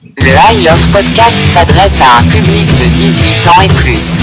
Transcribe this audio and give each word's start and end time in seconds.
Le 0.00 0.32
I 0.56 0.64
Love 0.64 0.90
Podcast 0.90 1.44
s'adresse 1.44 2.00
à 2.00 2.18
un 2.18 2.22
public 2.24 2.66
de 2.66 2.96
18 2.96 3.46
ans 3.48 3.60
et 3.60 3.68
plus. 3.68 4.18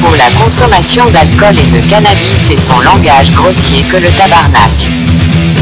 Pour 0.00 0.16
la 0.16 0.28
consommation 0.42 1.04
d'alcool 1.10 1.56
et 1.58 1.80
de 1.80 1.88
cannabis 1.88 2.50
et 2.50 2.58
son 2.58 2.80
langage 2.80 3.30
grossier 3.32 3.84
que 3.84 3.98
le 3.98 4.08
tabarnak. 4.16 4.72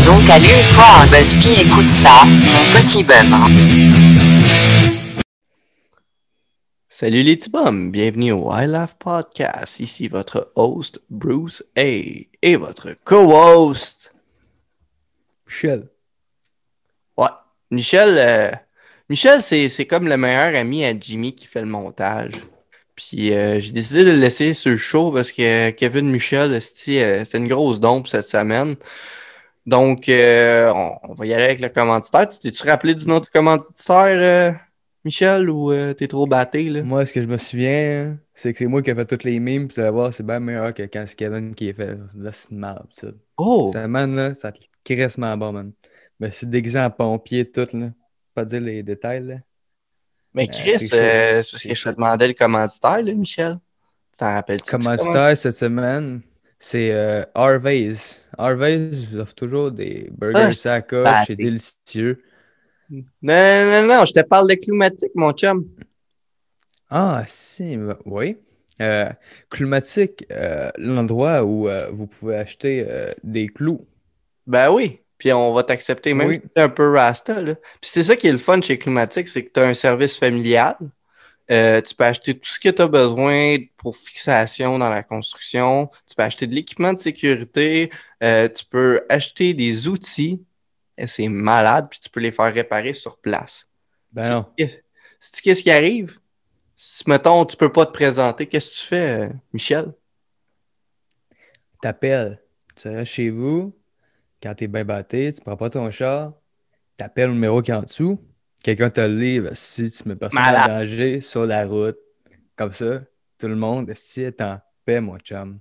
Donc 0.07 0.27
allume-toi 0.31 0.85
un 1.03 1.07
buzzpi 1.09 1.61
écoute 1.67 1.91
ça, 1.91 2.25
mon 2.25 2.81
petit 2.81 3.05
bum. 3.05 3.35
Salut 6.89 7.23
les 7.23 7.37
petits 7.37 7.51
bums, 7.51 7.91
bienvenue 7.91 8.33
au 8.33 8.51
I 8.53 8.67
Love 8.67 8.95
Podcast. 8.99 9.81
Ici 9.81 10.09
votre 10.09 10.53
host 10.55 11.01
Bruce 11.11 11.63
A 11.77 11.83
et 11.83 12.57
votre 12.57 12.95
co-host 13.05 14.13
Michel. 15.47 15.89
Ouais, 17.19 17.27
Michel. 17.71 18.17
euh, 18.17 18.51
Michel, 19.11 19.41
c'est 19.41 19.87
comme 19.87 20.07
le 20.07 20.19
meilleur 20.19 20.55
ami 20.55 20.85
à 20.85 20.93
Jimmy 20.99 21.35
qui 21.35 21.47
fait 21.47 21.63
le 21.63 21.67
montage. 21.67 22.33
Puis 22.95 23.33
euh, 23.33 23.59
j'ai 23.59 23.73
décidé 23.73 24.05
de 24.05 24.11
le 24.11 24.19
laisser 24.19 24.53
sur 24.55 24.71
le 24.71 24.77
show 24.77 25.13
parce 25.13 25.33
que 25.33 25.71
Kevin 25.71 26.11
Michel, 26.11 26.53
euh, 26.53 26.61
c'était 26.61 27.39
une 27.39 27.49
grosse 27.49 27.81
dompe 27.81 28.09
cette 28.09 28.29
semaine. 28.29 28.77
Donc, 29.65 30.09
euh, 30.09 30.73
on, 31.03 31.15
va 31.15 31.27
y 31.27 31.33
aller 31.33 31.45
avec 31.45 31.61
le 31.61 31.69
commanditaire. 31.69 32.29
Tu 32.29 32.39
t'es-tu 32.39 32.67
rappelé 32.67 32.95
du 32.95 33.07
nom 33.07 33.21
du 33.21 33.29
commanditaire, 33.31 34.53
euh, 34.53 34.53
Michel, 35.05 35.49
ou 35.49 35.73
t'es 35.95 36.09
trop 36.09 36.27
batté, 36.27 36.65
là? 36.65 36.83
Moi, 36.83 37.07
ce 37.07 37.13
que 37.13 37.23
je 37.23 37.27
me 37.27 37.39
souviens, 37.39 38.19
c'est 38.35 38.53
que 38.53 38.59
c'est 38.61 38.67
moi 38.67 38.83
qui 38.83 38.91
ai 38.91 38.95
fait 38.95 39.07
toutes 39.07 39.25
les 39.25 39.39
mimes, 39.41 39.69
puis 39.69 39.77
tu 39.77 39.81
vas 39.81 39.91
voir, 39.91 40.13
c'est 40.13 40.25
bien 40.25 40.41
meilleur 40.41 40.75
que 40.75 40.83
quand 40.83 41.05
c'est 41.07 41.17
Kevin 41.17 41.55
qui 41.55 41.69
est 41.69 41.75
fait. 41.75 41.97
Là, 42.17 42.33
c'est 42.33 42.51
une 42.51 42.59
merde, 42.59 42.87
ça. 42.93 43.09
Oh! 43.37 43.71
Ça, 43.73 43.87
man, 43.89 44.15
là, 44.15 44.35
ça 44.35 44.53
te 44.53 44.59
crissement 44.85 45.37
bon, 45.37 45.53
man. 45.53 45.73
Mais 46.21 46.31
c'est 46.31 46.49
déguisé 46.49 46.81
en 46.81 46.91
pompier, 46.91 47.51
tout, 47.51 47.69
là. 47.73 47.91
Pas 48.39 48.45
dire 48.45 48.61
les 48.61 48.83
détails, 48.85 49.25
là. 49.25 49.37
Mais 50.33 50.45
Euh, 50.45 50.53
Chris, 50.53 50.87
c'est 50.87 50.93
euh, 50.95 51.43
c'est 51.43 51.51
parce 51.51 51.63
que 51.65 51.75
je 51.75 51.85
te 51.85 51.89
demandais 51.89 52.29
le 52.29 52.35
commanditaire, 52.35 53.03
là, 53.03 53.13
Michel. 53.15 53.57
T'en 54.17 54.33
rappelles-tu? 54.33 54.71
cette 55.35 55.57
semaine, 55.57 56.21
c'est 56.61 56.93
euh, 56.93 57.25
Harvey's. 57.35 58.29
Harvey's 58.39 59.07
vous 59.07 59.19
offre 59.19 59.35
toujours 59.35 59.73
des 59.73 60.09
Ah, 60.09 60.15
burgers 60.19 60.53
batté. 61.05 61.33
et 61.33 61.37
délicieux. 61.37 62.23
Non, 62.91 63.03
non, 63.23 63.87
non, 63.87 64.05
je 64.05 64.13
te 64.13 64.21
parle 64.21 64.49
de 64.49 64.55
Climatique, 64.55 65.11
mon 65.17 65.33
chum. 65.33 65.67
Ah, 66.91 67.25
si, 67.27 67.77
bah, 67.77 67.99
oui. 68.05 68.37
Euh, 68.81 69.11
Climatique, 69.51 70.25
euh, 70.31 70.71
l'endroit 70.79 71.45
où 71.45 71.69
vous 71.91 72.07
pouvez 72.07 72.37
acheter 72.37 72.87
des 73.25 73.49
clous. 73.49 73.85
Ben 74.47 74.71
oui. 74.71 75.01
Puis 75.19 75.33
on 75.33 75.53
va 75.53 75.65
t'accepter 75.65 76.15
même 76.15 76.29
Oui. 76.29 76.41
si 76.43 76.49
t'es 76.55 76.61
un 76.63 76.69
peu 76.69 76.95
rasta. 76.95 77.41
Là. 77.43 77.55
Puis 77.55 77.91
c'est 77.91 78.05
ça 78.05 78.17
qui 78.17 78.29
est 78.29 78.33
le 78.33 78.39
fun 78.39 78.61
chez 78.63 78.79
Climatique, 78.79 79.29
c'est 79.29 79.45
que 79.45 79.51
tu 79.53 79.61
as 79.61 79.65
un 79.65 79.75
service 79.75 80.17
familial. 80.17 80.77
Euh, 81.51 81.81
tu 81.81 81.95
peux 81.95 82.05
acheter 82.05 82.35
tout 82.39 82.51
ce 82.51 82.61
que 82.61 82.69
tu 82.69 82.83
as 82.83 82.87
besoin 82.89 83.57
pour 83.79 83.97
fixation 83.97 84.79
dans 84.79 84.91
la 84.91 85.03
construction. 85.03 85.91
Tu 86.07 86.15
peux 86.15 86.23
acheter 86.23 86.47
de 86.47 86.55
l'équipement 86.55 86.93
de 86.93 86.99
sécurité. 86.99 87.91
Euh, 88.23 88.49
tu 88.49 88.65
peux 88.65 89.03
acheter 89.09 89.55
des 89.55 89.89
outils. 89.89 90.43
Et 90.97 91.07
c'est 91.07 91.29
malade. 91.29 91.89
Puis 91.91 92.01
tu 92.01 92.11
peux 92.11 92.21
les 92.21 92.33
faire 92.33 92.53
réparer 92.53 92.93
sur 92.93 93.17
place. 93.19 93.67
Ben 94.13 94.29
non. 94.31 94.47
Sais-tu 94.59 95.43
qu'est-ce 95.43 95.63
qui 95.63 95.71
arrive? 95.71 96.19
Si, 96.77 97.03
mettons, 97.09 97.45
tu 97.45 97.57
peux 97.57 97.73
pas 97.73 97.87
te 97.87 97.93
présenter, 97.93 98.47
qu'est-ce 98.47 98.71
que 98.71 98.77
tu 98.77 98.87
fais, 98.87 99.09
euh, 99.23 99.29
Michel? 99.53 99.93
T'appelles. 101.81 102.41
Tu 102.77 102.89
restes 102.89 103.13
chez 103.13 103.31
vous. 103.31 103.75
Quand 104.43 104.55
t'es 104.55 104.69
bien 104.69 104.85
batté, 104.85 105.33
tu 105.33 105.41
prends 105.41 105.57
pas 105.57 105.71
ton 105.71 105.91
char. 105.91 106.33
T'appelles 106.97 107.29
le 107.29 107.35
numéro 107.35 107.63
qui 107.63 107.71
est 107.71 107.75
en 107.75 107.83
dessous. 107.83 108.19
Quelqu'un 108.63 108.91
te 108.91 109.01
le 109.01 109.19
livre 109.19 109.51
si 109.55 109.91
tu 109.91 110.09
mets 110.09 110.17
personne 110.17 110.41
en 110.41 110.67
danger 110.67 111.21
sur 111.21 111.47
la 111.47 111.67
route. 111.67 111.99
Comme 112.57 112.73
ça, 112.73 113.01
tout 113.39 113.49
le 113.49 113.57
monde 113.57 113.93
si 113.95 114.23
est 114.23 114.41
en 114.41 114.59
paix, 114.85 115.01
mon 115.01 115.19
chum. 115.19 115.59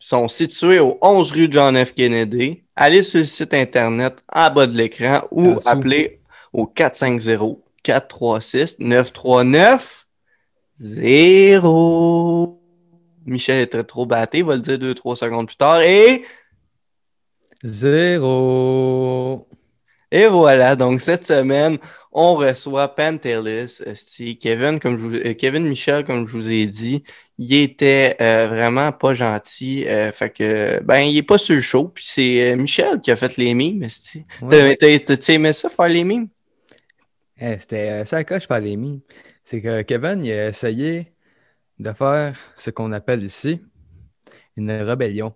Ils 0.00 0.06
sont 0.06 0.28
situés 0.28 0.78
au 0.78 0.98
11 1.02 1.32
rue 1.32 1.48
John 1.50 1.84
F. 1.84 1.92
Kennedy. 1.92 2.62
Allez 2.76 3.02
sur 3.02 3.18
le 3.18 3.24
site 3.24 3.52
internet 3.52 4.22
en 4.32 4.50
bas 4.50 4.66
de 4.66 4.76
l'écran 4.76 5.26
ou 5.30 5.58
appelez 5.66 6.20
au 6.52 6.66
450 6.66 7.58
436 7.82 8.76
939 8.80 10.06
0. 10.78 12.60
Michel 13.26 13.62
est 13.62 13.66
très 13.66 13.84
trop 13.84 14.06
batté, 14.06 14.38
il 14.38 14.44
va 14.44 14.54
le 14.54 14.60
dire 14.60 14.78
2-3 14.78 15.16
secondes 15.16 15.46
plus 15.46 15.56
tard. 15.56 15.82
Et, 15.82 16.24
Zéro. 17.64 19.48
et 20.10 20.26
voilà, 20.26 20.76
donc 20.76 21.00
cette 21.00 21.26
semaine, 21.26 21.78
on 22.12 22.34
reçoit 22.36 22.94
Pantelis. 22.94 23.80
Kevin, 24.40 24.78
comme 24.80 24.96
je 24.96 25.02
vous- 25.02 25.14
euh, 25.14 25.34
Kevin 25.34 25.64
Michel, 25.66 26.04
comme 26.04 26.26
je 26.26 26.32
vous 26.36 26.48
ai 26.48 26.66
dit, 26.66 27.02
il 27.36 27.54
était 27.54 28.16
euh, 28.20 28.46
vraiment 28.48 28.92
pas 28.92 29.14
gentil. 29.14 29.86
euh, 29.88 30.12
fait 30.12 30.30
que, 30.30 30.80
ben, 30.82 31.00
il 31.00 31.16
est 31.16 31.22
pas 31.22 31.36
sur 31.38 31.54
le 31.56 31.60
show. 31.60 31.88
Puis 31.88 32.04
c'est 32.06 32.52
euh, 32.52 32.56
Michel 32.56 33.00
qui 33.00 33.10
a 33.10 33.16
fait 33.16 33.36
les 33.36 33.52
mimes. 33.54 33.86
Ouais. 34.42 34.76
T'as- 34.76 35.32
aimé 35.34 35.52
ça, 35.52 35.68
faire 35.68 35.88
les 35.88 36.04
mimes? 36.04 36.28
Eh, 37.40 37.58
C'était 37.58 38.04
ça 38.06 38.18
à 38.18 38.24
coche 38.24 38.46
faire 38.48 38.60
les 38.60 38.76
mimes. 38.76 39.00
C'est 39.44 39.60
que 39.62 39.82
Kevin, 39.82 40.24
il 40.24 40.32
a 40.32 40.48
essayé 40.48 41.12
de 41.78 41.92
faire 41.92 42.36
ce 42.56 42.70
qu'on 42.70 42.92
appelle 42.92 43.22
ici 43.24 43.60
une 44.56 44.70
rébellion. 44.70 45.34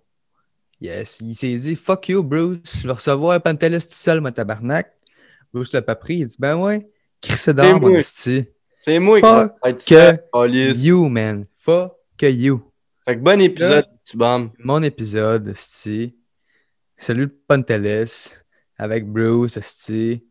Yes, 0.83 1.19
il 1.21 1.33
s'est 1.33 1.55
dit 1.55 1.77
Fuck 1.77 2.09
you, 2.09 2.21
Bruce, 2.21 2.81
je 2.81 2.87
vais 2.87 2.93
recevoir 2.93 3.41
Pantelis 3.41 3.87
tout 3.87 3.93
seul, 3.93 4.19
mon 4.19 4.33
tabarnak. 4.33 4.93
Bruce 5.53 5.71
l'a 5.71 5.81
pas 5.81 5.95
pris, 5.95 6.15
il 6.15 6.25
dit 6.25 6.35
Ben 6.37 6.57
ouais, 6.57 6.85
crissez 7.21 7.53
dehors, 7.53 7.79
mon 7.79 7.95
esti. 7.95 8.47
C'est 8.81 8.99
moi 8.99 9.21
qui 9.77 9.85
que. 9.85 10.83
You, 10.83 11.07
man. 11.07 11.45
Fuck 11.55 11.93
you. 12.21 12.69
Fait 13.05 13.15
que 13.15 13.21
bon 13.21 13.39
épisode, 13.39 13.85
petit 14.03 14.17
bum. 14.17 14.51
Mon 14.59 14.83
épisode, 14.83 15.47
esti. 15.47 16.17
Salut 16.97 17.29
Pantelis 17.29 18.33
avec 18.77 19.07
Bruce, 19.07 19.55
esti. 19.55 20.21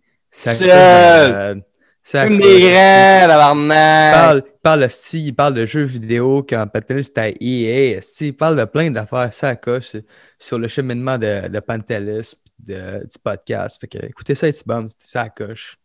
Malade. 0.45 1.65
Ça 2.05 2.25
Comme 2.25 2.39
coche, 2.41 2.49
des 2.49 2.63
Il 2.63 4.13
parle, 4.13 4.43
il 4.45 4.61
parle 4.63 4.81
de 4.83 4.89
sti, 4.89 5.27
il 5.27 5.33
parle 5.35 5.55
de 5.55 5.65
jeux 5.67 5.85
vidéo 5.85 6.45
quand 6.49 6.67
Pantelis 6.67 7.01
était 7.03 7.21
à 7.21 7.29
EA. 7.29 8.01
Il 8.21 8.37
parle 8.37 8.57
de 8.57 8.65
plein 8.65 8.91
d'affaires, 8.91 9.33
ça 9.33 9.55
coche 9.55 9.93
sur- 10.39 10.59
le 10.59 10.67
cheminement 10.69 11.17
de, 11.17 11.47
de 11.49 11.61
Pantelis 11.61 12.35
de- 12.59 13.01
du 13.05 13.19
podcast. 13.23 13.79
Fait 13.81 13.87
que 13.87 14.05
écoutez 14.05 14.35
ça, 14.35 14.51
c'est 14.51 14.67
bon, 14.67 14.89
ça 14.99 15.29
coche. 15.29 15.77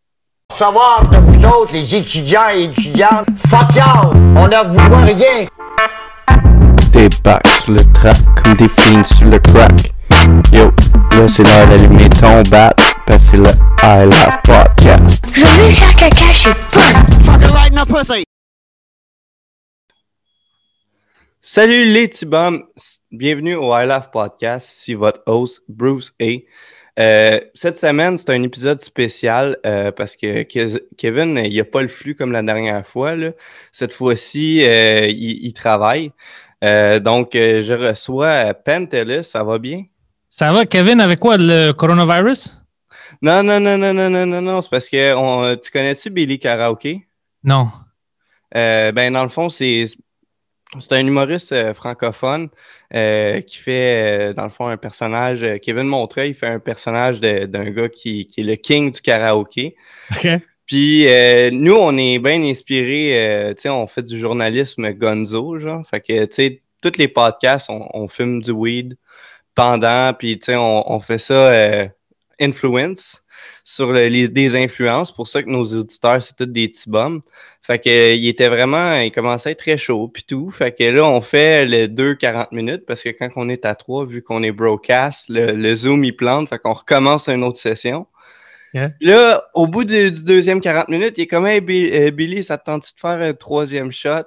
savoir 0.56 1.08
de 1.10 1.18
vous 1.18 1.46
autres, 1.46 1.74
les 1.74 1.96
étudiants 1.96 2.50
et 2.56 2.64
étudiantes, 2.64 3.28
fuck 3.48 3.76
y'all, 3.76 4.16
on 4.36 4.48
ne 4.48 4.68
vous 4.70 4.90
voit 4.90 5.02
rien. 5.06 5.48
T'es 6.92 7.10
back 7.24 7.46
sur 7.64 7.74
le 7.74 7.84
track 7.94 8.18
comme 8.44 8.56
des 8.56 8.68
fiends 8.70 9.04
sur 9.04 9.28
le 9.28 9.38
crack. 9.38 9.92
Yo, 10.52 10.72
là 11.12 11.28
c'est 11.28 11.44
l'heure 11.44 11.68
d'allumer 11.68 12.10
ton 12.10 12.42
bat, 12.50 12.74
c'est 13.12 13.38
le 13.38 13.44
I 13.84 14.04
Love 14.06 14.38
Podcast. 14.44 15.26
Je 15.34 15.46
vais 15.62 15.72
faire 15.72 15.96
caca 15.96 16.34
chez. 16.34 16.50
Fucking 17.24 17.54
right 17.54 17.72
in 17.72 17.84
the 17.84 17.88
pussy. 17.88 18.24
Salut 21.42 21.86
les 21.86 22.08
petits 22.08 22.26
bums, 22.26 22.64
bienvenue 23.12 23.56
au 23.56 23.74
I 23.74 23.86
Love 23.88 24.10
Podcast, 24.12 24.70
ici 24.70 24.94
votre 24.94 25.22
host 25.26 25.64
Bruce 25.70 26.14
A. 26.22 26.26
Euh, 27.00 27.40
cette 27.54 27.78
semaine, 27.78 28.18
c'est 28.18 28.32
un 28.32 28.42
épisode 28.44 28.82
spécial 28.82 29.58
euh, 29.66 29.92
parce 29.92 30.16
que 30.16 30.44
Ke- 30.44 30.82
Kevin, 30.98 31.38
il 31.44 31.52
n'y 31.52 31.60
a 31.60 31.66
pas 31.66 31.84
le 31.84 31.88
flux 31.88 32.16
comme 32.16 32.32
la 32.32 32.42
dernière 32.42 32.86
fois. 32.86 33.16
là. 33.16 33.32
Cette 33.72 33.94
fois-ci, 33.94 34.64
euh, 34.66 35.08
il, 35.08 35.46
il 35.46 35.54
travaille. 35.54 36.12
Euh, 36.64 37.00
donc, 37.00 37.30
je 37.34 37.74
reçois 37.74 38.54
Pentelis, 38.56 39.24
ça 39.26 39.44
va 39.44 39.60
bien? 39.60 39.84
Ça 40.30 40.52
va, 40.52 40.66
Kevin, 40.66 41.00
avec 41.00 41.20
quoi, 41.20 41.38
le 41.38 41.72
coronavirus? 41.72 42.58
Non, 43.22 43.44
non, 43.44 43.60
non, 43.60 43.78
non, 43.78 43.94
non, 43.94 44.10
non, 44.10 44.26
non, 44.26 44.42
non, 44.42 44.62
c'est 44.62 44.70
parce 44.70 44.90
que 44.90 45.16
on- 45.16 45.44
euh, 45.44 45.56
tu 45.56 45.72
connais-tu 45.72 46.10
Billy 46.10 46.40
Karaoke? 46.40 47.02
Non. 47.44 47.70
Euh, 48.56 48.92
ben, 48.92 49.14
dans 49.14 49.24
le 49.24 49.30
fond, 49.30 49.50
c'est 49.50 49.86
c'est 50.80 50.94
un 50.94 51.08
humoriste 51.08 51.54
euh, 51.54 51.74
francophone 51.74 52.50
euh, 52.94 53.40
qui 53.42 53.58
fait, 53.58 54.30
euh, 54.30 54.34
dans 54.34 54.44
le 54.44 54.50
fond, 54.50 54.68
un 54.68 54.76
personnage. 54.78 55.46
Kevin 55.62 55.86
Montreuil 55.88 56.34
fait 56.34 56.48
un 56.48 56.60
personnage 56.60 57.22
d'un 57.22 57.70
gars 57.72 57.88
qui, 57.90 58.28
qui 58.28 58.42
est 58.42 58.44
le 58.44 58.56
king 58.56 58.92
du 58.92 59.02
karaoké. 59.02 59.76
OK. 60.12 60.28
Puis 60.66 61.06
nous, 61.54 61.76
on 61.76 61.98
est 61.98 62.20
bien 62.20 62.44
inspirés, 62.44 63.54
tu 63.56 63.62
sais, 63.62 63.70
on 63.70 63.88
fait 63.88 64.04
du 64.04 64.20
journalisme 64.20 64.92
gonzo, 64.92 65.58
genre. 65.60 65.88
Fait 65.88 66.02
que, 66.02 66.26
tu 66.26 66.34
sais, 66.36 66.62
tous 66.82 66.98
les 66.98 67.08
podcasts, 67.08 67.70
on, 67.70 67.88
on 67.94 68.10
fume 68.10 68.42
du 68.42 68.52
weed 68.52 68.98
pendant, 69.56 70.14
puis, 70.14 70.38
tu 70.38 70.48
sais, 70.48 70.56
on, 70.58 70.92
on 70.92 71.00
fait 71.00 71.18
ça 71.18 71.88
influence 72.40 73.24
sur 73.64 73.92
le- 73.92 74.08
les, 74.08 74.28
des 74.30 74.56
influences. 74.56 75.12
Pour 75.14 75.28
ça 75.28 75.44
que 75.44 75.50
nos 75.50 75.64
auditeurs, 75.66 76.22
c'est 76.24 76.36
tous 76.36 76.46
des 76.46 76.68
petits 76.70 76.90
bums. 76.90 77.22
Fait 77.62 77.80
que, 77.80 77.90
euh, 77.90 78.14
il 78.16 78.28
était 78.28 78.48
vraiment, 78.50 78.96
il 79.00 79.12
commençait 79.12 79.50
à 79.50 79.52
être 79.54 79.60
très 79.60 79.78
chaud, 79.78 80.08
puis 80.08 80.24
tout. 80.24 80.50
Fait 80.52 80.72
que 80.74 80.84
là, 80.84 81.06
on 81.06 81.22
fait 81.22 81.66
le 81.66 81.88
2-40 81.88 82.52
minutes, 82.52 82.86
parce 82.86 83.04
que 83.04 83.10
quand 83.10 83.30
on 83.36 83.50
est 83.50 83.66
à 83.66 83.76
3, 83.76 84.06
vu 84.06 84.22
qu'on 84.24 84.44
est 84.44 84.52
broadcast, 84.52 85.30
le, 85.30 85.52
le 85.54 85.76
Zoom, 85.76 86.04
il 86.04 86.16
plante, 86.16 86.50
fait 86.50 86.60
qu'on 86.60 86.74
recommence 86.74 87.28
une 87.30 87.44
autre 87.44 87.60
session. 87.60 88.08
Là, 89.02 89.50
au 89.54 89.68
bout 89.68 89.84
du, 89.84 90.12
du 90.12 90.24
deuxième 90.26 90.62
40 90.62 90.90
minutes, 90.90 91.18
il 91.18 91.22
est 91.24 91.28
comme 91.28 91.46
Hey 91.46 91.62
euh, 91.94 92.12
Billy, 92.12 92.44
ça 92.44 92.58
te 92.58 92.66
tente 92.66 92.82
de 92.84 93.00
faire 93.00 93.22
un 93.22 93.34
troisième 93.34 93.92
shot? 93.92 94.24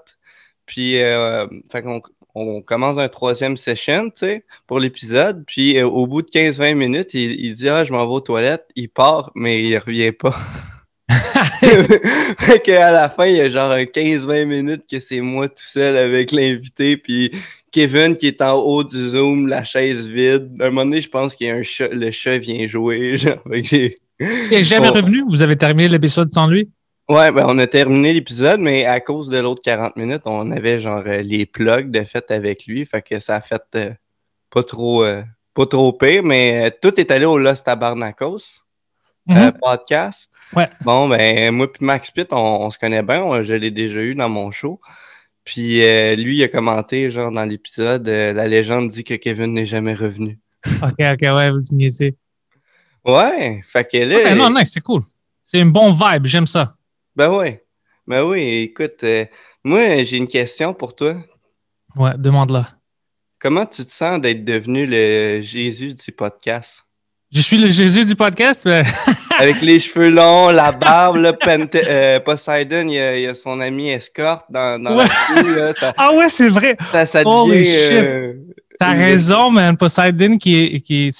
Puis, 0.66 1.00
euh, 1.02 1.46
fait 1.70 1.82
qu'on 1.82 2.00
on 2.34 2.62
commence 2.62 2.98
un 2.98 3.08
troisième 3.08 3.56
session, 3.56 4.04
tu 4.10 4.12
sais, 4.16 4.44
pour 4.66 4.78
l'épisode. 4.80 5.44
Puis, 5.46 5.78
euh, 5.78 5.86
au 5.86 6.06
bout 6.06 6.22
de 6.22 6.28
15-20 6.30 6.74
minutes, 6.74 7.14
il, 7.14 7.44
il 7.44 7.54
dit 7.54 7.68
Ah, 7.68 7.84
je 7.84 7.92
m'en 7.92 8.06
vais 8.06 8.12
aux 8.12 8.20
toilettes. 8.20 8.66
Il 8.76 8.88
part, 8.88 9.30
mais 9.34 9.62
il 9.62 9.76
revient 9.78 10.12
pas. 10.12 10.36
fait 12.38 12.60
qu'à 12.62 12.90
la 12.90 13.08
fin, 13.08 13.26
il 13.26 13.36
y 13.36 13.40
a 13.40 13.48
genre 13.48 13.72
un 13.72 13.84
15-20 13.84 14.44
minutes 14.44 14.84
que 14.90 15.00
c'est 15.00 15.20
moi 15.20 15.48
tout 15.48 15.64
seul 15.64 15.96
avec 15.96 16.32
l'invité. 16.32 16.96
Puis, 16.96 17.30
Kevin 17.72 18.16
qui 18.16 18.26
est 18.26 18.42
en 18.42 18.54
haut 18.58 18.82
du 18.84 18.96
Zoom, 19.10 19.46
la 19.46 19.64
chaise 19.64 20.08
vide. 20.08 20.50
À 20.60 20.66
un 20.66 20.70
moment 20.70 20.84
donné, 20.84 21.00
je 21.00 21.08
pense 21.08 21.34
qu'il 21.34 21.46
y 21.46 21.50
a 21.50 21.54
un 21.54 21.62
chat, 21.62 21.88
le 21.88 22.10
chat 22.10 22.38
vient 22.38 22.66
jouer. 22.66 23.16
Genre, 23.18 23.38
Il 23.52 23.90
est 24.52 24.64
jamais 24.64 24.88
Bon. 24.88 24.94
revenu? 24.94 25.22
Vous 25.28 25.42
avez 25.42 25.56
terminé 25.56 25.88
l'épisode 25.88 26.32
sans 26.32 26.46
lui? 26.46 26.68
Ouais, 27.10 27.32
ben 27.32 27.44
on 27.48 27.58
a 27.58 27.66
terminé 27.66 28.12
l'épisode, 28.12 28.60
mais 28.60 28.86
à 28.86 29.00
cause 29.00 29.28
de 29.30 29.38
l'autre 29.38 29.60
40 29.64 29.96
minutes, 29.96 30.22
on 30.26 30.50
avait 30.52 30.78
genre 30.80 31.02
euh, 31.06 31.22
les 31.22 31.44
plugs 31.44 31.90
de 31.90 32.04
fait 32.04 32.30
avec 32.30 32.66
lui. 32.66 32.86
Fait 32.86 33.02
que 33.02 33.18
ça 33.18 33.36
a 33.36 33.40
fait 33.40 33.62
euh, 33.74 33.92
pas 34.50 34.62
trop 34.62 35.02
euh, 35.02 35.22
pas 35.54 35.66
trop 35.66 35.92
pire, 35.92 36.22
mais 36.22 36.66
euh, 36.66 36.70
tout 36.80 36.98
est 37.00 37.10
allé 37.10 37.24
au 37.24 37.36
Los 37.36 37.62
Tabarnakos 37.64 38.62
euh, 39.30 39.50
podcast. 39.60 40.30
Ouais. 40.54 40.68
Bon, 40.84 41.08
ben 41.08 41.50
moi 41.52 41.72
puis 41.72 41.84
Max 41.84 42.10
Pitt, 42.12 42.32
on, 42.32 42.36
on 42.66 42.70
se 42.70 42.78
connaît 42.78 43.02
bien, 43.02 43.22
on- 43.22 43.42
je 43.42 43.54
l'ai 43.54 43.70
déjà 43.72 44.00
eu 44.00 44.14
dans 44.14 44.28
mon 44.28 44.50
show. 44.52 44.80
Puis 45.42 45.78
lui, 46.16 46.36
il 46.36 46.42
a 46.44 46.48
commenté 46.48 47.10
genre 47.10 47.32
dans 47.32 47.44
l'épisode 47.44 48.06
La 48.06 48.46
légende 48.46 48.88
dit 48.90 49.02
que 49.02 49.14
Kevin 49.14 49.52
n'est 49.54 49.66
jamais 49.66 49.94
revenu. 49.94 50.38
Ok, 50.82 50.94
ok, 51.00 51.22
ouais, 51.22 51.50
vous 51.50 51.64
niaisez. 51.72 52.14
Ouais, 53.04 53.60
fait 53.66 53.90
que 53.90 53.96
là. 53.96 54.34
Non, 54.34 54.50
non, 54.50 54.60
c'est 54.64 54.80
cool. 54.82 55.02
C'est 55.42 55.58
une 55.58 55.72
bonne 55.72 55.92
vibe, 55.92 56.26
j'aime 56.26 56.46
ça. 56.46 56.74
Ben 57.16 57.28
ouais. 57.30 57.64
Ben 58.06 58.22
oui, 58.24 58.40
écoute, 58.70 59.02
euh, 59.04 59.24
moi 59.64 60.02
j'ai 60.04 60.16
une 60.16 60.28
question 60.28 60.74
pour 60.74 60.94
toi. 60.94 61.16
Ouais, 61.96 62.12
demande-la. 62.16 62.68
Comment 63.40 63.66
tu 63.66 63.84
te 63.84 63.90
sens 63.90 64.20
d'être 64.20 64.44
devenu 64.44 64.86
le 64.86 65.40
Jésus 65.40 65.94
du 65.94 66.12
podcast? 66.12 66.84
Je 67.32 67.40
suis 67.40 67.58
le 67.58 67.68
Jésus 67.68 68.04
du 68.04 68.16
podcast. 68.16 68.62
mais- 68.64 68.82
Avec 69.38 69.62
les 69.62 69.80
cheveux 69.80 70.10
longs, 70.10 70.50
la 70.50 70.72
barbe, 70.72 71.32
Pente- 71.40 71.76
euh, 71.76 72.20
Poseidon, 72.20 72.88
il 72.88 72.94
y, 72.94 72.98
a, 73.00 73.16
il 73.16 73.22
y 73.22 73.26
a 73.26 73.34
son 73.34 73.60
ami 73.60 73.88
escorte 73.90 74.46
dans, 74.50 74.82
dans 74.82 74.96
Ouais. 74.98 75.04
la 75.34 75.42
rue, 75.42 75.54
là, 75.56 75.74
ça, 75.74 75.94
Ah 75.96 76.12
ouais, 76.12 76.28
c'est 76.28 76.48
vrai. 76.48 76.76
ça, 76.92 77.06
ça 77.06 77.22
devient... 77.24 77.64
euh, 77.92 78.34
T'as 78.78 78.94
une- 78.94 79.00
raison, 79.02 79.50
man. 79.50 79.76
Poseidon, 79.76 80.36
qui 80.38 80.82
qui 80.82 81.10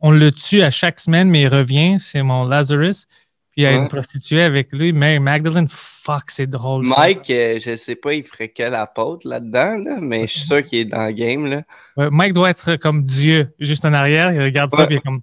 on 0.00 0.10
le 0.12 0.32
tue 0.32 0.62
à 0.62 0.70
chaque 0.70 0.98
semaine, 0.98 1.28
mais 1.28 1.42
il 1.42 1.48
revient. 1.48 1.96
C'est 1.98 2.22
mon 2.22 2.44
Lazarus. 2.44 3.04
Puis 3.52 3.62
il 3.62 3.64
y 3.64 3.66
a 3.66 3.70
Ouais. 3.70 3.76
une 3.78 3.88
prostituée 3.88 4.42
avec 4.42 4.72
lui, 4.72 4.92
Mary 4.92 5.18
Magdalene. 5.18 5.66
Fuck, 5.68 6.24
c'est 6.30 6.46
drôle. 6.46 6.86
ça. 6.86 6.94
Mike, 6.98 7.28
euh, 7.30 7.58
je 7.64 7.76
sais 7.76 7.96
pas, 7.96 8.14
il 8.14 8.22
ferait 8.24 8.48
quelle 8.48 8.74
apôtre 8.74 9.26
là-dedans, 9.28 9.76
là, 9.78 9.98
mais 10.00 10.26
je 10.28 10.32
suis 10.38 10.46
sûr 10.46 10.64
qu'il 10.64 10.78
est 10.78 10.84
dans 10.84 11.06
le 11.06 11.12
game. 11.12 11.46
Là. 11.46 11.62
Ouais, 11.96 12.08
Mike 12.10 12.32
doit 12.32 12.50
être 12.50 12.76
comme 12.76 13.04
Dieu, 13.04 13.52
juste 13.58 13.84
en 13.84 13.92
arrière. 13.92 14.32
Il 14.32 14.40
regarde 14.40 14.70
ça, 14.70 14.86
puis 14.86 14.94
il 14.94 14.98
est 14.98 15.02
comme 15.02 15.20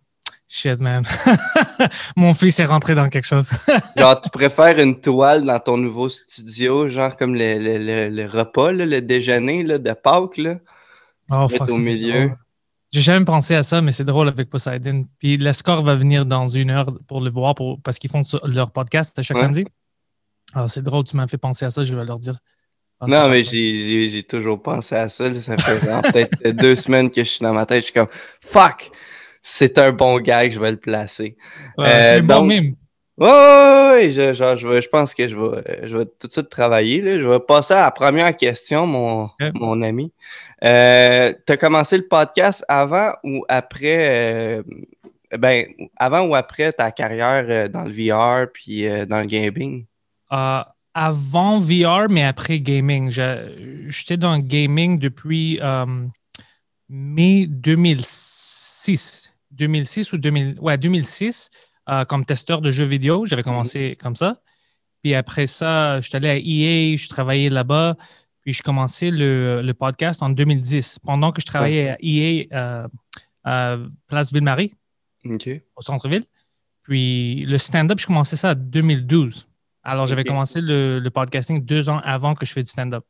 shit, 0.47 0.79
man. 0.81 1.03
Mon 2.15 2.33
fils 2.33 2.59
est 2.59 2.65
rentré 2.65 2.95
dans 2.95 3.07
quelque 3.09 3.27
chose. 3.27 3.49
Genre, 3.97 4.19
tu 4.21 4.29
préfères 4.29 4.77
une 4.79 4.99
toile 4.99 5.43
dans 5.43 5.59
ton 5.59 5.77
nouveau 5.77 6.09
studio, 6.09 6.89
genre 6.89 7.15
comme 7.17 7.33
le, 7.33 7.57
le, 7.59 7.77
le, 7.77 8.09
le 8.09 8.25
repas, 8.29 8.71
là, 8.71 8.85
le 8.85 9.01
déjeuner 9.01 9.63
là, 9.63 9.77
de 9.77 9.91
Pâques. 9.93 10.37
Là? 10.37 10.55
Oh, 11.31 11.47
fuck, 11.49 11.69
au 11.71 11.77
milieu. 11.77 12.27
drôle. 12.27 12.37
J'ai 12.93 13.01
jamais 13.01 13.25
pensé 13.25 13.53
à 13.55 13.63
ça, 13.63 13.81
mais 13.81 13.91
c'est 13.91 14.05
drôle 14.05 14.27
avec 14.29 14.49
Poseidon. 14.49 15.05
Puis 15.19 15.35
l'escort 15.37 15.81
va 15.81 15.95
venir 15.95 16.25
dans 16.25 16.47
une 16.47 16.69
heure 16.71 16.87
pour 17.07 17.19
le 17.21 17.29
voir 17.29 17.53
pour, 17.55 17.81
parce 17.81 17.99
qu'ils 17.99 18.09
font 18.09 18.21
leur 18.45 18.71
podcast 18.71 19.21
chaque 19.21 19.37
Ouais. 19.37 19.43
samedi. 19.43 19.65
Ah, 20.53 20.67
c'est 20.69 20.81
drôle, 20.81 21.03
tu 21.03 21.17
m'as 21.17 21.27
fait 21.27 21.37
penser 21.37 21.65
à 21.65 21.71
ça, 21.71 21.83
je 21.83 21.93
vais 21.95 22.05
leur 22.05 22.17
dire. 22.19 22.37
Ah, 23.01 23.05
Non, 23.07 23.29
mais 23.29 23.43
j'ai 23.43 24.23
toujours 24.23 24.61
pensé 24.61 24.95
à 24.95 25.09
ça. 25.09 25.29
là. 25.29 25.39
Ça 25.41 25.57
fait 25.57 26.01
peut-être 26.13 26.55
deux 26.55 26.75
semaines 26.75 27.11
que 27.11 27.23
je 27.23 27.29
suis 27.29 27.41
dans 27.41 27.53
ma 27.53 27.65
tête. 27.65 27.79
Je 27.81 27.85
suis 27.85 27.93
comme 27.93 28.07
fuck, 28.41 28.89
c'est 29.41 29.77
un 29.77 29.91
bon 29.91 30.19
gag, 30.19 30.51
je 30.53 30.59
vais 30.59 30.71
le 30.71 30.79
placer. 30.79 31.35
Ouais, 31.77 31.85
euh, 31.85 31.89
c'est 31.89 32.19
un 32.19 32.23
bon 32.23 32.45
mime. 32.45 32.75
Ouais, 33.17 33.27
ouais, 33.27 34.11
je, 34.11 34.33
je, 34.33 34.87
pense 34.89 35.15
que 35.15 35.27
je 35.27 35.35
vais, 35.35 35.87
je 35.87 35.97
vais 35.97 36.05
tout 36.05 36.27
de 36.27 36.31
suite 36.31 36.49
travailler. 36.49 37.01
Là. 37.01 37.19
Je 37.19 37.27
vais 37.27 37.39
passer 37.39 37.73
à 37.73 37.85
la 37.85 37.91
première 37.91 38.35
question, 38.37 38.85
mon, 38.85 39.31
mon 39.55 39.81
ami. 39.81 40.11
Euh, 40.63 41.33
tu 41.45 41.53
as 41.53 41.57
commencé 41.57 41.97
le 41.97 42.07
podcast 42.07 42.63
avant 42.67 43.13
ou 43.23 43.43
après, 43.49 44.59
euh, 44.59 44.63
ben, 45.35 45.65
avant 45.95 46.27
ou 46.27 46.35
après 46.35 46.71
ta 46.71 46.91
carrière 46.91 47.45
euh, 47.47 47.67
dans 47.67 47.83
le 47.83 47.91
VR 47.91 48.51
puis 48.53 48.87
dans 49.07 49.21
le 49.21 49.25
gaming? 49.25 49.85
Avant 50.29 51.59
VR, 51.59 52.09
mais 52.09 52.23
après 52.23 52.59
gaming. 52.59 53.09
J'étais 53.09 54.17
dans 54.17 54.35
le 54.35 54.41
gaming 54.41 54.99
depuis 54.99 55.59
mai 56.87 57.47
2006. 57.47 59.33
2006 59.51 60.13
ou 60.13 60.17
2000, 60.17 60.57
ouais, 60.59 60.77
2006, 60.77 61.49
euh, 61.89 62.05
comme 62.05 62.25
testeur 62.25 62.61
de 62.61 62.71
jeux 62.71 62.85
vidéo. 62.85 63.25
J'avais 63.25 63.43
commencé 63.43 63.97
comme 64.01 64.15
ça. 64.15 64.41
Puis 65.03 65.13
après 65.15 65.47
ça, 65.47 66.01
je 66.01 66.07
suis 66.07 66.15
allé 66.15 66.29
à 66.29 66.37
EA, 66.37 66.97
je 66.97 67.09
travaillais 67.09 67.49
là-bas. 67.49 67.95
Puis 68.41 68.53
je 68.53 68.63
commençais 68.63 69.11
le, 69.11 69.61
le 69.61 69.73
podcast 69.73 70.23
en 70.23 70.29
2010, 70.29 70.99
pendant 70.99 71.31
que 71.31 71.41
je 71.41 71.45
travaillais 71.45 71.89
à 71.89 71.97
EA 72.01 72.45
euh, 72.53 72.87
à 73.43 73.77
Place 74.07 74.31
Ville-Marie 74.33 74.73
au 75.75 75.81
centre-ville. 75.81 76.23
Puis 76.83 77.45
le 77.45 77.57
stand-up, 77.57 77.99
je 77.99 78.07
commençais 78.07 78.37
ça 78.37 78.51
en 78.51 78.55
2012. 78.55 79.47
Alors, 79.83 80.05
j'avais 80.05 80.23
commencé 80.25 80.59
le, 80.61 80.99
le 80.99 81.09
podcasting 81.09 81.63
deux 81.63 81.87
ans 81.89 81.99
avant 82.03 82.35
que 82.35 82.45
je 82.45 82.51
fais 82.51 82.63
du 82.63 82.69
stand-up. 82.69 83.05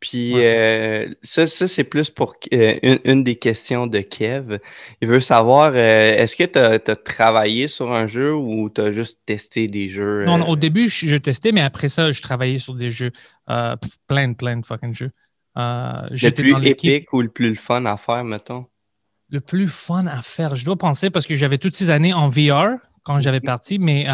Puis 0.00 0.32
euh, 0.36 1.12
ça, 1.22 1.46
ça 1.46 1.66
c'est 1.68 1.84
plus 1.84 2.10
pour 2.10 2.34
euh, 2.52 2.78
une, 2.82 2.98
une 3.04 3.24
des 3.24 3.36
questions 3.36 3.86
de 3.86 4.00
Kev. 4.00 4.58
Il 5.00 5.08
veut 5.08 5.20
savoir, 5.20 5.72
euh, 5.74 6.16
est-ce 6.16 6.36
que 6.36 6.44
tu 6.44 6.58
as, 6.58 6.96
travaillé 6.96 7.68
sur 7.68 7.92
un 7.92 8.06
jeu 8.06 8.34
ou 8.34 8.70
tu 8.70 8.80
as 8.80 8.90
juste 8.90 9.20
testé 9.26 9.68
des 9.68 9.88
jeux? 9.88 10.24
Non, 10.24 10.38
non, 10.38 10.48
au 10.48 10.56
début, 10.56 10.88
je, 10.88 11.06
je 11.06 11.16
testais, 11.16 11.52
mais 11.52 11.62
après 11.62 11.88
ça, 11.88 12.12
je 12.12 12.22
travaillais 12.22 12.58
sur 12.58 12.74
des 12.74 12.90
jeux. 12.90 13.12
plein, 13.46 14.32
plein 14.32 14.56
de 14.56 14.66
fucking 14.66 14.94
jeux. 14.94 15.10
Le 15.56 16.30
plus 16.30 16.52
dans 16.52 16.60
épique 16.60 17.12
ou 17.12 17.22
le 17.22 17.28
plus 17.28 17.56
fun 17.56 17.84
à 17.86 17.96
faire, 17.96 18.24
mettons? 18.24 18.66
Le 19.30 19.40
plus 19.40 19.68
fun 19.68 20.06
à 20.06 20.22
faire, 20.22 20.54
je 20.54 20.64
dois 20.64 20.76
penser 20.76 21.10
parce 21.10 21.26
que 21.26 21.34
j'avais 21.34 21.58
toutes 21.58 21.74
ces 21.74 21.90
années 21.90 22.14
en 22.14 22.28
VR 22.28 22.76
quand 23.02 23.20
j'avais 23.20 23.40
parti, 23.40 23.78
mais 23.78 24.06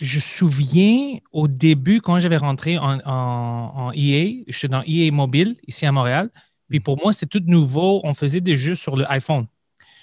je 0.00 0.16
me 0.16 0.20
souviens 0.20 1.18
au 1.32 1.48
début 1.48 2.00
quand 2.00 2.18
j'avais 2.18 2.36
rentré 2.36 2.78
en, 2.78 3.00
en, 3.04 3.72
en 3.74 3.92
EA, 3.92 4.44
j'étais 4.48 4.68
dans 4.68 4.82
EA 4.86 5.10
Mobile 5.12 5.56
ici 5.66 5.86
à 5.86 5.92
Montréal. 5.92 6.30
Puis 6.68 6.80
pour 6.80 6.98
moi, 6.98 7.12
c'était 7.12 7.38
tout 7.38 7.44
nouveau. 7.46 8.00
On 8.04 8.14
faisait 8.14 8.40
des 8.40 8.56
jeux 8.56 8.74
sur 8.74 8.96
le 8.96 9.10
iPhone. 9.10 9.46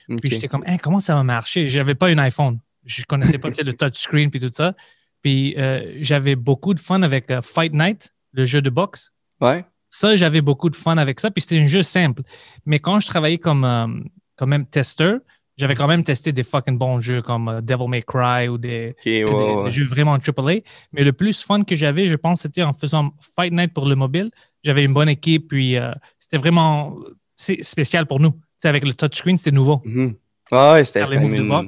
Puis 0.07 0.29
j'étais 0.29 0.47
comme, 0.47 0.63
Hein, 0.65 0.77
comment 0.77 0.99
ça 0.99 1.15
va 1.15 1.23
marcher? 1.23 1.65
J'avais 1.67 1.95
pas 1.95 2.07
un 2.07 2.17
iPhone. 2.17 2.59
Je 2.85 3.03
connaissais 3.05 3.37
pas 3.37 3.49
le 3.63 3.73
touchscreen 3.73 4.29
puis 4.29 4.39
tout 4.39 4.49
ça. 4.51 4.75
Puis 5.21 5.55
euh, 5.57 5.97
j'avais 6.01 6.35
beaucoup 6.35 6.73
de 6.73 6.79
fun 6.79 7.01
avec 7.03 7.29
euh, 7.29 7.41
Fight 7.41 7.73
Night, 7.73 8.13
le 8.31 8.45
jeu 8.45 8.61
de 8.61 8.69
boxe. 8.69 9.13
Ouais. 9.39 9.65
Ça, 9.89 10.15
j'avais 10.15 10.41
beaucoup 10.41 10.69
de 10.69 10.75
fun 10.75 10.97
avec 10.97 11.19
ça. 11.19 11.29
Puis 11.31 11.41
c'était 11.41 11.59
un 11.59 11.67
jeu 11.67 11.83
simple. 11.83 12.23
Mais 12.65 12.79
quand 12.79 12.99
je 12.99 13.07
travaillais 13.07 13.37
comme, 13.37 13.63
euh, 13.63 13.87
comme 14.35 14.49
même 14.49 14.65
testeur, 14.65 15.19
j'avais 15.61 15.75
quand 15.75 15.87
même 15.87 16.03
testé 16.03 16.31
des 16.31 16.43
fucking 16.43 16.77
bons 16.77 16.99
jeux 16.99 17.21
comme 17.21 17.47
euh, 17.47 17.61
Devil 17.61 17.87
May 17.87 18.01
Cry 18.01 18.47
ou 18.47 18.57
des, 18.57 18.95
jeux 19.05 19.85
vraiment 19.85 20.15
AAA. 20.15 20.61
Mais 20.91 21.03
le 21.03 21.13
plus 21.13 21.43
fun 21.43 21.63
que 21.63 21.75
j'avais, 21.75 22.07
je 22.07 22.15
pense, 22.15 22.41
c'était 22.41 22.63
en 22.63 22.73
faisant 22.73 23.11
Fight 23.35 23.53
Night 23.53 23.71
pour 23.71 23.85
le 23.85 23.95
mobile. 23.95 24.31
J'avais 24.63 24.83
une 24.83 24.93
bonne 24.93 25.09
équipe, 25.09 25.49
puis 25.49 25.77
euh, 25.77 25.91
c'était 26.17 26.37
vraiment 26.37 26.97
c'est 27.35 27.61
spécial 27.63 28.07
pour 28.07 28.19
nous. 28.19 28.33
Avec 28.63 28.83
le 28.85 28.93
touchscreen, 28.93 29.37
c'était 29.37 29.55
nouveau. 29.55 29.81
Mhm. 29.85 30.15
Ah 30.51 30.73
ouais, 30.73 30.83
c'était 30.83 31.03
une, 31.03 31.51
ah, 31.51 31.63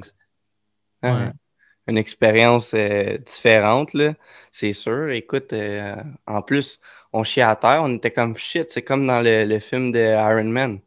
Ouais. 1.02 1.30
une 1.86 1.98
expérience 1.98 2.72
euh, 2.74 3.18
différente. 3.18 3.96
C'est 4.50 4.72
sûr. 4.72 5.10
Écoute, 5.10 5.52
euh, 5.52 5.96
en 6.26 6.42
plus, 6.42 6.80
on 7.12 7.22
chiait 7.22 7.42
à 7.42 7.56
terre, 7.56 7.82
on 7.84 7.94
était 7.94 8.10
comme 8.10 8.36
shit. 8.36 8.70
C'est 8.70 8.82
comme 8.82 9.06
dans 9.06 9.20
le, 9.20 9.44
le 9.44 9.60
film 9.60 9.92
de 9.92 10.00
Iron 10.00 10.50
Man. 10.50 10.80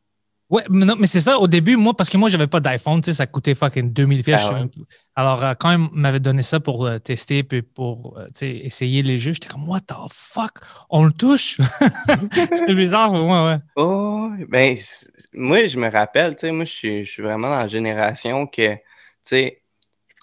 Ouais, 0.50 0.64
mais, 0.70 0.86
non, 0.86 0.96
mais 0.98 1.08
c'est 1.08 1.20
ça, 1.20 1.40
au 1.40 1.48
début, 1.48 1.76
moi, 1.76 1.94
parce 1.94 2.10
que 2.10 2.16
moi, 2.16 2.30
j'avais 2.30 2.48
pas 2.48 2.62
d'iPhone, 2.62 3.02
tu 3.02 3.12
sais, 3.12 3.16
ça 3.16 3.28
coûtait 3.28 3.54
fucking 3.54 3.92
2000 3.92 4.24
pièces. 4.24 4.48
Ah 4.50 4.54
ouais. 4.54 4.70
Alors, 5.14 5.44
euh, 5.44 5.54
quand 5.60 5.74
il 5.74 5.90
m'avait 5.92 6.22
donné 6.22 6.42
ça 6.42 6.62
pour 6.62 6.86
euh, 6.86 7.00
tester, 7.00 7.44
puis 7.44 7.62
pour, 7.62 8.18
euh, 8.18 8.28
essayer 8.42 9.04
les 9.04 9.18
jeux, 9.18 9.34
j'étais 9.34 9.50
comme, 9.50 9.68
what 9.68 9.82
the 9.82 9.94
fuck, 10.10 10.60
on 10.90 11.04
le 11.04 11.12
touche? 11.12 11.60
C'était 12.56 12.76
bizarre, 12.76 13.12
ouais, 13.12 13.46
ouais. 13.46 13.58
Oh, 13.76 14.30
ben, 14.48 14.78
moi, 15.34 15.68
je 15.68 15.78
me 15.78 15.90
rappelle, 15.90 16.36
tu 16.38 16.48
sais, 16.48 16.52
moi, 16.54 16.64
je 16.64 16.72
suis, 16.72 17.04
je 17.04 17.12
suis 17.12 17.24
vraiment 17.24 17.50
dans 17.50 17.60
la 17.60 17.68
génération 17.68 18.48
que, 18.48 18.76
tu 18.76 18.82
sais, 19.24 19.62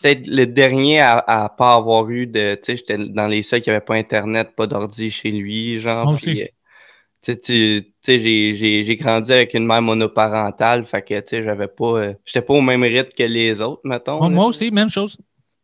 peut-être 0.01 0.27
le 0.27 0.47
dernier 0.47 1.01
à, 1.01 1.19
à 1.19 1.51
pas 1.51 1.75
avoir 1.75 2.09
eu 2.09 2.27
de, 2.27 2.55
tu 2.55 2.61
sais, 2.63 2.77
j'étais 2.77 2.97
dans 2.97 3.27
les 3.27 3.43
seuls 3.43 3.61
qui 3.61 3.69
n'avaient 3.69 3.85
pas 3.85 3.97
Internet, 3.97 4.55
pas 4.57 4.67
d'ordi 4.67 5.11
chez 5.11 5.33
lui, 5.33 5.81
genre, 5.81 6.07
Moi 6.07 6.15
aussi. 6.15 6.45
Tu 7.33 7.95
sais, 8.01 8.21
j'ai- 8.21 8.97
grandi 8.97 9.33
avec 9.33 9.55
une 9.55 9.67
mère 9.67 9.83
monoparentale, 9.83 10.85
fait 10.85 11.03
que, 11.03 11.19
tu 11.21 11.29
sais, 11.29 11.43
j'avais 11.43 11.69
pas, 11.69 11.99
euh, 11.99 12.15
j'étais 12.25 12.43
pas 12.43 12.55
au 12.55 12.61
même 12.61 12.83
rythme 12.83 13.11
que 13.17 13.23
les 13.25 13.61
autres, 13.61 13.83
mettons. 13.85 14.29
Moi, 14.31 14.47
aussi, 14.47 14.71
même 14.71 14.91
chose. 14.91 15.17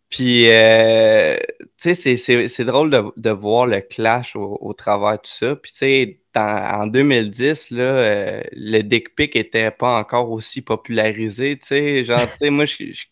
Puis, 0.09 0.49
euh, 0.51 1.37
tu 1.81 1.95
sais, 1.95 2.17
c'est- 2.17 2.65
drôle 2.65 2.91
de, 2.91 3.03
de 3.17 3.31
voir 3.31 3.67
le 3.67 3.81
clash 3.81 4.35
au, 4.35 4.59
au 4.61 4.73
travers 4.73 5.13
de 5.13 5.17
tout 5.19 5.31
ça. 5.31 5.55
Puis, 5.55 5.71
tu 5.71 5.79
sais, 5.79 6.21
dans- 6.35 6.81
en 6.83 6.87
2010, 6.89 7.71
là, 7.71 7.85
euh, 7.85 8.43
le 8.53 8.83
dick 8.83 9.15
pic 9.15 9.37
était 9.37 9.71
pas 9.71 9.99
encore 10.01 10.31
aussi 10.33 10.63
popularisé, 10.63 11.57
tu 11.59 11.69
sais. 11.69 12.05
Genre, 12.05 12.29
tu 12.29 12.37
sais, 12.43 12.51
moi, 12.51 12.65
je, 12.65 12.77
je, 12.93 13.05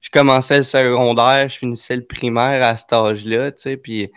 je 0.00 0.10
commençais 0.10 0.56
le 0.58 0.62
secondaire, 0.62 1.48
je 1.50 1.58
finissais 1.58 1.96
le 1.96 2.06
primaire 2.06 2.62
à 2.66 2.76
cet 2.78 2.94
âge-là, 2.94 3.52
tu 3.52 3.62
sais. 3.62 3.76
Puis, 3.76 4.10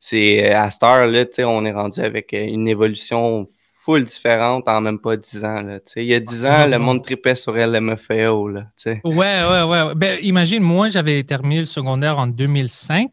c'est 0.00 0.50
à 0.52 0.70
cette 0.70 0.82
heure-là, 0.82 1.26
tu 1.26 1.34
sais, 1.34 1.44
on 1.44 1.64
est 1.64 1.72
rendu 1.72 2.00
avec 2.00 2.32
euh, 2.34 2.44
une 2.44 2.66
évolution 2.66 3.46
full 3.84 4.04
différente 4.04 4.66
en 4.68 4.80
même 4.80 4.98
pas 4.98 5.16
10 5.16 5.44
ans, 5.44 5.62
là. 5.62 5.78
Il 5.96 6.04
y 6.04 6.14
a 6.14 6.20
10 6.20 6.46
ans, 6.46 6.66
le 6.66 6.78
monde 6.78 7.02
tripait 7.04 7.34
sur 7.34 7.52
LMFAO, 7.54 8.48
là. 8.48 8.66
Ouais, 9.04 9.42
ouais, 9.44 9.62
ouais. 9.62 9.94
Ben, 9.94 10.18
imagine, 10.22 10.62
moi, 10.62 10.88
j'avais 10.88 11.22
terminé 11.24 11.60
le 11.60 11.66
secondaire 11.66 12.18
en 12.18 12.26
2005. 12.26 13.10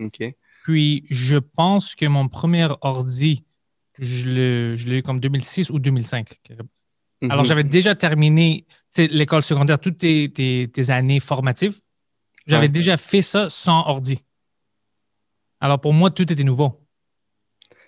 OK. 0.00 0.34
Puis, 0.64 1.04
je 1.10 1.36
pense 1.36 1.94
que 1.94 2.06
mon 2.06 2.28
premier 2.28 2.68
ordi, 2.82 3.44
je 3.98 4.28
l'ai 4.88 4.98
eu 4.98 5.02
comme 5.02 5.20
2006 5.20 5.70
ou 5.70 5.78
2005. 5.78 6.28
Alors, 7.22 7.38
Mhm. 7.42 7.44
j'avais 7.44 7.64
déjà 7.64 7.94
terminé 7.94 8.66
l'école 8.96 9.42
secondaire, 9.44 9.78
toutes 9.78 9.98
tes, 9.98 10.30
tes- 10.32 10.68
tes 10.72 10.90
années 10.90 11.20
formatives. 11.20 11.80
J'avais 12.46 12.62
Ouais. 12.62 12.68
déjà 12.68 12.96
fait 12.96 13.22
ça 13.22 13.48
sans 13.48 13.86
ordi. 13.86 14.18
Alors, 15.62 15.80
pour 15.80 15.92
moi, 15.94 16.10
tout 16.10 16.30
était 16.30 16.44
nouveau. 16.44 16.78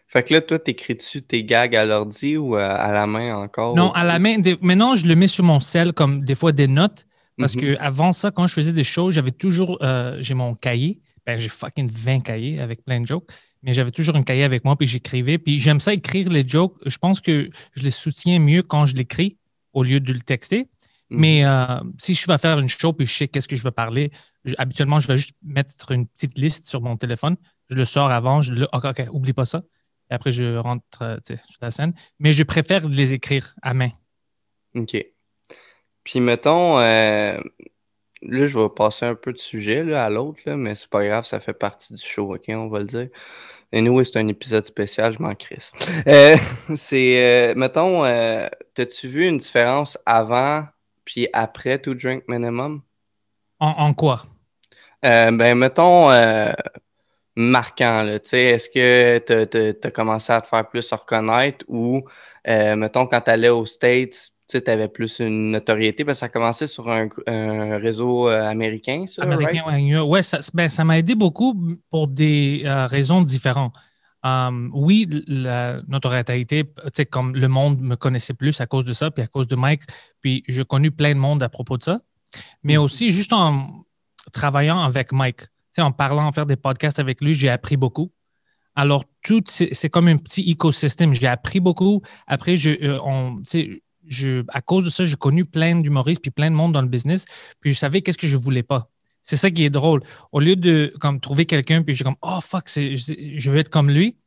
Fait 0.06 0.22
que 0.22 0.32
là, 0.34 0.40
toi, 0.40 0.58
t'écris-tu 0.58 1.22
tes 1.22 1.44
gags 1.44 1.74
à 1.74 1.84
l'ordi 1.84 2.36
ou 2.36 2.54
à, 2.56 2.66
à 2.66 2.92
la 2.92 3.06
main 3.06 3.36
encore? 3.36 3.74
Non, 3.74 3.90
à 3.92 4.04
la 4.04 4.18
main. 4.18 4.38
des- 4.38 4.56
Maintenant, 4.60 4.94
je 4.94 5.06
le 5.06 5.16
mets 5.16 5.26
sur 5.28 5.44
mon 5.44 5.60
sel 5.60 5.92
comme 5.92 6.24
des 6.24 6.34
fois 6.34 6.52
des 6.52 6.68
notes. 6.68 7.06
Parce 7.36 7.56
Mhm. 7.56 7.60
que 7.60 7.76
avant 7.80 8.12
ça, 8.12 8.30
quand 8.30 8.46
je 8.46 8.54
faisais 8.54 8.72
des 8.72 8.84
shows, 8.84 9.10
j'avais 9.10 9.32
toujours. 9.32 9.78
euh, 9.82 10.16
j'ai 10.20 10.34
mon 10.34 10.54
cahier. 10.54 11.00
Ben, 11.26 11.36
j'ai 11.38 11.48
fucking 11.48 11.88
20 11.90 12.20
cahiers 12.20 12.60
avec 12.60 12.84
plein 12.84 13.00
de 13.00 13.06
jokes. 13.06 13.28
Mais 13.62 13.72
j'avais 13.72 13.90
toujours 13.90 14.14
un 14.14 14.22
cahier 14.22 14.44
avec 14.44 14.64
moi, 14.64 14.76
puis 14.76 14.86
j'écrivais. 14.86 15.38
Puis 15.38 15.58
j'aime 15.58 15.80
ça 15.80 15.92
écrire 15.94 16.28
les 16.30 16.46
jokes. 16.46 16.76
Je 16.86 16.98
pense 16.98 17.20
que 17.20 17.48
je 17.74 17.82
les 17.82 17.90
soutiens 17.90 18.38
mieux 18.38 18.62
quand 18.62 18.86
je 18.86 18.94
l'écris 18.94 19.38
au 19.72 19.82
lieu 19.82 19.98
de 20.00 20.12
le 20.12 20.20
texter. 20.20 20.68
Mhm. 21.10 21.18
Mais 21.20 21.44
euh, 21.44 21.80
si 21.98 22.14
je 22.14 22.24
vais 22.28 22.38
faire 22.38 22.58
une 22.60 22.68
show 22.68 22.92
puis 22.92 23.06
je 23.06 23.12
sais 23.16 23.26
qu'est-ce 23.26 23.48
que 23.48 23.56
je 23.56 23.64
veux 23.64 23.70
parler, 23.72 24.10
je- 24.44 24.54
habituellement, 24.58 25.00
je 25.00 25.08
vais 25.08 25.16
juste 25.16 25.36
mettre 25.42 25.90
une 25.92 26.06
petite 26.06 26.38
liste 26.38 26.66
sur 26.66 26.82
mon 26.82 26.96
téléphone. 26.96 27.36
Je 27.68 27.76
le 27.76 27.84
sors 27.84 28.10
avant, 28.10 28.40
je 28.40 28.52
le. 28.52 28.68
OK, 28.72 28.84
OK, 28.84 29.02
oublie 29.12 29.32
pas 29.32 29.44
ça. 29.44 29.62
Et 30.10 30.14
après, 30.14 30.32
je 30.32 30.56
rentre 30.56 31.02
euh, 31.02 31.16
sur 31.24 31.58
la 31.62 31.70
scène. 31.70 31.94
Mais 32.18 32.32
je 32.32 32.42
préfère 32.42 32.86
les 32.86 33.14
écrire 33.14 33.54
à 33.62 33.74
main. 33.74 33.90
OK. 34.74 34.96
Puis, 36.02 36.20
mettons, 36.20 36.78
euh, 36.78 37.38
là, 38.22 38.46
je 38.46 38.58
vais 38.58 38.68
passer 38.68 39.06
un 39.06 39.14
peu 39.14 39.32
de 39.32 39.38
sujet 39.38 39.82
là, 39.82 40.04
à 40.04 40.10
l'autre, 40.10 40.40
là, 40.44 40.56
mais 40.56 40.74
c'est 40.74 40.90
pas 40.90 41.04
grave, 41.04 41.24
ça 41.24 41.40
fait 41.40 41.54
partie 41.54 41.94
du 41.94 42.02
show, 42.02 42.34
OK, 42.34 42.44
on 42.48 42.68
va 42.68 42.80
le 42.80 42.86
dire. 42.86 43.08
Et 43.72 43.80
nous, 43.80 44.02
c'est 44.04 44.18
un 44.18 44.28
épisode 44.28 44.66
spécial, 44.66 45.12
je 45.12 45.22
m'en 45.22 45.34
crisse. 45.34 45.72
Euh, 46.06 46.36
c'est, 46.76 47.24
euh, 47.24 47.54
mettons, 47.56 48.02
t'as-tu 48.74 49.08
vu 49.08 49.26
une 49.26 49.38
différence 49.38 49.98
avant 50.04 50.66
puis 51.04 51.28
après 51.32 51.78
To 51.78 51.94
Drink 51.94 52.24
Minimum? 52.28 52.82
En, 53.60 53.70
en 53.70 53.94
quoi? 53.94 54.22
Ben, 55.02 55.54
mettons, 55.54 56.10
marquant, 57.36 58.02
là, 58.02 58.18
tu 58.20 58.30
sais, 58.30 58.44
est-ce 58.44 58.68
que 58.68 59.76
tu 59.80 59.86
as 59.86 59.90
commencé 59.90 60.32
à 60.32 60.40
te 60.40 60.46
faire 60.48 60.68
plus 60.68 60.90
reconnaître 60.92 61.64
ou, 61.68 62.02
euh, 62.48 62.76
mettons, 62.76 63.06
quand 63.06 63.20
tu 63.22 63.30
allais 63.30 63.48
aux 63.48 63.66
States, 63.66 64.30
tu 64.48 64.62
avais 64.66 64.88
plus 64.88 65.18
une 65.18 65.50
notoriété, 65.52 66.04
parce 66.04 66.18
que 66.18 66.20
ça 66.20 66.26
a 66.26 66.28
commencé 66.28 66.66
sur 66.66 66.88
un, 66.90 67.08
un 67.26 67.78
réseau 67.78 68.28
euh, 68.28 68.44
américain, 68.46 69.04
ça, 69.06 69.22
Américain, 69.22 69.62
right? 69.66 69.84
ouais. 69.84 69.98
Ouais, 70.00 70.22
ça 70.22 70.38
ben, 70.52 70.68
ça 70.68 70.84
m'a 70.84 70.98
aidé 70.98 71.14
beaucoup 71.14 71.56
pour 71.90 72.06
des 72.08 72.62
euh, 72.64 72.86
raisons 72.86 73.22
différentes. 73.22 73.74
Um, 74.22 74.70
oui, 74.72 75.06
la 75.26 75.80
notoriété, 75.88 76.64
tu 76.64 76.70
sais, 76.94 77.04
comme 77.04 77.34
le 77.34 77.48
monde 77.48 77.80
me 77.80 77.96
connaissait 77.96 78.32
plus 78.32 78.58
à 78.60 78.66
cause 78.66 78.84
de 78.84 78.92
ça, 78.92 79.10
puis 79.10 79.22
à 79.22 79.26
cause 79.26 79.48
de 79.48 79.56
Mike, 79.56 79.82
puis 80.20 80.44
j'ai 80.48 80.64
connu 80.64 80.90
plein 80.90 81.14
de 81.14 81.20
monde 81.20 81.42
à 81.42 81.48
propos 81.48 81.76
de 81.76 81.82
ça. 81.82 82.00
Mais 82.62 82.76
Mhm. 82.76 82.82
aussi, 82.84 83.10
juste 83.12 83.32
en 83.32 83.84
travaillant 84.32 84.80
avec 84.80 85.12
Mike, 85.12 85.42
en 85.82 85.92
parlant, 85.92 86.26
en 86.26 86.32
faire 86.32 86.46
des 86.46 86.56
podcasts 86.56 86.98
avec 86.98 87.20
lui, 87.20 87.34
j'ai 87.34 87.48
appris 87.48 87.76
beaucoup. 87.76 88.10
Alors, 88.76 89.04
tout, 89.22 89.42
c'est 89.46 89.88
comme 89.88 90.08
un 90.08 90.16
petit 90.16 90.50
écosystème. 90.50 91.14
J'ai 91.14 91.28
appris 91.28 91.60
beaucoup. 91.60 92.02
Après, 92.26 92.56
je, 92.56 92.70
euh, 92.70 92.98
on, 93.04 93.40
je, 94.06 94.44
à 94.48 94.60
cause 94.60 94.84
de 94.84 94.90
ça, 94.90 95.04
j'ai 95.04 95.16
connu 95.16 95.44
plein 95.44 95.76
d'humoristes 95.76 96.20
puis 96.20 96.30
plein 96.30 96.50
de 96.50 96.56
monde 96.56 96.72
dans 96.72 96.82
le 96.82 96.88
business. 96.88 97.26
Puis 97.60 97.72
je 97.72 97.78
savais 97.78 98.02
qu'est-ce 98.02 98.18
que 98.18 98.26
je 98.26 98.36
voulais 98.36 98.62
pas. 98.62 98.90
C'est 99.22 99.36
ça 99.36 99.50
qui 99.50 99.64
est 99.64 99.70
drôle. 99.70 100.02
Au 100.32 100.40
lieu 100.40 100.56
de 100.56 100.92
comme 101.00 101.18
trouver 101.18 101.46
quelqu'un 101.46 101.82
puis 101.82 101.94
j'ai 101.94 102.04
comme 102.04 102.16
oh 102.20 102.40
fuck, 102.42 102.68
je 102.68 103.50
veux 103.50 103.58
être 103.58 103.70
comme 103.70 103.90
lui. 103.90 104.18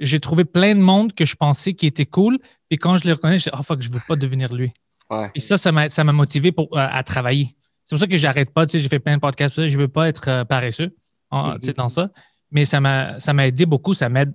J'ai 0.00 0.18
trouvé 0.18 0.44
plein 0.44 0.74
de 0.74 0.80
monde 0.80 1.12
que 1.12 1.24
je 1.24 1.36
pensais 1.36 1.74
qui 1.74 1.86
était 1.86 2.06
cool. 2.06 2.38
Puis 2.68 2.78
quand 2.78 2.96
je 2.96 3.04
les 3.04 3.12
reconnais, 3.12 3.38
je 3.38 3.44
dis 3.44 3.56
oh 3.56 3.62
fuck, 3.62 3.80
je 3.80 3.90
veux 3.90 4.00
pas 4.08 4.16
devenir 4.16 4.52
lui. 4.52 4.72
Ouais. 5.10 5.30
Et 5.34 5.40
ça, 5.40 5.56
ça 5.56 5.70
m'a 5.70 5.88
ça 5.90 6.02
m'a 6.02 6.12
motivé 6.12 6.50
pour, 6.50 6.76
euh, 6.76 6.88
à 6.90 7.02
travailler. 7.04 7.54
C'est 7.84 7.94
pour 7.94 8.00
ça 8.00 8.06
que 8.06 8.16
j'arrête 8.16 8.52
pas. 8.52 8.66
Tu 8.66 8.72
sais, 8.72 8.78
j'ai 8.78 8.88
fait 8.88 8.98
plein 9.00 9.16
de 9.16 9.20
podcasts. 9.20 9.66
Je 9.66 9.76
veux 9.78 9.88
pas 9.88 10.08
être 10.08 10.28
euh, 10.28 10.44
paresseux 10.44 10.94
en- 11.30 11.56
sais, 11.60 11.72
dans 11.72 11.88
ça. 11.88 12.10
Mais 12.50 12.64
ça 12.64 12.80
m'a 12.80 13.46
aidé 13.46 13.66
beaucoup. 13.66 13.94
Ça 13.94 14.08
m'aide 14.08 14.32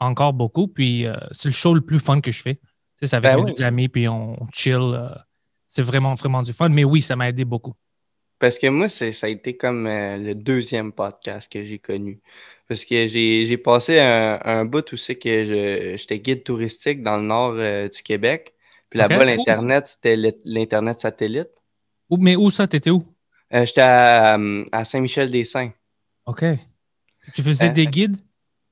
encore 0.00 0.32
beaucoup. 0.32 0.68
Puis 0.68 1.06
euh, 1.06 1.14
c'est 1.32 1.48
le 1.48 1.54
show 1.54 1.74
le 1.74 1.80
plus 1.80 1.98
fun 2.00 2.20
que 2.20 2.30
je 2.30 2.42
fais. 2.42 2.54
Tu 2.56 2.60
sais, 3.00 3.06
c'est 3.08 3.16
avec 3.16 3.32
Ben 3.32 3.36
mes 3.36 3.42
oui. 3.42 3.52
deux 3.54 3.62
amis, 3.64 3.88
puis 3.88 4.08
on 4.08 4.36
chill. 4.52 4.76
euh, 4.76 5.08
c'est 5.66 5.82
vraiment, 5.82 6.14
vraiment 6.14 6.42
du 6.42 6.52
fun. 6.52 6.68
Mais 6.70 6.84
oui, 6.84 7.02
ça 7.02 7.16
m'a 7.16 7.28
aidé 7.28 7.44
beaucoup. 7.44 7.74
Parce 8.38 8.58
que 8.58 8.66
moi, 8.68 8.88
ça 8.88 9.06
a 9.22 9.28
été 9.28 9.56
comme 9.56 9.86
euh, 9.86 10.16
le 10.18 10.34
deuxième 10.34 10.92
podcast 10.92 11.50
que 11.50 11.64
j'ai 11.64 11.78
connu. 11.78 12.20
Parce 12.68 12.84
que 12.84 13.06
j'ai, 13.06 13.56
passé 13.58 13.98
un, 14.00 14.38
un 14.44 14.64
bout 14.64 14.92
où 14.92 14.96
c'est 14.96 15.16
que 15.16 15.94
j'étais 15.96 16.18
guide 16.20 16.44
touristique 16.44 17.02
dans 17.02 17.16
le 17.18 17.22
nord 17.24 17.54
du 17.90 18.02
Québec. 18.02 18.54
Puis 18.90 18.98
là-bas, 18.98 19.24
l'Internet, 19.24 19.86
c'était 19.86 20.16
l'Internet 20.44 20.98
satellite. 20.98 21.48
Où- 22.10 22.16
mais 22.18 22.36
où 22.36 22.50
ça? 22.50 22.66
T'étais 22.66 22.90
où? 22.90 23.04
Euh, 23.54 23.64
j'étais 23.64 23.80
à, 23.80 24.36
euh, 24.38 24.64
à 24.72 24.84
Saint-Michel-des-Saints. 24.84 25.72
OK. 26.26 26.44
Tu 27.34 27.42
faisais 27.42 27.66
Euh, 27.68 27.72
des 27.72 27.86
guides? 27.86 28.16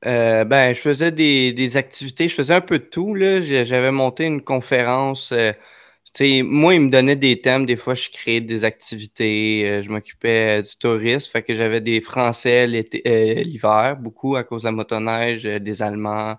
Euh, 0.06 0.44
ben, 0.44 0.74
je 0.74 0.80
faisais 0.80 1.10
des, 1.10 1.52
des 1.52 1.76
activités, 1.76 2.28
je 2.28 2.34
faisais 2.34 2.54
un 2.54 2.60
peu 2.60 2.78
de 2.78 2.84
tout, 2.84 3.16
J'avais 3.16 3.90
monté 3.90 4.24
une 4.26 4.42
conférence. 4.42 5.28
tu 5.30 6.12
sais, 6.12 6.42
moi, 6.42 6.74
ils 6.74 6.80
me 6.80 6.90
donnaient 6.90 7.16
des 7.16 7.40
thèmes. 7.40 7.64
Des 7.66 7.76
fois, 7.76 7.94
je 7.94 8.10
créais 8.10 8.40
des 8.40 8.64
activités. 8.64 9.80
je 9.82 9.88
m'occupais 9.88 10.62
du 10.62 10.76
tourisme. 10.76 11.30
Fait 11.30 11.42
que 11.42 11.54
j'avais 11.54 11.80
des 11.80 12.00
Français 12.00 12.66
l'hiver, 12.66 13.96
beaucoup 13.96 14.36
à 14.36 14.44
cause 14.44 14.62
de 14.62 14.68
la 14.68 14.72
motoneige, 14.72 15.44
des 15.44 15.82
Allemands. 15.82 16.36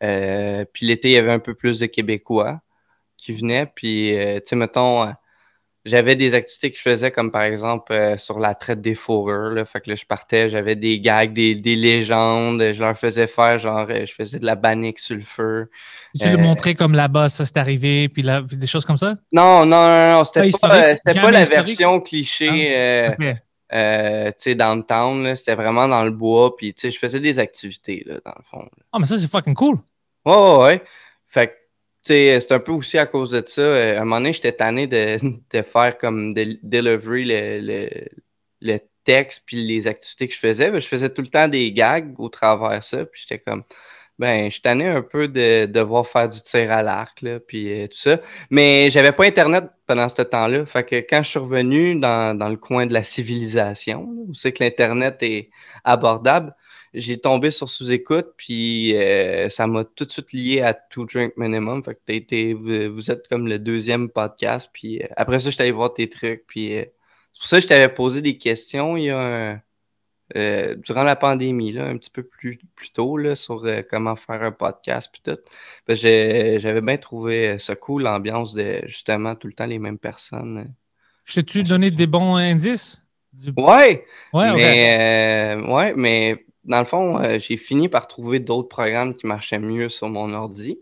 Puis 0.00 0.86
l'été, 0.86 1.10
il 1.10 1.14
y 1.14 1.16
avait 1.18 1.32
un 1.32 1.38
peu 1.38 1.54
plus 1.54 1.78
de 1.78 1.86
Québécois 1.86 2.60
qui 3.16 3.32
venaient. 3.32 3.66
Puis, 3.66 4.12
tu 4.16 4.42
sais, 4.46 4.56
mettons, 4.56 5.12
j'avais 5.86 6.16
des 6.16 6.34
activités 6.34 6.70
que 6.70 6.76
je 6.76 6.82
faisais, 6.82 7.10
comme 7.10 7.30
par 7.30 7.42
exemple 7.42 7.92
euh, 7.92 8.16
sur 8.16 8.40
la 8.40 8.54
traite 8.54 8.80
des 8.80 8.96
fourrures. 8.96 9.50
Là. 9.50 9.64
Fait 9.64 9.80
que 9.80 9.88
là, 9.90 9.96
je 9.96 10.04
partais, 10.04 10.50
j'avais 10.50 10.74
des 10.74 11.00
gags, 11.00 11.32
des, 11.32 11.54
des 11.54 11.76
légendes. 11.76 12.72
Je 12.72 12.82
leur 12.82 12.98
faisais 12.98 13.28
faire, 13.28 13.58
genre, 13.58 13.86
euh, 13.88 14.04
je 14.04 14.12
faisais 14.12 14.38
de 14.38 14.44
la 14.44 14.56
bannique 14.56 14.98
sur 14.98 15.14
le 15.14 15.22
feu. 15.22 15.70
Tu 16.20 16.28
le 16.28 16.34
euh, 16.34 16.38
montrais 16.38 16.74
comme 16.74 16.94
là-bas, 16.94 17.28
ça 17.28 17.46
c'est 17.46 17.56
arrivé, 17.56 18.08
puis 18.08 18.22
là, 18.22 18.42
puis 18.42 18.56
des 18.56 18.66
choses 18.66 18.84
comme 18.84 18.96
ça? 18.96 19.14
Non, 19.30 19.64
non, 19.64 19.86
non, 19.86 20.12
non, 20.12 20.24
c'était 20.24 20.50
pas, 20.60 20.76
euh, 20.76 20.96
pas 21.04 21.30
la 21.30 21.44
version 21.44 22.00
cliché, 22.00 23.08
OK. 23.10 23.24
tu 23.70 23.76
sais, 24.38 24.54
downtown. 24.56 25.36
C'était 25.36 25.54
vraiment 25.54 25.86
dans 25.86 26.02
le 26.02 26.10
bois. 26.10 26.56
Puis, 26.56 26.74
tu 26.74 26.80
sais, 26.80 26.90
je 26.90 26.98
faisais 26.98 27.20
des 27.20 27.38
activités, 27.38 28.02
là, 28.04 28.16
dans 28.24 28.34
le 28.36 28.44
fond. 28.50 28.68
Ah, 28.92 28.98
mais 28.98 29.06
ça, 29.06 29.16
c'est 29.16 29.30
fucking 29.30 29.54
cool. 29.54 29.78
Ouais, 30.24 30.34
ouais, 30.34 30.58
ouais. 30.64 30.82
Fait 31.28 31.46
que, 31.46 31.52
c'est 32.06 32.52
un 32.52 32.60
peu 32.60 32.72
aussi 32.72 32.98
à 32.98 33.06
cause 33.06 33.30
de 33.30 33.42
ça. 33.46 33.60
Euh, 33.60 33.98
À 33.98 34.02
un 34.02 34.04
moment 34.04 34.16
donné, 34.16 34.32
j'étais 34.32 34.52
tanné 34.52 34.86
de, 34.86 35.18
de 35.52 35.62
faire 35.62 35.98
comme 35.98 36.32
de 36.32 36.58
delivery 36.62 37.24
le, 37.24 38.08
le, 38.60 38.78
texte 39.04 39.44
puis 39.46 39.64
les 39.64 39.86
activités 39.86 40.26
que 40.26 40.34
je 40.34 40.38
faisais. 40.38 40.70
Ben, 40.70 40.80
je 40.80 40.88
faisais 40.88 41.08
tout 41.08 41.22
le 41.22 41.28
temps 41.28 41.46
des 41.46 41.72
gags 41.72 42.18
au 42.18 42.28
travers 42.28 42.82
ça. 42.82 43.04
Puis 43.04 43.22
j'étais 43.22 43.38
comme, 43.38 43.62
ben, 44.18 44.50
je 44.50 44.60
tanné 44.60 44.86
un 44.88 45.02
peu 45.02 45.28
de 45.28 45.66
devoir 45.66 46.06
faire 46.06 46.28
du 46.28 46.40
tir 46.42 46.72
à 46.72 46.82
l'arc, 46.82 47.22
là, 47.22 47.38
puis 47.38 47.70
euh, 47.72 47.86
tout 47.86 47.98
ça. 47.98 48.18
Mais 48.50 48.90
j'avais 48.90 49.12
pas 49.12 49.24
Internet 49.26 49.64
pendant 49.86 50.08
ce 50.08 50.22
temps-là. 50.22 50.66
Fait 50.66 50.84
que 50.84 50.96
quand 50.96 51.22
je 51.22 51.30
suis 51.30 51.38
revenu 51.38 52.00
dans, 52.00 52.36
dans 52.36 52.48
le 52.48 52.56
coin 52.56 52.86
de 52.86 52.92
la 52.94 53.04
civilisation, 53.04 54.02
où 54.26 54.34
c'est 54.34 54.52
que 54.52 54.64
l'Internet 54.64 55.18
est 55.22 55.50
abordable, 55.84 56.54
j'ai 56.96 57.18
tombé 57.18 57.50
sur 57.50 57.68
sous-écoute, 57.68 58.32
puis 58.38 58.96
euh, 58.96 59.50
ça 59.50 59.66
m'a 59.66 59.84
tout 59.84 60.06
de 60.06 60.10
suite 60.10 60.32
lié 60.32 60.62
à 60.62 60.72
Two 60.72 61.04
Drink 61.04 61.34
Minimum. 61.36 61.84
Fait 61.84 61.94
que 61.94 62.00
t'as 62.06 62.14
été, 62.14 62.54
vous, 62.54 63.10
êtes 63.10 63.28
comme 63.28 63.46
le 63.46 63.58
deuxième 63.58 64.08
podcast. 64.08 64.70
Puis 64.72 65.02
euh, 65.02 65.06
après 65.16 65.38
ça, 65.38 65.50
je 65.50 65.60
allé 65.60 65.72
voir 65.72 65.92
tes 65.92 66.08
trucs. 66.08 66.44
Puis 66.46 66.74
euh, 66.74 66.84
c'est 67.32 67.40
pour 67.40 67.48
ça 67.48 67.56
que 67.58 67.62
je 67.64 67.68
t'avais 67.68 67.92
posé 67.92 68.22
des 68.22 68.38
questions 68.38 68.96
il 68.96 69.04
y 69.04 69.10
a 69.10 69.60
un, 70.34 70.74
durant 70.76 71.04
la 71.04 71.16
pandémie, 71.16 71.72
là, 71.72 71.86
un 71.86 71.98
petit 71.98 72.10
peu 72.10 72.22
plus, 72.22 72.58
plus 72.74 72.90
tôt, 72.90 73.16
là, 73.18 73.36
sur 73.36 73.62
comment 73.90 74.16
faire 74.16 74.42
un 74.42 74.52
podcast 74.52 75.10
puis 75.12 75.22
tout. 75.22 75.38
J'avais 75.86 76.80
bien 76.80 76.96
trouvé 76.96 77.58
ça 77.58 77.76
cool, 77.76 78.04
l'ambiance 78.04 78.54
de 78.54 78.80
justement 78.86 79.34
tout 79.34 79.46
le 79.46 79.52
temps 79.52 79.66
les 79.66 79.78
mêmes 79.78 79.98
personnes. 79.98 80.74
Je 81.24 81.34
t'ai-tu 81.34 81.62
donné 81.62 81.90
des 81.90 82.06
bons 82.06 82.36
indices? 82.36 83.00
Du- 83.32 83.52
Ouais! 83.56 84.04
Ouais, 84.32 84.52
mais, 84.54 85.56
ouais, 85.68 85.92
mais 85.94 86.45
dans 86.66 86.78
le 86.78 86.84
fond, 86.84 87.18
euh, 87.18 87.38
j'ai 87.38 87.56
fini 87.56 87.88
par 87.88 88.06
trouver 88.06 88.40
d'autres 88.40 88.68
programmes 88.68 89.14
qui 89.14 89.26
marchaient 89.26 89.58
mieux 89.58 89.88
sur 89.88 90.08
mon 90.08 90.32
ordi. 90.34 90.78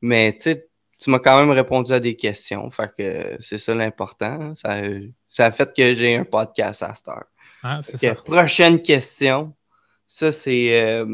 Mais 0.00 0.32
tu 0.32 0.44
sais, 0.44 0.68
tu 0.98 1.10
m'as 1.10 1.18
quand 1.18 1.38
même 1.38 1.50
répondu 1.50 1.92
à 1.92 2.00
des 2.00 2.16
questions. 2.16 2.70
Fait 2.70 2.90
que 2.96 3.36
c'est 3.40 3.58
ça 3.58 3.74
l'important. 3.74 4.54
Ça, 4.54 4.80
ça 5.28 5.46
a 5.46 5.50
fait 5.50 5.74
que 5.74 5.94
j'ai 5.94 6.16
un 6.16 6.24
podcast 6.24 6.82
à 6.82 6.94
cette 6.94 7.08
heure. 7.08 7.26
Ah, 7.62 7.80
c'est 7.82 7.98
ça. 7.98 8.14
Prochaine 8.14 8.80
question. 8.80 9.54
Ça, 10.06 10.32
c'est 10.32 10.80
euh, 10.80 11.04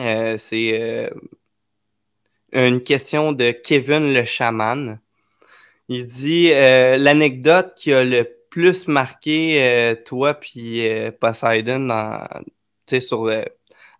euh, 0.00 0.38
c'est 0.38 0.80
euh, 0.80 1.10
une 2.52 2.80
question 2.80 3.32
de 3.32 3.50
Kevin 3.50 4.12
le 4.12 4.24
chaman. 4.24 4.98
Il 5.88 6.04
dit 6.04 6.50
l'anecdote 6.50 7.72
qui 7.74 7.92
a 7.94 8.04
le 8.04 8.28
plus 8.50 8.88
marqué 8.88 9.94
toi 10.04 10.34
puis 10.34 10.82
Poseidon 11.18 11.80
dans, 11.80 12.26
sais, 12.90 13.00
sur. 13.00 13.24
euh, 13.24 13.42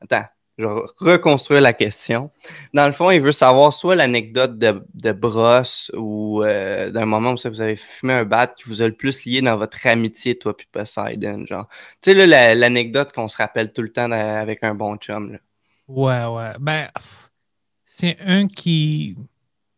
attends, 0.00 0.24
je 0.58 0.66
vais 0.66 0.80
reconstruire 0.98 1.60
la 1.60 1.72
question. 1.72 2.32
Dans 2.74 2.86
le 2.86 2.92
fond, 2.92 3.10
il 3.10 3.20
veut 3.20 3.30
savoir 3.32 3.72
soit 3.72 3.94
l'anecdote 3.94 4.58
de, 4.58 4.84
de 4.92 5.12
brosse 5.12 5.90
ou 5.96 6.42
euh, 6.42 6.90
d'un 6.90 7.06
moment 7.06 7.32
où 7.32 7.36
vous 7.48 7.60
avez 7.60 7.76
fumé 7.76 8.14
un 8.14 8.24
bat 8.24 8.48
qui 8.48 8.64
vous 8.64 8.82
a 8.82 8.88
le 8.88 8.94
plus 8.94 9.24
lié 9.24 9.40
dans 9.40 9.56
votre 9.56 9.86
amitié, 9.86 10.36
toi 10.36 10.56
puis 10.56 10.66
Poseidon, 10.70 11.46
genre. 11.46 11.68
Tu 12.02 12.12
sais, 12.12 12.26
l'anecdote 12.26 13.12
qu'on 13.12 13.28
se 13.28 13.36
rappelle 13.36 13.72
tout 13.72 13.82
le 13.82 13.92
temps 13.92 14.10
euh, 14.10 14.40
avec 14.40 14.64
un 14.64 14.74
bon 14.74 14.96
chum, 14.96 15.32
là. 15.32 15.38
Ouais, 15.86 16.26
ouais. 16.26 16.52
Ben, 16.58 16.88
c'est 17.84 18.16
un 18.20 18.46
qui, 18.48 19.16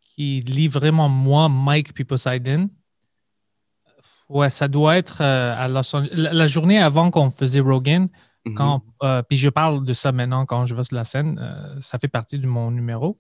qui 0.03 0.41
lit 0.41 0.69
vraiment 0.69 1.09
moi, 1.09 1.49
Mike 1.49 1.93
puis 1.93 2.05
Poseidon. 2.05 2.71
Ouais, 4.29 4.49
ça 4.51 4.67
doit 4.67 4.97
être 4.97 5.23
euh, 5.23 5.55
à. 5.57 5.69
La, 5.69 5.83
la 6.33 6.47
journée 6.47 6.81
avant 6.81 7.11
qu'on 7.11 7.31
faisait 7.31 7.61
Rogan, 7.61 8.09
Mhm. 8.47 8.81
euh, 9.03 9.23
puis 9.23 9.37
je 9.37 9.51
parle 9.51 9.85
de 9.85 9.93
ça 9.93 10.13
maintenant 10.13 10.47
quand 10.47 10.65
je 10.65 10.75
vais 10.75 10.83
sur 10.83 10.97
la 10.97 11.05
scène, 11.05 11.39
euh, 11.41 11.79
ça 11.81 11.99
fait 11.99 12.09
partie 12.09 12.39
de 12.39 12.47
mon 12.47 12.71
numéro. 12.71 13.19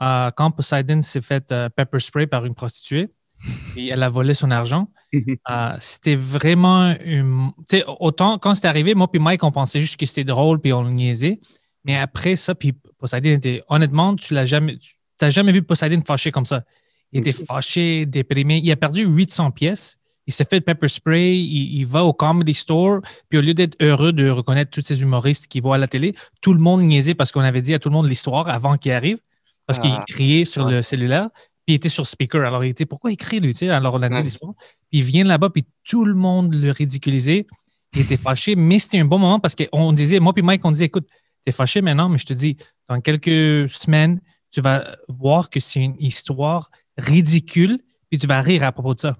Euh, 0.00 0.30
quand 0.36 0.50
Poseidon 0.50 1.00
s'est 1.00 1.22
fait 1.22 1.52
pepper 1.74 1.98
spray 1.98 2.26
par 2.26 2.44
une 2.44 2.54
prostituée 2.54 3.10
et 3.76 3.88
elle 3.88 4.02
a 4.02 4.08
volé 4.08 4.34
son 4.34 4.50
argent, 4.50 4.88
euh, 5.14 5.76
c'était 5.80 6.16
vraiment 6.16 6.94
une. 7.04 7.52
Tu 7.68 7.78
sais, 7.78 7.84
autant 7.86 8.38
quand 8.38 8.54
c'était 8.54 8.68
arrivé, 8.68 8.94
moi 8.94 9.10
puis 9.10 9.20
Mike, 9.20 9.42
on 9.42 9.52
pensait 9.52 9.80
juste 9.80 9.98
que 9.98 10.06
c'était 10.06 10.24
drôle 10.24 10.60
puis 10.60 10.72
on 10.72 10.82
le 10.82 10.90
niaisait. 10.90 11.40
Mais 11.84 11.96
après 11.96 12.36
ça, 12.36 12.54
puis 12.54 12.74
Poseidon 12.98 13.30
était. 13.30 13.62
Honnêtement, 13.68 14.14
tu 14.16 14.34
l'as 14.34 14.44
jamais. 14.44 14.76
Tu 14.76 14.96
n'as 15.22 15.30
jamais 15.30 15.52
vu 15.52 15.62
Poseidon 15.62 16.00
fâché 16.06 16.30
comme 16.30 16.46
ça. 16.46 16.64
Il 17.12 17.20
était 17.20 17.32
fâché, 17.32 18.06
déprimé. 18.06 18.60
Il 18.62 18.70
a 18.70 18.76
perdu 18.76 19.04
800 19.04 19.50
pièces. 19.52 19.98
Il 20.28 20.32
s'est 20.32 20.44
fait 20.48 20.60
pepper 20.60 20.86
spray. 20.88 21.36
Il, 21.38 21.78
il 21.78 21.86
va 21.86 22.04
au 22.04 22.12
comedy 22.12 22.54
store. 22.54 23.00
Puis 23.28 23.38
au 23.38 23.42
lieu 23.42 23.54
d'être 23.54 23.76
heureux 23.82 24.12
de 24.12 24.28
reconnaître 24.30 24.70
tous 24.70 24.82
ces 24.82 25.02
humoristes 25.02 25.48
qu'il 25.48 25.62
voit 25.62 25.74
à 25.74 25.78
la 25.78 25.88
télé, 25.88 26.14
tout 26.40 26.52
le 26.52 26.60
monde 26.60 26.82
niaisait 26.82 27.14
parce 27.14 27.32
qu'on 27.32 27.40
avait 27.40 27.62
dit 27.62 27.74
à 27.74 27.80
tout 27.80 27.88
le 27.88 27.94
monde 27.94 28.06
l'histoire 28.06 28.48
avant 28.48 28.76
qu'il 28.76 28.92
arrive. 28.92 29.18
Parce 29.66 29.80
qu'il 29.80 29.90
Ah. 29.90 30.04
criait 30.06 30.44
sur 30.44 30.68
le 30.68 30.82
cellulaire. 30.82 31.28
Puis 31.66 31.72
il 31.72 31.74
était 31.74 31.88
sur 31.88 32.06
speaker. 32.06 32.46
Alors 32.46 32.64
il 32.64 32.68
était, 32.70 32.86
pourquoi 32.86 33.10
il 33.10 33.16
crie 33.16 33.40
lui? 33.40 33.52
tu 33.52 33.58
sais? 33.58 33.68
Alors 33.70 33.94
on 33.96 34.02
a 34.02 34.08
dit 34.08 34.14
Ouais. 34.16 34.22
l'histoire. 34.22 34.52
Puis 34.56 35.00
il 35.00 35.02
vient 35.02 35.24
là-bas, 35.24 35.50
puis 35.50 35.64
tout 35.84 36.04
le 36.04 36.14
monde 36.14 36.54
le 36.54 36.70
ridiculisait. 36.70 37.46
Il 37.94 38.02
était 38.02 38.16
fâché, 38.18 38.54
mais 38.54 38.78
c'était 38.78 38.98
un 38.98 39.04
bon 39.06 39.18
moment 39.18 39.40
parce 39.40 39.54
qu'on 39.54 39.92
disait, 39.92 40.20
moi 40.20 40.32
puis 40.34 40.42
Mike, 40.42 40.62
on 40.64 40.70
disait, 40.70 40.84
écoute, 40.86 41.06
t'es 41.44 41.52
fâché 41.52 41.80
maintenant, 41.80 42.10
mais 42.10 42.18
je 42.18 42.26
te 42.26 42.34
dis, 42.34 42.56
dans 42.86 43.00
quelques 43.00 43.70
semaines, 43.70 44.20
tu 44.50 44.60
vas 44.60 44.84
voir 45.08 45.48
que 45.48 45.58
c'est 45.58 45.80
une 45.82 45.96
histoire 45.98 46.70
ridicule, 46.98 47.78
puis 48.10 48.18
tu 48.18 48.26
vas 48.26 48.40
rire 48.42 48.62
à 48.64 48.72
propos 48.72 48.94
de 48.94 49.00
ça. 49.00 49.16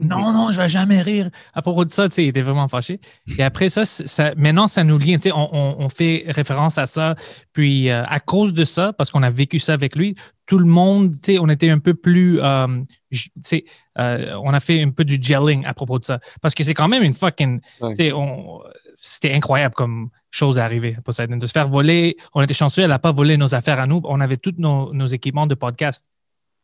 Non, 0.00 0.32
non, 0.32 0.50
je 0.50 0.60
vais 0.60 0.68
jamais 0.68 1.02
rire 1.02 1.30
à 1.54 1.62
propos 1.62 1.84
de 1.84 1.90
ça. 1.90 2.08
Tu 2.08 2.14
sais, 2.16 2.24
il 2.24 2.28
était 2.28 2.42
vraiment 2.42 2.68
fâché. 2.68 3.00
Et 3.38 3.42
après 3.42 3.68
ça, 3.68 3.84
ça 3.84 4.32
maintenant, 4.36 4.68
ça 4.68 4.84
nous 4.84 4.98
lie. 4.98 5.14
Tu 5.16 5.22
sais, 5.22 5.32
on, 5.32 5.54
on- 5.54 5.76
on 5.80 5.88
fait 5.88 6.24
référence 6.28 6.78
à 6.78 6.86
ça. 6.86 7.14
Puis, 7.52 7.90
euh, 7.90 8.04
à 8.06 8.20
cause 8.20 8.52
de 8.54 8.64
ça, 8.64 8.92
parce 8.92 9.10
qu'on 9.10 9.22
a 9.22 9.30
vécu 9.30 9.58
ça 9.58 9.72
avec 9.74 9.96
lui, 9.96 10.14
tout 10.46 10.58
le 10.58 10.64
monde, 10.66 11.12
tu 11.12 11.18
sais, 11.34 11.38
on 11.38 11.48
était 11.48 11.70
un 11.70 11.78
peu 11.78 11.94
plus. 11.94 12.40
euh, 12.40 12.66
tu 13.12 13.28
sais, 13.40 13.64
euh, 13.98 14.34
on 14.42 14.52
a 14.54 14.60
fait 14.60 14.82
un 14.82 14.90
peu 14.90 15.04
du 15.04 15.18
gelling 15.20 15.64
à 15.66 15.74
propos 15.74 15.98
de 15.98 16.04
ça. 16.04 16.20
Parce 16.42 16.54
que 16.54 16.64
c'est 16.64 16.74
quand 16.74 16.88
même 16.88 17.02
une 17.02 17.14
fucking. 17.14 17.60
Ouais. 17.80 17.90
tu 17.90 18.04
sais, 18.04 18.12
on- 18.12 18.60
C'était 19.00 19.32
incroyable 19.32 19.74
comme 19.76 20.08
chose 20.30 20.58
à 20.58 20.64
arriver 20.64 20.96
Poseidon. 21.04 21.36
De 21.36 21.46
se 21.46 21.52
faire 21.52 21.68
voler. 21.68 22.16
On 22.34 22.42
était 22.42 22.52
chanceux, 22.54 22.82
elle 22.82 22.88
n'a 22.88 22.98
pas 22.98 23.12
volé 23.12 23.36
nos 23.36 23.54
affaires 23.54 23.78
à 23.78 23.86
nous. 23.86 24.00
On 24.04 24.18
avait 24.20 24.36
tous 24.38 24.54
nos, 24.58 24.92
nos 24.92 25.06
équipements 25.06 25.46
de 25.46 25.54
podcast 25.54 26.08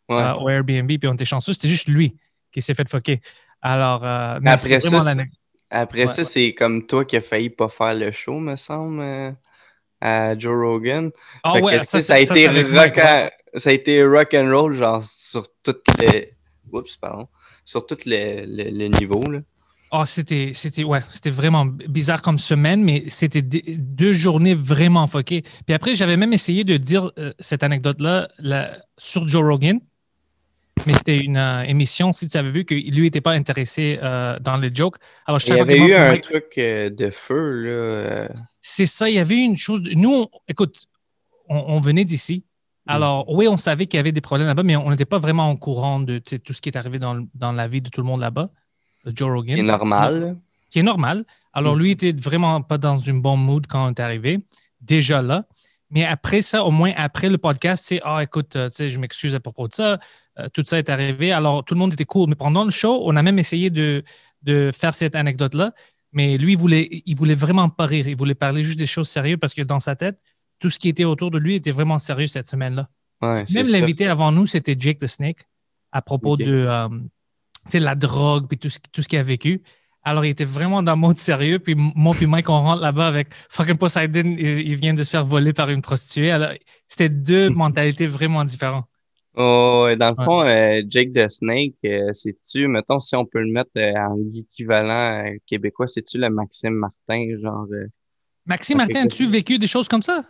Ouais. 0.08 0.16
euh, 0.16 0.34
au 0.34 0.48
Airbnb, 0.48 0.88
puis 0.88 1.06
on 1.08 1.14
était 1.14 1.24
chanceux. 1.24 1.52
C'était 1.52 1.68
juste 1.68 1.88
lui 1.88 2.16
qui 2.54 2.62
s'est 2.62 2.74
fait 2.74 2.88
fucker. 2.88 3.20
Alors, 3.60 4.04
euh, 4.04 4.38
mais 4.40 4.52
Après 4.52 4.80
ça. 4.80 4.88
Après 5.70 6.00
Ouais, 6.02 6.06
ça, 6.06 6.22
ouais. 6.22 6.24
c'est 6.24 6.54
comme 6.54 6.86
toi 6.86 7.04
qui 7.04 7.16
as 7.16 7.20
failli 7.20 7.50
pas 7.50 7.68
faire 7.68 7.94
le 7.94 8.12
show, 8.12 8.38
me 8.38 8.54
semble, 8.54 9.00
euh, 9.00 9.32
à 10.00 10.38
Joe 10.38 10.54
Rogan. 10.56 11.10
Ah 11.42 11.54
que, 11.54 11.64
ouais, 11.64 11.84
sais, 11.84 12.00
ça, 12.00 12.14
a 12.14 12.18
été 12.20 12.46
rock, 12.46 12.96
ouais. 12.96 13.32
ça 13.56 13.70
a 13.70 13.72
été 13.72 14.04
rock 14.04 14.34
and 14.34 14.50
roll, 14.50 14.74
genre 14.74 15.02
sur 15.02 15.48
toutes 15.62 15.84
les. 16.00 16.32
Oups, 16.70 16.96
pardon. 16.96 17.28
Sur 17.64 17.86
tous 17.86 18.04
les, 18.04 18.46
les, 18.46 18.70
les 18.70 18.88
niveaux. 18.88 19.24
Là. 19.30 19.40
Ah, 19.90 20.06
c'était, 20.06 20.50
c'était, 20.54 20.82
ouais, 20.82 21.02
c'était 21.10 21.30
vraiment 21.30 21.66
bizarre 21.66 22.20
comme 22.20 22.38
semaine, 22.38 22.82
mais 22.82 23.04
c'était 23.08 23.42
deux 23.42 24.12
journées 24.12 24.54
vraiment 24.54 25.06
fuckées. 25.06 25.42
Puis 25.66 25.74
après, 25.74 25.94
j'avais 25.94 26.16
même 26.16 26.32
essayé 26.32 26.64
de 26.64 26.76
dire 26.76 27.12
euh, 27.18 27.32
cette 27.38 27.62
anecdote-là 27.62 28.28
là, 28.38 28.78
sur 28.98 29.28
Joe 29.28 29.44
Rogan, 29.44 29.78
mais 30.86 30.94
c'était 30.94 31.18
une 31.18 31.36
euh, 31.36 31.62
émission, 31.62 32.12
si 32.12 32.28
tu 32.28 32.36
avais 32.36 32.50
vu, 32.50 32.64
que 32.64 32.74
lui 32.74 33.02
n'était 33.02 33.20
pas 33.20 33.32
intéressé 33.32 33.98
euh, 34.02 34.38
dans 34.40 34.56
les 34.56 34.70
jokes. 34.74 34.96
Alors, 35.26 35.38
je 35.38 35.46
Il 35.48 35.56
y 35.56 35.60
avait 35.60 35.78
eu 35.78 35.94
un 35.94 36.18
truc 36.18 36.46
euh, 36.58 36.90
de 36.90 37.10
feu, 37.10 38.26
là. 38.28 38.28
C'est 38.60 38.86
ça, 38.86 39.08
il 39.08 39.16
y 39.16 39.18
avait 39.18 39.36
une 39.38 39.56
chose. 39.56 39.82
Nous, 39.94 40.12
on- 40.12 40.28
écoute, 40.48 40.86
on, 41.48 41.56
on 41.68 41.80
venait 41.80 42.04
d'ici. 42.04 42.44
Alors, 42.86 43.24
oui, 43.30 43.48
on 43.48 43.56
savait 43.56 43.86
qu'il 43.86 43.96
y 43.96 44.00
avait 44.00 44.12
des 44.12 44.20
problèmes 44.20 44.46
là-bas, 44.46 44.62
mais 44.62 44.76
on 44.76 44.90
n'était 44.90 45.06
pas 45.06 45.18
vraiment 45.18 45.50
au 45.50 45.56
courant 45.56 46.00
de 46.00 46.18
tout 46.18 46.52
ce 46.52 46.60
qui 46.60 46.68
est 46.68 46.76
arrivé 46.76 46.98
dans, 46.98 47.26
dans 47.34 47.52
la 47.52 47.66
vie 47.66 47.80
de 47.80 47.88
tout 47.88 48.00
le 48.02 48.06
monde 48.06 48.20
là-bas, 48.20 48.50
Joe 49.06 49.30
Rogan. 49.30 49.54
qui 49.54 49.60
est 49.60 49.64
normal. 49.64 50.36
qui 50.70 50.78
est 50.80 50.82
normal. 50.82 51.24
Alors, 51.54 51.76
Mm. 51.76 51.78
lui 51.78 51.90
était 51.92 52.12
vraiment 52.12 52.60
pas 52.60 52.76
dans 52.78 52.96
une 52.96 53.22
bonne 53.22 53.40
mood 53.40 53.66
quand 53.66 53.86
on 53.86 53.90
est 53.90 54.00
arrivé, 54.00 54.40
déjà 54.82 55.22
là. 55.22 55.46
Mais 55.94 56.04
après 56.04 56.42
ça, 56.42 56.64
au 56.64 56.72
moins 56.72 56.92
après 56.96 57.30
le 57.30 57.38
podcast, 57.38 57.84
c'est 57.86 58.00
Ah, 58.04 58.20
écoute, 58.22 58.56
euh, 58.56 58.68
je 58.76 58.98
m'excuse 58.98 59.34
à 59.36 59.40
propos 59.40 59.68
de 59.68 59.74
ça. 59.74 60.00
Euh, 60.40 60.48
tout 60.52 60.64
ça 60.66 60.78
est 60.78 60.90
arrivé. 60.90 61.30
Alors, 61.30 61.64
tout 61.64 61.74
le 61.74 61.78
monde 61.78 61.92
était 61.92 62.04
cool. 62.04 62.28
Mais 62.28 62.34
pendant 62.34 62.64
le 62.64 62.72
show, 62.72 63.02
on 63.04 63.14
a 63.14 63.22
même 63.22 63.38
essayé 63.38 63.70
de, 63.70 64.02
de 64.42 64.72
faire 64.74 64.92
cette 64.92 65.14
anecdote-là. 65.14 65.72
Mais 66.12 66.36
lui, 66.36 66.52
il 66.52 66.58
voulait, 66.58 66.88
il 67.06 67.16
voulait 67.16 67.36
vraiment 67.36 67.68
pas 67.68 67.86
rire. 67.86 68.08
Il 68.08 68.16
voulait 68.16 68.34
parler 68.34 68.64
juste 68.64 68.78
des 68.78 68.88
choses 68.88 69.08
sérieuses 69.08 69.38
parce 69.40 69.54
que 69.54 69.62
dans 69.62 69.78
sa 69.78 69.94
tête, 69.94 70.18
tout 70.58 70.68
ce 70.68 70.80
qui 70.80 70.88
était 70.88 71.04
autour 71.04 71.30
de 71.30 71.38
lui 71.38 71.54
était 71.54 71.70
vraiment 71.70 72.00
sérieux 72.00 72.26
cette 72.26 72.48
semaine-là. 72.48 72.88
Ouais, 73.22 73.44
Même 73.52 73.68
l'invité 73.68 74.08
avant 74.08 74.32
nous, 74.32 74.46
c'était 74.46 74.76
Jake 74.78 74.98
the 74.98 75.06
Snake, 75.06 75.46
à 75.92 76.02
propos 76.02 76.36
de 76.36 76.66
euh, 76.68 76.88
la 77.72 77.94
drogue 77.94 78.48
puis 78.48 78.58
tout 78.58 78.68
ce, 78.68 78.78
tout 78.92 79.00
ce 79.00 79.08
qu'il 79.08 79.18
a 79.18 79.22
vécu. 79.22 79.62
Alors, 80.04 80.24
il 80.24 80.30
était 80.30 80.44
vraiment 80.44 80.82
dans 80.82 80.92
le 80.94 80.98
mode 81.00 81.18
sérieux. 81.18 81.58
Puis 81.58 81.74
moi 81.76 82.14
puis 82.14 82.26
Mike, 82.26 82.48
on 82.50 82.60
rentre 82.60 82.82
là-bas 82.82 83.06
avec 83.08 83.28
fucking 83.50 83.76
Poseidon, 83.78 84.36
il, 84.38 84.60
il 84.68 84.76
vient 84.76 84.94
de 84.94 85.02
se 85.02 85.10
faire 85.10 85.24
voler 85.24 85.52
par 85.52 85.70
une 85.70 85.82
prostituée. 85.82 86.30
Alors, 86.30 86.50
c'était 86.88 87.08
deux 87.08 87.50
mentalités 87.50 88.06
vraiment 88.06 88.44
différentes. 88.44 88.86
Oh, 89.36 89.82
ouais, 89.86 89.96
dans 89.96 90.10
le 90.10 90.14
Ouais. 90.16 90.24
fond, 90.24 90.42
euh, 90.42 90.82
Jake 90.88 91.12
the 91.12 91.28
Snake, 91.28 91.74
euh, 91.84 92.12
c'est-tu, 92.12 92.68
mettons, 92.68 93.00
si 93.00 93.16
on 93.16 93.26
peut 93.26 93.40
le 93.42 93.50
mettre 93.52 93.70
euh, 93.78 93.92
en 93.96 94.16
équivalent 94.28 95.26
euh, 95.26 95.36
québécois, 95.46 95.86
c'est-tu 95.88 96.18
le 96.18 96.30
Maxime 96.30 96.74
Martin, 96.74 97.26
genre. 97.42 97.66
euh, 97.72 97.86
Maxime 98.46 98.78
Martin, 98.78 99.04
as-tu 99.04 99.26
vécu 99.26 99.58
des 99.58 99.66
choses 99.66 99.88
comme 99.88 100.02
ça? 100.02 100.24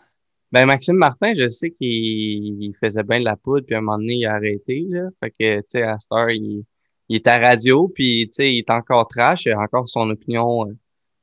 Ben, 0.52 0.66
Maxime 0.66 0.96
Martin, 0.96 1.34
je 1.36 1.48
sais 1.48 1.70
qu'il 1.72 2.62
il 2.62 2.72
faisait 2.80 3.02
bien 3.02 3.18
de 3.20 3.24
la 3.24 3.36
poudre, 3.36 3.66
puis 3.66 3.74
à 3.74 3.78
un 3.78 3.80
moment 3.82 3.98
donné, 3.98 4.14
il 4.14 4.26
a 4.26 4.34
arrêté, 4.34 4.84
là. 4.88 5.08
Fait 5.20 5.30
que, 5.30 5.58
tu 5.60 5.64
sais, 5.68 5.82
à 5.82 5.98
Star, 5.98 6.30
il, 6.30 6.64
il 7.08 7.16
est 7.16 7.26
à 7.26 7.38
radio, 7.38 7.88
puis, 7.88 8.30
tu 8.34 8.44
il 8.44 8.58
est 8.60 8.70
encore 8.70 9.08
trash, 9.08 9.46
il 9.46 9.52
a 9.52 9.60
encore 9.60 9.88
son 9.88 10.10
opinion 10.10 10.68
euh, 10.68 10.72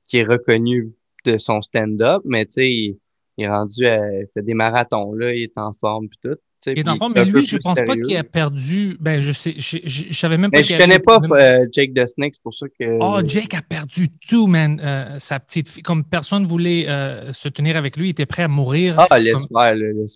qui 0.05 0.17
est 0.17 0.23
reconnue 0.23 0.93
de 1.25 1.37
son 1.37 1.61
stand-up, 1.61 2.21
mais, 2.25 2.45
tu 2.45 2.53
sais, 2.53 2.69
il, 2.69 2.99
il 3.37 3.45
est 3.45 3.49
rendu, 3.49 3.85
à, 3.87 3.97
il 4.21 4.27
fait 4.33 4.43
des 4.43 4.53
marathons, 4.53 5.13
là, 5.13 5.33
il 5.33 5.43
est 5.43 5.57
en 5.57 5.73
forme, 5.73 6.07
puis 6.09 6.19
tout. 6.23 6.37
Et 6.67 6.83
dans 6.83 6.93
le 6.93 6.99
fond, 6.99 7.09
mais 7.09 7.25
lui, 7.25 7.45
je 7.45 7.57
pense 7.57 7.79
pas 7.81 7.95
qu'il 7.95 8.15
a 8.17 8.23
perdu. 8.23 8.97
Ben, 8.99 9.19
je 9.21 9.31
sais, 9.31 9.55
je, 9.57 9.77
je, 9.83 10.03
je 10.09 10.13
savais 10.17 10.37
même 10.37 10.51
pas 10.51 10.59
Mais 10.59 10.63
je 10.63 10.77
connais 10.77 10.99
pas 10.99 11.19
euh, 11.31 11.65
Jake 11.71 11.93
the 11.93 12.05
Snake, 12.05 12.33
c'est 12.35 12.43
pour 12.43 12.53
ça 12.53 12.67
que. 12.67 12.97
Oh, 12.99 13.19
Jake 13.25 13.53
a 13.55 13.61
perdu 13.61 14.09
tout, 14.29 14.47
man. 14.47 14.79
Euh, 14.83 15.17
sa 15.19 15.39
petite 15.39 15.69
fille, 15.69 15.81
comme 15.83 16.03
personne 16.03 16.45
voulait 16.45 16.87
euh, 16.87 17.33
se 17.33 17.49
tenir 17.49 17.77
avec 17.77 17.97
lui, 17.97 18.07
il 18.07 18.11
était 18.11 18.25
prêt 18.27 18.43
à 18.43 18.47
mourir. 18.47 18.95
Ah, 18.97 19.07
là, 19.09 19.19
l'espère. 19.19 19.57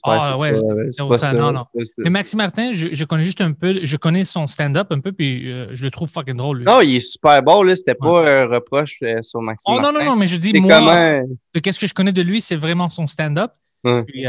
Ah, 0.04 0.38
ouais, 0.38 0.54
pas- 0.54 1.08
pas 1.08 1.18
ça, 1.18 1.34
non, 1.34 1.52
non. 1.52 1.66
Mais 1.98 2.10
Maxime 2.10 2.38
Martin, 2.38 2.72
je, 2.74 2.90
je 2.92 3.06
connais 3.06 3.24
juste 3.26 3.42
un 3.42 3.52
peu, 3.54 3.80
je 3.84 3.98
connais 3.98 4.24
son 4.24 4.46
stand-up 4.48 4.88
un 4.92 5.00
peu, 5.00 5.12
puis 5.12 5.52
je 5.72 5.84
le 5.84 5.92
trouve 5.92 6.10
fucking 6.10 6.38
drôle. 6.38 6.60
lui. 6.60 6.66
Non, 6.66 6.82
il 6.82 6.98
est 6.98 7.00
super 7.00 7.42
bon, 7.42 7.64
là. 7.64 7.76
C'était 7.76 7.96
pas 7.96 8.28
un 8.28 8.46
reproche 8.46 9.00
sur 9.22 9.42
Maxime. 9.42 9.74
oh 9.76 9.80
non, 9.82 9.92
non, 9.92 10.04
non, 10.04 10.16
mais 10.16 10.28
je 10.28 10.38
dis, 10.38 10.54
moi, 10.60 10.80
comment. 10.80 11.38
qu'est-ce 11.62 11.80
que 11.80 11.88
je 11.88 11.94
connais 11.94 12.14
de 12.14 12.22
lui, 12.22 12.42
c'est 12.42 12.56
vraiment 12.56 12.90
son 12.90 13.08
stand-up. 13.08 13.52
Puis 13.84 14.22
il 14.22 14.26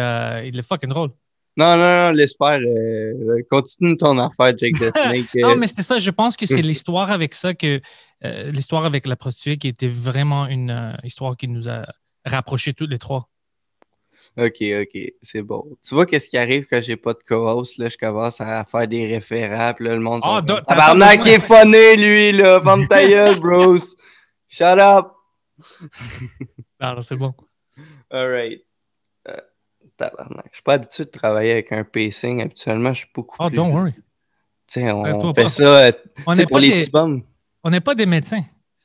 est 0.58 0.66
fucking 0.66 0.88
drôle. 0.90 1.10
Non, 1.56 1.76
non, 1.76 1.96
non, 2.06 2.10
l'espère. 2.12 2.58
euh, 2.60 3.42
continue 3.50 3.96
ton 3.96 4.18
affaire, 4.18 4.56
Jake 4.58 4.74
the 4.78 4.90
Snake. 4.96 5.26
euh, 5.36 5.40
Non, 5.40 5.56
mais 5.56 5.66
c'était 5.66 5.82
ça. 5.82 5.98
Je 5.98 6.10
pense 6.10 6.36
que 6.36 6.44
c'est 6.46 6.60
l'histoire 6.62 7.10
avec 7.10 7.34
ça, 7.34 7.54
que 7.54 7.80
euh, 8.24 8.50
l'histoire 8.50 8.84
avec 8.84 9.06
la 9.06 9.16
prostituée 9.16 9.56
qui 9.56 9.68
était 9.68 9.88
vraiment 9.88 10.46
une 10.46 10.70
euh, 10.70 10.92
histoire 11.04 11.36
qui 11.36 11.48
nous 11.48 11.68
a 11.68 11.86
rapprochés 12.24 12.74
tous 12.74 12.86
les 12.86 12.98
trois. 12.98 13.28
Ok, 14.38 14.56
ok, 14.60 15.00
c'est 15.22 15.40
bon. 15.42 15.64
Tu 15.86 15.94
vois 15.94 16.04
qu'est-ce 16.04 16.28
qui 16.28 16.36
arrive 16.36 16.66
quand 16.68 16.82
j'ai 16.82 16.96
pas 16.96 17.14
de 17.14 17.20
co-host, 17.26 17.78
là, 17.78 17.88
je 17.88 17.96
commence 17.96 18.38
à 18.40 18.64
faire 18.64 18.86
des 18.86 19.06
référents, 19.06 19.72
puis 19.74 19.86
là, 19.86 19.94
le 19.94 20.00
monde... 20.00 20.20
Ah, 20.24 20.42
pas 20.46 20.60
Tabarnak, 20.60 21.26
est 21.26 21.40
funné, 21.40 21.96
lui, 21.96 22.32
là! 22.32 22.60
Ferme 22.60 22.86
ta 22.86 23.02
gueule, 23.08 23.38
bros! 23.40 23.78
Shut 24.48 24.78
up! 24.78 25.06
Alors, 26.80 27.02
c'est 27.04 27.16
bon. 27.16 27.32
Alright. 28.10 28.60
Euh, 28.60 28.64
tabarnak. 29.96 30.46
Je 30.50 30.56
suis 30.56 30.62
pas 30.62 30.74
habitué 30.74 31.04
de 31.04 31.10
travailler 31.10 31.52
avec 31.52 31.72
un 31.72 31.84
pacing. 31.84 32.42
Habituellement, 32.42 32.92
je 32.92 32.98
suis 33.00 33.10
beaucoup 33.14 33.36
Oh, 33.40 33.48
plus... 33.48 33.56
don't 33.56 33.72
worry. 33.72 33.92
Tu 33.92 34.80
sais, 34.80 34.90
on, 34.90 35.04
fait 35.34 35.42
pas. 35.44 35.48
ça 35.48 35.62
euh, 35.86 35.92
On 36.26 36.34
pour 36.36 36.46
pas, 36.50 36.60
les 36.60 36.68
des- 36.70 36.78
petits 36.80 36.90
bums. 36.90 37.22
on 37.62 37.70
n'est 37.70 37.80
pas 37.80 37.94
des 37.94 38.06
médecins. 38.06 38.42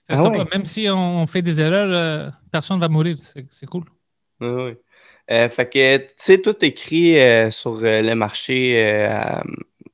Ah 0.09 0.21
ouais. 0.23 0.31
pas. 0.31 0.45
Même 0.57 0.65
si 0.65 0.87
on 0.89 1.25
fait 1.27 1.41
des 1.41 1.59
erreurs, 1.61 1.89
euh, 1.89 2.29
personne 2.51 2.77
ne 2.77 2.81
va 2.81 2.89
mourir. 2.89 3.17
C'est 3.49 3.65
cool. 3.65 3.85
Oui, 4.41 4.47
oui. 4.49 4.73
Euh, 5.31 5.47
fait 5.49 5.69
que, 5.69 5.97
tu 5.97 6.13
sais, 6.17 6.41
toi, 6.41 6.53
t'écris 6.53 7.17
euh, 7.17 7.49
sur 7.51 7.77
le 7.81 8.13
marché, 8.15 9.07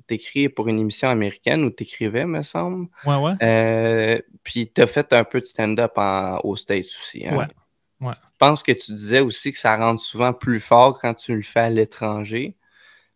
t'écris 0.08 0.50
pour 0.50 0.68
une 0.70 0.80
émission 0.80 1.10
américaine 1.10 1.64
où 1.64 1.70
t'écrivais, 1.70 2.26
me 2.26 2.42
semble. 2.42 2.88
Ouais, 3.06 3.16
ouais. 3.18 4.24
Puis 4.44 4.68
t'as 4.68 4.88
fait 4.88 5.12
un 5.14 5.24
peu 5.24 5.40
de 5.42 5.46
stand-up 5.46 5.94
aux 6.44 6.56
States 6.56 6.88
aussi. 7.02 7.28
hein. 7.28 7.36
Ouais, 7.38 7.46
ouais. 8.02 8.14
Je 8.14 8.38
pense 8.38 8.64
que 8.64 8.72
tu 8.72 8.94
disais 8.94 9.20
aussi 9.20 9.52
que 9.52 9.58
ça 9.58 9.76
rentre 9.76 10.02
souvent 10.02 10.34
plus 10.34 10.60
fort 10.60 11.00
quand 11.00 11.14
tu 11.14 11.36
le 11.36 11.42
fais 11.42 11.62
à 11.62 11.70
l'étranger. 11.70 12.56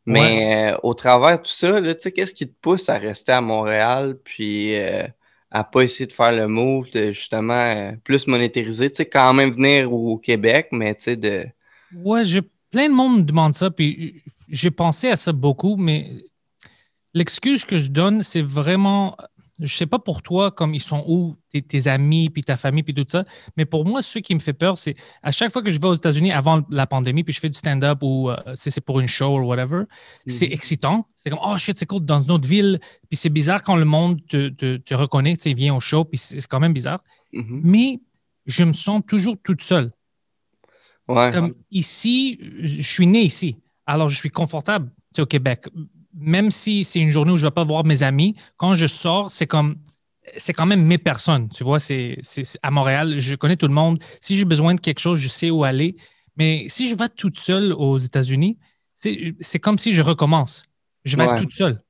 Mais 0.05 0.71
euh, 0.73 0.77
au 0.83 0.93
travers 0.93 1.37
de 1.37 1.43
tout 1.43 1.51
ça, 1.51 1.79
qu'est-ce 2.11 2.33
qui 2.33 2.47
te 2.47 2.55
pousse 2.59 2.89
à 2.89 2.97
rester 2.97 3.33
à 3.33 3.41
Montréal 3.41 4.17
puis 4.23 4.75
euh, 4.75 5.03
à 5.51 5.63
pas 5.63 5.83
essayer 5.83 6.07
de 6.07 6.13
faire 6.13 6.31
le 6.31 6.47
move 6.47 6.89
de 6.91 7.11
justement 7.11 7.53
euh, 7.53 7.91
plus 8.03 8.25
monétariser, 8.25 8.89
tu 8.89 8.97
sais, 8.97 9.05
quand 9.05 9.33
même 9.33 9.51
venir 9.51 9.93
au 9.93 10.17
Québec, 10.17 10.69
mais 10.71 10.95
tu 10.95 11.03
sais, 11.03 11.15
de. 11.17 11.45
Ouais, 11.93 12.25
je, 12.25 12.39
plein 12.71 12.87
de 12.89 12.93
monde 12.93 13.17
me 13.17 13.23
demande 13.23 13.53
ça, 13.53 13.69
puis 13.69 14.23
j'ai 14.49 14.71
pensé 14.71 15.09
à 15.09 15.15
ça 15.15 15.33
beaucoup, 15.33 15.75
mais 15.75 16.09
l'excuse 17.13 17.65
que 17.65 17.77
je 17.77 17.89
donne, 17.89 18.23
c'est 18.23 18.41
vraiment, 18.41 19.17
je 19.61 19.75
sais 19.75 19.85
pas 19.85 19.99
pour 19.99 20.21
toi, 20.21 20.51
comme 20.51 20.73
ils 20.73 20.81
sont 20.81 21.03
où, 21.07 21.35
tes, 21.49 21.61
tes 21.61 21.87
amis, 21.87 22.29
puis 22.29 22.43
ta 22.43 22.57
famille, 22.57 22.83
puis 22.83 22.93
tout 22.93 23.05
ça, 23.07 23.25
mais 23.57 23.65
pour 23.65 23.85
moi, 23.85 24.01
ce 24.01 24.19
qui 24.19 24.33
me 24.35 24.39
fait 24.39 24.53
peur, 24.53 24.77
c'est 24.77 24.95
à 25.23 25.31
chaque 25.31 25.51
fois 25.51 25.61
que 25.61 25.71
je 25.71 25.79
vais 25.79 25.87
aux 25.87 25.93
États-Unis 25.95 26.31
avant 26.31 26.63
la 26.69 26.87
pandémie, 26.87 27.23
puis 27.23 27.33
je 27.33 27.39
fais 27.39 27.49
du 27.49 27.57
stand-up 27.57 27.99
ou 28.01 28.29
euh, 28.29 28.35
si 28.55 28.71
c'est 28.71 28.81
pour 28.81 28.99
une 28.99 29.07
show 29.07 29.37
ou 29.39 29.45
whatever, 29.45 29.83
c'est 30.27 30.47
Mhm. 30.47 30.53
excitant. 30.53 31.07
C'est 31.15 31.29
comme, 31.29 31.39
oh 31.43 31.57
shit, 31.57 31.77
c'est 31.77 31.85
cool, 31.85 32.03
dans 32.05 32.19
une 32.21 32.31
autre 32.31 32.47
ville, 32.47 32.79
puis 33.09 33.17
c'est 33.17 33.29
bizarre 33.29 33.61
quand 33.61 33.75
le 33.75 33.85
monde 33.85 34.19
te, 34.27 34.49
te, 34.49 34.77
te 34.77 34.93
reconnaît, 34.93 35.37
tu 35.37 35.53
vient 35.53 35.75
au 35.75 35.79
show, 35.79 36.03
puis 36.05 36.17
c'est 36.17 36.45
quand 36.47 36.59
même 36.59 36.73
bizarre, 36.73 37.03
Mhm. 37.33 37.61
mais 37.63 37.99
je 38.45 38.63
me 38.63 38.73
sens 38.73 39.01
toujours 39.07 39.37
toute 39.43 39.61
seule. 39.61 39.91
Ouais. 41.07 41.29
Comme 41.33 41.53
ici, 41.71 42.39
je 42.61 42.81
suis 42.81 43.05
né 43.07 43.21
ici. 43.21 43.57
Alors, 43.85 44.07
je 44.09 44.15
suis 44.15 44.29
confortable 44.29 44.91
au 45.17 45.25
Québec. 45.25 45.67
Même 46.13 46.51
si 46.51 46.83
c'est 46.83 46.99
une 46.99 47.09
journée 47.09 47.31
où 47.31 47.37
je 47.37 47.43
ne 47.45 47.47
vais 47.49 47.53
pas 47.53 47.63
voir 47.63 47.83
mes 47.85 48.03
amis, 48.03 48.35
quand 48.57 48.75
je 48.75 48.87
sors, 48.87 49.31
c'est 49.31 49.47
comme. 49.47 49.77
C'est 50.37 50.53
quand 50.53 50.65
même 50.67 50.85
mes 50.85 50.97
personnes, 50.99 51.49
tu 51.49 51.63
vois. 51.63 51.79
C'est 51.79 52.19
à 52.61 52.69
Montréal, 52.71 53.17
je 53.17 53.35
connais 53.35 53.55
tout 53.55 53.67
le 53.67 53.73
monde. 53.73 53.97
Si 54.19 54.37
j'ai 54.37 54.45
besoin 54.45 54.75
de 54.75 54.79
quelque 54.79 54.99
chose, 54.99 55.19
je 55.19 55.27
sais 55.27 55.49
où 55.49 55.63
aller. 55.63 55.95
Mais 56.37 56.65
si 56.69 56.87
je 56.89 56.95
vais 56.95 57.09
toute 57.09 57.37
seule 57.37 57.73
aux 57.73 57.97
États-Unis, 57.97 58.57
c'est 58.93 59.59
comme 59.59 59.77
si 59.77 59.91
je 59.93 60.01
recommence. 60.01 60.63
Je 61.05 61.17
vais 61.17 61.27
Ouais. 61.27 61.37
toute 61.37 61.51
seule. 61.53 61.81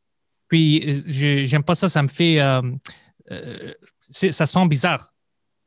Puis, 0.47 0.81
euh, 0.87 1.01
je- 1.07 1.45
j'aime 1.45 1.63
pas 1.63 1.75
ça, 1.75 1.87
ça 1.89 2.01
me 2.01 2.07
fait. 2.07 2.39
euh, 2.39 2.61
euh, 3.31 3.73
ça 3.99 4.45
sent 4.45 4.67
bizarre. 4.67 5.10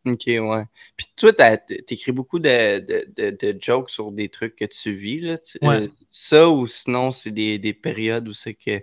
Ok, 0.06 0.24
ouais. 0.26 0.64
Puis 0.96 1.06
toi, 1.16 1.32
t'as- 1.32 1.56
t'écris 1.56 2.12
beaucoup 2.12 2.38
de, 2.38 2.78
de, 2.80 3.06
de, 3.16 3.30
de 3.30 3.58
jokes 3.60 3.88
sur 3.90 4.12
des 4.12 4.28
trucs 4.28 4.54
que 4.54 4.66
tu 4.66 4.92
vis, 4.94 5.20
là. 5.20 5.38
Tu- 5.38 5.58
Ouais. 5.62 5.76
euh, 5.84 5.88
ça 6.10 6.48
ou 6.50 6.66
sinon, 6.66 7.10
c'est 7.10 7.30
des, 7.30 7.58
des 7.58 7.72
périodes 7.72 8.28
où 8.28 8.34
c'est 8.34 8.52
que 8.54 8.78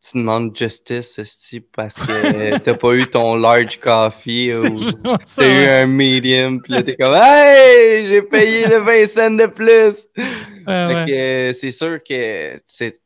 tu 0.00 0.16
demandes 0.18 0.56
justice, 0.56 1.18
esti, 1.18 1.60
parce 1.60 1.94
que 1.96 2.58
t'as 2.64 2.74
pas 2.74 2.94
eu 2.94 3.06
ton 3.08 3.36
large 3.36 3.78
coffee 3.78 4.52
ou 4.54 4.80
t'as 5.36 5.46
eu 5.48 5.66
un 5.82 5.86
medium, 5.86 6.60
puis 6.60 6.72
là, 6.72 6.82
t'es 6.82 6.96
comme 6.96 7.14
Hey, 7.14 8.08
j'ai 8.08 8.22
payé 8.22 8.66
le 8.66 8.78
20 8.78 9.06
cents 9.06 9.30
de 9.30 9.46
plus! 9.46 10.08
Ouais, 10.16 10.86
Fait 10.86 10.94
ouais. 10.94 11.06
que 11.06 11.12
euh, 11.50 11.54
c'est 11.54 11.72
sûr 11.72 12.02
que 12.02 12.60
c'est 12.66 13.00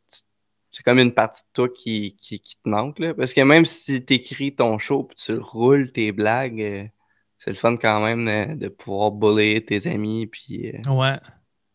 c'est 0.70 0.82
comme 0.84 0.98
une 0.98 1.12
partie 1.12 1.42
de 1.42 1.48
toi 1.52 1.68
qui, 1.68 2.16
qui, 2.18 2.40
qui 2.40 2.56
te 2.56 2.66
manque, 2.68 2.98
là. 2.98 3.12
Parce 3.14 3.34
que 3.34 3.42
même 3.42 3.66
si 3.66 4.02
t'écris 4.04 4.54
ton 4.54 4.78
show 4.78 5.04
puis 5.04 5.16
tu 5.16 5.32
le 5.32 5.40
roules, 5.42 5.92
tes 5.92 6.12
blagues, 6.12 6.62
euh, 6.62 6.84
c'est 7.42 7.50
le 7.50 7.56
fun 7.56 7.76
quand 7.76 8.04
même 8.04 8.24
de, 8.24 8.54
de 8.54 8.68
pouvoir 8.68 9.10
buller 9.10 9.64
tes 9.64 9.86
amis. 9.88 10.26
Puis, 10.26 10.70
euh, 10.70 10.90
Ouais. 10.92 11.18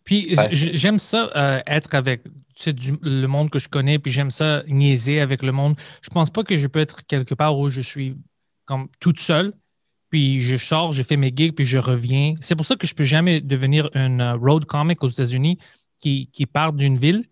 Puis 0.05 0.33
Ouais. 0.37 0.47
j'aime 0.51 0.99
ça 0.99 1.29
euh, 1.35 1.59
être 1.67 1.93
avec 1.93 2.21
du- 2.65 2.97
le 3.01 3.27
monde 3.27 3.49
que 3.49 3.59
je 3.59 3.67
connais, 3.67 3.99
puis 3.99 4.11
j'aime 4.11 4.31
ça 4.31 4.63
niaiser 4.67 5.19
avec 5.19 5.41
le 5.43 5.51
monde. 5.51 5.75
Je 6.01 6.09
pense 6.09 6.29
pas 6.29 6.43
que 6.43 6.55
je 6.55 6.67
peux 6.67 6.79
être 6.79 7.05
quelque 7.05 7.35
part 7.35 7.57
où 7.59 7.69
je 7.69 7.81
suis 7.81 8.15
comme 8.65 8.87
toute 9.01 9.19
seule, 9.19 9.51
puis 10.09 10.39
je 10.39 10.55
sors, 10.55 10.93
je 10.93 11.03
fais 11.03 11.17
mes 11.17 11.33
gigs, 11.35 11.53
puis 11.53 11.65
je 11.65 11.77
reviens. 11.77 12.35
C'est 12.39 12.55
pour 12.55 12.65
ça 12.65 12.77
que 12.77 12.87
je 12.87 12.95
peux 12.95 13.03
jamais 13.03 13.41
devenir 13.41 13.89
un 13.93 14.19
euh, 14.21 14.35
road 14.35 14.63
comic 14.65 15.03
aux 15.03 15.09
États-Unis 15.09 15.57
qui, 15.99 16.27
qui 16.27 16.45
part 16.45 16.71
d'une 16.71 16.95
ville, 16.97 17.23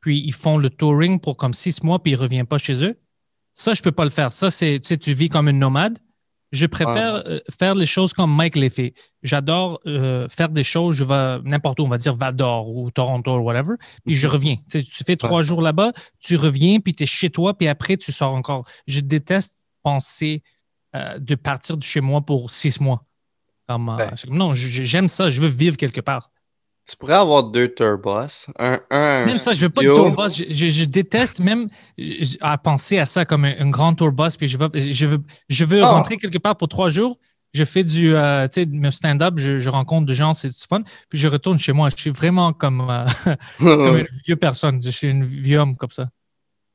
puis 0.00 0.18
ils 0.24 0.32
font 0.32 0.56
le 0.56 0.70
touring 0.70 1.20
pour 1.20 1.36
comme 1.36 1.52
six 1.52 1.82
mois, 1.82 2.02
puis 2.02 2.12
ils 2.12 2.16
ne 2.16 2.20
reviennent 2.22 2.46
pas 2.46 2.58
chez 2.58 2.82
eux. 2.82 2.98
Ça, 3.52 3.74
je 3.74 3.82
peux 3.82 3.92
pas 3.92 4.04
le 4.04 4.10
faire. 4.10 4.32
Ça, 4.32 4.48
c'est, 4.50 4.80
tu 4.80 5.12
vis 5.12 5.28
comme 5.28 5.48
une 5.50 5.58
nomade. 5.58 5.98
Je 6.52 6.66
préfère 6.66 7.14
euh, 7.26 7.40
faire 7.58 7.74
les 7.74 7.86
choses 7.86 8.12
comme 8.12 8.34
Mike 8.34 8.56
les 8.56 8.68
fait. 8.70 8.92
J'adore 9.22 9.80
euh, 9.86 10.28
faire 10.28 10.50
des 10.50 10.62
choses, 10.62 10.96
je 10.96 11.04
vais 11.04 11.38
n'importe 11.48 11.80
où, 11.80 11.84
on 11.84 11.88
va 11.88 11.98
dire 11.98 12.14
Val 12.14 12.36
d'Or 12.36 12.68
ou 12.68 12.90
Toronto 12.90 13.36
ou 13.36 13.42
whatever, 13.42 13.74
puis 14.04 14.14
je 14.14 14.28
reviens. 14.28 14.56
Tu, 14.70 14.80
sais, 14.80 14.82
tu 14.84 15.04
fais 15.04 15.16
trois 15.16 15.42
jours 15.42 15.62
là-bas, 15.62 15.92
tu 16.20 16.36
reviens, 16.36 16.78
puis 16.78 16.94
tu 16.94 17.04
es 17.04 17.06
chez 17.06 17.30
toi, 17.30 17.56
puis 17.56 17.68
après, 17.68 17.96
tu 17.96 18.12
sors 18.12 18.34
encore. 18.34 18.66
Je 18.86 19.00
déteste 19.00 19.66
penser 19.82 20.42
euh, 20.94 21.18
de 21.18 21.34
partir 21.34 21.76
de 21.78 21.82
chez 21.82 22.02
moi 22.02 22.20
pour 22.20 22.50
six 22.50 22.80
mois. 22.80 23.04
Comme, 23.66 23.88
euh, 23.88 23.96
Ouais. 23.96 24.10
c'est 24.16 24.26
comme, 24.28 24.36
non, 24.36 24.52
j'aime 24.52 25.08
ça, 25.08 25.30
je 25.30 25.40
veux 25.40 25.48
vivre 25.48 25.76
quelque 25.78 26.02
part. 26.02 26.30
Tu 26.88 26.96
pourrais 26.96 27.14
avoir 27.14 27.44
deux 27.44 27.72
turbos. 27.72 28.26
Un, 28.58 28.80
un, 28.90 29.26
Même 29.26 29.38
ça, 29.38 29.52
je 29.52 29.60
veux 29.60 29.70
pas 29.70 29.82
de 29.82 29.92
tourbus. 29.94 30.34
Je, 30.36 30.44
je- 30.52 30.68
je 30.68 30.84
déteste 30.84 31.38
même 31.40 31.68
je- 31.96 32.36
à 32.40 32.58
penser 32.58 32.98
à 32.98 33.06
ça 33.06 33.24
comme 33.24 33.44
un, 33.44 33.54
un 33.58 33.70
grand 33.70 33.94
tourbus. 33.94 34.36
Puis 34.36 34.48
je 34.48 34.58
veux, 34.58 34.68
je 34.74 35.06
veux, 35.06 35.18
je 35.48 35.64
veux 35.64 35.82
Ah. 35.82 35.90
rentrer 35.92 36.16
quelque 36.16 36.38
part 36.38 36.56
pour 36.56 36.68
trois 36.68 36.88
jours. 36.88 37.18
Je 37.54 37.64
fais 37.64 37.84
du 37.84 38.14
euh, 38.16 38.48
stand-up, 38.90 39.34
je, 39.36 39.58
je 39.58 39.68
rencontre 39.68 40.06
des 40.06 40.14
gens, 40.14 40.32
c'est 40.32 40.50
fun. 40.68 40.82
Puis 41.10 41.18
je 41.18 41.28
retourne 41.28 41.58
chez 41.58 41.72
moi. 41.72 41.90
Je 41.90 42.00
suis 42.00 42.10
vraiment 42.10 42.52
comme, 42.54 42.88
euh, 42.90 43.06
comme 43.58 43.98
une 43.98 44.08
vieille 44.26 44.36
personne. 44.36 44.80
Je 44.82 44.88
suis 44.90 45.08
une 45.08 45.22
vieux 45.24 45.58
homme 45.58 45.76
comme 45.76 45.90
ça. 45.90 46.08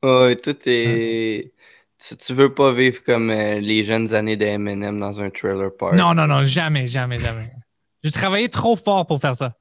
Ouais, 0.04 0.36
tout 0.36 0.56
est. 0.66 1.52
Tu, 1.98 2.16
tu 2.16 2.32
veux 2.32 2.54
pas 2.54 2.72
vivre 2.72 3.02
comme 3.02 3.28
euh, 3.30 3.58
les 3.58 3.82
jeunes 3.84 4.14
années 4.14 4.36
de 4.36 4.44
Eminem 4.44 5.00
dans 5.00 5.20
un 5.20 5.30
trailer 5.30 5.70
park. 5.76 5.94
Non, 5.94 6.14
non, 6.14 6.28
non, 6.28 6.44
jamais, 6.44 6.86
jamais, 6.86 7.18
jamais. 7.18 7.50
J'ai 8.04 8.12
travaillé 8.12 8.48
trop 8.48 8.76
fort 8.76 9.04
pour 9.04 9.20
faire 9.20 9.34
ça. 9.34 9.54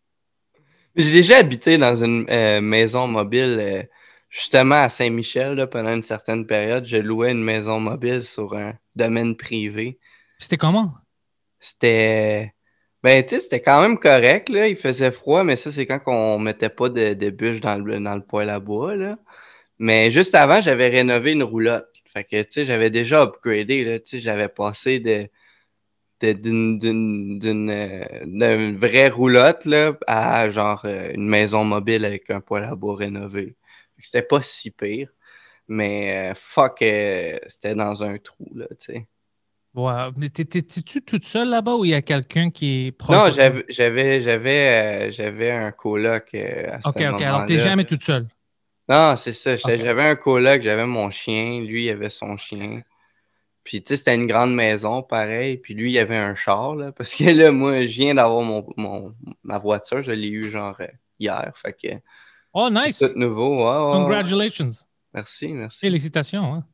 J'ai 0.97 1.11
déjà 1.11 1.37
habité 1.37 1.77
dans 1.77 2.03
une 2.03 2.25
euh, 2.29 2.59
maison 2.59 3.07
mobile, 3.07 3.57
euh, 3.59 3.83
justement 4.29 4.81
à 4.81 4.89
Saint-Michel, 4.89 5.67
pendant 5.69 5.93
une 5.93 6.01
certaine 6.01 6.47
période. 6.47 6.85
Je 6.85 6.97
louais 6.97 7.31
une 7.31 7.43
maison 7.43 7.79
mobile 7.79 8.23
sur 8.23 8.55
un 8.55 8.73
domaine 8.95 9.37
privé. 9.37 9.99
C'était 10.39 10.57
comment? 10.57 10.95
C'était. 11.59 12.53
Ben, 13.03 13.23
tu 13.23 13.35
sais, 13.35 13.41
c'était 13.41 13.61
quand 13.61 13.81
même 13.81 13.99
correct, 13.99 14.49
là. 14.49 14.67
Il 14.67 14.75
faisait 14.75 15.11
froid, 15.11 15.43
mais 15.43 15.55
ça, 15.55 15.71
c'est 15.71 15.85
quand 15.85 16.01
on 16.07 16.39
mettait 16.39 16.69
pas 16.69 16.89
de, 16.89 17.13
de 17.13 17.29
bûches 17.29 17.61
dans 17.61 17.77
le, 17.77 17.99
dans 17.99 18.15
le 18.15 18.23
poêle 18.23 18.49
à 18.49 18.59
bois, 18.59 18.95
là. 18.95 19.19
Mais 19.79 20.09
juste 20.11 20.33
avant, 20.35 20.61
j'avais 20.61 20.89
rénové 20.89 21.33
une 21.33 21.43
roulotte. 21.43 21.87
Fait 22.11 22.23
que, 22.23 22.41
tu 22.41 22.47
sais, 22.51 22.65
j'avais 22.65 22.89
déjà 22.89 23.21
upgradé, 23.21 23.83
là. 23.83 23.99
Tu 23.99 24.07
sais, 24.07 24.19
j'avais 24.19 24.49
passé 24.49 24.99
de- 24.99 25.29
d'une 26.21 27.69
euh, 27.69 28.73
vraie 28.77 29.09
roulotte 29.09 29.65
là 29.65 29.97
à 30.07 30.49
genre 30.49 30.83
euh, 30.85 31.11
une 31.13 31.27
maison 31.27 31.63
mobile 31.63 32.05
avec 32.05 32.29
un 32.29 32.41
poêle 32.41 32.63
à 32.65 32.75
bois 32.75 32.95
rénové. 32.97 33.55
C'était 33.99 34.21
pas 34.23 34.41
si 34.41 34.71
pire. 34.71 35.09
Mais 35.67 36.31
euh, 36.31 36.35
fuck, 36.35 36.77
c'était 36.79 37.75
dans 37.75 38.03
un 38.03 38.17
trou, 38.17 38.49
là, 38.55 38.67
tu 38.79 38.93
sais. 38.93 39.07
Mais 40.17 40.29
t'étais-tu 40.29 40.81
toute 41.03 41.25
seule 41.25 41.49
là-bas 41.49 41.75
ou 41.75 41.85
il 41.85 41.91
y 41.91 41.93
a 41.93 42.01
quelqu'un 42.01 42.49
qui 42.49 42.87
est 42.87 42.91
proche? 42.91 43.17
Non, 43.17 43.25
de 43.25 43.31
j'avais 43.31 43.65
j'avais 43.69 44.21
j'avais 44.21 45.07
euh, 45.07 45.11
j'avais 45.11 45.51
un 45.51 45.71
coloc 45.71 46.33
à 46.33 46.81
ce 46.81 46.89
Ok, 46.89 47.01
ok. 47.13 47.21
Alors, 47.21 47.45
t'es 47.45 47.57
jamais 47.57 47.85
toute 47.85 48.03
seule. 48.03 48.27
Non, 48.89 49.15
c'est 49.15 49.33
ça. 49.33 49.55
J'avais 49.55 50.03
un 50.03 50.15
coloc, 50.15 50.61
j'avais 50.61 50.85
mon 50.85 51.11
chien, 51.11 51.61
lui 51.61 51.85
il 51.85 51.89
avait 51.91 52.09
son 52.09 52.37
chien. 52.37 52.81
Puis 53.67 53.81
tu 53.83 53.89
sais, 53.89 53.97
c'était 53.97 54.15
une 54.15 54.27
grande 54.27 54.55
maison, 54.55 55.03
pareil. 55.03 55.57
Puis 55.57 55.73
lui, 55.73 55.91
il 55.91 55.99
avait 55.99 56.15
un 56.15 56.35
char, 56.35 56.73
là. 56.73 56.93
Parce 56.93 57.13
que 57.13 57.25
là, 57.25 57.51
moi, 57.51 57.81
je 57.85 57.87
viens 57.91 58.13
d'avoir 58.15 58.41
mon, 58.41 58.65
mon- 58.77 59.13
ma 59.43 59.57
voiture, 59.57 60.01
je 60.01 60.13
l'ai 60.13 60.29
eu 60.29 60.49
genre 60.49 60.77
euh, 60.79 60.87
hier. 61.19 61.51
Fait 61.53 61.73
que 61.73 61.87
Oh, 62.53 62.69
nice. 62.71 62.99
c'est 62.99 63.13
tout 63.13 63.19
nouveau. 63.19 63.65
Congratulations. 63.91 64.69
Merci, 65.13 65.49
merci. 65.49 65.79
Félicitations. 65.79 66.53
hein. 66.53 66.65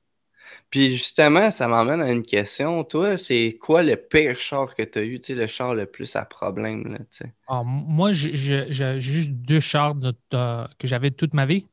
Puis 0.69 0.95
justement, 0.95 1.49
ça 1.49 1.67
m'emmène 1.67 1.99
à 1.99 2.11
une 2.11 2.21
question. 2.21 2.83
Toi, 2.83 3.17
c'est 3.17 3.57
quoi 3.59 3.81
le 3.81 3.95
pire 3.95 4.37
char 4.37 4.75
que 4.75 4.83
tu 4.83 4.99
as 4.99 5.03
eu, 5.03 5.19
tu 5.19 5.27
sais, 5.27 5.35
le 5.35 5.47
char 5.47 5.73
le 5.73 5.87
plus 5.87 6.15
à 6.15 6.25
problème, 6.25 6.83
là, 6.91 6.99
tu 6.99 7.05
sais? 7.09 7.33
Ah, 7.47 7.63
moi, 7.65 8.11
j'ai 8.11 8.35
juste 8.99 9.31
deux 9.31 9.59
chars 9.59 9.95
de- 9.95 10.13
que 10.29 10.85
j'avais 10.85 11.09
toute 11.09 11.33
ma 11.33 11.47
vie. 11.47 11.65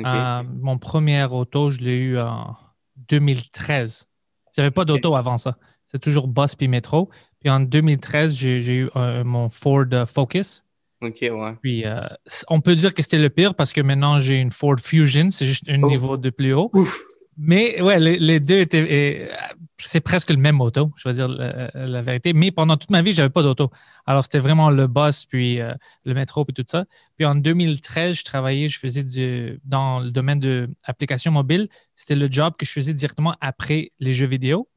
Euh, 0.00 0.42
mon 0.44 0.78
premier 0.78 1.24
auto, 1.24 1.68
je 1.68 1.80
l'ai 1.80 1.96
eu 1.96 2.18
en 2.18 2.56
2013. 2.96 4.08
J'avais 4.56 4.70
pas 4.70 4.84
d'auto 4.84 5.14
avant 5.16 5.38
ça. 5.38 5.56
C'est 5.86 5.98
toujours 5.98 6.28
bus 6.28 6.54
puis 6.54 6.68
métro. 6.68 7.10
Puis 7.40 7.50
en 7.50 7.60
2013, 7.60 8.34
j'ai 8.34 8.74
eu 8.74 8.90
euh, 8.96 9.24
mon 9.24 9.48
Ford 9.48 9.84
euh, 9.92 10.06
Focus. 10.06 10.64
Ok, 11.02 11.18
ouais. 11.22 11.54
Puis 11.62 11.84
euh, 11.84 12.00
on 12.48 12.60
peut 12.60 12.74
dire 12.76 12.94
que 12.94 13.02
c'était 13.02 13.18
le 13.18 13.28
pire 13.28 13.54
parce 13.54 13.72
que 13.72 13.80
maintenant 13.80 14.18
j'ai 14.18 14.38
une 14.38 14.52
Ford 14.52 14.76
Fusion. 14.80 15.30
C'est 15.30 15.46
juste 15.46 15.68
un 15.68 15.82
Oh. 15.82 15.88
niveau 15.88 16.16
de 16.16 16.30
plus 16.30 16.52
haut. 16.54 16.70
Ouf. 16.74 17.00
Mais 17.38 17.80
ouais, 17.80 17.98
les, 17.98 18.18
les 18.18 18.40
deux 18.40 18.60
étaient. 18.60 19.30
c'est 19.78 20.00
presque 20.00 20.30
le 20.30 20.36
même 20.36 20.60
auto, 20.60 20.92
je 20.96 21.08
vais 21.08 21.14
dire 21.14 21.28
la, 21.28 21.70
la 21.74 22.00
vérité. 22.02 22.32
Mais 22.34 22.50
pendant 22.50 22.76
toute 22.76 22.90
ma 22.90 23.02
vie, 23.02 23.12
j'avais 23.12 23.30
pas 23.30 23.42
d'auto. 23.42 23.70
Alors 24.06 24.22
c'était 24.22 24.38
vraiment 24.38 24.70
le 24.70 24.86
bus, 24.86 25.26
puis 25.26 25.60
euh, 25.60 25.72
le 26.04 26.14
métro, 26.14 26.44
puis 26.44 26.52
tout 26.54 26.64
ça. 26.66 26.84
Puis 27.16 27.24
en 27.26 27.34
2013, 27.34 28.16
je 28.18 28.24
travaillais, 28.24 28.68
je 28.68 28.78
faisais 28.78 29.02
du, 29.02 29.58
dans 29.64 30.00
le 30.00 30.10
domaine 30.10 30.40
de 30.40 30.68
applications 30.84 31.32
mobiles. 31.32 31.68
C'était 31.96 32.16
le 32.16 32.30
job 32.30 32.54
que 32.58 32.66
je 32.66 32.70
faisais 32.72 32.94
directement 32.94 33.34
après 33.40 33.92
les 33.98 34.12
jeux 34.12 34.26
vidéo. 34.26 34.68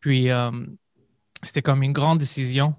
Puis 0.00 0.30
euh, 0.30 0.50
c'était 1.42 1.62
comme 1.62 1.82
une 1.82 1.92
grande 1.92 2.18
décision. 2.18 2.74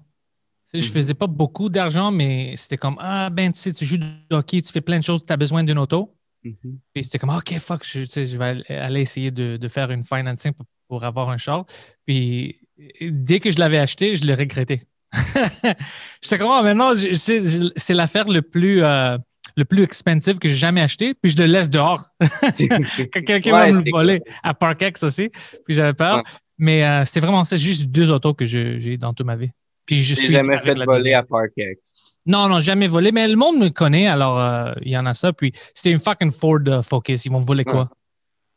Tu 0.72 0.80
sais, 0.80 0.80
Je 0.80 0.88
Mhm. 0.88 0.94
faisais 0.94 1.14
pas 1.14 1.26
beaucoup 1.28 1.68
d'argent, 1.68 2.10
mais 2.10 2.54
c'était 2.56 2.76
comme 2.78 2.96
Ah, 2.98 3.30
ben, 3.30 3.52
tu 3.52 3.60
sais, 3.60 3.72
tu 3.72 3.84
joues 3.84 3.98
du 3.98 4.06
hockey, 4.30 4.62
tu 4.62 4.72
fais 4.72 4.80
plein 4.80 4.98
de 4.98 5.04
choses, 5.04 5.24
tu 5.24 5.32
as 5.32 5.36
besoin 5.36 5.62
d'une 5.62 5.78
auto. 5.78 6.15
Mhm. 6.64 6.78
Puis 6.94 7.04
c'était 7.04 7.18
comme, 7.18 7.30
OK, 7.30 7.58
fuck, 7.58 7.84
je, 7.84 8.00
je 8.02 8.38
vais 8.38 8.62
aller- 8.74 9.00
essayer 9.00 9.30
de, 9.30 9.56
de 9.56 9.68
faire 9.68 9.90
une 9.90 10.04
financing 10.04 10.52
pour, 10.52 10.66
pour 10.88 11.04
avoir 11.04 11.30
un 11.30 11.36
char. 11.36 11.64
Puis 12.06 12.60
dès 13.00 13.40
que 13.40 13.50
je 13.50 13.58
l'avais 13.58 13.78
acheté, 13.78 14.14
je 14.14 14.24
l'ai 14.24 14.34
regretté. 14.34 14.82
J'étais 16.22 16.38
comme, 16.38 16.50
Ah, 16.50 16.62
maintenant, 16.62 16.94
c'est 16.94 17.40
c'est 17.76 17.94
l'affaire 17.94 18.28
le 18.28 18.42
plus, 18.42 18.82
euh, 18.82 19.16
le 19.56 19.64
plus 19.64 19.82
expensive 19.82 20.38
que 20.38 20.48
j'ai 20.48 20.54
jamais 20.56 20.80
acheté. 20.82 21.14
Puis 21.14 21.32
je 21.32 21.38
le 21.38 21.46
laisse 21.46 21.70
dehors. 21.70 22.08
Que 22.20 23.20
Quelqu'un 23.20 23.50
va 23.50 23.64
Ouais, 23.66 23.72
me 23.72 23.78
le 23.78 23.84
c'est 23.84 23.90
voler 23.90 24.20
à 24.42 24.54
Parkex 24.54 25.02
aussi. 25.02 25.30
Puis 25.64 25.74
j'avais 25.74 25.94
peur. 25.94 26.18
Ouais. 26.18 26.22
Mais 26.58 26.84
euh, 26.84 27.04
c'était 27.04 27.20
vraiment 27.20 27.44
ça, 27.44 27.56
juste 27.56 27.86
deux 27.86 28.10
autos 28.10 28.34
que 28.34 28.44
j'ai 28.44 28.96
dans 28.96 29.12
toute 29.14 29.26
ma 29.26 29.36
vie. 29.36 29.50
Puis 29.84 30.00
je 30.00 30.14
suis 30.14 30.32
jamais 30.32 30.56
fait 30.58 30.74
voler 30.74 30.86
deuxième. 30.86 31.20
à 31.20 31.22
Parkex. 31.22 31.78
Non, 32.26 32.48
non, 32.48 32.60
jamais 32.60 32.88
volé. 32.88 33.12
Mais 33.12 33.28
le 33.28 33.36
monde 33.36 33.58
me 33.58 33.68
connaît, 33.68 34.08
alors 34.08 34.40
euh, 34.40 34.72
il 34.82 34.90
y 34.90 34.98
en 34.98 35.06
a 35.06 35.14
ça. 35.14 35.32
Puis 35.32 35.52
c'était 35.74 35.92
une 35.92 36.00
fucking 36.00 36.32
Ford 36.32 36.58
euh, 36.66 36.82
Focus. 36.82 37.24
Ils 37.24 37.30
m'ont 37.30 37.40
volé 37.40 37.64
quoi? 37.64 37.88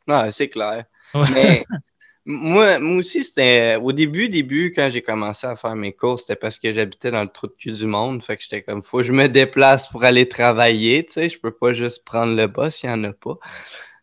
Non, 0.08 0.30
c'est 0.32 0.50
clair. 0.50 0.86
Ouais. 1.14 1.28
Mais 1.34 1.66
moi, 2.26 2.80
moi 2.80 2.98
aussi, 2.98 3.24
c'était 3.24 3.78
au 3.82 3.92
début, 3.92 4.28
début, 4.28 4.74
quand 4.76 4.90
j'ai 4.92 5.04
commencé 5.04 5.46
à 5.46 5.56
faire 5.56 5.76
mes 5.76 5.94
courses, 5.94 6.24
c'était 6.24 6.36
parce 6.36 6.58
que 6.58 6.72
j'habitais 6.72 7.12
dans 7.12 7.22
le 7.22 7.30
trou 7.30 7.48
de 7.48 7.54
cul 7.54 7.72
du 7.72 7.86
monde. 7.86 8.24
Fait 8.24 8.38
que 8.38 8.44
j'étais 8.44 8.64
comme, 8.64 8.82
faut 8.82 8.98
que 8.98 9.04
je 9.04 9.14
me 9.14 9.28
déplace 9.28 9.88
pour 9.88 10.04
aller 10.04 10.28
travailler, 10.28 11.06
tu 11.06 11.14
sais, 11.14 11.30
je 11.30 11.40
peux 11.40 11.52
pas 11.52 11.74
juste 11.74 12.04
prendre 12.04 12.36
le 12.36 12.48
bus, 12.48 12.82
il 12.84 12.88
y 12.88 12.90
en 12.90 13.04
a 13.04 13.14
pas. 13.14 13.38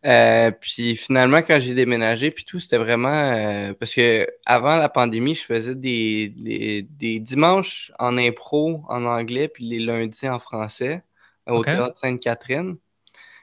Euh, 0.06 0.52
puis 0.52 0.94
finalement, 0.96 1.38
quand 1.42 1.58
j'ai 1.58 1.74
déménagé, 1.74 2.30
puis 2.30 2.44
tout, 2.44 2.60
c'était 2.60 2.78
vraiment 2.78 3.08
euh, 3.08 3.74
parce 3.74 3.94
que 3.94 4.26
avant 4.46 4.76
la 4.76 4.88
pandémie, 4.88 5.34
je 5.34 5.42
faisais 5.42 5.74
des, 5.74 6.28
des, 6.28 6.82
des 6.82 7.18
dimanches 7.18 7.92
en 7.98 8.16
impro 8.16 8.84
en 8.88 9.04
anglais, 9.04 9.48
puis 9.48 9.64
les 9.68 9.80
lundis 9.80 10.28
en 10.28 10.38
français 10.38 11.02
au 11.46 11.64
théâtre 11.64 11.98
Sainte-Catherine. 11.98 12.76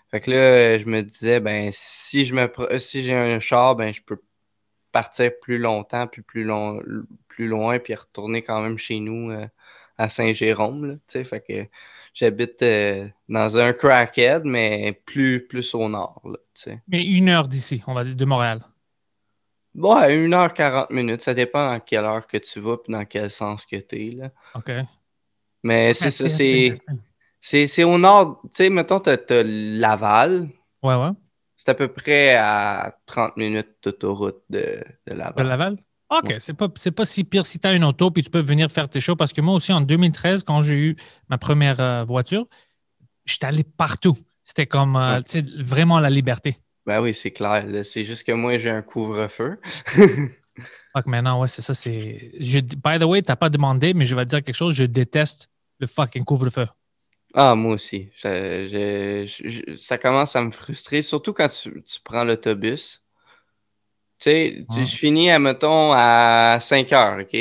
Fait 0.10 0.22
que 0.22 0.32
là, 0.32 0.78
je 0.78 0.86
me 0.86 1.02
disais, 1.02 1.40
ben, 1.40 1.70
si 1.74 2.26
je 2.26 2.36
me 2.36 2.50
si 2.80 3.02
j'ai 3.04 3.14
un 3.16 3.40
char, 3.40 3.76
ben, 3.76 3.94
je 3.94 4.02
peux 4.02 4.22
partir 4.92 5.32
plus 5.42 5.58
longtemps, 5.58 6.08
puis 6.08 6.22
plus 6.22 6.44
long, 6.44 6.82
plus 7.28 7.48
loin, 7.48 7.80
puis 7.80 7.96
retourner 7.96 8.44
quand 8.44 8.62
même 8.62 8.78
chez 8.78 9.00
nous 9.00 9.32
euh, 9.32 9.48
à 9.98 10.10
Saint-Jérôme, 10.10 11.00
tu. 11.08 11.24
Fait 11.26 11.42
que 11.42 11.68
j'habite 12.14 12.62
euh, 12.62 13.08
dans 13.30 13.58
un 13.58 13.74
crackhead, 13.74 14.44
mais 14.46 15.02
plus, 15.06 15.46
plus 15.48 15.74
au 15.76 15.88
nord, 15.90 16.22
là, 16.26 16.38
tu 16.54 16.62
sais. 16.64 16.82
Mais 16.88 17.06
une 17.06 17.30
heure 17.30 17.48
d'ici, 17.48 17.84
on 17.88 17.94
va 17.94 18.04
dire, 18.04 18.16
de 18.16 18.26
Montréal. 18.26 18.62
Bon, 19.76 19.94
à 19.96 20.10
1h40 20.10 20.92
minutes, 20.92 21.22
ça 21.22 21.34
dépend 21.34 21.66
dans 21.68 21.80
quelle 21.80 22.06
heure 22.06 22.28
que 22.28 22.38
tu 22.38 22.60
vas, 22.60 22.78
puis 22.78 22.94
dans 22.94 23.06
quel 23.06 23.32
sens 23.32 23.66
que 23.66 23.76
tu 23.78 24.08
es, 24.08 24.12
là. 24.12 24.30
OK. 24.56 24.72
Mais 25.64 25.94
c'est 25.94 26.12
ça, 26.12 26.30
c'est 26.30 26.78
c'est- 27.42 27.68
c'est 27.68 27.84
au 27.84 27.98
nord, 27.98 28.42
tu 28.44 28.50
sais, 28.54 28.70
mettons, 28.70 29.00
t'as 29.00 29.18
t'as 29.18 29.44
Laval, 29.44 30.50
Ouais, 30.82 30.96
ouais. 30.96 31.12
c'est 31.58 31.70
à 31.70 31.74
peu 31.76 31.88
près 31.88 32.36
à 32.36 32.98
30 33.06 33.36
minutes 33.38 33.76
d'autoroute 33.84 34.44
de, 34.50 34.84
de 35.08 35.14
De 35.14 35.18
Laval? 35.18 35.78
OK, 36.20 36.30
Ouais. 36.30 36.40
c'est 36.40 36.54
pas, 36.54 36.68
c'est 36.76 36.92
pas 36.92 37.06
si 37.06 37.24
pire 37.24 37.46
si 37.46 37.60
tu 37.60 37.68
as 37.68 37.74
une 37.74 37.84
auto 37.84 38.12
puis 38.12 38.24
tu 38.24 38.30
peux 38.30 38.42
venir 38.42 38.70
faire 38.72 38.88
tes 38.90 39.00
shows 39.00 39.16
parce 39.16 39.34
que 39.34 39.42
moi 39.42 39.56
aussi 39.56 39.74
en 39.74 39.82
2013, 39.82 40.44
quand 40.44 40.62
j'ai 40.62 40.76
eu 40.76 40.96
ma 41.30 41.38
première 41.38 41.80
euh, 41.80 42.04
voiture, 42.04 42.46
j'étais 43.26 43.46
allé 43.48 43.64
partout. 43.64 44.18
C'était 44.44 44.68
comme 44.68 44.96
euh, 44.96 45.20
Ouais. 45.34 45.46
vraiment 45.60 46.00
la 46.00 46.10
liberté. 46.10 46.58
Ben 46.86 47.02
oui, 47.02 47.14
c'est 47.14 47.32
clair. 47.32 47.66
C'est 47.86 48.04
juste 48.04 48.26
que 48.26 48.34
moi, 48.34 48.58
j'ai 48.58 48.70
un 48.70 48.82
couvre-feu. 48.82 49.58
Fuck, 50.96 51.06
maintenant, 51.08 51.42
ouais, 51.42 51.48
c'est 51.48 51.62
ça. 51.62 51.74
C'est... 51.74 52.30
Je, 52.40 52.60
by 52.60 53.00
the 53.00 53.04
way, 53.06 53.22
t'as 53.22 53.36
pas 53.38 53.50
demandé, 53.50 53.94
mais 53.94 54.06
je 54.06 54.16
vais 54.16 54.26
te 54.26 54.30
dire 54.30 54.44
quelque 54.44 54.56
chose. 54.56 54.76
Je 54.76 54.84
déteste 54.84 55.50
le 55.80 55.88
fucking 55.88 56.24
couvre-feu. 56.26 56.68
Ah, 57.34 57.56
moi 57.56 57.74
aussi. 57.76 58.10
Je- 58.18 58.68
je- 58.70 59.50
je- 59.50 59.76
ça 59.78 59.98
commence 59.98 60.36
à 60.36 60.44
me 60.44 60.52
frustrer, 60.52 61.02
surtout 61.02 61.34
quand 61.34 61.48
tu, 61.50 61.82
tu 61.84 62.00
prends 62.04 62.24
l'autobus. 62.24 63.03
Tu 64.24 64.66
sais, 64.68 64.68
Ouais. 64.70 64.88
je 64.88 64.96
finis, 64.98 65.30
à, 65.32 65.40
mettons, 65.40 65.92
à 65.94 66.58
5 66.62 66.92
heures, 66.94 67.20
OK? 67.22 67.36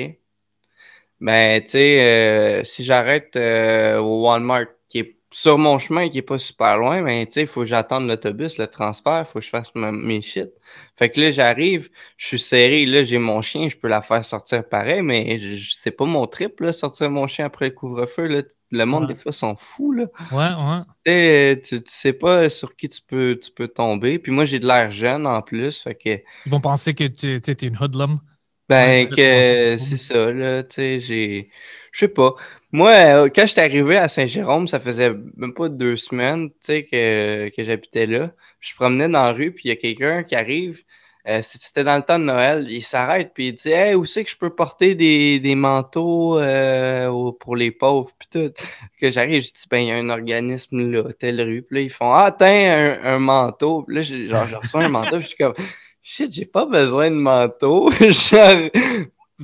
Ben, 1.21 1.61
tu 1.63 1.69
sais, 1.71 2.61
euh, 2.61 2.65
si 2.65 2.85
j'arrête 2.85 3.37
euh, 3.37 3.99
au 4.01 4.25
Walmart, 4.25 4.67
qui 4.89 4.99
est 5.01 5.17
sur 5.33 5.59
mon 5.59 5.79
chemin, 5.79 6.09
qui 6.09 6.19
est 6.19 6.23
pas 6.23 6.39
super 6.39 6.77
loin, 6.79 7.03
ben, 7.03 7.27
tu 7.27 7.33
sais, 7.33 7.41
il 7.43 7.47
faut 7.47 7.61
que 7.61 7.67
j'attende 7.67 8.07
l'autobus, 8.09 8.59
le 8.59 8.67
transfert, 8.69 9.21
il 9.21 9.25
faut 9.27 9.39
que 9.41 9.45
je 9.45 9.51
fasse 9.51 9.75
ma- 9.75 9.93
mes 9.93 10.21
shit. 10.21 10.51
Fait 10.97 11.11
que 11.11 11.21
là, 11.21 11.31
j'arrive, 11.31 11.91
je 12.19 12.27
suis 12.27 12.39
serré, 12.39 12.87
là, 12.87 13.05
j'ai 13.05 13.19
mon 13.19 13.43
chien, 13.43 13.69
je 13.69 13.77
peux 13.77 13.89
la 13.89 14.03
faire 14.03 14.25
sortir 14.25 14.69
pareil, 14.69 15.03
mais 15.03 15.39
c'est 15.73 15.91
pas 15.93 16.05
mon 16.07 16.27
trip, 16.27 16.61
là, 16.61 16.73
sortir 16.73 17.11
mon 17.11 17.27
chien 17.27 17.47
après 17.47 17.67
le 17.71 17.75
couvre-feu, 17.75 18.27
là. 18.27 18.43
Le 18.71 18.85
monde, 18.87 19.07
Ouais. 19.07 19.09
des 19.09 19.15
fois, 19.17 19.33
sont 19.33 19.57
fous, 19.57 19.93
là. 19.93 20.07
Ouais, 20.31 20.49
ouais. 20.55 20.83
Tu 21.05 21.61
tu, 21.63 21.83
sais 21.87 22.13
pas 22.13 22.49
sur 22.49 22.77
qui 22.77 22.89
tu 22.89 23.03
peux, 23.03 23.39
tu 23.43 23.51
peux 23.51 23.69
tomber. 23.69 24.19
Puis 24.21 24.31
moi, 24.33 24.45
j'ai 24.45 24.61
de 24.61 24.67
l'air 24.67 24.91
jeune 24.91 25.27
en 25.27 25.43
plus. 25.43 25.83
Fait 25.83 25.95
que, 25.97 26.23
Ils 26.45 26.53
vont 26.53 26.61
penser 26.61 26.95
que 26.95 27.05
tu 27.05 27.41
t'es 27.41 27.67
une 27.67 27.77
hoodlum. 27.81 28.21
ben, 28.69 29.11
que 29.11 29.77
c'est 29.79 29.97
ça, 29.97 30.33
là. 30.33 30.63
Tu 30.65 30.75
sais, 30.77 31.01
j'ai. 31.01 31.51
Je 31.93 32.01
sais 32.01 32.09
pas. 32.09 32.35
Moi, 32.73 32.91
euh, 32.91 33.29
quand 33.35 33.47
j'étais 33.47 33.61
arrivé 33.61 33.99
à 33.99 34.09
Saint-Jérôme, 34.09 34.67
ça 34.67 34.81
faisait 34.81 35.13
même 35.37 35.53
pas 35.55 35.69
deux 35.69 35.97
semaines, 35.97 36.51
que, 36.67 37.49
que 37.51 37.65
j'habitais 37.65 38.07
là. 38.07 38.33
Je 38.61 38.75
promenais 38.75 39.09
dans 39.09 39.25
la 39.25 39.33
rue, 39.33 39.53
puis 39.53 39.65
il 39.67 39.69
y 39.69 39.73
a 39.73 39.77
quelqu'un 39.77 40.23
qui 40.25 40.35
arrive. 40.35 40.83
euh, 41.29 41.41
c'était 41.43 41.85
dans 41.85 41.97
le 41.97 42.03
temps 42.03 42.19
de 42.19 42.25
Noël. 42.25 42.67
Il 42.71 42.83
s'arrête, 42.83 43.33
puis 43.35 43.49
il 43.49 43.53
dit 43.55 43.71
Hey, 43.71 43.95
où 43.95 44.05
c'est 44.07 44.25
que 44.25 44.31
je 44.31 44.37
peux 44.37 44.55
porter 44.55 44.95
des, 44.95 45.39
des 45.39 45.55
manteaux 45.55 46.39
euh, 46.39 47.31
pour 47.41 47.57
les 47.57 47.71
pauvres, 47.71 48.11
puis 48.19 48.29
tout. 48.33 48.53
Que 48.99 49.11
j'arrive, 49.11 49.43
je 49.43 49.49
dis 49.53 49.65
Ben, 49.71 49.79
il 49.79 49.89
y 49.89 49.91
a 49.93 49.97
un 49.97 50.09
organisme 50.11 50.91
là, 50.91 51.13
telle 51.13 51.41
rue. 51.43 51.63
Puis 51.63 51.77
là, 51.77 51.83
ils 51.83 51.91
font 51.91 52.13
Ah, 52.13 52.35
tiens, 52.37 52.99
un, 53.03 53.19
manteau. 53.19 53.83
Puis 53.83 53.97
là, 53.97 54.03
genre, 54.03 54.47
je 54.49 54.57
reçois 54.57 54.85
un 54.85 54.89
manteau, 54.89 55.19
puis 55.19 55.23
je 55.23 55.29
suis 55.29 55.37
comme 55.37 55.55
Shit, 56.03 56.33
j'ai 56.33 56.47
pas 56.47 56.67
besoin 56.67 57.11
de 57.11 57.17
manteau. 57.17 57.91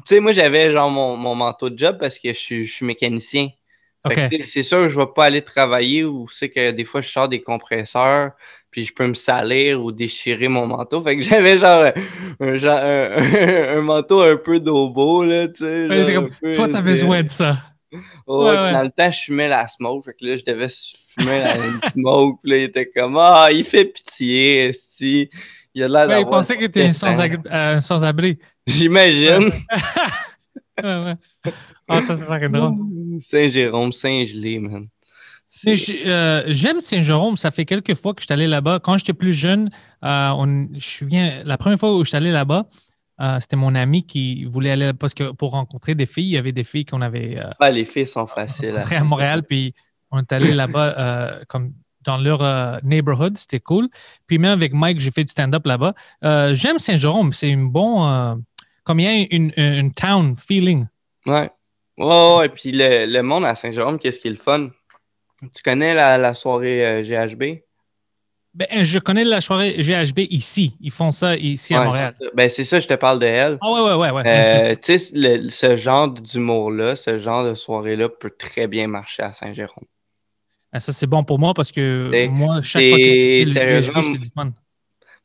tu 0.06 0.14
sais, 0.14 0.20
moi, 0.20 0.32
j'avais 0.32 0.70
genre 0.70 0.90
mon, 0.90 1.16
mon 1.16 1.34
manteau 1.34 1.70
de 1.70 1.78
job 1.78 1.98
parce 1.98 2.18
que 2.18 2.28
je 2.28 2.38
suis, 2.38 2.66
je 2.66 2.72
suis 2.72 2.86
mécanicien. 2.86 3.48
C'est 4.44 4.62
sûr 4.62 4.78
que 4.78 4.88
je 4.88 4.98
vais 4.98 5.08
pas 5.14 5.26
aller 5.26 5.42
travailler 5.42 6.04
ou 6.04 6.28
c'est 6.28 6.48
que 6.48 6.70
des 6.70 6.84
fois 6.84 7.02
je 7.02 7.10
sors 7.10 7.28
des 7.28 7.42
compresseurs 7.42 8.30
puis 8.70 8.84
je 8.84 8.94
peux 8.94 9.06
me 9.06 9.14
salir 9.14 9.82
ou 9.82 9.92
déchirer 9.92 10.48
mon 10.48 10.66
manteau. 10.66 11.02
Fait 11.02 11.16
que 11.16 11.22
j'avais 11.22 11.58
genre 11.58 11.90
un, 12.40 12.58
genre, 12.58 12.78
un, 12.78 13.76
un 13.78 13.82
manteau 13.82 14.20
un 14.20 14.36
peu 14.36 14.60
d'obo, 14.60 15.24
là, 15.24 15.48
tu 15.48 15.64
sais. 15.64 15.88
Ouais, 15.88 16.14
comme, 16.14 16.30
peu 16.40 16.54
Toi, 16.54 16.68
t'as 16.70 16.82
besoin 16.82 17.22
de 17.22 17.28
ça. 17.28 17.58
Oh, 18.26 18.44
Ouais. 18.44 18.72
Dans 18.72 18.82
le 18.82 18.90
temps, 18.90 19.10
je 19.10 19.20
fumais 19.20 19.48
la 19.48 19.66
smoke. 19.66 20.04
Fait 20.04 20.12
que 20.12 20.26
là, 20.26 20.36
je 20.36 20.44
devais 20.44 20.68
fumer 20.68 21.40
la 21.40 21.90
smoke. 21.92 22.40
Puis 22.42 22.50
là, 22.52 22.56
il 22.58 22.62
était 22.64 22.90
comme 22.90 23.16
Ah, 23.18 23.48
il 23.50 23.64
fait 23.64 23.86
pitié, 23.86 24.72
si. 24.74 25.30
Il 25.74 25.82
a 25.84 25.88
l'air 25.88 26.08
Ouais, 26.08 26.20
il 26.22 26.26
pensait 26.26 26.56
que 26.56 26.66
tu 26.66 26.80
étais 26.80 26.92
sans 26.92 27.14
sans, 27.14 27.80
sans-abri. 27.80 28.38
J'imagine. 28.68 29.50
Ouais. 30.80 31.14
Ah, 31.88 32.00
ça, 32.02 32.14
c'est 32.14 32.24
fucking 32.24 32.50
drôle. 32.52 32.76
Saint-Jérôme, 33.20 33.90
Saint-Gelé, 33.90 34.60
man. 34.60 34.86
Mais 35.64 35.74
euh, 36.06 36.44
j'aime 36.46 36.78
Saint-Jérôme. 36.78 37.36
Ça 37.36 37.50
fait 37.50 37.64
quelques 37.64 37.94
fois 37.94 38.14
que 38.14 38.20
je 38.22 38.26
suis 38.26 38.32
allé 38.32 38.46
là-bas. 38.46 38.78
Quand 38.80 38.96
j'étais 38.96 39.12
plus 39.12 39.32
jeune, 39.32 39.70
euh, 40.04 40.30
on, 40.36 40.68
je 40.74 40.78
souviens, 40.86 41.42
la 41.44 41.58
première 41.58 41.80
fois 41.80 41.96
où 41.96 42.04
je 42.04 42.10
suis 42.10 42.16
allé 42.16 42.30
là-bas, 42.30 42.66
euh, 43.20 43.40
c'était 43.40 43.56
mon 43.56 43.74
ami 43.74 44.06
qui 44.06 44.44
voulait 44.44 44.70
aller 44.70 44.92
parce 44.92 45.14
que 45.14 45.32
pour 45.32 45.50
rencontrer 45.50 45.96
des 45.96 46.06
filles, 46.06 46.26
il 46.26 46.34
y 46.34 46.38
avait 46.38 46.52
des 46.52 46.62
filles 46.62 46.84
qu'on 46.84 47.02
avait 47.02 47.40
Ah, 47.58 47.70
les 47.72 47.84
filles 47.84 48.06
sont 48.06 48.28
faciles. 48.28 48.68
à- 48.68 48.74
rencontrées 48.76 48.96
à 48.96 49.04
Montréal, 49.04 49.42
puis 49.42 49.74
on 50.12 50.20
est 50.20 50.30
allé 50.32 50.52
là-bas 50.54 51.40
comme 51.48 51.72
dans 52.04 52.18
leur 52.18 52.80
neighborhood, 52.84 53.36
c'était 53.36 53.58
cool. 53.58 53.88
Puis 54.28 54.38
même 54.38 54.52
avec 54.52 54.72
Mike, 54.74 55.00
j'ai 55.00 55.10
fait 55.10 55.24
du 55.24 55.32
stand-up 55.32 55.66
là-bas. 55.66 55.94
J'aime 56.54 56.78
Saint-Jérôme, 56.78 57.32
c'est 57.32 57.50
une 57.50 57.68
bon, 57.68 58.06
euh, 58.06 58.36
comme 58.88 59.00
il 59.00 59.04
y 59.04 59.06
a 59.06 59.26
une, 59.36 59.52
une, 59.58 59.92
town 59.92 60.34
feeling. 60.38 60.86
Ouais. 61.26 61.50
Ouais, 61.98 62.36
ouais. 62.38 62.48
Puis 62.48 62.72
le, 62.72 63.04
le 63.04 63.22
monde 63.22 63.44
à 63.44 63.54
Saint-Jérôme, 63.54 63.98
qu'est-ce 63.98 64.18
qui 64.18 64.28
est 64.28 64.30
le 64.30 64.38
fun? 64.38 64.70
Tu 65.54 65.62
connais 65.62 65.92
la, 65.94 66.16
la 66.16 66.32
soirée 66.32 66.84
euh, 66.86 67.02
GHB? 67.02 67.58
Ben, 68.54 68.66
je 68.82 68.98
connais 68.98 69.24
la 69.24 69.42
soirée 69.42 69.76
GHB 69.78 70.20
ici. 70.30 70.74
Ils 70.80 70.90
font 70.90 71.12
ça 71.12 71.36
ici 71.36 71.74
à 71.74 71.80
Ouais, 71.80 71.86
Montréal. 71.86 72.16
c'est. 72.18 72.34
Ben, 72.34 72.48
c'est 72.48 72.64
ça, 72.64 72.80
je 72.80 72.88
te 72.88 72.94
parle 72.94 73.18
de 73.18 73.26
elle. 73.26 73.58
Ah 73.60 73.70
ouais, 73.70 73.80
ouais, 73.82 73.94
ouais, 73.94 74.10
ouais. 74.10 74.22
Euh, 74.26 74.74
tu 74.82 74.98
sais, 74.98 75.48
ce 75.50 75.76
genre 75.76 76.08
d'humour-là, 76.08 76.96
ce 76.96 77.18
genre 77.18 77.44
de 77.44 77.54
soirée-là 77.54 78.08
peut 78.08 78.30
très 78.36 78.66
bien 78.66 78.88
marcher 78.88 79.22
à 79.22 79.34
Saint-Jérôme. 79.34 79.84
Ah, 80.72 80.80
Ça, 80.80 80.94
c'est 80.94 81.06
bon 81.06 81.24
pour 81.24 81.38
moi 81.38 81.52
parce 81.52 81.70
que 81.70 82.10
Et- 82.14 82.28
moi, 82.28 82.62
chaque 82.62 82.82
et 82.82 82.90
fois 82.90 82.98
que 83.44 83.52
sérieusement, 83.52 84.00
GHB, 84.00 84.12
c'est 84.12 84.18
du 84.18 84.30
fun. 84.34 84.50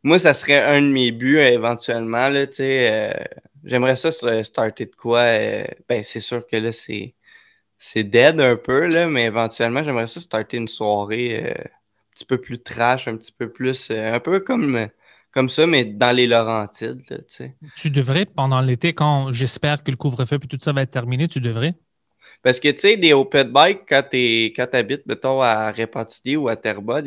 Moi, 0.03 0.19
ça 0.19 0.33
serait 0.33 0.61
un 0.61 0.81
de 0.81 0.89
mes 0.89 1.11
buts 1.13 1.37
euh, 1.37 1.47
éventuellement. 1.49 2.27
Là, 2.27 2.45
tu 2.45 2.55
sais, 2.55 2.89
euh, 2.91 3.13
j'aimerais 3.63 3.95
ça 3.95 4.11
se- 4.11 4.43
starter 4.43 4.85
de 4.87 4.95
quoi. 4.95 5.19
euh, 5.21 5.65
ben, 5.89 6.03
c'est 6.03 6.19
sûr 6.19 6.45
que 6.47 6.55
là, 6.57 6.71
c'est, 6.71 7.15
c'est 7.77 8.03
dead 8.03 8.39
un 8.41 8.57
peu, 8.57 8.87
là, 8.87 9.07
mais 9.09 9.25
éventuellement, 9.25 9.83
j'aimerais 9.83 10.07
ça 10.07 10.21
starter 10.21 10.57
une 10.57 10.67
soirée 10.69 11.45
euh, 11.51 11.53
un 11.53 11.69
petit 12.15 12.25
peu 12.25 12.41
plus 12.41 12.61
trash, 12.63 13.07
un 13.07 13.17
petit 13.17 13.31
peu 13.33 13.51
plus. 13.51 13.91
euh, 13.91 14.15
un 14.15 14.19
peu 14.21 14.39
comme, 14.41 14.87
comme 15.31 15.49
ça, 15.49 15.67
mais 15.67 15.85
dans 15.85 16.15
les 16.15 16.27
Laurentides. 16.27 17.03
Là, 17.09 17.17
tu 17.75 17.89
devrais, 17.91 18.25
pendant 18.25 18.61
l'été, 18.61 18.93
quand 18.93 19.31
j'espère 19.31 19.83
que 19.83 19.91
le 19.91 19.97
couvre-feu 19.97 20.37
et 20.43 20.47
tout 20.47 20.57
ça 20.61 20.73
va 20.73 20.81
être 20.81 20.91
terminé, 20.91 21.27
tu 21.27 21.39
devrais. 21.39 21.75
Parce 22.41 22.59
que, 22.59 22.69
tu 22.69 22.79
sais, 22.79 22.97
des 22.97 23.13
open 23.13 23.51
bike, 23.51 23.81
quand 23.89 24.03
tu 24.11 24.53
habites, 24.73 25.05
mettons, 25.05 25.41
à 25.41 25.71
Repentigny 25.71 26.35
ou 26.35 26.47
à 26.47 26.55
Terrebonne, 26.55 27.05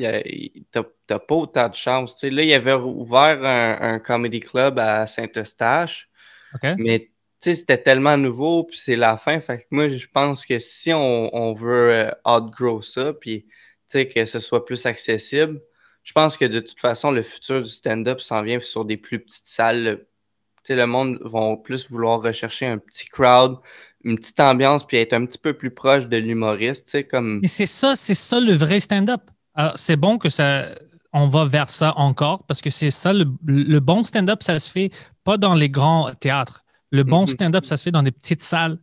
t'as 1.06 1.18
pas 1.18 1.34
autant 1.34 1.68
de 1.68 1.74
chance. 1.74 2.14
Tu 2.14 2.20
sais, 2.20 2.30
là, 2.30 2.42
il 2.42 2.48
y 2.48 2.54
avait 2.54 2.72
ouvert 2.74 3.44
un, 3.44 3.94
un 3.94 3.98
comedy 3.98 4.40
club 4.40 4.78
à 4.78 5.06
Saint-Eustache, 5.06 6.08
OK? 6.54 6.68
mais 6.78 7.10
tu 7.40 7.50
sais, 7.50 7.54
c'était 7.54 7.78
tellement 7.78 8.16
nouveau, 8.16 8.64
puis 8.64 8.78
c'est 8.78 8.96
la 8.96 9.18
fin. 9.18 9.40
Fait 9.40 9.58
que 9.58 9.64
moi, 9.70 9.88
je 9.88 10.06
pense 10.06 10.46
que 10.46 10.58
si 10.58 10.92
on, 10.92 11.34
on 11.34 11.52
veut 11.52 11.92
euh, 11.92 12.10
outgrow 12.24 12.80
ça, 12.80 13.12
puis 13.12 13.46
que 13.92 14.24
ce 14.24 14.40
soit 14.40 14.64
plus 14.64 14.86
accessible, 14.86 15.60
je 16.02 16.12
pense 16.12 16.36
que 16.36 16.44
de 16.44 16.60
toute 16.60 16.78
façon, 16.78 17.10
le 17.10 17.22
futur 17.22 17.62
du 17.62 17.68
stand-up 17.68 18.20
s'en 18.20 18.42
vient 18.42 18.60
sur 18.60 18.84
des 18.84 18.96
plus 18.96 19.18
petites 19.18 19.46
salles. 19.46 19.82
Le, 19.82 19.96
tu 19.96 20.72
sais, 20.72 20.76
le 20.76 20.86
monde 20.86 21.18
va 21.22 21.56
plus 21.56 21.90
vouloir 21.90 22.22
rechercher 22.22 22.66
un 22.66 22.78
petit 22.78 23.06
crowd, 23.06 23.58
une 24.04 24.16
petite 24.16 24.40
ambiance, 24.40 24.86
puis 24.86 24.98
être 24.98 25.12
un 25.12 25.26
petit 25.26 25.38
peu 25.38 25.52
plus 25.54 25.70
proche 25.70 26.06
de 26.06 26.16
l'humoriste, 26.16 27.08
comme... 27.08 27.40
Mais 27.42 27.48
c'est 27.48 27.66
ça, 27.66 27.96
c'est 27.96 28.14
ça 28.14 28.40
le 28.40 28.52
vrai 28.52 28.80
stand-up. 28.80 29.22
Alors, 29.54 29.78
c'est 29.78 29.96
bon 29.96 30.18
que 30.18 30.28
ça, 30.28 30.74
on 31.12 31.28
va 31.28 31.44
vers 31.44 31.70
ça 31.70 31.94
encore 31.96 32.44
parce 32.44 32.60
que 32.60 32.70
c'est 32.70 32.90
ça, 32.90 33.12
le, 33.12 33.26
le 33.46 33.80
bon 33.80 34.02
stand-up, 34.04 34.42
ça 34.42 34.58
se 34.58 34.70
fait 34.70 34.90
pas 35.24 35.36
dans 35.38 35.54
les 35.54 35.68
grands 35.68 36.10
théâtres. 36.20 36.64
Le 36.90 37.02
bon 37.02 37.22
Mhm. 37.22 37.26
stand-up, 37.26 37.64
ça 37.64 37.76
se 37.76 37.82
fait 37.84 37.90
dans 37.90 38.02
des 38.02 38.12
petites 38.12 38.42
salles. 38.42 38.78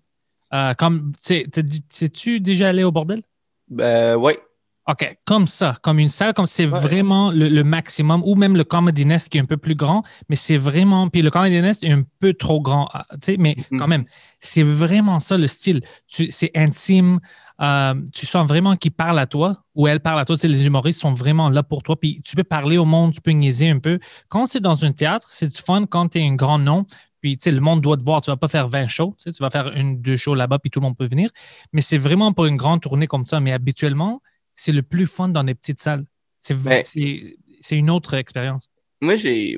Euh, 0.53 0.73
comme, 0.75 1.13
sais-tu 1.19 2.39
déjà 2.39 2.69
allé 2.69 2.83
au 2.83 2.91
bordel? 2.91 3.23
Ben, 3.67 4.15
ouais. 4.15 4.39
OK, 4.89 5.17
comme 5.23 5.47
ça, 5.47 5.77
comme 5.81 5.97
une 5.97 6.09
salle, 6.09 6.33
comme 6.33 6.45
c'est 6.45 6.65
Ouais. 6.65 6.79
vraiment 6.81 7.31
le, 7.31 7.47
le 7.47 7.63
maximum, 7.63 8.21
ou 8.25 8.35
même 8.35 8.57
le 8.57 8.65
Comedy 8.65 9.05
Nest 9.05 9.29
qui 9.29 9.37
est 9.37 9.41
un 9.41 9.45
peu 9.45 9.55
plus 9.55 9.75
grand, 9.75 10.03
mais 10.27 10.35
c'est 10.35 10.57
vraiment. 10.57 11.07
Puis 11.07 11.21
le 11.21 11.29
Comedy 11.31 11.61
Nest 11.61 11.85
est 11.85 11.91
un 11.91 12.03
peu 12.19 12.33
trop 12.33 12.59
grand, 12.59 12.89
ah, 12.93 13.05
tu 13.13 13.17
sais, 13.21 13.35
mais 13.39 13.55
Mhm. 13.71 13.79
quand 13.79 13.87
même, 13.87 14.03
c'est 14.41 14.63
vraiment 14.63 15.19
ça 15.19 15.37
le 15.37 15.47
style. 15.47 15.79
C'est 16.07 16.51
intime, 16.53 17.21
euh, 17.61 17.93
tu 18.13 18.25
sens 18.25 18.45
vraiment 18.45 18.75
qu'il 18.75 18.91
parle 18.91 19.19
à 19.19 19.25
toi, 19.25 19.63
ou 19.73 19.87
elle 19.87 20.01
parle 20.01 20.19
à 20.19 20.25
toi. 20.25 20.35
Tu 20.35 20.41
sais, 20.41 20.47
les 20.49 20.65
humoristes 20.65 20.99
sont 20.99 21.13
vraiment 21.13 21.49
là 21.49 21.63
pour 21.63 21.81
toi, 21.81 21.97
puis 21.97 22.21
tu 22.21 22.35
peux 22.35 22.43
parler 22.43 22.77
au 22.77 22.85
monde, 22.85 23.13
tu 23.13 23.21
peux 23.21 23.31
niaiser 23.31 23.69
un 23.69 23.79
peu. 23.79 23.99
Quand 24.27 24.45
c'est 24.47 24.59
dans 24.59 24.83
un 24.83 24.91
théâtre, 24.91 25.27
c'est 25.29 25.47
du 25.47 25.61
fun 25.61 25.85
quand 25.89 26.09
tu 26.09 26.19
es 26.19 26.27
un 26.27 26.35
grand 26.35 26.59
nom, 26.59 26.85
puis 27.21 27.37
tu 27.37 27.43
sais, 27.43 27.51
le 27.51 27.61
monde 27.61 27.79
doit 27.79 27.95
te 27.95 28.03
voir. 28.03 28.19
Tu 28.19 28.29
vas 28.31 28.35
pas 28.35 28.49
faire 28.49 28.67
20 28.67 28.87
shows, 28.87 29.15
tu 29.17 29.23
sais, 29.23 29.31
tu 29.31 29.41
vas 29.41 29.49
faire 29.49 29.71
une, 29.77 30.01
deux 30.01 30.17
shows 30.17 30.35
là-bas, 30.35 30.59
puis 30.59 30.69
tout 30.69 30.81
le 30.81 30.87
monde 30.87 30.97
peut 30.97 31.07
venir. 31.07 31.29
Mais 31.71 31.79
c'est 31.79 31.97
vraiment 31.97 32.33
pour 32.33 32.47
une 32.47 32.57
grande 32.57 32.81
tournée 32.81 33.07
comme 33.07 33.25
ça. 33.25 33.39
Mais 33.39 33.53
habituellement, 33.53 34.21
c'est 34.55 34.71
le 34.71 34.83
plus 34.83 35.07
fun 35.07 35.29
dans 35.29 35.43
des 35.43 35.55
petites 35.55 35.79
salles. 35.79 36.05
C'est 36.39 36.55
Ben- 36.61 36.83
c'est- 36.83 37.77
une 37.77 37.89
autre 37.89 38.13
expérience. 38.15 38.69
Moi, 39.01 39.15
j'ai 39.15 39.57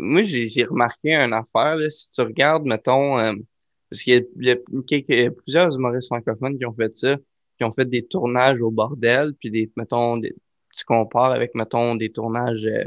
remarqué 0.69 1.13
une 1.15 1.33
affaire, 1.33 1.75
là, 1.75 1.89
si 1.89 2.11
tu 2.11 2.21
regardes, 2.21 2.65
mettons, 2.65 3.17
euh, 3.19 3.33
parce 3.89 4.01
qu'il 4.03 4.25
y 4.37 4.51
a, 4.51 4.55
y 4.55 5.05
y 5.25 5.29
plusieurs 5.29 5.75
humoristes 5.75 6.07
francophones 6.07 6.57
qui 6.57 6.65
ont 6.65 6.73
fait 6.73 6.95
ça, 6.95 7.17
qui 7.57 7.63
ont 7.63 7.71
fait 7.71 7.85
des 7.85 8.05
tournages 8.05 8.61
au 8.61 8.71
bordel, 8.71 9.33
puis 9.39 9.49
des, 9.51 9.71
mettons, 9.75 10.17
des- 10.17 10.35
tu 10.75 10.83
compares 10.85 11.31
avec, 11.31 11.55
mettons, 11.55 11.95
des 11.95 12.11
tournages 12.11 12.65
euh, 12.65 12.83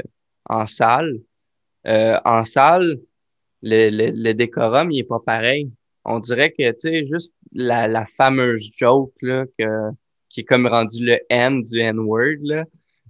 en 0.49 0.65
salle. 0.65 1.19
Euh, 1.87 2.19
en 2.25 2.43
salle, 2.45 2.99
le, 3.61 3.89
le, 3.89 4.11
le 4.13 4.33
décorum, 4.33 4.91
il 4.91 4.99
est 4.99 5.03
pas 5.03 5.19
pareil. 5.19 5.71
On 6.05 6.19
dirait 6.19 6.51
que, 6.51 6.69
tu 6.71 6.79
sais, 6.79 7.07
juste 7.07 7.35
la, 7.53 7.87
la 7.87 8.05
fameuse 8.05 8.69
joke, 8.75 9.13
là, 9.21 9.45
que, 9.57 9.89
qui 10.29 10.41
est 10.41 10.43
comme 10.45 10.67
rendu 10.67 11.03
le 11.03 11.19
N 11.29 11.61
du 11.61 11.79
N-word, 11.79 12.37
là, 12.43 12.65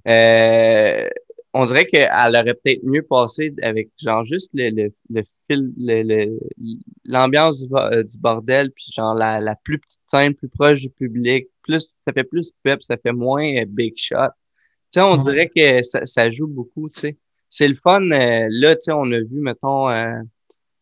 euh, 0.08 1.08
on 1.54 1.66
dirait 1.66 1.86
qu'elle 1.88 2.10
aurait 2.36 2.54
peut-être 2.54 2.84
mieux 2.84 3.02
passé 3.02 3.54
avec 3.64 3.90
genre 3.98 4.24
juste 4.24 4.52
le, 4.54 4.70
le, 4.70 4.94
le 5.10 5.24
fil, 5.48 5.74
le- 5.78 6.04
le- 6.04 6.40
l'ambiance 7.06 7.68
du, 7.68 7.74
euh, 7.76 8.04
du 8.04 8.18
bordel, 8.20 8.72
puis 8.72 8.86
genre 8.96 9.16
la, 9.16 9.40
la 9.40 9.56
plus 9.56 9.80
petite 9.80 10.00
scène, 10.06 10.36
plus 10.36 10.48
proche 10.50 10.80
du 10.82 10.90
public, 10.92 11.48
plus 11.64 11.94
ça 12.06 12.14
fait 12.14 12.24
plus 12.24 12.52
pep, 12.64 12.84
ça 12.84 12.98
fait 12.98 13.12
moins 13.14 13.44
euh, 13.58 13.66
big 13.68 13.96
shot. 13.98 14.30
Tu 14.92 15.00
sais, 15.00 15.02
on 15.02 15.18
dirait 15.18 15.50
que 15.50 15.84
ça, 15.84 16.06
ça 16.06 16.32
joue 16.32 16.48
beaucoup, 16.48 16.90
tu 16.90 17.00
sais. 17.02 17.18
C'est 17.50 17.68
le 17.68 17.76
fun, 17.76 18.02
euh, 18.12 18.48
là, 18.50 18.76
tu 18.76 18.84
sais, 18.84 18.92
on 18.92 19.12
a 19.12 19.20
vu, 19.20 19.40
mettons, 19.42 19.90
euh, 19.90 20.22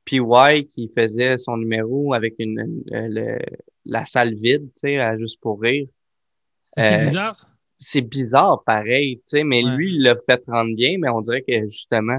PY 0.05 0.65
qui 0.67 0.89
faisait 0.93 1.37
son 1.37 1.57
numéro 1.57 2.13
avec 2.13 2.35
une, 2.39 2.59
euh, 2.93 3.07
le- 3.09 3.39
la 3.85 4.05
salle 4.05 4.35
vide, 4.35 4.65
tu 4.75 4.81
sais, 4.81 4.97
à 4.99 5.17
juste 5.17 5.39
pour 5.41 5.61
rire 5.61 5.87
C'est 6.75 7.01
Euh, 7.03 7.05
bizarre. 7.07 7.47
c'est 7.79 8.01
bizarre 8.01 8.63
pareil, 8.65 9.17
tu 9.17 9.23
sais, 9.27 9.43
mais 9.43 9.63
Ouais. 9.63 9.75
lui, 9.75 9.93
il 9.93 10.01
l'a 10.03 10.15
fait 10.15 10.43
rendre 10.47 10.75
bien, 10.75 10.97
mais 10.99 11.09
on 11.09 11.21
dirait 11.21 11.41
que 11.43 11.63
justement, 11.69 12.17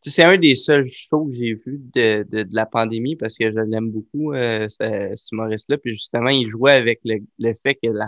c'est 0.00 0.22
un 0.24 0.38
des 0.38 0.54
seuls 0.54 0.88
shows 0.88 1.26
que 1.26 1.34
j'ai 1.34 1.54
vu 1.54 1.78
de, 1.94 2.22
de, 2.22 2.42
de 2.44 2.54
la 2.54 2.64
pandémie 2.66 3.16
parce 3.16 3.36
que 3.36 3.50
je 3.50 3.58
l'aime 3.58 3.90
beaucoup, 3.90 4.32
euh, 4.32 4.66
ce, 4.68 5.12
ce 5.14 5.34
humoriste-là, 5.34 5.76
puis 5.78 5.92
justement, 5.92 6.30
il 6.30 6.48
jouait 6.48 6.72
avec 6.72 7.00
le, 7.04 7.18
le 7.38 7.54
fait 7.54 7.74
que 7.74 7.88
la... 7.90 8.04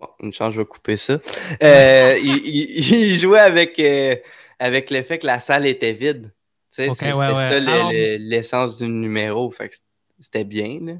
Bon, 0.00 0.08
une 0.20 0.32
chance, 0.32 0.54
je 0.54 0.60
vais 0.60 0.66
couper 0.66 0.96
ça. 0.96 1.18
Euh, 1.62 2.18
il, 2.22 2.36
il, 2.46 2.94
il 2.94 3.18
jouait 3.18 3.40
avec, 3.40 3.78
euh, 3.80 4.14
avec 4.58 4.90
le 4.90 5.02
fait 5.02 5.18
que 5.18 5.26
la 5.26 5.40
salle 5.40 5.66
était 5.66 5.92
vide. 5.92 6.30
Tu 6.72 6.84
sais, 6.84 6.88
Ok, 6.88 6.96
c'est- 6.98 7.06
ouais, 7.06 7.12
c'était 7.12 7.26
ouais. 7.26 7.50
ça 7.50 7.60
le- 7.60 7.68
Alors- 7.68 7.90
l'essence 7.92 8.76
du 8.78 8.86
numéro. 8.88 9.50
Fait 9.50 9.68
que 9.70 9.74
c'était 10.20 10.44
bien, 10.44 10.78
là. 10.82 10.92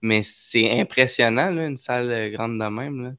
Mais 0.00 0.22
c'est 0.22 0.80
impressionnant, 0.80 1.50
là, 1.50 1.66
une 1.66 1.76
salle 1.76 2.10
euh, 2.12 2.30
grande 2.30 2.58
de 2.58 2.64
même. 2.68 3.16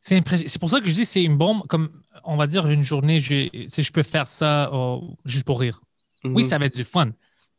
C'est 0.00 0.16
impré- 0.18 0.58
pour 0.58 0.70
ça 0.70 0.80
que 0.80 0.88
je 0.88 0.94
dis 0.94 1.04
c'est 1.04 1.22
une 1.22 1.36
bombe, 1.36 1.66
comme 1.66 1.90
on 2.24 2.36
va 2.36 2.46
dire 2.46 2.66
une 2.68 2.80
journée, 2.82 3.20
si 3.20 3.82
je 3.82 3.92
peux 3.92 4.02
faire 4.02 4.26
ça 4.26 4.70
euh, 4.72 4.98
juste 5.26 5.44
pour 5.44 5.60
rire. 5.60 5.82
Oui, 6.24 6.42
Mhm. 6.42 6.48
ça 6.48 6.58
va 6.58 6.66
être 6.66 6.76
du 6.76 6.84
fun, 6.84 7.10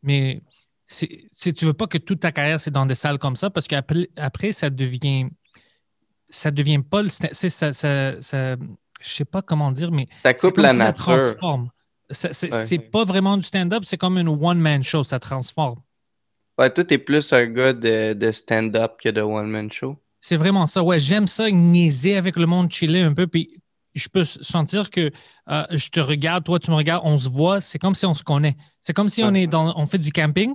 mais 0.02 0.42
si 0.88 1.30
tu 1.54 1.66
veux 1.66 1.74
pas 1.74 1.86
que 1.88 1.98
toute 2.00 2.20
ta 2.20 2.32
carrière 2.32 2.60
c'est 2.60 2.72
dans 2.72 2.86
des 2.88 2.96
salles 2.96 3.20
comme 3.20 3.36
ça, 3.36 3.50
parce 3.52 3.68
qu'après 3.68 4.10
après, 4.18 4.52
ça 4.52 4.70
devient, 4.72 5.28
ça 6.30 6.50
devient 6.52 6.80
pas 6.80 7.04
le, 7.04 7.10
c'est 7.10 7.50
ça, 7.50 7.74
ça, 7.74 8.20
ça- 8.22 8.56
je 9.02 9.10
sais 9.10 9.26
pas 9.26 9.42
comment 9.44 9.72
dire, 9.72 9.92
mais 9.92 10.08
Ça 10.24 10.30
c'est 10.32 10.36
coupe 10.48 10.56
comme 10.56 10.64
la 10.66 10.74
si 10.74 10.80
ça 10.80 10.94
transforme. 10.94 11.70
Ça- 12.10 12.34
C'est 12.34 12.52
Ouais. 12.54 12.66
c'est 12.66 12.80
pas 12.80 13.04
vraiment 13.04 13.38
du 13.38 13.44
stand-up, 13.44 13.84
c'est 13.86 13.98
comme 13.98 14.18
une 14.18 14.28
one-man 14.28 14.84
show, 14.84 15.04
ça 15.04 15.20
transforme. 15.20 15.80
Ouais, 16.58 16.70
toi, 16.72 16.84
t'es 16.84 16.98
plus 16.98 17.32
un 17.34 17.46
gars 17.48 17.74
de, 17.74 18.14
de 18.14 18.32
stand-up 18.32 18.94
que 19.02 19.10
de 19.10 19.22
one-man 19.22 19.72
show. 19.72 19.98
C'est 20.20 20.38
vraiment 20.38 20.68
ça. 20.68 20.84
Ouais, 20.84 21.00
j'aime 21.00 21.28
ça, 21.28 21.50
niaiser 21.50 22.16
avec 22.18 22.38
le 22.38 22.46
monde, 22.46 22.72
chiller 22.72 23.02
un 23.02 23.14
peu. 23.14 23.26
Puis 23.28 23.50
je 23.96 24.08
peux 24.08 24.24
sentir 24.24 24.90
que 24.92 25.12
euh, 25.50 25.66
je 25.72 25.90
te 25.90 26.00
regarde, 26.00 26.44
toi, 26.44 26.60
tu 26.60 26.70
me 26.72 26.76
regardes, 26.76 27.02
on 27.06 27.18
se 27.18 27.30
voit. 27.30 27.60
C'est 27.60 27.80
comme 27.80 27.96
si 27.96 28.06
on 28.06 28.14
se 28.14 28.24
connaît. 28.24 28.56
C'est 28.82 28.94
comme 28.94 29.10
si 29.10 29.24
on 29.24 29.34
est 29.34 29.48
dans, 29.48 29.74
on 29.78 29.86
fait 29.86 29.98
du 29.98 30.12
camping. 30.12 30.54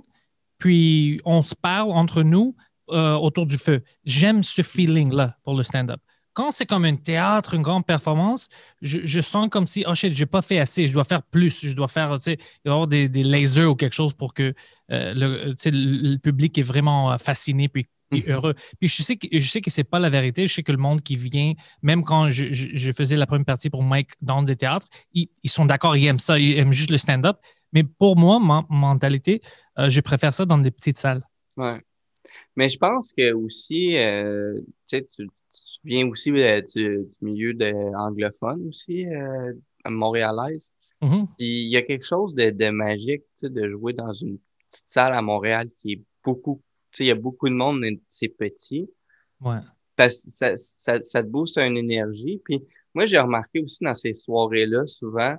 puis 0.59 1.19
on 1.25 1.41
se 1.41 1.55
parle 1.55 1.91
entre 1.91 2.23
nous 2.23 2.55
euh, 2.89 3.15
autour 3.15 3.45
du 3.45 3.57
feu. 3.57 3.83
J'aime 4.05 4.43
ce 4.43 4.61
feeling-là 4.61 5.37
pour 5.43 5.55
le 5.55 5.63
stand-up. 5.63 5.99
Quand 6.37 6.51
c'est 6.51 6.67
comme 6.67 6.85
un 6.85 6.95
théâtre, 6.95 7.55
une 7.55 7.63
grande 7.63 7.83
performance, 7.83 8.47
je, 8.83 8.99
je 9.03 9.21
sens 9.21 9.47
comme 9.49 9.65
si, 9.65 9.83
oh 9.87 9.95
shit, 9.95 10.13
j'ai 10.13 10.27
pas 10.27 10.43
fait 10.43 10.59
assez, 10.59 10.85
je 10.85 10.93
dois 10.93 11.03
faire 11.03 11.23
plus, 11.23 11.65
je 11.65 11.73
dois 11.73 11.87
faire, 11.87 12.13
tu 12.17 12.21
sais, 12.21 12.33
il 12.63 12.69
va 12.69 12.69
y 12.69 12.73
avoir 12.73 12.87
des, 12.87 13.09
des 13.09 13.23
lasers 13.23 13.65
ou 13.65 13.75
quelque 13.75 13.95
chose 13.95 14.13
pour 14.13 14.35
que 14.35 14.53
euh, 14.91 15.13
le, 15.15 15.55
sais, 15.57 15.71
le, 15.71 16.11
le 16.11 16.17
public 16.19 16.55
est 16.59 16.61
vraiment 16.61 17.11
euh, 17.11 17.17
fasciné 17.17 17.67
puis, 17.69 17.87
puis 18.11 18.23
Mhm. 18.27 18.31
heureux. 18.33 18.53
Puis 18.79 18.87
je 18.87 19.01
sais 19.01 19.15
que 19.17 19.27
je 19.31 19.47
sais 19.49 19.61
que 19.61 19.71
c'est 19.71 19.83
pas 19.83 19.97
la 19.99 20.09
vérité. 20.09 20.47
Je 20.47 20.53
sais 20.53 20.63
que 20.63 20.71
le 20.71 20.77
monde 20.77 21.01
qui 21.01 21.15
vient, 21.15 21.53
même 21.81 22.03
quand 22.03 22.29
je, 22.29 22.53
je- 22.53 22.67
je 22.73 22.91
faisais 22.91 23.15
la 23.15 23.25
première 23.25 23.45
partie 23.45 23.71
pour 23.71 23.83
Mike 23.83 24.11
dans 24.21 24.43
des 24.43 24.55
théâtres, 24.55 24.87
ils, 25.13 25.29
ils 25.43 25.49
sont 25.49 25.65
d'accord, 25.65 25.97
ils 25.97 26.05
aiment 26.05 26.19
ça, 26.19 26.37
ils 26.39 26.57
aiment 26.59 26.71
juste 26.71 26.91
le 26.91 26.99
stand-up. 26.99 27.37
Mais 27.73 27.83
pour 27.83 28.15
moi, 28.15 28.39
ma 28.39 28.63
mentalité, 28.69 29.41
euh, 29.79 29.89
je 29.89 29.99
préfère 30.01 30.33
ça 30.33 30.45
dans 30.45 30.59
des 30.59 30.71
petites 30.71 30.97
salles. 30.97 31.23
Ouais. 31.57 31.81
Mais 32.55 32.69
je 32.69 32.77
pense 32.77 33.13
que 33.17 33.33
aussi, 33.33 33.97
euh, 33.97 34.61
tu 34.87 35.03
sais, 35.07 35.25
tu, 35.81 35.87
viens 35.87 36.07
aussi 36.07 36.31
euh, 36.31 36.61
du, 36.61 37.05
du 37.05 37.17
milieu 37.21 37.53
de 37.53 37.71
anglophone 37.97 38.67
aussi, 38.67 39.05
euh, 39.07 39.53
montréalaise. 39.85 40.73
Mhm. 41.01 41.27
Puis 41.37 41.63
il 41.63 41.69
y 41.69 41.77
a 41.77 41.81
quelque 41.81 42.05
chose 42.05 42.33
de, 42.33 42.49
de 42.49 42.69
magique, 42.69 43.23
tu 43.37 43.47
sais, 43.47 43.49
de 43.49 43.69
jouer 43.69 43.93
dans 43.93 44.13
une 44.13 44.39
petite 44.71 44.85
salle 44.89 45.13
à 45.13 45.21
Montréal 45.21 45.67
qui 45.77 45.93
est 45.93 46.01
beaucoup, 46.23 46.61
tu 46.91 46.97
sais, 46.97 47.03
il 47.05 47.07
y 47.07 47.11
a 47.11 47.15
beaucoup 47.15 47.49
de 47.49 47.53
monde, 47.53 47.79
mais 47.79 47.99
c'est 48.07 48.29
petit. 48.29 48.89
Ouais. 49.41 49.59
Parce 49.95 50.23
que 50.23 50.31
ça, 50.31 50.57
ça, 50.57 51.01
ça 51.01 51.23
te 51.23 51.27
booste 51.27 51.57
une 51.57 51.77
énergie. 51.77 52.41
Puis 52.43 52.63
moi, 52.93 53.05
j'ai 53.05 53.19
remarqué 53.19 53.59
aussi 53.59 53.83
dans 53.83 53.93
ces 53.93 54.13
soirées-là, 54.13 54.85
souvent, 54.85 55.35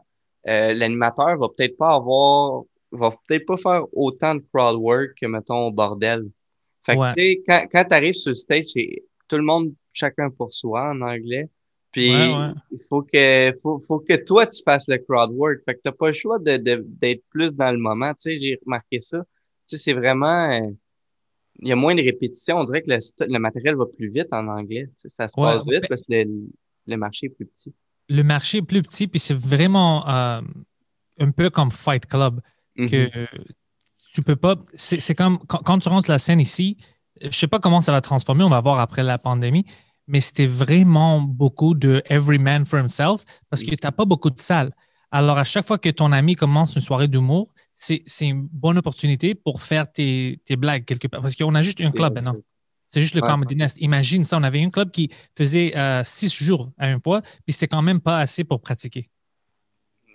euh, 0.49 0.73
l'animateur 0.73 1.37
va 1.37 1.49
peut-être 1.49 1.77
pas 1.77 1.95
avoir, 1.95 2.63
va 2.93 3.11
peut-être 3.27 3.47
pas 3.47 3.57
faire 3.57 3.85
autant 3.93 4.37
de 4.37 4.45
crowd 4.53 4.77
work 4.77 5.15
que, 5.21 5.27
mettons, 5.27 5.67
au 5.67 5.73
bordel. 5.73 6.25
Fait 6.85 6.95
que, 6.95 7.01
Ouais. 7.01 7.15
tu 7.15 7.21
sais, 7.21 7.43
quand, 7.47 7.67
quand 7.73 7.85
tu 7.85 7.95
arrives 7.95 8.15
sur 8.15 8.31
le 8.31 8.37
stage, 8.37 8.67
c'est 8.67 9.05
tout 9.29 9.37
le 9.37 9.45
monde, 9.45 9.73
chacun 9.93 10.31
pour 10.31 10.53
soi 10.53 10.91
en 10.91 11.01
anglais. 11.03 11.49
Puis, 11.93 12.11
Ouais, 12.11 12.29
ouais. 12.37 12.53
il 12.71 12.79
faut 12.89 13.03
que, 13.03 13.53
faut, 13.63 13.81
faut 13.87 14.01
que 14.01 14.15
toi, 14.25 14.47
tu 14.47 14.63
fasses 14.63 14.87
le 14.89 14.99
crowd 14.99 15.31
work. 15.33 15.59
Fait 15.65 15.75
que 15.75 15.81
t'as 15.83 15.93
pas 15.93 16.09
le 16.09 16.13
choix 16.13 16.39
de, 16.39 16.57
de, 16.59 16.85
d'être 16.87 17.25
plus 17.31 17.55
dans 17.55 17.71
le 17.71 17.79
moment. 17.79 18.13
Tu 18.15 18.21
sais, 18.23 18.39
j'ai 18.41 18.59
remarqué 18.65 19.01
ça. 19.01 19.19
Tu 19.67 19.77
sais, 19.77 19.79
c'est 19.79 19.93
vraiment, 19.95 20.51
euh, 20.51 20.71
il 21.61 21.69
y 21.69 21.73
a 21.73 21.77
moins 21.77 21.95
de 21.95 22.03
répétitions. 22.03 22.59
On 22.59 22.65
dirait 22.65 22.83
que 22.83 22.91
le, 22.91 23.39
matériel 23.39 23.75
va 23.75 23.87
plus 23.87 24.11
vite 24.11 24.29
en 24.33 24.47
anglais. 24.49 24.87
Tu 24.89 24.93
sais, 24.97 25.09
ça 25.09 25.29
se 25.29 25.41
Ouais, 25.41 25.47
passe 25.47 25.63
vite 25.65 25.83
ouais. 25.83 25.89
parce 25.89 26.03
que 26.03 26.13
le, 26.13 26.49
le 26.87 26.97
marché 26.97 27.27
est 27.27 27.31
plus 27.31 27.47
petit. 27.47 27.75
Le 28.11 28.23
marché 28.23 28.59
est 28.59 28.63
plus 28.63 28.83
petit, 28.83 29.07
puis 29.09 29.21
c'est 29.21 29.35
vraiment 29.35 30.07
euh, 30.09 30.41
un 31.19 31.31
peu 31.31 31.51
comme 31.51 31.71
Fight 31.71 32.07
Club. 32.07 32.41
que 32.77 33.09
tu 34.15 34.23
peux 34.23 34.37
pas. 34.37 34.57
C'est 34.75 35.01
c'est 35.01 35.15
comme 35.15 35.39
quand, 35.47 35.59
quand 35.59 35.79
tu 35.79 35.89
rentres 35.89 36.11
la 36.11 36.19
scène 36.19 36.41
ici, 36.41 36.77
je 37.23 37.37
sais 37.37 37.47
pas 37.47 37.59
comment 37.59 37.81
ça 37.81 37.93
va 37.93 38.01
transformer, 38.01 38.45
on 38.45 38.51
va 38.51 38.61
voir 38.61 38.81
après 38.81 39.03
la 39.03 39.19
pandémie, 39.19 39.65
mais 40.07 40.21
c'était 40.21 40.47
vraiment 40.47 41.21
beaucoup 41.21 41.75
de 41.75 42.03
every 42.09 42.39
man 42.39 42.65
for 42.65 42.79
himself 42.79 43.25
parce 43.51 43.63
que 43.63 43.71
tu 43.71 43.79
n'as 43.83 43.93
pas 43.93 44.05
beaucoup 44.05 44.31
de 44.31 44.41
salles. 44.41 44.73
Alors, 45.11 45.39
à 45.39 45.45
chaque 45.45 45.67
fois 45.67 45.79
que 45.79 45.89
ton 45.89 46.13
ami 46.13 46.35
commence 46.35 46.75
une 46.75 46.83
soirée 46.83 47.09
d'humour, 47.09 47.53
c'est 47.75 48.05
une 48.21 48.47
bonne 48.53 48.77
opportunité 48.77 49.35
pour 49.35 49.63
faire 49.63 49.91
tes, 49.91 50.41
tes 50.45 50.57
blagues 50.57 50.85
quelque 50.85 51.09
part. 51.09 51.23
Parce 51.23 51.35
qu'on 51.35 51.55
a 51.55 51.63
juste 51.63 51.81
un 51.81 51.91
club 51.91 52.15
maintenant. 52.15 52.37
C'est 52.87 53.03
juste 53.03 53.15
le 53.15 53.23
Ouais. 53.23 53.29
Comedy 53.29 53.55
Nest. 53.55 53.79
Imagine 53.81 54.25
ça, 54.25 54.39
on 54.39 54.43
avait 54.43 54.63
un 54.63 54.71
club 54.71 54.91
qui 54.91 55.11
faisait 55.37 55.77
euh, 55.77 56.03
six 56.05 56.35
jours 56.35 56.73
à 56.79 56.91
une 56.91 57.01
fois, 57.01 57.21
puis 57.45 57.53
c'était 57.53 57.69
quand 57.69 57.83
même 57.83 58.01
pas 58.01 58.19
assez 58.19 58.45
pour 58.45 58.61
pratiquer. 58.61 59.11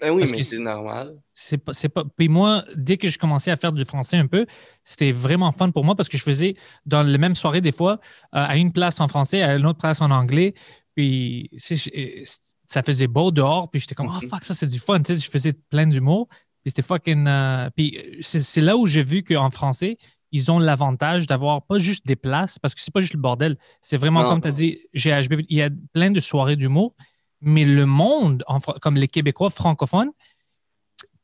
Ben 0.03 0.11
oui, 0.11 0.23
Parce 0.23 0.31
mais 0.31 0.43
c'est 0.43 0.59
normal. 0.59 1.15
C'est 1.31 1.57
pas, 1.57 1.73
c'est 1.73 1.87
pas. 1.89 2.03
Puis 2.17 2.27
moi, 2.27 2.65
dès 2.75 2.97
que 2.97 3.07
je 3.07 3.17
commençais 3.17 3.51
à 3.51 3.55
faire 3.57 3.71
du 3.71 3.85
français 3.85 4.17
un 4.17 4.27
peu, 4.27 4.45
c'était 4.83 5.11
vraiment 5.13 5.51
fun 5.53 5.71
pour 5.71 5.85
moi 5.85 5.95
parce 5.95 6.09
que 6.09 6.17
je 6.17 6.23
faisais 6.23 6.55
dans 6.85 7.03
les 7.03 7.17
mêmes 7.17 7.35
soirées 7.35 7.61
des 7.61 7.71
fois, 7.71 7.93
euh, 7.93 8.45
à 8.51 8.57
une 8.57 8.73
place 8.73 8.99
en 8.99 9.07
français, 9.07 9.41
à 9.41 9.55
une 9.55 9.65
autre 9.65 9.79
place 9.79 10.01
en 10.01 10.11
anglais. 10.11 10.53
Puis 10.95 11.49
ça 12.65 12.83
faisait 12.83 13.07
beau 13.07 13.31
dehors. 13.31 13.69
Puis 13.71 13.81
j'étais 13.81 13.95
comme, 13.95 14.09
ah 14.11 14.19
Mhm. 14.21 14.29
fuck, 14.29 14.43
ça 14.43 14.55
c'est 14.55 14.67
du 14.67 14.79
fun. 14.79 14.99
Tu 15.01 15.15
sais, 15.15 15.21
je 15.25 15.29
faisais 15.29 15.53
plein 15.69 15.87
d'humour. 15.87 16.27
Puis 16.29 16.71
c'était 16.71 16.81
fucking. 16.81 17.25
euh, 17.27 17.69
Puis 17.75 17.97
c'est 18.21 18.39
c'est 18.39 18.61
là 18.61 18.77
où 18.77 18.85
j'ai 18.87 19.03
vu 19.03 19.23
qu'en 19.23 19.49
français, 19.51 19.97
ils 20.31 20.51
ont 20.51 20.59
l'avantage 20.59 21.27
d'avoir 21.27 21.65
pas 21.65 21.77
juste 21.77 22.07
des 22.07 22.15
places 22.15 22.57
parce 22.59 22.73
que 22.73 22.81
c'est 22.81 22.93
pas 22.93 23.01
juste 23.01 23.13
le 23.13 23.19
bordel. 23.19 23.57
C'est 23.81 23.97
vraiment 23.97 24.23
Non. 24.23 24.29
comme 24.29 24.41
tu 24.41 24.47
as 24.47 24.51
dit, 24.51 24.79
GHB, 24.93 25.41
il 25.49 25.57
y 25.57 25.61
a 25.61 25.69
plein 25.93 26.11
de 26.11 26.19
soirées 26.19 26.55
d'humour. 26.55 26.95
Mais 27.45 27.65
le 27.65 27.85
monde, 27.85 28.41
en 28.47 28.59
comme 28.59 28.95
les 28.95 29.07
Québécois 29.07 29.49
francophones, 29.49 30.11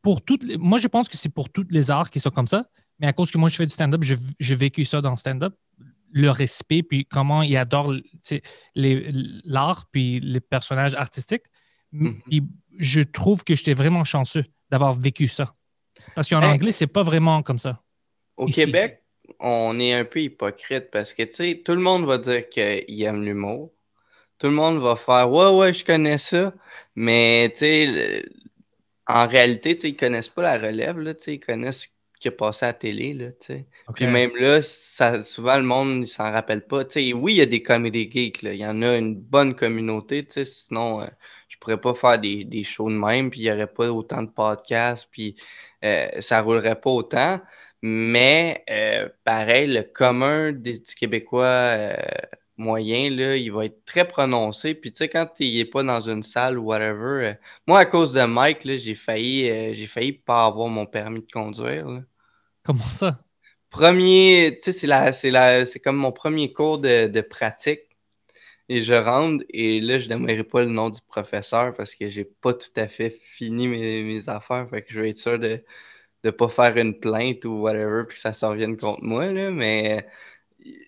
pour 0.02 0.22
toutes 0.22 0.44
les- 0.44 0.58
moi, 0.58 0.78
je 0.78 0.88
pense 0.88 1.08
que 1.08 1.16
c'est 1.18 1.30
pour 1.34 1.50
toutes 1.50 1.72
les 1.72 1.90
arts 1.92 2.10
qui 2.10 2.20
sont 2.20 2.30
comme 2.30 2.48
ça. 2.48 2.66
Mais 3.00 3.08
à 3.08 3.14
cause 3.14 3.32
que 3.32 3.38
moi, 3.38 3.48
je 3.50 3.56
fais 3.56 3.66
du 3.66 3.74
stand-up, 3.74 4.04
je- 4.04 4.16
j'ai 4.40 4.56
vécu 4.56 4.84
ça 4.84 5.00
dans 5.02 5.12
le 5.12 5.16
stand-up. 5.16 5.56
Le 6.12 6.30
respect, 6.30 6.84
puis 6.84 7.06
comment 7.06 7.42
ils 7.42 7.56
adorent 7.56 7.94
l'art, 8.76 9.86
puis 9.92 10.20
les 10.20 10.40
personnages 10.42 10.96
artistiques. 10.96 11.44
Mhm. 11.92 12.22
Puis 12.30 12.44
je 12.78 13.02
trouve 13.02 13.44
que 13.44 13.56
j'étais 13.56 13.74
vraiment 13.74 14.04
chanceux 14.04 14.44
d'avoir 14.70 14.94
vécu 14.94 15.28
ça. 15.28 15.56
Parce 16.16 16.28
qu'en 16.30 16.42
Hey. 16.42 16.50
anglais, 16.50 16.72
c'est 16.72 16.88
pas 16.88 17.04
vraiment 17.04 17.42
comme 17.44 17.58
ça. 17.58 17.82
Au 18.38 18.48
Ici. 18.48 18.66
Québec, 18.66 19.04
on 19.40 19.80
est 19.80 19.94
un 19.94 20.06
peu 20.06 20.22
hypocrite 20.22 20.90
parce 20.92 21.14
que, 21.14 21.24
tu 21.24 21.34
sais, 21.34 21.62
tout 21.64 21.74
le 21.74 21.82
monde 21.82 22.06
va 22.06 22.18
dire 22.18 22.50
qu'il 22.50 23.02
aime 23.04 23.24
l'humour. 23.24 23.72
Tout 24.40 24.48
le 24.48 24.54
monde 24.54 24.80
va 24.82 24.96
faire 24.96 25.32
Ouais, 25.32 25.50
ouais, 25.52 25.74
je 25.74 25.86
connais 25.86 26.18
ça. 26.18 26.54
Mais, 26.96 27.52
tu 27.54 27.60
sais, 27.60 28.24
en 29.08 29.28
réalité, 29.28 29.76
tu 29.76 29.82
sais, 29.84 29.90
ils 29.90 29.98
connaissent 29.98 30.30
pas 30.30 30.44
la 30.44 30.58
relève, 30.58 31.00
là, 31.00 31.14
tu 31.16 31.24
sais, 31.24 31.36
ils 31.36 31.40
connaissent 31.40 31.84
ce 31.84 31.88
qui 32.20 32.28
a 32.30 32.32
passé 32.32 32.66
à 32.66 32.70
la 32.70 32.74
télé, 32.74 33.14
là, 33.14 33.32
tu 33.34 33.48
sais. 33.48 33.68
Puis 33.96 34.08
même 34.08 34.32
là, 34.36 34.62
ça, 34.62 35.22
souvent, 35.22 35.58
le 35.58 35.64
monde, 35.64 36.04
il 36.04 36.08
s'en 36.08 36.32
rappelle 36.32 36.66
pas. 36.68 36.86
Tu 36.86 36.94
sais, 36.94 37.14
oui, 37.14 37.34
il 37.34 37.38
y 37.38 37.42
a 37.42 37.46
des 37.48 37.64
comedy 37.64 38.10
geeks, 38.12 38.42
là. 38.44 38.54
Il 38.54 38.60
y 38.60 38.66
en 38.66 38.82
a 38.82 38.98
une 38.98 39.16
bonne 39.16 39.56
communauté, 39.56 40.26
tu 40.26 40.34
sais, 40.34 40.46
sinon, 40.46 41.02
euh, 41.02 41.08
je 41.50 41.58
pourrais 41.58 41.82
pas 41.82 41.94
faire 41.94 42.20
des, 42.20 42.46
des 42.46 42.64
shows 42.64 42.90
de 42.90 42.96
même, 42.96 43.30
puis 43.32 43.42
il 43.42 43.44
y 43.46 43.52
aurait 43.52 43.68
pas 43.74 43.92
autant 43.92 44.24
de 44.24 44.30
podcasts, 44.32 45.10
puis 45.12 45.36
euh, 45.86 46.08
ça 46.22 46.42
roulerait 46.42 46.80
pas 46.80 46.92
autant. 46.92 47.42
Mais, 47.82 48.64
euh, 48.70 49.10
pareil, 49.24 49.68
le 49.68 49.84
commun 49.84 50.52
des, 50.54 50.80
du 50.80 50.96
Québécois 50.96 51.96
moyen, 52.60 53.10
là, 53.10 53.36
il 53.36 53.52
va 53.52 53.66
être 53.66 53.84
très 53.86 54.08
prononcé. 54.08 54.76
Puis, 54.76 54.92
tu 54.92 54.98
sais, 55.00 55.10
quand 55.10 55.30
il 55.40 55.60
est 55.60 55.66
pas 55.66 55.84
dans 55.84 56.02
une 56.02 56.24
salle 56.24 56.60
ou 56.60 56.66
whatever, 56.66 57.28
euh, 57.28 57.34
moi, 57.68 57.80
à 57.80 57.86
cause 57.86 58.14
de 58.14 58.24
Mike, 58.24 58.60
j'ai 58.64 58.96
failli, 58.96 59.50
euh, 59.50 59.74
j'ai 59.74 59.88
failli 59.88 60.14
pas 60.14 60.46
avoir 60.46 60.68
mon 60.68 60.86
permis 60.86 61.22
de 61.22 61.32
conduire, 61.32 61.88
là. 61.88 62.02
Comment 62.64 62.82
ça? 62.82 63.20
Premier, 63.70 64.60
tu 64.62 64.72
sais, 64.72 64.80
c'est 64.80 64.88
la, 64.88 65.12
la, 65.24 65.66
comme 65.84 65.96
mon 65.98 66.12
premier 66.12 66.54
cours 66.54 66.80
de, 66.80 67.08
de 67.08 67.22
pratique. 67.22 67.82
Et 68.72 68.84
je 68.84 68.94
rentre, 68.94 69.44
et 69.50 69.82
là, 69.82 69.98
je 70.00 70.10
n'aimerais 70.10 70.44
pas 70.44 70.62
le 70.62 70.70
nom 70.70 70.90
du 70.92 71.02
professeur 71.02 71.74
parce 71.74 71.96
que 71.96 72.08
j'ai 72.08 72.26
pas 72.26 72.54
tout 72.54 72.70
à 72.76 72.88
fait 72.88 73.10
fini 73.10 73.68
mes, 73.68 74.04
mes 74.04 74.30
affaires. 74.30 74.70
Fait 74.70 74.84
que 74.84 74.94
je 74.94 75.00
vais 75.02 75.10
être 75.10 75.18
sûr 75.18 75.40
de 75.40 75.64
ne 76.24 76.32
pas 76.32 76.50
faire 76.50 76.78
une 76.78 77.00
plainte 77.00 77.46
ou 77.46 77.62
whatever, 77.62 78.04
puis 78.08 78.16
que 78.16 78.22
ça 78.22 78.34
s'en 78.34 78.52
revienne 78.52 78.78
contre 78.78 79.04
moi, 79.04 79.28
là. 79.32 79.52
Mais 79.52 80.08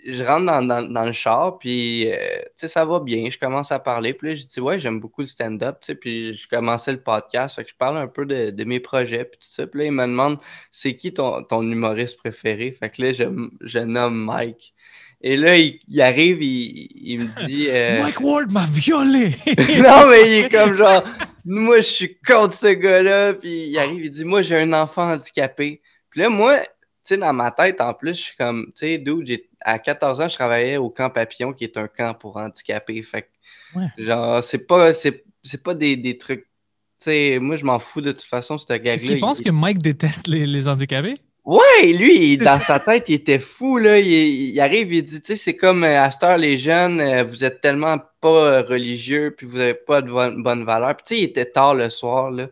je 0.06 0.24
rentre 0.24 0.46
dans, 0.46 0.62
dans, 0.62 0.82
dans 0.82 1.06
le 1.06 1.12
char, 1.14 1.58
puis, 1.60 2.12
euh, 2.12 2.16
tu 2.40 2.52
sais, 2.56 2.68
ça 2.68 2.86
va 2.86 3.00
bien. 3.00 3.30
Je 3.30 3.38
commence 3.38 3.72
à 3.72 3.80
parler, 3.80 4.14
puis 4.14 4.30
là, 4.30 4.36
je 4.36 4.44
dis, 4.46 4.60
ouais, 4.60 4.80
j'aime 4.80 5.00
beaucoup 5.00 5.22
le 5.22 5.28
stand-up, 5.28 5.78
tu 5.82 5.88
sais, 5.88 5.96
puis 5.96 6.34
je 6.34 6.48
commençais 6.48 6.92
le 6.92 7.02
podcast, 7.02 7.56
fait 7.56 7.64
que 7.64 7.70
je 7.70 7.76
parle 7.76 7.98
un 7.98 8.08
peu 8.08 8.26
de, 8.26 8.50
de 8.50 8.64
mes 8.64 8.80
projets, 8.80 9.26
puis 9.26 9.40
tout 9.40 9.48
ça. 9.50 9.66
Puis 9.68 9.80
là, 9.80 9.86
il 9.86 9.92
me 9.92 10.04
demande, 10.06 10.38
c'est 10.72 10.96
qui 10.96 11.14
ton, 11.14 11.44
ton 11.44 11.62
humoriste 11.62 12.18
préféré? 12.18 12.72
Fait 12.72 12.90
que 12.90 13.02
là, 13.02 13.14
je, 13.14 13.24
je 13.62 13.80
nomme 13.80 14.26
Mike. 14.26 14.74
Et 15.22 15.38
là, 15.38 15.56
il, 15.56 15.80
il 15.88 16.02
arrive, 16.02 16.42
il, 16.42 16.90
il 16.96 17.20
me 17.22 17.46
dit. 17.46 17.68
euh, 17.70 18.02
Mike 18.04 18.22
Ward 18.22 18.52
m'a 18.52 18.66
violé! 18.66 19.30
non, 19.48 20.10
mais 20.10 20.22
il 20.26 20.46
est 20.46 20.50
comme 20.50 20.76
genre, 20.76 21.04
moi, 21.46 21.78
je 21.78 21.82
suis 21.84 22.18
contre 22.28 22.56
ce 22.56 22.68
gars-là. 22.74 23.36
Puis 23.36 23.68
il 23.68 23.78
arrive, 23.78 24.04
il 24.04 24.12
dit, 24.12 24.26
moi, 24.26 24.42
j'ai 24.42 24.58
un 24.58 24.74
enfant 24.74 25.12
handicapé. 25.14 25.82
Puis 26.10 26.22
là, 26.22 26.30
moi, 26.30 26.60
tu 26.60 26.66
sais, 27.04 27.18
dans 27.18 27.34
ma 27.34 27.52
tête, 27.52 27.80
en 27.82 27.94
plus, 27.94 28.16
je 28.16 28.22
suis 28.22 28.36
comme, 28.36 28.66
tu 28.76 28.80
sais, 28.88 28.98
dude, 28.98 29.28
j'ai- 29.28 29.48
à 29.64 29.80
14 29.80 30.22
ans, 30.22 30.28
je 30.28 30.36
travaillais 30.36 30.78
au 30.78 30.90
camp 30.90 31.10
Papillon, 31.10 31.54
qui 31.54 31.64
est 31.64 31.78
un 31.78 31.88
camp 31.88 32.14
pour 32.14 32.38
handicapés. 32.38 33.02
Fait 33.04 33.24
que, 33.24 33.28
Ouais. 33.80 33.88
genre, 33.98 34.44
c'est 34.44 34.66
pas, 34.68 34.94
c'est, 34.94 35.24
c'est 35.44 35.64
pas 35.64 35.74
des, 35.74 35.96
des 35.96 36.18
trucs. 36.18 36.48
Moi, 37.08 37.56
je 37.56 37.66
m'en 37.66 37.80
fous 37.80 38.02
de 38.02 38.12
toute 38.12 38.22
façon, 38.22 38.58
ce 38.58 38.66
gag-là. 38.66 38.94
Est-ce 38.94 39.06
qu'il 39.06 39.20
pense 39.20 39.40
il- 39.40 39.46
que 39.46 39.52
Mike 39.52 39.80
déteste 39.80 40.28
les, 40.28 40.46
les 40.46 40.68
handicapés? 40.68 41.16
Ouais, 41.44 41.94
lui, 41.98 42.38
dans 42.38 42.60
sa 42.60 42.80
tête, 42.80 43.10
il 43.10 43.16
était 43.16 43.40
fou, 43.40 43.80
là. 43.80 43.98
Il, 43.98 44.06
il 44.08 44.60
arrive, 44.60 44.94
il 44.94 45.04
dit, 45.04 45.20
tu 45.22 45.28
sais, 45.28 45.36
c'est 45.36 45.56
comme 45.56 45.84
euh, 45.84 46.00
à 46.04 46.12
cette 46.12 46.22
heure, 46.22 46.38
les 46.38 46.60
jeunes, 46.60 47.02
euh, 47.02 47.24
vous 47.24 47.44
êtes 47.44 47.62
tellement 47.62 47.98
pas 48.20 48.30
euh, 48.30 48.62
religieux, 48.62 49.34
puis 49.36 49.48
vous 49.48 49.60
avez 49.60 49.74
pas 49.74 50.04
de 50.04 50.12
bonne, 50.12 50.44
bonne 50.44 50.64
valeur. 50.66 50.96
Puis, 50.98 51.04
tu 51.08 51.16
sais, 51.16 51.22
il 51.22 51.24
était 51.24 51.46
tard 51.48 51.74
le 51.74 51.90
soir, 51.90 52.30
là. 52.30 52.48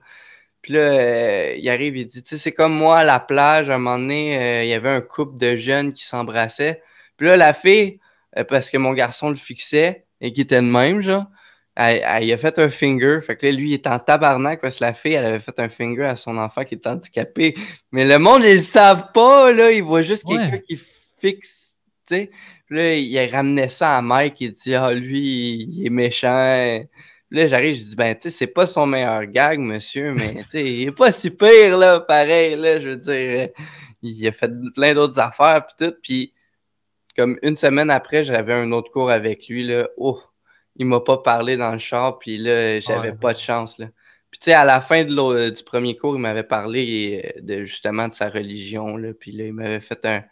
Puis 0.63 0.73
là, 0.73 1.53
il 1.53 1.69
arrive, 1.69 1.95
il 1.97 2.05
dit, 2.07 2.23
tu 2.23 2.29
sais, 2.29 2.37
c'est 2.39 2.51
comme 2.51 2.73
moi 2.73 2.97
à 2.99 3.03
la 3.03 3.19
plage, 3.19 3.69
à 3.69 3.75
un 3.75 3.77
moment 3.77 3.99
donné, 3.99 4.63
il 4.65 4.69
y 4.69 4.73
avait 4.73 4.89
un 4.89 5.01
couple 5.01 5.37
de 5.37 5.55
jeunes 5.55 5.93
qui 5.93 6.03
s'embrassaient. 6.03 6.81
Puis 7.19 7.27
là, 7.27 7.37
la 7.37 7.53
fille, 7.53 7.99
euh, 8.37 8.43
parce 8.43 8.71
que 8.71 8.77
mon 8.77 8.93
garçon 8.93 9.29
le 9.29 9.35
fixait 9.35 10.05
et 10.21 10.33
qui 10.33 10.41
était 10.41 10.55
de 10.61 10.61
même, 10.67 11.01
genre, 11.01 11.25
Elle, 11.75 12.33
a 12.33 12.37
fait 12.37 12.59
un 12.59 12.67
finger. 12.69 13.19
Fait 13.21 13.37
que 13.37 13.45
là, 13.45 13.51
lui, 13.53 13.69
il 13.69 13.73
est 13.73 13.87
en 13.87 13.99
tabarnak 13.99 14.59
parce 14.61 14.79
que 14.79 14.83
la 14.85 14.93
fille, 14.93 15.13
elle 15.13 15.25
avait 15.25 15.39
fait 15.39 15.57
un 15.59 15.69
finger 15.69 16.03
à 16.05 16.15
son 16.17 16.37
enfant 16.37 16.65
qui 16.65 16.75
est 16.75 16.85
handicapé. 16.87 17.55
Mais 17.93 18.03
le 18.05 18.19
monde, 18.19 18.41
ils 18.43 18.55
le 18.55 18.59
savent 18.59 19.11
pas, 19.13 19.51
là. 19.53 19.71
Ils 19.71 19.83
voient 19.83 20.01
juste 20.01 20.25
Ouais. 20.25 20.37
quelqu'un 20.37 20.57
qui 20.67 20.77
fixe, 21.21 21.77
tu 22.07 22.15
sais. 22.15 22.31
Puis 22.67 22.77
Là, 22.77 22.95
il 22.95 23.31
ramenait 23.31 23.69
ça 23.69 23.97
à 23.97 24.01
Mike. 24.01 24.41
Il 24.41 24.53
dit, 24.53 24.75
ah, 24.75 24.91
lui, 24.91 25.67
il 25.69 25.85
est 25.85 25.89
méchant. 25.89 26.79
Puis 27.29 27.39
Là, 27.39 27.47
j'arrive, 27.47 27.75
je 27.75 27.81
dis, 27.81 27.95
ben, 27.95 28.13
tu 28.15 28.23
sais, 28.23 28.29
c'est 28.37 28.47
pas 28.47 28.65
son 28.67 28.85
meilleur 28.85 29.25
gag, 29.27 29.59
monsieur, 29.59 30.13
mais, 30.13 30.33
tu 30.43 30.49
sais, 30.49 30.65
il 30.65 30.87
est 30.87 30.91
pas 30.91 31.11
si 31.13 31.29
pire, 31.31 31.77
là, 31.77 31.99
pareil, 32.01 32.55
là. 32.57 32.79
Je 32.79 32.89
veux 32.89 32.97
dire, 32.97 33.49
il 34.01 34.27
a 34.27 34.31
fait 34.33 34.51
plein 34.75 34.93
d'autres 34.93 35.19
affaires, 35.19 35.65
puis 35.65 35.75
tout. 35.87 35.93
Puis, 36.03 36.33
comme 37.19 37.37
une 37.41 37.55
semaine 37.55 37.89
après, 37.89 38.23
j'avais 38.23 38.53
un 38.53 38.71
autre 38.71 38.91
cours 38.91 39.11
avec 39.11 39.47
lui, 39.47 39.63
là. 39.65 39.87
Oh, 39.97 40.19
il 40.75 40.85
m'a 40.85 40.99
pas 41.01 41.17
parlé 41.17 41.57
dans 41.57 41.71
le 41.73 41.77
char, 41.79 42.17
puis 42.19 42.37
là, 42.37 42.79
j'avais 42.79 43.09
Ouais. 43.09 43.15
pas 43.17 43.33
de 43.33 43.39
chance, 43.39 43.77
là. 43.79 43.87
Puis, 44.31 44.39
tu 44.39 44.45
sais, 44.45 44.53
à 44.53 44.63
la 44.63 44.79
fin 44.79 45.03
de 45.03 45.49
du 45.49 45.63
premier 45.63 45.97
cours, 45.97 46.15
il 46.15 46.21
m'avait 46.21 46.43
parlé 46.43 47.33
euh, 47.35 47.41
de, 47.41 47.65
justement 47.65 48.07
de 48.07 48.13
sa 48.13 48.29
religion, 48.29 48.95
là. 48.95 49.13
Puis 49.19 49.31
là, 49.31 49.45
il 49.45 49.53
m'avait 49.53 49.81
fait 49.81 50.05
un, 50.05 50.23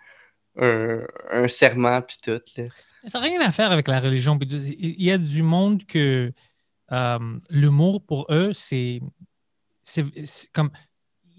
un, 0.60 1.02
un 1.32 1.48
serment, 1.48 2.02
puis 2.02 2.18
tout, 2.24 2.40
là. 2.58 2.64
Ça 3.06 3.20
n'a 3.20 3.26
rien 3.26 3.42
à 3.42 3.52
faire 3.52 3.72
avec 3.72 3.88
la 3.88 4.00
religion. 4.00 4.38
Il 4.42 5.02
y 5.04 5.12
a 5.12 5.18
du 5.18 5.42
monde 5.44 5.86
que 5.86 6.32
euh, 6.92 7.20
l'humour, 7.50 8.02
pour 8.06 8.28
eux, 8.30 8.52
c'est 8.54 9.02
comme. 10.54 10.72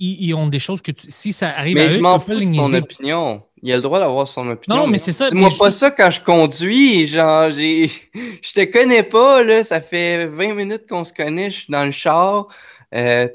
Ils, 0.00 0.26
ils 0.28 0.34
ont 0.34 0.46
des 0.46 0.60
choses 0.60 0.80
que 0.80 0.92
tu- 0.92 1.10
si 1.10 1.32
ça 1.32 1.48
arrive 1.50 1.76
à 1.76 1.80
Mais 1.80 1.86
eux, 1.88 1.90
je 1.94 2.00
m'en 2.00 2.20
fous 2.20 2.34
de 2.34 2.38
son 2.44 2.50
niaiser. 2.50 2.78
opinion. 2.78 3.44
Il 3.62 3.72
a 3.72 3.76
le 3.76 3.82
droit 3.82 3.98
d'avoir 4.00 4.26
son 4.28 4.48
opinion. 4.48 4.80
Non, 4.82 4.86
mais 4.86 4.98
c'est 4.98 5.12
ça. 5.12 5.28
Je- 5.32 5.58
pas 5.58 5.72
ça 5.72 5.90
quand 5.90 6.10
je 6.10 6.20
conduis. 6.20 7.06
Genre, 7.06 7.50
j'ai. 7.50 7.90
Je 8.42 8.52
te 8.52 8.64
connais 8.64 9.02
pas, 9.02 9.42
là. 9.42 9.64
Ça 9.64 9.80
fait 9.80 10.26
20 10.26 10.54
minutes 10.54 10.84
qu'on 10.88 11.04
se 11.04 11.12
connaît. 11.12 11.50
Je 11.50 11.56
suis 11.60 11.72
dans 11.72 11.84
le 11.84 11.90
char. 11.90 12.48
Euh, 12.94 13.26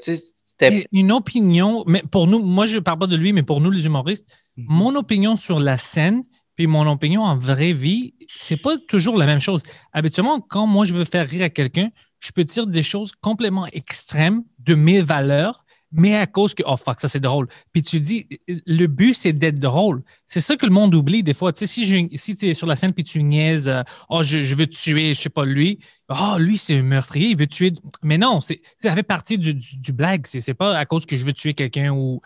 Une 0.92 1.12
opinion, 1.12 1.84
mais 1.86 2.02
pour 2.10 2.26
nous, 2.26 2.38
moi 2.42 2.64
je 2.66 2.78
parle 2.78 2.98
pas 3.00 3.06
de 3.06 3.16
lui, 3.16 3.32
mais 3.32 3.42
pour 3.42 3.60
nous 3.60 3.70
les 3.70 3.86
humoristes, 3.86 4.26
Mhm. 4.56 4.66
mon 4.68 4.94
opinion 4.94 5.36
sur 5.36 5.58
la 5.60 5.78
scène, 5.78 6.22
puis 6.56 6.66
mon 6.68 6.86
opinion 6.90 7.22
en 7.22 7.36
vraie 7.36 7.72
vie, 7.72 8.14
c'est 8.38 8.56
pas 8.62 8.78
toujours 8.88 9.18
la 9.18 9.26
même 9.26 9.40
chose. 9.40 9.62
Habituellement, 9.92 10.40
quand 10.40 10.66
moi 10.66 10.84
je 10.84 10.94
veux 10.94 11.04
faire 11.04 11.28
rire 11.28 11.42
à 11.44 11.48
quelqu'un, 11.50 11.90
je 12.20 12.30
peux 12.32 12.44
dire 12.44 12.66
des 12.66 12.82
choses 12.82 13.12
complètement 13.20 13.66
extrêmes 13.72 14.42
de 14.60 14.74
mes 14.74 15.00
valeurs, 15.02 15.63
mais 15.94 16.16
à 16.16 16.26
cause 16.26 16.54
que, 16.54 16.62
oh 16.66 16.76
fuck, 16.76 17.00
ça 17.00 17.08
c'est 17.08 17.20
drôle. 17.20 17.46
Puis 17.72 17.82
tu 17.82 18.00
dis, 18.00 18.26
le 18.48 18.86
but 18.86 19.14
c'est 19.14 19.32
d'être 19.32 19.60
drôle. 19.60 20.02
C'est 20.26 20.40
ça 20.40 20.56
que 20.56 20.66
le 20.66 20.72
monde 20.72 20.94
oublie 20.94 21.22
des 21.22 21.34
fois. 21.34 21.52
Tu 21.52 21.66
sais, 21.66 21.84
si, 22.16 22.36
tu 22.36 22.48
es 22.48 22.54
sur 22.54 22.66
la 22.66 22.74
scène 22.74 22.92
puis 22.92 23.04
tu 23.04 23.22
niaises, 23.22 23.68
euh, 23.68 23.82
oh, 24.08 24.22
je, 24.22 24.54
veux 24.54 24.66
tuer, 24.66 25.14
je 25.14 25.20
sais 25.20 25.28
pas, 25.28 25.44
lui, 25.44 25.78
oh, 26.08 26.36
lui 26.38 26.58
c'est 26.58 26.78
un 26.78 26.82
meurtrier, 26.82 27.28
il 27.28 27.36
veut 27.36 27.46
tuer. 27.46 27.72
Mais 28.02 28.18
non, 28.18 28.40
c'est, 28.40 28.60
ça 28.78 28.92
fait 28.92 29.04
partie 29.04 29.38
du, 29.38 29.54
du- 29.54 29.92
blague. 29.92 30.26
C'est, 30.26 30.40
c'est 30.40 30.54
pas 30.54 30.76
à 30.76 30.84
cause 30.84 31.06
que 31.06 31.16
je 31.16 31.24
veux 31.24 31.32
tuer 31.32 31.54
quelqu'un 31.54 31.92
ou. 31.92 32.20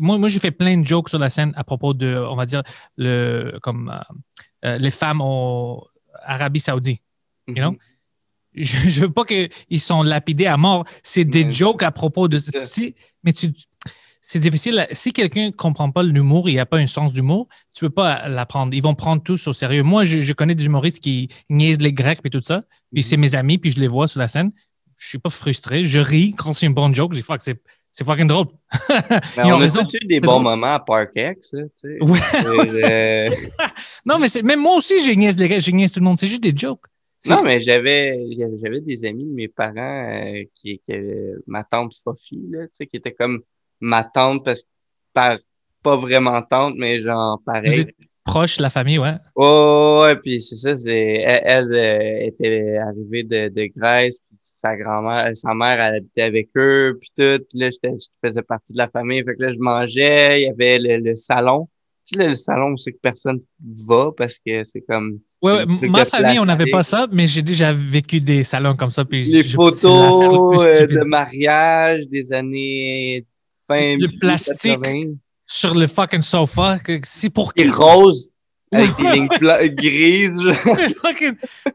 Moi, 0.00 0.18
moi 0.18 0.28
j'ai 0.28 0.38
fait 0.38 0.50
plein 0.50 0.76
de 0.76 0.84
jokes 0.84 1.08
sur 1.08 1.18
la 1.18 1.30
scène 1.30 1.52
à 1.56 1.64
propos 1.64 1.94
de, 1.94 2.16
on 2.28 2.36
va 2.36 2.44
dire, 2.44 2.62
le, 2.98 3.58
comme 3.62 3.88
euh, 3.88 4.14
euh, 4.66 4.78
les 4.78 4.90
femmes 4.90 5.22
en 5.22 5.82
Arabie 6.22 6.60
Saoudite. 6.60 7.00
you 7.46 7.54
know? 7.54 7.72
Mhm. 7.72 7.78
Je, 8.54 8.76
je 8.88 9.00
veux 9.00 9.10
pas 9.10 9.24
qu'ils 9.24 9.80
sont 9.80 10.02
lapidés 10.02 10.46
à 10.46 10.56
mort. 10.56 10.84
C'est 11.02 11.24
des 11.24 11.44
Mais- 11.44 11.50
jokes 11.50 11.82
à 11.82 11.90
propos 11.90 12.28
de. 12.28 12.38
tu 12.38 12.50
sais, 12.52 12.94
mais 13.22 13.32
tu. 13.32 13.52
C'est 14.26 14.38
difficile. 14.38 14.86
Si 14.92 15.12
quelqu'un 15.12 15.46
ne 15.46 15.50
comprend 15.50 15.90
pas 15.90 16.02
l'humour, 16.02 16.48
il 16.48 16.56
n'a 16.56 16.64
pas 16.64 16.78
un 16.78 16.86
sens 16.86 17.12
d'humour, 17.12 17.46
tu 17.74 17.84
ne 17.84 17.88
peux 17.88 17.94
pas 17.94 18.26
l'apprendre. 18.26 18.72
Ils 18.72 18.82
vont 18.82 18.94
prendre 18.94 19.22
tout 19.22 19.36
au 19.46 19.52
sérieux. 19.52 19.82
Moi, 19.82 20.04
je, 20.04 20.18
je 20.20 20.32
connais 20.32 20.54
des 20.54 20.64
humoristes 20.64 21.00
qui 21.00 21.28
niaisent 21.50 21.80
les 21.82 21.92
Grecs 21.92 22.20
et 22.24 22.30
tout 22.30 22.40
ça. 22.42 22.62
Puis 22.92 23.02
c'est 23.02 23.18
mes 23.18 23.34
amis, 23.34 23.58
puis 23.58 23.70
je 23.70 23.78
les 23.80 23.86
vois 23.88 24.08
sur 24.08 24.20
la 24.20 24.28
scène. 24.28 24.50
Je 24.96 25.08
suis 25.10 25.18
pas 25.18 25.28
frustré. 25.28 25.84
Je 25.84 25.98
ris 25.98 26.32
quand 26.38 26.54
c'est 26.54 26.64
une 26.64 26.72
bonne 26.72 26.94
joke. 26.94 27.12
Je 27.12 27.18
dis, 27.18 27.22
fuck, 27.24 27.42
c'est 27.42 27.60
c'est 27.92 28.04
fucking 28.04 28.26
drôle. 28.26 28.46
Mais 29.10 29.20
Ils 29.44 29.52
ont 29.52 29.56
on 29.58 29.60
a 29.60 29.68
tous 29.68 29.88
eu 30.02 30.06
des 30.06 30.20
bons 30.20 30.26
drôle. 30.26 30.42
moments 30.44 30.74
à 30.74 30.80
Park 30.80 31.10
X, 31.14 31.50
là, 31.52 31.62
tu 31.82 31.98
sais. 31.98 32.02
Ouais. 32.02 32.18
Euh, 32.84 33.26
Non, 34.06 34.18
mais 34.18 34.26
même 34.42 34.60
moi 34.60 34.76
aussi, 34.76 34.94
j'ai 35.04 35.14
niaise 35.16 35.38
les 35.38 35.48
Grecs, 35.48 35.60
j'ai 35.60 35.72
niaise 35.72 35.92
tout 35.92 36.00
le 36.00 36.04
monde. 36.04 36.18
C'est 36.18 36.26
juste 36.26 36.42
des 36.42 36.52
jokes. 36.56 36.80
Non, 37.28 37.42
mais 37.42 37.60
j'avais 37.60 38.24
j'avais 38.62 38.80
des 38.80 39.04
amis 39.06 39.24
de 39.24 39.32
mes 39.32 39.48
parents 39.48 39.76
euh, 39.76 40.42
qui, 40.54 40.80
qui 40.84 40.92
avaient 40.92 41.34
ma 41.46 41.64
tante 41.64 41.94
Fofi, 42.02 42.42
là, 42.50 42.64
tu 42.64 42.70
sais, 42.74 42.86
qui 42.86 42.96
était 42.96 43.12
comme 43.12 43.42
ma 43.80 44.04
tante 44.04 44.44
parce 44.44 44.62
que 44.62 44.68
par 45.12 45.38
pas 45.82 45.96
vraiment 45.96 46.40
tante, 46.42 46.74
mais 46.76 46.98
genre 46.98 47.40
pareil. 47.44 47.86
proche, 48.24 48.58
la 48.58 48.70
famille, 48.70 48.98
ouais. 48.98 49.14
Oh, 49.36 50.02
ouais, 50.04 50.16
puis 50.16 50.40
c'est 50.40 50.56
ça, 50.56 50.76
c'est 50.76 51.22
elle, 51.26 51.42
elle, 51.44 51.74
euh, 51.74 52.26
était 52.26 52.76
arrivée 52.78 53.22
de, 53.22 53.48
de 53.48 53.66
Grèce, 53.76 54.18
puis 54.18 54.36
sa 54.38 54.76
grand-mère, 54.76 55.36
sa 55.36 55.54
mère, 55.54 55.78
elle 55.80 55.96
habitait 55.96 56.22
avec 56.22 56.48
eux, 56.56 56.98
puis 57.00 57.10
tout. 57.16 57.44
Là, 57.52 57.70
j'étais, 57.70 57.92
je 57.98 58.08
faisais 58.26 58.42
partie 58.42 58.72
de 58.72 58.78
la 58.78 58.88
famille, 58.88 59.22
fait 59.24 59.36
que 59.36 59.42
là, 59.42 59.52
je 59.52 59.58
mangeais, 59.58 60.40
il 60.40 60.46
y 60.46 60.50
avait 60.50 60.78
le, 60.78 60.96
le 60.98 61.16
salon. 61.16 61.68
Tu 62.06 62.14
sais, 62.14 62.22
là, 62.22 62.28
le 62.28 62.34
salon 62.34 62.76
c'est 62.76 62.92
que 62.92 62.98
personne 63.00 63.40
va 63.86 64.10
parce 64.16 64.38
que 64.38 64.64
c'est 64.64 64.82
comme 64.82 65.20
Ouais, 65.44 65.66
ma 65.66 66.04
famille, 66.04 66.38
on 66.38 66.44
n'avait 66.44 66.70
pas 66.70 66.82
ça, 66.82 67.06
mais 67.12 67.26
j'ai 67.26 67.42
déjà 67.42 67.72
vécu 67.72 68.20
des 68.20 68.44
salons 68.44 68.76
comme 68.76 68.90
ça. 68.90 69.04
Puis 69.04 69.22
les 69.24 69.44
photos 69.44 70.64
euh, 70.64 70.86
de 70.86 71.04
mariage 71.04 72.00
des 72.10 72.32
années 72.32 73.26
fin 73.66 73.96
Le 73.98 74.18
plastique. 74.18 74.80
80. 74.82 75.14
sur 75.46 75.74
le 75.74 75.86
fucking 75.86 76.22
sofa. 76.22 76.78
C'est 77.02 77.30
pour 77.30 77.52
Et 77.56 77.64
qui? 77.64 77.70
rose 77.70 78.30
avec 78.72 78.96
des 78.96 79.10
lignes 79.12 79.28
grises. 79.76 80.40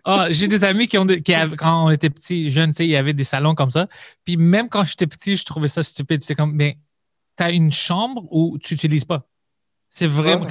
Ah, 0.03 0.27
J'ai 0.29 0.47
des 0.47 0.63
amis 0.63 0.87
qui 0.87 0.97
ont 0.97 1.05
qui 1.05 1.33
avaient- 1.33 1.55
quand 1.55 1.85
on 1.85 1.89
était 1.91 2.09
petits, 2.09 2.49
jeunes, 2.51 2.71
tu 2.71 2.77
sais, 2.77 2.85
il 2.85 2.89
y 2.91 2.95
avait 2.95 3.13
des 3.13 3.23
salons 3.23 3.55
comme 3.55 3.69
ça. 3.71 3.87
Puis 4.25 4.37
même 4.37 4.69
quand 4.69 4.83
j'étais 4.85 5.07
petit, 5.07 5.35
je 5.35 5.45
trouvais 5.45 5.67
ça 5.67 5.83
stupide. 5.83 6.21
C'est 6.23 6.35
comme, 6.35 6.53
mais 6.53 6.77
t'as 7.35 7.51
une 7.51 7.71
chambre 7.71 8.23
où 8.31 8.57
tu 8.59 8.73
n'utilises 8.73 9.05
pas. 9.05 9.27
C'est 9.89 10.07
vraiment, 10.07 10.45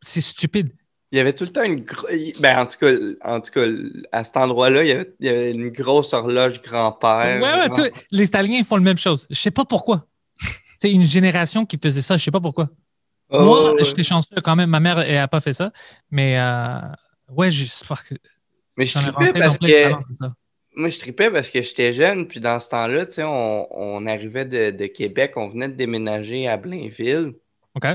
c'est 0.00 0.20
stupide. 0.20 0.72
Il 1.14 1.18
y 1.18 1.20
avait 1.20 1.32
tout 1.32 1.44
le 1.44 1.50
temps 1.50 1.62
une 1.62 1.80
gro- 1.84 2.08
ben 2.40 2.58
en 2.58 2.66
tout 2.66 2.76
cas 2.76 2.90
en 3.22 3.40
tout 3.40 3.52
cas 3.52 3.64
à 4.10 4.24
cet 4.24 4.36
endroit-là 4.36 4.82
il 4.82 4.88
y 4.88 4.90
avait, 4.90 5.14
il 5.20 5.26
y 5.26 5.28
avait 5.28 5.52
une 5.52 5.68
grosse 5.68 6.12
horloge 6.12 6.60
grand-père. 6.60 7.40
Ouais, 7.40 7.70
ouais, 7.82 7.92
les 8.10 8.24
Italiens 8.24 8.64
font 8.64 8.74
la 8.74 8.82
même 8.82 8.98
chose. 8.98 9.28
Je 9.30 9.36
sais 9.36 9.52
pas 9.52 9.64
pourquoi. 9.64 10.08
C'est 10.80 10.90
une 10.90 11.04
génération 11.04 11.64
qui 11.66 11.78
faisait 11.80 12.00
ça. 12.02 12.16
Je 12.16 12.24
sais 12.24 12.32
pas 12.32 12.40
pourquoi. 12.40 12.68
Oh, 13.28 13.44
Moi, 13.44 13.74
ouais. 13.74 13.84
j'étais 13.84 14.02
chanceux 14.02 14.34
quand 14.42 14.56
même. 14.56 14.70
Ma 14.70 14.80
mère, 14.80 14.98
elle 14.98 15.14
n'a 15.14 15.28
pas 15.28 15.40
fait 15.40 15.52
ça. 15.52 15.72
Mais 16.10 16.36
euh, 16.36 16.80
ouais, 17.28 17.48
je 17.48 17.64
fuck, 17.84 18.12
mais 18.76 18.84
je 18.84 18.98
tripais 18.98 19.32
parce 19.38 19.58
que 19.58 19.90
moi 20.74 20.88
je 20.88 20.98
tripais 20.98 21.30
parce 21.30 21.48
que 21.48 21.62
j'étais 21.62 21.92
jeune 21.92 22.26
puis 22.26 22.40
dans 22.40 22.58
ce 22.58 22.68
temps-là 22.70 23.06
tu 23.06 23.12
sais 23.12 23.22
on, 23.22 23.68
on 23.70 24.04
arrivait 24.08 24.44
de, 24.44 24.72
de 24.72 24.86
Québec 24.86 25.34
on 25.36 25.48
venait 25.48 25.68
de 25.68 25.74
déménager 25.74 26.48
à 26.48 26.56
Blainville 26.56 27.34
OK? 27.76 27.86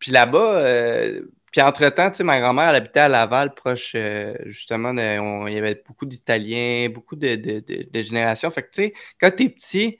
Puis 0.00 0.10
là-bas, 0.12 0.58
euh, 0.58 1.20
puis 1.56 1.64
entre-temps, 1.64 2.10
tu 2.10 2.18
sais, 2.18 2.22
ma 2.22 2.38
grand-mère, 2.38 2.68
elle 2.68 2.76
habitait 2.76 3.00
à 3.00 3.08
Laval, 3.08 3.54
proche, 3.54 3.92
euh, 3.94 4.34
justement, 4.44 4.92
il 4.92 5.54
y 5.54 5.58
avait 5.58 5.82
beaucoup 5.86 6.04
d'Italiens, 6.04 6.90
beaucoup 6.90 7.16
de, 7.16 7.34
de, 7.34 7.60
de, 7.66 8.02
générations. 8.02 8.50
Fait 8.50 8.62
que, 8.62 8.68
tu 8.72 8.82
sais, 8.82 8.94
quand 9.18 9.30
t'es 9.34 9.48
petit, 9.48 9.98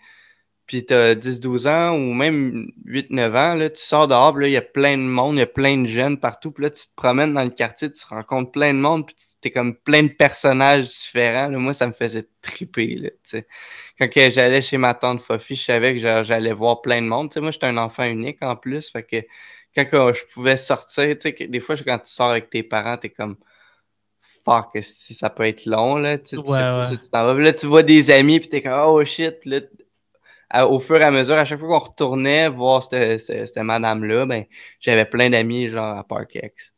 puis 0.66 0.84
t'as 0.84 1.14
10-12 1.14 1.66
ans 1.66 1.96
ou 1.96 2.12
même 2.12 2.70
8-9 2.84 3.28
ans, 3.36 3.54
là, 3.54 3.70
tu 3.70 3.80
sors 3.80 4.06
dehors, 4.06 4.34
puis 4.34 4.42
là, 4.42 4.48
il 4.48 4.52
y 4.52 4.56
a 4.58 4.62
plein 4.62 4.98
de 4.98 5.02
monde, 5.02 5.36
il 5.36 5.38
y 5.38 5.42
a 5.42 5.46
plein 5.46 5.78
de 5.78 5.86
jeunes 5.86 6.20
partout, 6.20 6.52
puis 6.52 6.64
là, 6.64 6.68
tu 6.68 6.88
te 6.88 6.94
promènes 6.94 7.32
dans 7.32 7.44
le 7.44 7.48
quartier, 7.48 7.90
tu 7.90 8.04
rencontres 8.04 8.52
plein 8.52 8.74
de 8.74 8.78
monde, 8.78 9.06
puis 9.06 9.16
t'es 9.40 9.50
comme 9.50 9.76
plein 9.76 10.02
de 10.02 10.08
personnages 10.08 10.88
différents. 10.88 11.48
moi, 11.58 11.72
ça 11.72 11.86
me 11.86 11.94
faisait 11.94 12.28
triper, 12.42 13.12
tu 13.24 13.30
sais. 13.30 13.46
Quand 13.98 14.08
j'allais 14.14 14.60
chez 14.60 14.76
ma 14.76 14.92
tante 14.92 15.22
Fofi, 15.22 15.56
je 15.56 15.62
savais 15.62 15.94
que 15.94 16.00
j'allais 16.22 16.52
voir 16.52 16.82
plein 16.82 17.00
de 17.00 17.06
monde. 17.06 17.30
Tu 17.30 17.34
sais, 17.34 17.40
moi, 17.40 17.50
j'étais 17.50 17.66
un 17.66 17.78
enfant 17.78 18.04
unique 18.04 18.42
en 18.42 18.56
plus, 18.56 18.90
fait 18.90 19.04
que 19.04 19.16
quand 19.76 20.12
que 20.12 20.18
je 20.18 20.24
pouvais 20.32 20.56
sortir, 20.56 21.16
tu 21.18 21.30
sais, 21.36 21.46
des 21.48 21.60
fois, 21.60 21.76
quand 21.76 21.98
tu 21.98 22.10
sors 22.10 22.30
avec 22.30 22.50
tes 22.50 22.62
parents, 22.62 22.96
t'es 22.96 23.10
comme 23.10 23.36
fuck, 24.44 24.76
si 24.82 25.14
ça 25.14 25.30
peut 25.30 25.44
être 25.44 25.66
long, 25.66 25.96
là, 25.96 26.18
tu 26.18 26.36
Ouais, 26.36 26.44
ouais. 26.44 26.84
si 26.86 26.98
tu 26.98 27.08
t'en 27.10 27.26
vas. 27.26 27.34
Puis 27.34 27.44
là, 27.44 27.52
tu 27.52 27.66
vois 27.66 27.82
des 27.82 28.10
amis, 28.10 28.40
puis 28.40 28.48
t'es 28.48 28.62
comme 28.62 28.72
oh 28.86 29.04
shit, 29.04 29.44
là, 29.44 29.60
à- 30.50 30.66
au 30.68 30.80
fur 30.80 30.96
et 30.98 31.04
à 31.04 31.10
mesure, 31.10 31.36
à 31.36 31.44
chaque 31.44 31.60
fois 31.60 31.68
qu'on 31.68 31.78
retournait 31.90 32.48
voir 32.48 32.82
cette, 32.82 33.20
cette, 33.20 33.46
cette 33.48 33.58
madame-là, 33.58 34.26
ben, 34.26 34.44
j'avais 34.80 35.04
plein 35.06 35.30
d'amis, 35.30 35.68
genre, 35.68 35.98
à 35.98 36.04
Park 36.04 36.36
X. 36.36 36.74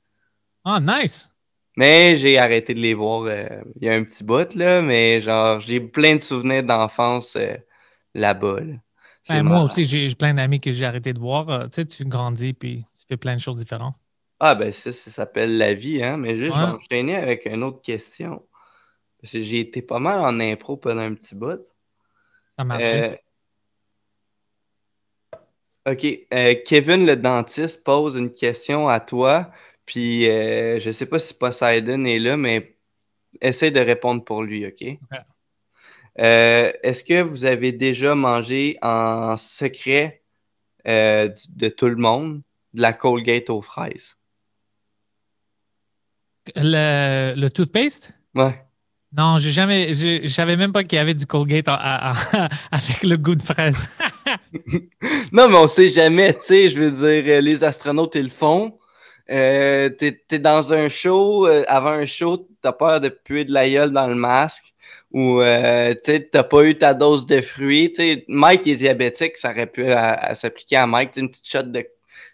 Ah, 0.64 0.78
nice. 0.80 1.28
Mais 1.76 2.16
j'ai 2.16 2.38
arrêté 2.38 2.74
de 2.74 2.80
les 2.80 2.92
voir 2.94 3.22
euh, 3.22 3.62
il 3.80 3.84
y 3.86 3.88
a 3.88 3.94
un 3.94 4.04
petit 4.04 4.24
bout, 4.24 4.54
là, 4.54 4.82
mais 4.82 5.20
genre, 5.22 5.60
j'ai 5.60 5.80
plein 5.80 6.16
de 6.16 6.20
souvenirs 6.20 6.64
d'enfance 6.64 7.36
euh, 7.36 7.56
là-bas, 8.14 8.60
là. 8.60 8.74
Ben, 9.28 9.42
moi 9.42 9.62
aussi, 9.62 9.84
j'ai 9.84 10.14
plein 10.14 10.34
d'amis 10.34 10.60
que 10.60 10.72
j'ai 10.72 10.84
arrêté 10.84 11.12
de 11.12 11.18
voir. 11.18 11.48
Euh, 11.50 11.64
tu 11.66 11.72
sais, 11.72 11.84
tu 11.86 12.04
grandis 12.04 12.52
puis 12.52 12.84
tu 12.94 13.04
fais 13.08 13.16
plein 13.16 13.34
de 13.36 13.40
choses 13.40 13.56
différentes. 13.58 13.94
Ah, 14.40 14.54
ben 14.54 14.70
ça, 14.70 14.92
ça 14.92 15.10
s'appelle 15.10 15.58
la 15.58 15.74
vie, 15.74 16.02
hein. 16.02 16.16
Mais 16.16 16.36
juste, 16.38 16.56
je 16.56 16.60
vais 16.60 16.66
Ouais. 16.66 16.78
enchaîner 16.78 17.16
avec 17.16 17.44
une 17.46 17.62
autre 17.64 17.82
question. 17.82 18.46
Parce 19.20 19.32
que 19.32 19.42
j'ai 19.42 19.60
été 19.60 19.82
pas 19.82 19.98
mal 19.98 20.20
en 20.20 20.38
impro 20.38 20.76
pendant 20.76 21.02
un 21.02 21.14
petit 21.14 21.34
bout. 21.34 21.60
Ça 22.56 22.64
marchait. 22.64 23.20
Euh, 25.86 25.92
OK. 25.92 26.06
euh, 26.32 26.54
Kevin 26.64 27.06
le 27.06 27.16
dentiste 27.16 27.82
pose 27.84 28.16
une 28.16 28.32
question 28.32 28.88
à 28.88 29.00
toi. 29.00 29.50
Puis, 29.86 30.28
euh, 30.28 30.78
je 30.78 30.90
sais 30.90 31.06
pas 31.06 31.18
si 31.18 31.34
Poseidon 31.34 32.04
est 32.04 32.18
là, 32.18 32.36
mais 32.36 32.76
essaie 33.40 33.70
de 33.70 33.80
répondre 33.80 34.22
pour 34.24 34.42
lui, 34.42 34.66
OK? 34.66 34.98
Euh, 36.20 36.72
Est-ce 36.82 37.04
que 37.04 37.22
vous 37.22 37.44
avez 37.44 37.72
déjà 37.72 38.14
mangé 38.14 38.76
en 38.82 39.36
secret 39.36 40.22
euh, 40.86 41.28
de 41.50 41.68
tout 41.68 41.88
le 41.88 41.96
monde 41.96 42.42
de 42.74 42.82
la 42.82 42.92
Colgate 42.92 43.50
aux 43.50 43.62
fraises? 43.62 44.16
Le, 46.56 47.34
le 47.36 47.48
toothpaste? 47.50 48.12
Ouais. 48.34 48.64
Non, 49.16 49.38
j'ai 49.38 49.52
jamais. 49.52 49.94
Je 49.94 50.26
savais 50.26 50.56
même 50.56 50.72
pas 50.72 50.82
qu'il 50.82 50.96
y 50.96 51.00
avait 51.00 51.14
du 51.14 51.26
Colgate 51.26 51.68
en- 51.68 51.78
avec 52.70 53.02
le 53.02 53.16
goût 53.16 53.34
de 53.34 53.42
fraise. 53.42 53.88
Non, 55.32 55.48
mais 55.48 55.56
on 55.56 55.66
sait 55.68 55.88
jamais, 55.88 56.34
tu 56.34 56.40
sais, 56.42 56.68
je 56.68 56.78
veux 56.78 56.90
dire, 56.90 57.36
euh, 57.36 57.40
les 57.40 57.64
astronautes, 57.64 58.14
ils 58.14 58.24
le 58.24 58.28
font. 58.28 58.78
Euh, 59.30 59.88
t'es, 59.88 60.22
t'es 60.28 60.38
dans 60.38 60.74
un 60.74 60.90
show, 60.90 61.46
avant 61.66 61.90
un 61.92 62.04
show, 62.04 62.46
t'as 62.60 62.72
peur 62.72 63.00
de 63.00 63.08
puer 63.08 63.46
de 63.46 63.52
la 63.52 63.68
gueule 63.68 63.90
dans 63.90 64.06
le 64.06 64.14
masque, 64.14 64.74
ou 65.12 65.40
euh, 65.40 65.94
tu 66.04 66.28
t'as 66.30 66.42
pas 66.44 66.64
eu 66.64 66.76
ta 66.76 66.94
dose 66.94 67.26
de 67.26 67.40
fruits. 67.40 67.90
Tu 67.90 68.02
sais, 68.02 68.24
Mike 68.28 68.66
est 68.66 68.76
diabétique, 68.76 69.36
ça 69.36 69.50
aurait 69.50 69.66
pu 69.66 69.90
à, 69.90 70.12
à 70.14 70.34
s'appliquer 70.34 70.76
à 70.76 70.86
Mike, 70.86 71.10
tu 71.12 71.14
sais, 71.14 71.20
une 71.20 71.30
petite 71.30 71.48
shot 71.48 71.62
de, 71.62 71.86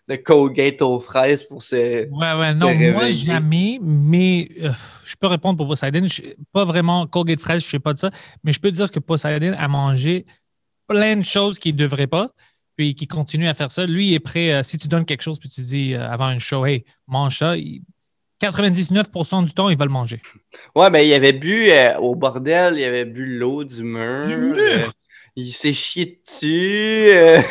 de 0.09 0.17
Colgate 0.17 0.83
aux 0.83 1.01
fraises 1.01 1.43
pour 1.43 1.63
se. 1.63 1.77
Ouais, 1.77 2.33
ouais, 2.35 2.55
non, 2.55 2.75
moi 2.75 3.09
jamais, 3.11 3.79
mais 3.83 4.49
euh, 4.63 4.71
je 5.05 5.15
peux 5.19 5.27
répondre 5.29 5.57
pour 5.57 5.69
Poseidon. 5.69 6.07
Je- 6.07 6.23
pas 6.53 6.65
vraiment 6.65 7.07
Colgate 7.07 7.41
fraise, 7.41 7.65
je 7.65 7.71
sais 7.71 7.79
pas 7.79 7.95
de 7.95 7.99
ça, 7.99 8.11
mais 8.43 8.53
je 8.53 8.61
peux 8.61 8.71
dire 8.71 8.91
que 8.91 8.99
Poseidon 9.01 9.55
a 9.57 9.69
mangé 9.69 10.27
plein 10.87 11.17
de 11.17 11.23
choses 11.25 11.59
qu'il 11.59 11.75
ne 11.75 11.81
devrait 11.81 12.07
pas, 12.07 12.31
puis 12.77 12.95
qu'il 12.95 13.09
continue 13.09 13.49
à 13.49 13.55
faire 13.55 13.71
ça. 13.71 13.87
Lui, 13.87 14.09
il 14.09 14.15
est 14.15 14.21
prêt, 14.21 14.53
euh, 14.53 14.63
si 14.63 14.79
tu 14.79 14.89
donnes 14.89 15.07
quelque 15.07 15.23
chose, 15.23 15.39
puis 15.39 15.49
tu 15.49 15.63
dis 15.63 15.95
euh, 15.95 16.09
avant 16.09 16.29
une 16.31 16.41
show, 16.41 16.67
hey, 16.67 16.85
mange 17.07 17.39
ça, 17.39 17.57
il- 17.57 17.83
99% 18.51 19.45
du 19.45 19.53
temps, 19.53 19.68
il 19.68 19.76
va 19.76 19.84
le 19.84 19.90
manger. 19.90 20.20
Ouais, 20.74 20.90
ben, 20.90 21.01
il 21.01 21.12
avait 21.12 21.32
bu 21.32 21.70
euh, 21.70 21.97
au 21.99 22.14
bordel, 22.14 22.74
il 22.78 22.84
avait 22.84 23.05
bu 23.05 23.38
l'eau 23.38 23.64
du 23.64 23.82
mur. 23.82 24.26
Du 24.26 24.36
mur? 24.36 24.57
euh, 24.59 24.82
il 25.36 25.51
s'est 25.53 25.72
chié 25.72 26.20
dessus. 26.24 27.09
euh, 27.12 27.40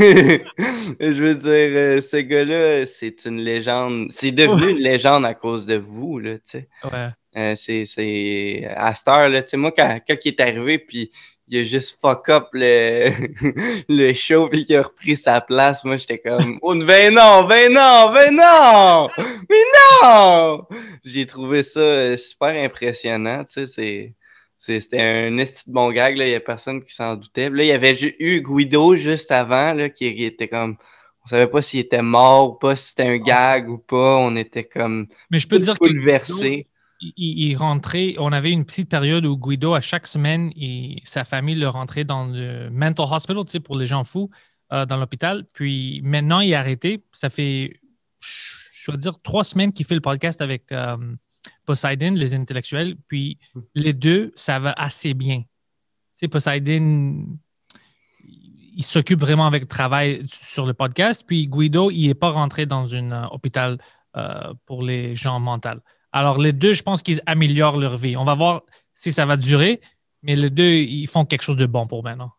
je 0.99 1.23
veux 1.23 1.35
dire, 1.35 1.49
euh, 1.51 2.01
ce 2.01 2.17
gars-là, 2.17 2.85
c'est 2.85 3.25
une 3.25 3.41
légende. 3.41 4.07
C'est 4.11 4.31
devenu 4.31 4.71
une 4.71 4.79
légende 4.83 5.25
à 5.25 5.33
cause 5.33 5.65
de 5.65 5.75
vous, 5.75 6.19
là, 6.19 6.35
tu 6.35 6.41
sais. 6.45 6.69
Ouais. 6.83 7.09
Euh, 7.35 7.55
c'est, 7.57 7.85
c'est... 7.85 8.67
À 8.75 8.93
cette 8.93 9.07
heure, 9.07 9.27
là, 9.29 9.41
tu 9.41 9.49
sais, 9.49 9.57
moi, 9.57 9.71
quand, 9.71 9.99
quand 10.07 10.15
il 10.23 10.27
est 10.29 10.39
arrivé, 10.39 10.77
puis 10.77 11.09
il 11.53 11.59
a 11.59 11.63
juste 11.63 11.99
fuck 12.01 12.29
up 12.29 12.47
le, 12.53 13.11
le 13.89 14.13
show, 14.13 14.49
puis 14.49 14.65
qu'il 14.65 14.75
a 14.75 14.83
repris 14.83 15.15
sa 15.15 15.39
place, 15.39 15.83
moi, 15.83 15.97
j'étais 15.97 16.17
comme, 16.17 16.57
oh, 16.61 16.75
ben 16.75 17.13
non, 17.13 17.43
ben 17.43 17.71
non, 17.71 18.11
ben 18.11 18.35
non! 18.35 19.07
Mais 19.49 19.63
non! 20.01 20.65
J'ai 21.03 21.25
trouvé 21.27 21.61
ça 21.61 21.79
euh, 21.79 22.17
super 22.17 22.49
impressionnant, 22.49 23.43
tu 23.43 23.53
sais, 23.53 23.67
c'est... 23.67 24.13
C'était 24.57 25.01
un 25.01 25.37
esti 25.39 25.69
de 25.69 25.73
bon 25.73 25.91
gag, 25.91 26.15
là. 26.15 26.25
il 26.25 26.29
n'y 26.29 26.35
a 26.35 26.39
personne 26.39 26.81
qui 26.85 26.95
s'en 26.95 27.15
doutait. 27.15 27.49
Puis 27.49 27.57
Là, 27.57 27.63
il 27.65 27.67
y 27.67 27.71
avait 27.73 27.97
eu 28.17 28.41
Guido 28.41 28.95
juste 28.95 29.29
avant, 29.29 29.73
là, 29.73 29.89
qui, 29.89 30.05
était 30.23 30.47
comme... 30.47 30.77
On 31.25 31.27
savait 31.27 31.47
pas 31.47 31.61
s'il 31.61 31.81
était 31.81 32.01
mort 32.01 32.51
ou 32.51 32.53
pas, 32.53 32.77
si 32.77 32.87
c'était 32.87 33.03
un 33.03 33.17
gag 33.17 33.69
ou 33.69 33.77
pas. 33.77 34.15
On 34.15 34.37
était 34.37 34.63
comme 34.63 35.07
Mais 35.29 35.39
je 35.39 35.49
peux 35.49 35.59
dire 35.59 35.77
que 35.77 35.85
bouleversés. 35.85 36.67
Il, 37.17 37.55
rentrait, 37.55 38.15
on 38.17 38.31
avait 38.31 38.51
une 38.51 38.65
petite 38.65 38.89
période 38.89 39.25
où 39.25 39.37
Guido, 39.37 39.73
à 39.73 39.81
chaque 39.81 40.07
semaine, 40.07 40.51
sa 41.03 41.23
famille 41.23 41.55
le 41.55 41.67
rentrait 41.67 42.03
dans 42.03 42.25
le 42.25 42.69
mental 42.69 43.07
hospital, 43.11 43.45
tu 43.45 43.51
sais, 43.51 43.59
pour 43.59 43.77
les 43.77 43.85
gens 43.85 44.03
fous, 44.03 44.29
euh, 44.71 44.85
dans 44.85 44.97
l'hôpital. 44.97 45.45
Puis 45.53 46.01
maintenant, 46.03 46.39
il 46.39 46.53
a 46.53 46.59
arrêté. 46.59 47.03
Ça 47.11 47.29
fait, 47.29 47.79
je 48.19 48.91
dois 48.91 48.97
dire, 48.97 49.19
trois 49.21 49.43
semaines 49.43 49.73
qu'il 49.73 49.85
fait 49.85 49.95
le 49.95 50.01
podcast 50.01 50.41
avec 50.41 50.71
euh, 50.71 50.97
Poseidon, 51.65 52.13
les 52.13 52.33
intellectuels. 52.33 52.95
Puis 53.07 53.37
les 53.75 53.93
deux, 53.93 54.31
ça 54.35 54.59
va 54.59 54.73
assez 54.77 55.13
bien. 55.13 55.39
Tu 55.41 55.47
sais, 56.13 56.27
Poseidon, 56.27 57.37
il 58.75 58.83
s'occupe 58.83 59.19
vraiment 59.19 59.45
avec 59.45 59.63
le 59.63 59.67
travail 59.67 60.25
sur 60.27 60.65
le 60.65 60.73
podcast. 60.73 61.23
Puis 61.27 61.45
Guido, 61.47 61.91
il 61.91 62.07
n'est 62.07 62.15
pas 62.15 62.31
rentré 62.31 62.65
dans 62.65 62.95
un 62.95 63.11
euh, 63.11 63.27
hôpital 63.31 63.77
pour 64.67 64.83
les 64.83 65.15
gens 65.15 65.39
mentaux. 65.39 65.81
Alors, 66.13 66.37
les 66.39 66.53
deux, 66.53 66.73
je 66.73 66.83
pense 66.83 67.03
qu'ils 67.03 67.21
améliorent 67.25 67.77
leur 67.77 67.97
vie. 67.97 68.15
On 68.17 68.23
va 68.23 68.35
voir 68.35 68.63
si 68.93 69.11
ça 69.11 69.25
va 69.25 69.35
durer, 69.37 69.81
mais 70.21 70.35
les 70.35 70.49
deux, 70.49 70.71
ils 70.71 71.07
font 71.07 71.25
quelque 71.25 71.41
chose 71.43 71.57
de 71.57 71.65
bon 71.65 71.87
pour 71.87 72.03
maintenant. 72.03 72.31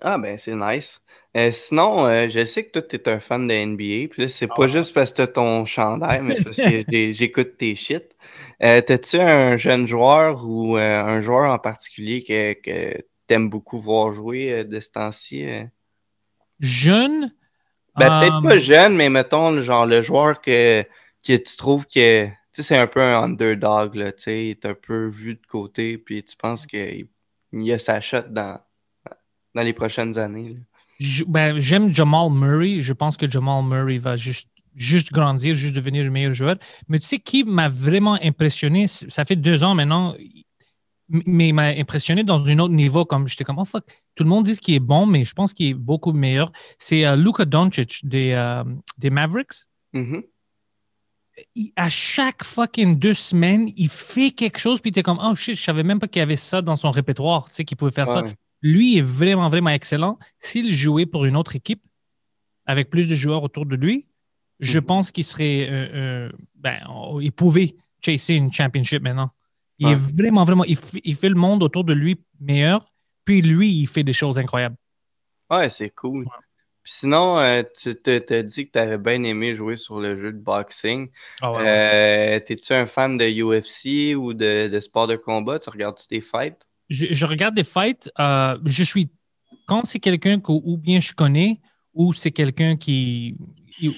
Ah 0.00 0.18
ben 0.18 0.38
c'est 0.38 0.54
nice. 0.54 1.00
Euh, 1.36 1.50
sinon, 1.50 2.06
euh, 2.06 2.28
je 2.28 2.44
sais 2.44 2.64
que 2.66 2.70
toi, 2.72 2.82
tu 2.82 2.96
es 2.96 3.08
un 3.08 3.18
fan 3.20 3.46
de 3.48 3.52
NBA. 3.54 4.08
Puis 4.08 4.22
là, 4.22 4.28
c'est 4.28 4.46
pas 4.48 4.62
ouais. 4.62 4.68
juste 4.68 4.94
parce 4.94 5.10
que 5.10 5.16
t'as 5.18 5.26
ton 5.28 5.64
chandail, 5.66 6.22
mais 6.22 6.36
c'est 6.36 6.44
parce 6.44 6.60
que 6.60 6.84
j'ai- 6.88 7.14
j'écoute 7.14 7.56
tes 7.56 7.74
shit. 7.74 8.16
Euh, 8.62 8.80
T'as-tu 8.80 9.18
un 9.18 9.56
jeune 9.56 9.86
joueur 9.88 10.44
ou 10.46 10.76
euh, 10.76 11.00
un 11.04 11.20
joueur 11.20 11.52
en 11.52 11.58
particulier 11.58 12.22
que, 12.22 12.52
que 12.54 13.02
t'aimes 13.26 13.50
beaucoup 13.50 13.80
voir 13.80 14.12
jouer 14.12 14.52
euh, 14.60 14.64
de 14.64 14.78
ce 14.80 14.90
temps-ci? 14.90 15.44
euh? 15.48 15.64
Jeune, 16.60 17.32
Ben, 17.98 18.20
peut-être 18.20 18.36
euh, 18.36 18.48
pas 18.48 18.58
jeune, 18.58 18.96
mais 18.96 19.08
mettons, 19.08 19.60
genre, 19.62 19.86
le 19.86 20.02
joueur 20.02 20.40
que, 20.40 20.82
que 21.26 21.36
tu 21.36 21.56
trouves 21.56 21.86
que, 21.86 22.26
tu 22.26 22.32
sais, 22.52 22.62
c'est 22.62 22.78
un 22.78 22.86
peu 22.86 23.02
un 23.02 23.22
underdog, 23.22 23.94
là, 23.94 24.12
tu 24.12 24.22
sais, 24.22 24.46
il 24.46 24.50
est 24.50 24.66
un 24.66 24.74
peu 24.74 25.08
vu 25.08 25.34
de 25.34 25.46
côté, 25.46 25.98
puis 25.98 26.22
tu 26.22 26.36
penses 26.36 26.66
qu'il 26.66 27.08
il 27.52 27.72
a 27.72 27.78
sa 27.78 28.00
shot 28.00 28.28
dans, 28.30 28.60
dans 29.54 29.62
les 29.62 29.72
prochaines 29.72 30.18
années, 30.18 30.56
ben, 31.26 31.58
j'aime 31.58 31.92
Jamal 31.92 32.30
Murray. 32.30 32.80
Je 32.80 32.92
pense 32.92 33.16
que 33.16 33.28
Jamal 33.28 33.64
Murray 33.64 33.98
va 33.98 34.16
juste, 34.16 34.48
juste 34.74 35.12
grandir, 35.12 35.54
juste 35.54 35.76
devenir 35.76 36.04
le 36.04 36.10
meilleur 36.10 36.32
joueur. 36.32 36.56
Mais 36.88 36.98
tu 36.98 37.06
sais 37.06 37.18
qui 37.18 37.44
m'a 37.44 37.68
vraiment 37.68 38.18
impressionné? 38.22 38.86
Ça 38.86 39.24
fait 39.24 39.36
deux 39.36 39.62
ans 39.62 39.74
maintenant, 39.74 40.14
mais 41.08 41.48
il 41.48 41.52
m'a 41.54 41.68
impressionné 41.68 42.22
dans 42.24 42.44
un 42.48 42.58
autre 42.58 42.74
niveau. 42.74 43.04
Comme 43.04 43.26
j'étais 43.28 43.44
comme, 43.44 43.58
oh 43.58 43.64
fuck, 43.64 43.84
tout 44.14 44.24
le 44.24 44.28
monde 44.30 44.44
dit 44.44 44.56
qu'il 44.58 44.74
est 44.74 44.78
bon, 44.80 45.06
mais 45.06 45.24
je 45.24 45.32
pense 45.34 45.52
qu'il 45.52 45.66
est 45.68 45.74
beaucoup 45.74 46.12
meilleur. 46.12 46.52
C'est 46.78 47.06
euh, 47.06 47.16
Luka 47.16 47.44
Doncic 47.44 48.00
des, 48.04 48.32
euh, 48.32 48.64
des 48.98 49.10
Mavericks. 49.10 49.64
Mhm. 49.92 50.22
il- 51.54 51.72
à 51.76 51.88
chaque 51.88 52.42
fucking 52.44 52.98
deux 52.98 53.14
semaines, 53.14 53.68
il 53.76 53.88
fait 53.88 54.32
quelque 54.32 54.58
chose, 54.58 54.80
puis 54.80 54.90
t'es 54.92 55.02
comme, 55.04 55.20
oh 55.22 55.34
shit, 55.36 55.56
je 55.56 55.62
savais 55.62 55.84
même 55.84 55.98
pas 56.00 56.08
qu'il 56.08 56.18
y 56.20 56.22
avait 56.22 56.34
ça 56.36 56.62
dans 56.62 56.74
son 56.76 56.90
répertoire, 56.90 57.48
tu 57.48 57.54
sais, 57.54 57.64
qu'il 57.64 57.76
pouvait 57.76 57.92
faire 57.92 58.08
ça. 58.10 58.22
Lui 58.60 58.98
est 58.98 59.02
vraiment, 59.02 59.48
vraiment 59.48 59.70
excellent. 59.70 60.18
S'il 60.40 60.72
jouait 60.74 61.06
pour 61.06 61.24
une 61.26 61.36
autre 61.36 61.54
équipe, 61.54 61.80
avec 62.66 62.90
plus 62.90 63.06
de 63.06 63.14
joueurs 63.14 63.44
autour 63.44 63.66
de 63.66 63.76
lui, 63.76 64.08
je 64.58 64.78
Mhm. 64.80 64.84
pense 64.84 65.10
qu'il 65.12 65.22
serait, 65.24 65.68
euh, 65.70 65.88
euh, 65.94 66.32
ben, 66.56 66.80
il 67.22 67.30
pouvait 67.30 67.76
chasser 68.04 68.34
une 68.34 68.52
championship 68.52 69.00
maintenant. 69.02 69.30
Il 69.78 69.86
Ouais. 69.86 69.92
est 69.92 69.94
vraiment, 69.94 70.44
vraiment, 70.44 70.64
il 70.64 70.76
fait, 70.76 71.00
il 71.04 71.14
fait 71.14 71.28
le 71.28 71.34
monde 71.36 71.62
autour 71.62 71.84
de 71.84 71.92
lui 71.92 72.16
meilleur, 72.40 72.84
puis 73.24 73.42
lui, 73.42 73.70
il 73.70 73.86
fait 73.86 74.02
des 74.04 74.12
choses 74.12 74.38
incroyables. 74.38 74.76
Ouais, 75.50 75.70
c'est 75.70 75.90
cool. 75.90 76.26
Sinon, 76.84 77.38
euh, 77.38 77.62
tu 77.76 77.94
te- 77.96 78.42
dit 78.42 78.66
que 78.66 78.72
tu 78.72 78.78
avais 78.78 78.98
bien 78.98 79.22
aimé 79.24 79.54
jouer 79.54 79.76
sur 79.76 80.00
le 80.00 80.18
jeu 80.18 80.32
de 80.32 80.38
boxing. 80.38 81.10
Ah 81.40 81.52
ouais, 81.52 81.58
ouais. 81.58 81.64
Euh, 82.36 82.40
T'es-tu 82.40 82.72
un 82.74 82.86
fan 82.86 83.16
de 83.18 83.24
UFC 83.30 84.14
ou 84.16 84.34
de, 84.34 84.68
de 84.68 84.80
sport 84.80 85.06
de 85.06 85.16
combat? 85.16 85.58
Tu 85.58 85.70
regardes-tu 85.70 86.06
des 86.08 86.20
fights? 86.20 86.68
je, 86.88 87.06
je 87.12 87.26
regarde 87.26 87.54
des 87.54 87.64
fights. 87.64 88.10
euh, 88.18 88.58
je 88.64 88.82
suis. 88.84 89.10
Quand 89.66 89.84
c'est 89.84 90.00
quelqu'un 90.00 90.40
que 90.40 90.52
ou 90.52 90.76
bien 90.78 91.00
je 91.00 91.12
connais, 91.12 91.60
ou 91.94 92.12
c'est 92.12 92.30
quelqu'un 92.32 92.76
qui. 92.76 93.36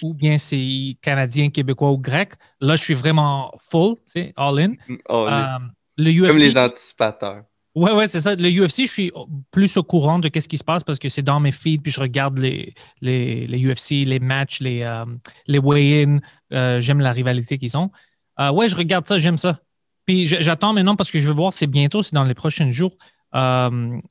Ou 0.02 0.14
bien 0.14 0.38
c'est 0.38 0.96
canadien, 1.02 1.50
québécois 1.50 1.90
ou 1.90 1.98
grec, 1.98 2.32
là, 2.60 2.76
je 2.76 2.82
suis 2.82 2.94
vraiment 2.94 3.52
full, 3.70 3.94
tu 3.96 4.02
sais, 4.12 4.32
all 4.36 4.60
in. 4.60 4.72
Les- 4.88 4.98
Euh, 5.08 5.58
le 5.98 6.10
UFC. 6.12 6.28
comme 6.28 6.38
les 6.38 6.56
anticipateurs. 6.56 7.42
Ouais, 7.74 7.92
ouais, 7.92 8.06
c'est 8.08 8.20
ça. 8.20 8.34
Le 8.34 8.48
UFC, 8.50 8.86
je 8.86 8.92
suis 8.92 9.12
plus 9.52 9.76
au 9.76 9.82
courant 9.84 10.18
de 10.18 10.28
ce 10.34 10.48
qui 10.48 10.58
se 10.58 10.64
passe 10.64 10.82
parce 10.82 10.98
que 10.98 11.08
c'est 11.08 11.22
dans 11.22 11.38
mes 11.38 11.52
feeds, 11.52 11.78
puis 11.82 11.92
je 11.92 12.00
regarde 12.00 12.38
les, 12.38 12.74
les, 13.00 13.46
les 13.46 13.58
UFC, 13.64 14.04
les 14.04 14.18
matchs, 14.18 14.60
les, 14.60 14.82
euh, 14.82 15.04
les 15.46 15.58
weigh-in. 15.60 16.18
Euh, 16.52 16.80
j'aime 16.80 16.98
la 17.00 17.12
rivalité 17.12 17.58
qu'ils 17.58 17.76
ont. 17.76 17.90
Euh, 18.40 18.50
ouais, 18.50 18.68
je 18.68 18.74
regarde 18.76 19.06
ça, 19.06 19.18
j'aime 19.18 19.36
ça. 19.38 19.60
Puis 20.06 20.26
j'attends 20.26 20.72
maintenant 20.72 20.96
parce 20.96 21.10
que 21.12 21.20
je 21.20 21.28
veux 21.28 21.34
voir, 21.34 21.52
c'est 21.52 21.68
bientôt, 21.68 22.02
c'est 22.02 22.14
dans 22.14 22.24
les 22.24 22.34
prochains 22.34 22.70
jours. 22.72 22.96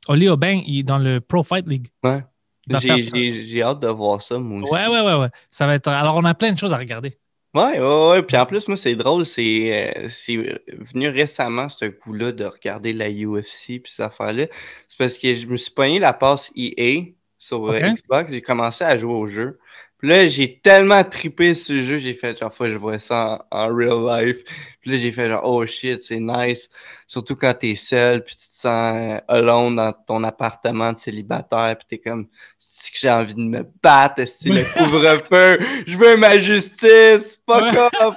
Oli 0.07 0.29
Aubin, 0.29 0.61
il 0.65 0.79
est 0.79 0.83
dans 0.83 0.97
le 0.99 1.19
Pro 1.19 1.43
Fight 1.43 1.67
League. 1.67 1.87
Ouais. 2.03 2.23
J'ai 2.69 3.61
hâte 3.61 3.79
de 3.79 3.87
voir 3.87 4.21
ça, 4.21 4.37
moi 4.39 4.61
aussi. 4.61 4.73
Ouais, 4.73 4.87
ouais, 4.87 5.01
ouais, 5.01 5.19
ouais. 5.19 5.29
Ça 5.49 5.65
va 5.65 5.75
être. 5.75 5.87
Alors, 5.87 6.15
on 6.15 6.25
a 6.25 6.33
plein 6.33 6.51
de 6.51 6.57
choses 6.57 6.73
à 6.73 6.77
regarder. 6.77 7.17
Ouais, 7.55 7.79
ouais, 7.79 8.09
ouais. 8.09 8.23
Puis 8.23 8.37
en 8.37 8.45
plus, 8.45 8.67
moi, 8.67 8.77
c'est 8.77 8.95
drôle, 8.95 9.25
c'est 9.25 9.97
euh, 9.97 10.57
venu 10.93 11.09
récemment, 11.09 11.67
ce 11.67 11.85
coup-là, 11.85 12.31
de 12.31 12.45
regarder 12.45 12.93
la 12.93 13.09
UFC 13.09 13.81
puis 13.81 13.91
ces 13.95 14.03
affaires-là. 14.03 14.45
C'est 14.87 14.97
parce 14.97 15.17
que 15.17 15.33
je 15.33 15.47
me 15.47 15.57
suis 15.57 15.71
pogné 15.71 15.97
la 15.97 16.13
passe 16.13 16.51
EA 16.55 17.05
sur 17.39 17.71
euh. 17.71 17.79
Xbox, 17.79 18.31
j'ai 18.31 18.41
commencé 18.41 18.83
à 18.83 18.97
jouer 18.97 19.13
au 19.13 19.25
jeu. 19.25 19.59
Puis 19.99 20.07
là, 20.07 20.27
j'ai 20.29 20.59
tellement 20.59 21.03
trippé 21.03 21.53
sur 21.53 21.75
le 21.75 21.83
jeu, 21.83 21.97
j'ai 21.97 22.13
fait 22.13 22.39
genre, 22.39 22.53
faut 22.53 22.63
que 22.63 22.71
je 22.71 22.77
vois 22.77 22.99
ça 22.99 23.45
en, 23.51 23.65
en 23.65 23.75
real 23.75 24.25
life. 24.25 24.43
Puis 24.79 24.91
là, 24.91 24.97
j'ai 24.97 25.11
fait 25.11 25.27
genre, 25.27 25.41
oh 25.43 25.65
shit, 25.65 26.01
c'est 26.01 26.21
nice. 26.21 26.69
Surtout 27.05 27.35
quand 27.35 27.53
t'es 27.53 27.75
seul, 27.75 28.23
puis 28.23 28.33
tu 28.35 28.47
te 28.47 28.51
sens 28.61 28.95
euh, 28.95 29.19
alone 29.27 29.75
dans 29.75 29.91
ton 29.91 30.23
appartement 30.23 30.93
de 30.93 30.99
célibataire, 30.99 31.75
puis 31.77 31.85
t'es 31.89 31.97
comme, 31.97 32.27
c'est 32.57 32.91
que 32.91 32.97
j'ai 32.97 33.11
envie 33.11 33.35
de 33.35 33.41
me 33.41 33.65
battre, 33.83 34.23
c'est 34.25 34.49
le 34.49 34.63
couvre-feu, 34.73 35.59
je 35.85 35.97
veux 35.97 36.15
ma 36.15 36.39
justice, 36.39 37.41
fuck 37.45 37.75
off! 38.01 38.15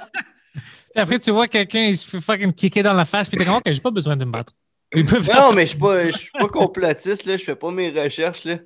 Puis 0.53 1.01
après, 1.01 1.19
tu 1.19 1.31
vois 1.31 1.47
quelqu'un, 1.47 1.85
il 1.87 1.97
se 1.97 2.09
fait 2.09 2.21
fucking 2.21 2.53
kicker 2.53 2.83
dans 2.83 2.93
la 2.93 3.05
face, 3.05 3.27
puis 3.27 3.37
t'es 3.37 3.45
comme, 3.45 3.55
OK, 3.55 3.63
j'ai 3.65 3.81
pas 3.81 3.91
besoin 3.91 4.15
de 4.15 4.23
me 4.23 4.31
battre. 4.31 4.53
Non, 4.95 5.53
mais 5.53 5.63
je 5.63 5.71
suis 5.71 5.79
pas, 5.79 6.09
je 6.09 6.17
suis 6.17 6.31
pas 6.31 6.47
complotiste, 6.47 7.25
là. 7.25 7.35
Je 7.35 7.43
fais 7.43 7.55
pas 7.55 7.71
mes 7.71 7.89
recherches, 7.89 8.43
là. 8.45 8.59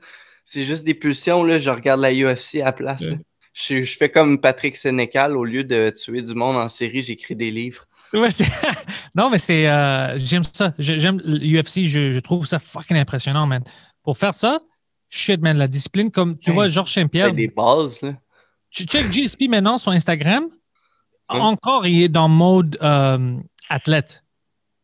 C'est 0.49 0.63
juste 0.63 0.85
des 0.85 0.93
pulsions, 0.93 1.43
là. 1.43 1.59
Je 1.59 1.69
regarde 1.69 1.99
la 1.99 2.13
UFC 2.13 2.61
à 2.61 2.65
la 2.65 2.71
place. 2.71 3.01
Ouais. 3.01 3.19
Je, 3.51 3.83
je 3.83 3.97
fais 3.97 4.09
comme 4.09 4.39
Patrick 4.39 4.77
Sénécal, 4.77 5.35
au 5.35 5.43
lieu 5.43 5.65
de 5.65 5.89
tuer 5.89 6.21
du 6.21 6.33
monde 6.35 6.55
en 6.55 6.69
série, 6.69 7.01
j'écris 7.01 7.35
des 7.35 7.51
livres. 7.51 7.83
Ouais, 8.13 8.29
non, 9.15 9.29
mais 9.29 9.39
c'est. 9.39 9.67
euh, 9.67 10.17
J'aime 10.17 10.43
ça. 10.53 10.73
J'aime 10.79 11.19
l'UFC. 11.25 11.83
Je, 11.83 12.13
je 12.13 12.19
trouve 12.21 12.45
ça 12.45 12.59
fucking 12.59 12.95
impressionnant, 12.95 13.45
man. 13.45 13.61
Pour 14.03 14.17
faire 14.17 14.33
ça, 14.33 14.61
shit, 15.09 15.41
man, 15.41 15.57
la 15.57 15.67
discipline, 15.67 16.11
comme 16.11 16.37
tu 16.39 16.51
vois, 16.51 16.69
Georges 16.69 16.93
Saint-Pierre, 16.93 17.33
des 17.33 17.49
bases, 17.49 18.01
là. 18.01 18.13
tu 18.69 18.85
check 18.85 19.11
GSP 19.11 19.49
maintenant 19.49 19.77
sur 19.77 19.91
Instagram. 19.91 20.45
Ouais. 21.29 21.39
Encore, 21.39 21.85
il 21.87 22.03
est 22.03 22.09
dans 22.09 22.29
mode 22.29 22.77
euh, 22.81 23.35
athlète. 23.67 24.23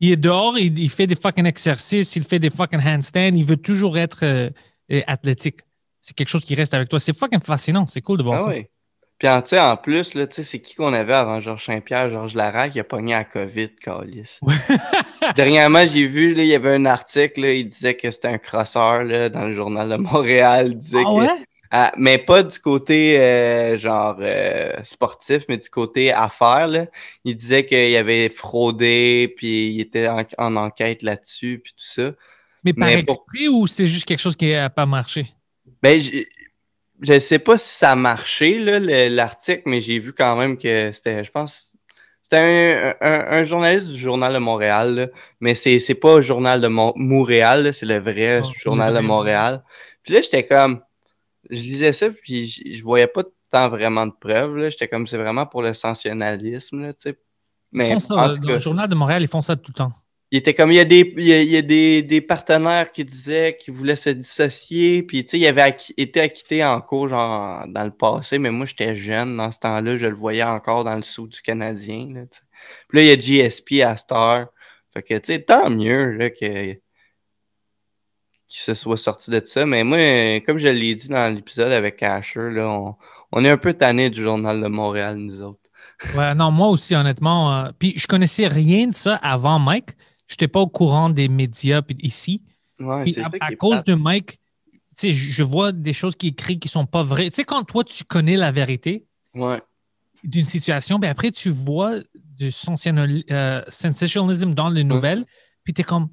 Il 0.02 0.12
est 0.12 0.18
dehors, 0.18 0.60
il, 0.60 0.78
il 0.78 0.90
fait 0.90 1.08
des 1.08 1.16
fucking 1.16 1.46
exercices, 1.46 2.18
il 2.18 2.26
fait 2.26 2.40
des 2.40 2.50
fucking 2.50 2.82
handstands, 2.86 3.32
il 3.34 3.46
veut 3.46 3.56
toujours 3.56 3.98
être 3.98 4.26
euh, 4.26 4.50
euh, 4.92 5.02
athlétique. 5.08 5.62
C'est 6.02 6.16
quelque 6.16 6.28
chose 6.30 6.44
qui 6.44 6.56
reste 6.56 6.74
avec 6.74 6.90
toi. 6.90 7.00
C'est 7.00 7.18
fucking 7.18 7.42
fascinant. 7.42 7.88
C'est 7.88 8.02
cool 8.02 8.18
de 8.18 8.24
voir 8.24 8.40
Ah 8.42 8.44
ça. 8.44 8.50
oui. 8.50 8.66
Puis 9.20 9.30
en, 9.30 9.42
en 9.72 9.78
plus, 9.78 10.16
là, 10.16 10.26
c'est 10.30 10.60
qui 10.60 10.76
qu'on 10.76 10.92
avait 10.92 11.14
avant 11.14 11.40
Georges 11.40 11.66
Saint-Pierre? 11.66 12.10
Georges 12.10 12.36
Larac, 12.36 12.76
il 12.76 12.80
a 12.80 12.84
pogné 12.84 13.14
à 13.14 13.24
COVID, 13.24 13.70
Calis. 13.82 14.40
Dernièrement, 15.36 15.86
j'ai 15.86 16.08
vu, 16.08 16.34
là, 16.34 16.44
il 16.44 16.50
y 16.50 16.56
avait 16.56 16.74
un 16.76 16.86
article, 16.86 17.42
là, 17.42 17.54
il 17.54 17.68
disait 17.68 17.96
que 17.96 18.12
c'était 18.12 18.28
un 18.28 18.38
crosseur 18.38 19.04
là, 19.06 19.30
dans 19.30 19.46
le 19.46 19.54
journal 19.54 19.90
de 19.90 19.96
Montréal. 19.96 20.68
Il 20.72 20.78
disait 20.78 21.04
Ah 21.06 21.10
que- 21.10 21.20
ouais? 21.20 21.46
Ah, 21.76 21.92
mais 21.98 22.20
pas 22.20 22.44
du 22.44 22.60
côté 22.60 23.20
euh, 23.20 23.78
genre 23.80 24.18
euh, 24.20 24.74
sportif, 24.84 25.46
mais 25.50 25.58
du 25.58 25.70
côté 25.70 26.12
affaires. 26.12 26.68
Là. 26.68 26.86
Il 27.26 27.36
disait 27.36 27.66
qu'il 27.66 27.96
avait 27.96 28.30
fraudé, 28.30 29.34
puis 29.38 29.72
il 29.74 29.82
était 29.82 30.08
en, 30.08 30.24
en 30.38 30.56
enquête 30.56 31.02
là-dessus, 31.02 31.62
puis 31.64 31.74
tout 31.74 31.84
ça. 31.86 32.12
Mais 32.64 32.74
par 32.74 32.88
Mais 32.88 33.04
pour- 33.04 33.26
ou 33.52 33.68
c'est 33.68 33.88
juste 33.88 34.06
quelque 34.06 34.20
chose 34.22 34.36
qui 34.36 34.52
n'a 34.52 34.70
pas 34.70 34.86
marché? 34.86 35.34
Ben, 35.82 36.02
je 37.02 37.20
sais 37.20 37.40
pas 37.40 37.58
si 37.58 37.70
ça 37.70 37.92
a 37.92 37.96
marché, 37.96 38.60
l'article, 39.10 39.64
mais 39.66 39.82
j'ai 39.82 40.00
vu 40.00 40.14
quand 40.14 40.36
même 40.38 40.58
que 40.58 40.92
c'était, 40.94 41.24
je 41.24 41.32
pense, 41.32 41.76
c'était 42.22 42.96
un, 43.02 43.06
un- 43.06 43.26
un 43.40 43.44
journaliste 43.44 43.90
du 43.90 43.98
Journal 44.00 44.34
de 44.34 44.38
Montréal, 44.38 44.96
là, 44.96 45.08
mais 45.42 45.56
c'est, 45.56 45.80
c'est 45.80 45.96
pas 45.96 46.18
le 46.18 46.22
Journal 46.22 46.62
de 46.62 46.68
Mon- 46.68 46.94
Montréal, 46.96 47.74
c'est 47.74 47.86
le 47.86 48.00
vrai 48.00 48.42
Oh, 48.44 48.52
Journal 48.64 48.94
de. 48.94 49.00
Montréal. 49.02 49.64
Puis 50.04 50.14
là, 50.14 50.22
j'étais 50.22 50.46
comme, 50.46 50.82
je 51.50 51.60
lisais 51.60 51.94
ça, 51.94 52.10
puis 52.10 52.48
je, 52.48 52.78
je 52.78 52.84
voyais 52.84 53.08
pas 53.08 53.24
tant 53.52 53.70
vraiment 53.70 54.08
de 54.08 54.14
preuves. 54.20 54.70
J'étais 54.70 54.88
comme, 54.88 55.06
c'est 55.06 55.18
vraiment 55.18 55.46
pour 55.46 55.62
le 55.62 55.74
sensationnalisme, 55.74 56.82
là, 56.82 56.94
sais. 56.98 57.10
Ils 57.74 57.78
Mais 57.78 57.90
font 57.90 58.00
ça, 58.00 58.14
euh, 58.14 58.36
dans 58.36 58.48
cas, 58.48 58.54
le 58.56 58.62
journal 58.62 58.88
de 58.88 58.96
Montréal, 58.96 59.22
ils 59.24 59.28
font 59.28 59.42
ça 59.42 59.56
tout 59.56 59.72
le 59.72 59.74
temps. 59.74 59.94
Il 60.34 60.38
était 60.38 60.56
comme, 60.56 60.72
il 60.72 60.78
y 60.78 60.80
a 60.80 60.86
des, 60.86 61.14
il 61.16 61.28
y 61.28 61.58
a, 61.58 61.62
des, 61.62 62.02
des 62.02 62.20
partenaires 62.20 62.92
qui 62.92 63.06
disaient 63.06 63.56
qu'ils 63.56 63.76
voulaient 63.76 63.96
se 63.96 64.10
dissocier, 64.10 65.04
puis 65.04 65.24
tu 65.24 65.30
sais, 65.30 65.40
il 65.40 65.46
avait 65.46 65.78
été 65.96 66.22
acquitté 66.22 66.66
en 66.66 66.82
cours, 66.82 67.08
genre, 67.08 67.66
dans 67.68 67.84
le 67.84 67.92
passé, 67.92 68.40
mais 68.40 68.50
moi, 68.50 68.66
j'étais 68.66 68.96
jeune 68.96 69.38
dans 69.38 69.52
ce 69.52 69.60
temps-là, 69.60 69.96
je 69.96 70.08
le 70.08 70.16
voyais 70.16 70.42
encore 70.42 70.86
dans 70.86 70.96
le 70.96 71.04
sous 71.04 71.28
du 71.28 71.40
Canadien, 71.44 72.08
là. 72.16 72.22
Puis 72.90 72.98
là, 72.98 73.04
il 73.04 73.08
y 73.10 73.42
a 73.44 73.46
GSP 73.46 73.84
à 73.84 73.96
Star, 73.96 74.48
fait 74.92 75.04
que, 75.04 75.14
tu 75.20 75.34
sais, 75.34 75.40
tant 75.44 75.70
mieux, 75.70 76.14
là, 76.14 76.32
que 76.32 76.38
qu'il 78.48 78.60
se 78.62 78.74
soit 78.74 78.98
sorti 78.98 79.30
de 79.30 79.40
ça, 79.46 79.68
mais 79.68 79.84
moi, 79.84 80.40
comme 80.48 80.58
je 80.58 80.68
l'ai 80.68 80.96
dit 80.96 81.10
dans 81.10 81.32
l'épisode 81.32 81.72
avec 81.72 82.02
Asher, 82.02 82.50
là, 82.50 82.68
on, 82.72 82.96
on 83.32 83.46
est 83.46 83.50
un 83.52 83.58
peu 83.58 83.76
tanné 83.76 84.10
du 84.10 84.24
Journal 84.24 84.60
de 84.60 84.68
Montréal, 84.68 85.16
nous 85.18 85.44
autres. 85.44 85.60
Ouais, 86.16 86.34
non, 86.34 86.50
moi 86.50 86.70
aussi, 86.70 86.96
honnêtement. 86.96 87.54
euh, 87.56 87.70
puis 87.78 87.94
je 87.98 88.08
connaissais 88.08 88.48
rien 88.48 88.88
de 88.88 88.96
ça 88.96 89.16
avant 89.18 89.60
Mike. 89.60 89.92
Je 90.28 90.34
n'étais 90.34 90.48
pas 90.48 90.62
au 90.62 90.68
courant 90.68 91.10
des 91.10 91.28
médias 91.28 91.82
puis 91.82 91.98
ici. 92.02 92.42
Ouais, 92.80 93.04
Puis 93.04 93.20
à, 93.20 93.30
à 93.42 93.56
cause 93.56 93.84
de 93.84 93.94
Mike, 93.94 94.40
je 95.02 95.44
vois 95.44 95.72
des 95.72 95.94
choses 95.94 96.16
qui 96.16 96.28
écrivent 96.28 96.60
qui 96.60 96.70
sont 96.70 96.86
pas 96.86 97.04
vraies. 97.04 97.30
Tu 97.30 97.36
sais, 97.36 97.44
quand 97.44 97.64
toi, 97.64 97.84
tu 97.84 98.04
connais 98.04 98.38
la 98.38 98.52
vérité 98.52 99.06
Ouais. 99.36 99.62
d'une 100.24 100.46
situation, 100.46 101.00
ben 101.00 101.10
après, 101.10 101.32
tu 101.32 101.50
vois 101.50 102.00
du 102.16 102.50
euh, 103.32 103.62
sensationalism 103.68 104.54
dans 104.54 104.70
les 104.70 104.84
nouvelles, 104.84 105.26
puis 105.64 105.74
tu 105.74 105.82
es 105.82 105.84
comme, 105.84 106.10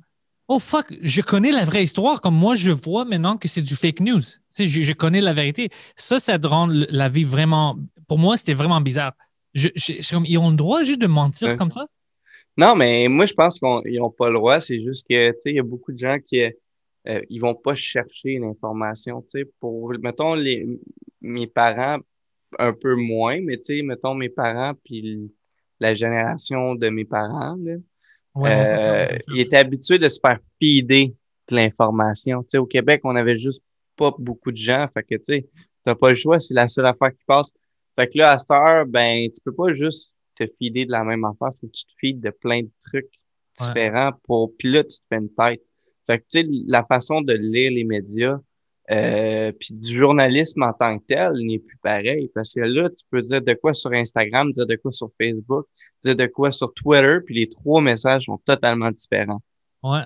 oh 0.48 0.58
fuck, 0.58 0.92
je 1.02 1.20
connais 1.22 1.52
la 1.52 1.64
vraie 1.64 1.84
histoire. 1.84 2.20
Comme 2.20 2.34
moi, 2.36 2.54
je 2.54 2.70
vois 2.72 3.04
maintenant 3.04 3.36
que 3.36 3.48
c'est 3.48 3.62
du 3.62 3.74
fake 3.76 4.00
news. 4.00 4.20
Tu 4.20 4.28
sais, 4.50 4.66
je, 4.66 4.82
je 4.82 4.92
connais 4.92 5.20
la 5.20 5.32
vérité. 5.32 5.70
Ça, 5.96 6.18
ça 6.18 6.38
te 6.38 6.46
rend 6.46 6.66
la 6.68 7.08
vie 7.08 7.24
vraiment. 7.24 7.76
Pour 8.08 8.18
moi, 8.18 8.36
c'était 8.36 8.54
vraiment 8.54 8.80
bizarre. 8.80 9.12
Je, 9.54 9.68
je- 9.76 9.94
je 9.94 10.02
suis 10.02 10.14
comme, 10.14 10.24
ils 10.26 10.38
ont 10.38 10.50
le 10.50 10.56
droit 10.56 10.82
juste 10.82 11.00
de 11.00 11.06
mentir 11.06 11.48
Ouais. 11.48 11.56
comme 11.56 11.70
ça? 11.70 11.86
Non, 12.60 12.74
mais 12.76 13.08
moi, 13.08 13.24
je 13.24 13.32
pense 13.32 13.58
qu'ils 13.58 13.96
n'ont 13.98 14.10
pas 14.10 14.28
le 14.28 14.34
droit. 14.34 14.60
C'est 14.60 14.82
juste 14.82 15.06
que, 15.08 15.30
tu 15.30 15.36
sais, 15.40 15.50
il 15.50 15.56
y 15.56 15.60
a 15.60 15.62
beaucoup 15.62 15.92
de 15.92 15.98
gens 15.98 16.18
qui 16.18 16.42
euh, 16.42 17.22
ils 17.30 17.38
vont 17.40 17.54
pas 17.54 17.74
chercher 17.74 18.38
l'information. 18.38 19.22
Tu 19.22 19.40
sais, 19.40 19.44
pour, 19.60 19.90
mettons, 20.02 20.34
les, 20.34 20.66
mes 21.22 21.46
parents, 21.46 21.98
un 22.58 22.72
peu 22.74 22.96
moins, 22.96 23.40
mais 23.40 23.56
tu 23.56 23.78
sais, 23.78 23.82
mettons, 23.82 24.14
mes 24.14 24.28
parents, 24.28 24.74
puis 24.84 25.32
la 25.78 25.94
génération 25.94 26.74
de 26.74 26.90
mes 26.90 27.06
parents, 27.06 27.56
là, 27.64 27.76
Ouais, 28.34 28.50
euh, 28.50 29.06
ouais, 29.06 29.12
ouais. 29.12 29.18
ils 29.34 29.40
étaient 29.40 29.56
habitués 29.56 29.98
de 29.98 30.08
se 30.08 30.20
faire 30.24 30.38
feeder 30.60 31.08
de 31.48 31.56
l'information. 31.56 32.42
Tu 32.42 32.50
sais, 32.50 32.58
au 32.58 32.66
Québec, 32.66 33.00
on 33.04 33.16
avait 33.16 33.38
juste 33.38 33.62
pas 33.96 34.12
beaucoup 34.18 34.52
de 34.52 34.56
gens. 34.56 34.86
Fait 34.94 35.02
que, 35.02 35.16
tu 35.16 35.24
sais, 35.24 35.48
t'as 35.82 35.94
pas 35.96 36.10
le 36.10 36.14
choix, 36.14 36.38
c'est 36.38 36.54
la 36.54 36.68
seule 36.68 36.86
affaire 36.86 37.10
qui 37.10 37.24
passe. 37.26 37.52
Fait 37.96 38.08
que 38.08 38.18
là, 38.18 38.32
à 38.32 38.38
cette 38.38 38.50
heure, 38.52 38.86
ben, 38.86 39.28
tu 39.32 39.40
peux 39.44 39.54
pas 39.54 39.72
juste 39.72 40.14
te 40.46 40.52
feeder 40.58 40.86
de 40.86 40.92
la 40.92 41.04
même 41.04 41.24
affaire. 41.24 41.50
Faut 41.60 41.66
que 41.66 41.72
tu 41.72 41.84
te 41.84 41.92
feedes 42.00 42.20
de 42.20 42.30
plein 42.30 42.62
de 42.62 42.70
trucs 42.80 43.10
Ouais. 43.60 43.66
différents 43.66 44.12
pour, 44.24 44.56
puis 44.56 44.70
là, 44.70 44.84
tu 44.84 44.96
te 44.98 45.02
fais 45.10 45.18
une 45.18 45.28
tête. 45.34 45.60
Fait 46.06 46.18
que, 46.18 46.24
tu 46.30 46.40
sais, 46.40 46.46
la 46.66 46.84
façon 46.84 47.20
de 47.20 47.32
lire 47.34 47.72
les 47.72 47.84
médias, 47.84 48.38
euh, 48.90 49.52
puis 49.52 49.74
du 49.74 49.94
journalisme 49.94 50.62
en 50.62 50.72
tant 50.72 50.98
que 50.98 51.04
tel 51.06 51.32
n'est 51.34 51.58
plus 51.58 51.76
pareil. 51.78 52.30
Parce 52.34 52.54
que 52.54 52.60
là, 52.60 52.88
tu 52.88 53.04
peux 53.10 53.20
dire 53.22 53.42
de 53.42 53.52
quoi 53.54 53.74
sur 53.74 53.92
Instagram, 53.92 54.50
dire 54.52 54.66
de 54.66 54.76
quoi 54.76 54.92
sur 54.92 55.10
Facebook, 55.20 55.66
dire 56.02 56.16
de 56.16 56.26
quoi 56.26 56.50
sur 56.50 56.72
Twitter, 56.74 57.18
puis 57.26 57.34
les 57.34 57.48
trois 57.48 57.80
messages 57.82 58.24
sont 58.24 58.38
totalement 58.38 58.90
différents. 58.90 59.42
Ouais. 59.82 60.02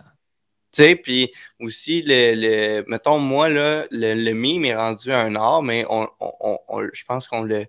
Tu 0.72 0.82
sais, 0.82 0.97
puis 0.97 1.30
aussi, 1.61 2.03
le, 2.05 2.32
le, 2.35 2.85
mettons, 2.89 3.18
moi, 3.18 3.49
là, 3.49 3.87
le, 3.91 4.14
le 4.14 4.32
mime 4.32 4.64
est 4.64 4.74
rendu 4.74 5.12
un 5.12 5.35
art, 5.37 5.62
mais 5.62 5.85
on, 5.89 6.09
on, 6.18 6.32
on- 6.41 6.59
on- 6.68 6.89
je 6.93 7.05
pense 7.05 7.28
qu'on 7.28 7.43
le, 7.43 7.66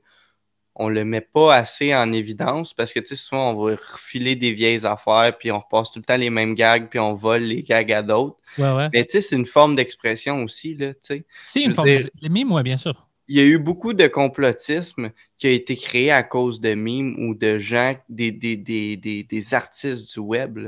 on 0.75 0.89
le 0.89 1.05
met 1.05 1.21
pas 1.21 1.55
assez 1.55 1.95
en 1.95 2.11
évidence 2.11 2.73
parce 2.73 2.91
que, 2.93 2.99
tu 2.99 3.07
sais, 3.07 3.15
souvent, 3.15 3.51
on 3.51 3.55
va 3.65 3.71
refiler 3.75 4.35
des 4.35 4.51
vieilles 4.51 4.85
affaires, 4.85 5.33
puis 5.37 5.51
on 5.51 5.59
repasse 5.59 5.91
tout 5.91 5.99
le 5.99 6.05
temps 6.05 6.17
les 6.17 6.29
mêmes 6.29 6.53
gags, 6.55 6.89
puis 6.89 6.99
on 6.99 7.13
vole 7.13 7.43
les 7.43 7.63
gags 7.63 7.91
à 7.93 8.01
d'autres. 8.01 8.37
Ouais, 8.57 8.71
ouais. 8.73 8.89
Mais, 8.93 9.05
tu 9.05 9.11
sais, 9.13 9.21
c'est 9.21 9.35
une 9.35 9.45
forme 9.45 9.75
d'expression 9.75 10.43
aussi, 10.43 10.75
là, 10.75 10.93
tu 10.93 10.99
sais. 11.01 11.25
C'est 11.45 11.61
une 11.63 11.73
forme. 11.73 11.87
dire- 11.89 12.07
Les 12.21 12.29
mimes, 12.29 12.51
ouais, 12.51 12.63
bien 12.63 12.77
sûr. 12.77 13.04
Il 13.27 13.37
y 13.37 13.39
a 13.39 13.43
eu 13.43 13.57
beaucoup 13.57 13.93
de 13.93 14.07
complotisme 14.07 15.11
qui 15.37 15.47
a 15.47 15.49
été 15.49 15.75
créé 15.75 16.11
à 16.11 16.21
cause 16.21 16.61
de 16.61 16.75
mimes 16.75 17.15
ou 17.27 17.33
de 17.33 17.57
gens, 17.57 17.95
des, 18.09 18.31
des, 18.31 18.55
des, 18.55 19.53
artistes 19.53 20.13
du 20.13 20.19
web. 20.19 20.59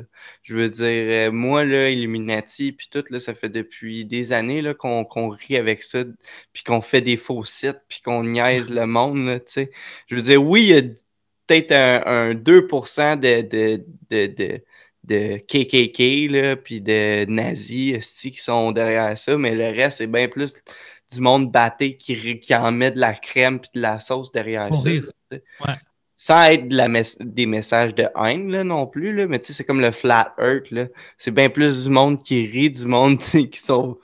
Je 0.42 0.56
veux 0.56 0.70
dire, 0.70 1.30
euh, 1.30 1.32
moi, 1.32 1.66
là, 1.66 1.90
Illuminati, 1.92 2.72
puis 2.72 2.88
tout, 2.90 3.04
là, 3.12 3.20
ça 3.20 3.36
fait 3.36 3.50
depuis 3.50 4.06
des 4.06 4.34
années 4.34 4.62
là, 4.64 4.74
qu'on 4.74 5.30
rit 5.30 5.58
avec 5.58 5.84
ça, 5.84 6.04
puis 6.54 6.64
qu'on 6.64 6.82
fait 6.82 7.02
des 7.02 7.18
faux 7.18 7.44
sites, 7.44 7.82
puis 7.88 8.02
qu'on 8.04 8.24
niaise 8.24 8.70
le 8.72 8.88
monde. 8.88 9.26
Là, 9.28 9.40
tu 9.40 9.52
sais. 9.52 9.72
Je 10.08 10.16
veux 10.16 10.22
dire, 10.24 10.44
oui, 10.44 10.64
il 10.64 10.70
y 10.70 10.78
a 10.80 10.82
peut-être 11.48 11.72
un, 11.72 12.04
un 12.06 12.34
2% 12.34 13.20
de, 13.20 13.42
de, 14.10 14.62
de, 15.04 15.38
KKK, 15.38 16.62
puis 16.64 16.82
de 16.82 17.26
nazis 17.26 18.22
qui 18.22 18.34
sont 18.38 18.72
derrière 18.72 19.18
ça, 19.18 19.38
mais 19.38 19.56
le 19.56 19.66
reste, 19.66 20.00
c'est 20.00 20.08
bien 20.08 20.28
plus 20.28 20.54
du 21.12 21.22
monde 21.22 21.52
batté 21.52 21.96
qui, 21.96 22.40
qui 22.40 22.56
en 22.56 22.72
met 22.72 22.92
de 22.92 23.00
la 23.00 23.14
crème 23.14 23.60
puis 23.60 23.70
de 23.76 23.82
la 23.82 24.00
sauce 24.00 24.32
derrière 24.32 24.74
ça. 24.74 24.90
Ouais. 24.90 25.76
Sans 26.20 26.44
être 26.46 26.68
de 26.68 26.76
la 26.76 26.88
mes- 26.88 27.04
des 27.20 27.46
messages 27.46 27.94
de 27.94 28.08
haine 28.16 28.52
là, 28.52 28.64
non 28.64 28.88
plus, 28.88 29.14
là, 29.14 29.28
mais 29.28 29.40
tu 29.40 29.48
sais, 29.48 29.54
c'est 29.54 29.64
comme 29.64 29.82
le 29.82 29.92
flat 29.92 30.34
earth. 30.40 30.72
là. 30.72 30.88
C'est 31.18 31.32
bien 31.32 31.50
plus 31.50 31.84
du 31.84 31.90
monde 31.92 32.22
qui 32.22 32.48
rit, 32.48 32.72
du 32.72 32.86
monde 32.86 33.20
qui 33.20 33.60
sont. 33.60 34.00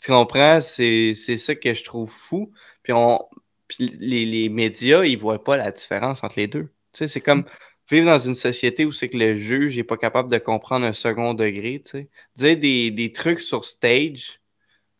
Tu 0.00 0.10
comprends? 0.10 0.60
C'est 0.60 1.14
c'est 1.14 1.38
ça 1.38 1.54
que 1.54 1.74
je 1.74 1.84
trouve 1.84 2.10
fou. 2.10 2.52
Puis, 2.82 2.92
on, 2.92 3.20
puis 3.68 3.88
les, 4.00 4.24
les 4.24 4.48
médias, 4.48 5.04
ils 5.04 5.18
voient 5.18 5.42
pas 5.42 5.56
la 5.56 5.70
différence 5.72 6.22
entre 6.22 6.38
les 6.38 6.46
deux. 6.46 6.68
Tu 6.92 6.98
sais, 6.98 7.08
c'est 7.08 7.20
comme 7.20 7.44
vivre 7.90 8.06
dans 8.06 8.18
une 8.18 8.34
société 8.34 8.84
où 8.84 8.92
c'est 8.92 9.08
que 9.08 9.16
le 9.16 9.36
juge 9.36 9.76
n'est 9.76 9.84
pas 9.84 9.96
capable 9.96 10.30
de 10.30 10.38
comprendre 10.38 10.86
un 10.86 10.92
second 10.92 11.34
degré. 11.34 11.82
Tu 11.84 11.90
sais. 11.90 12.08
Dire 12.36 12.56
des, 12.58 12.90
des 12.90 13.12
trucs 13.12 13.40
sur 13.40 13.64
stage, 13.64 14.40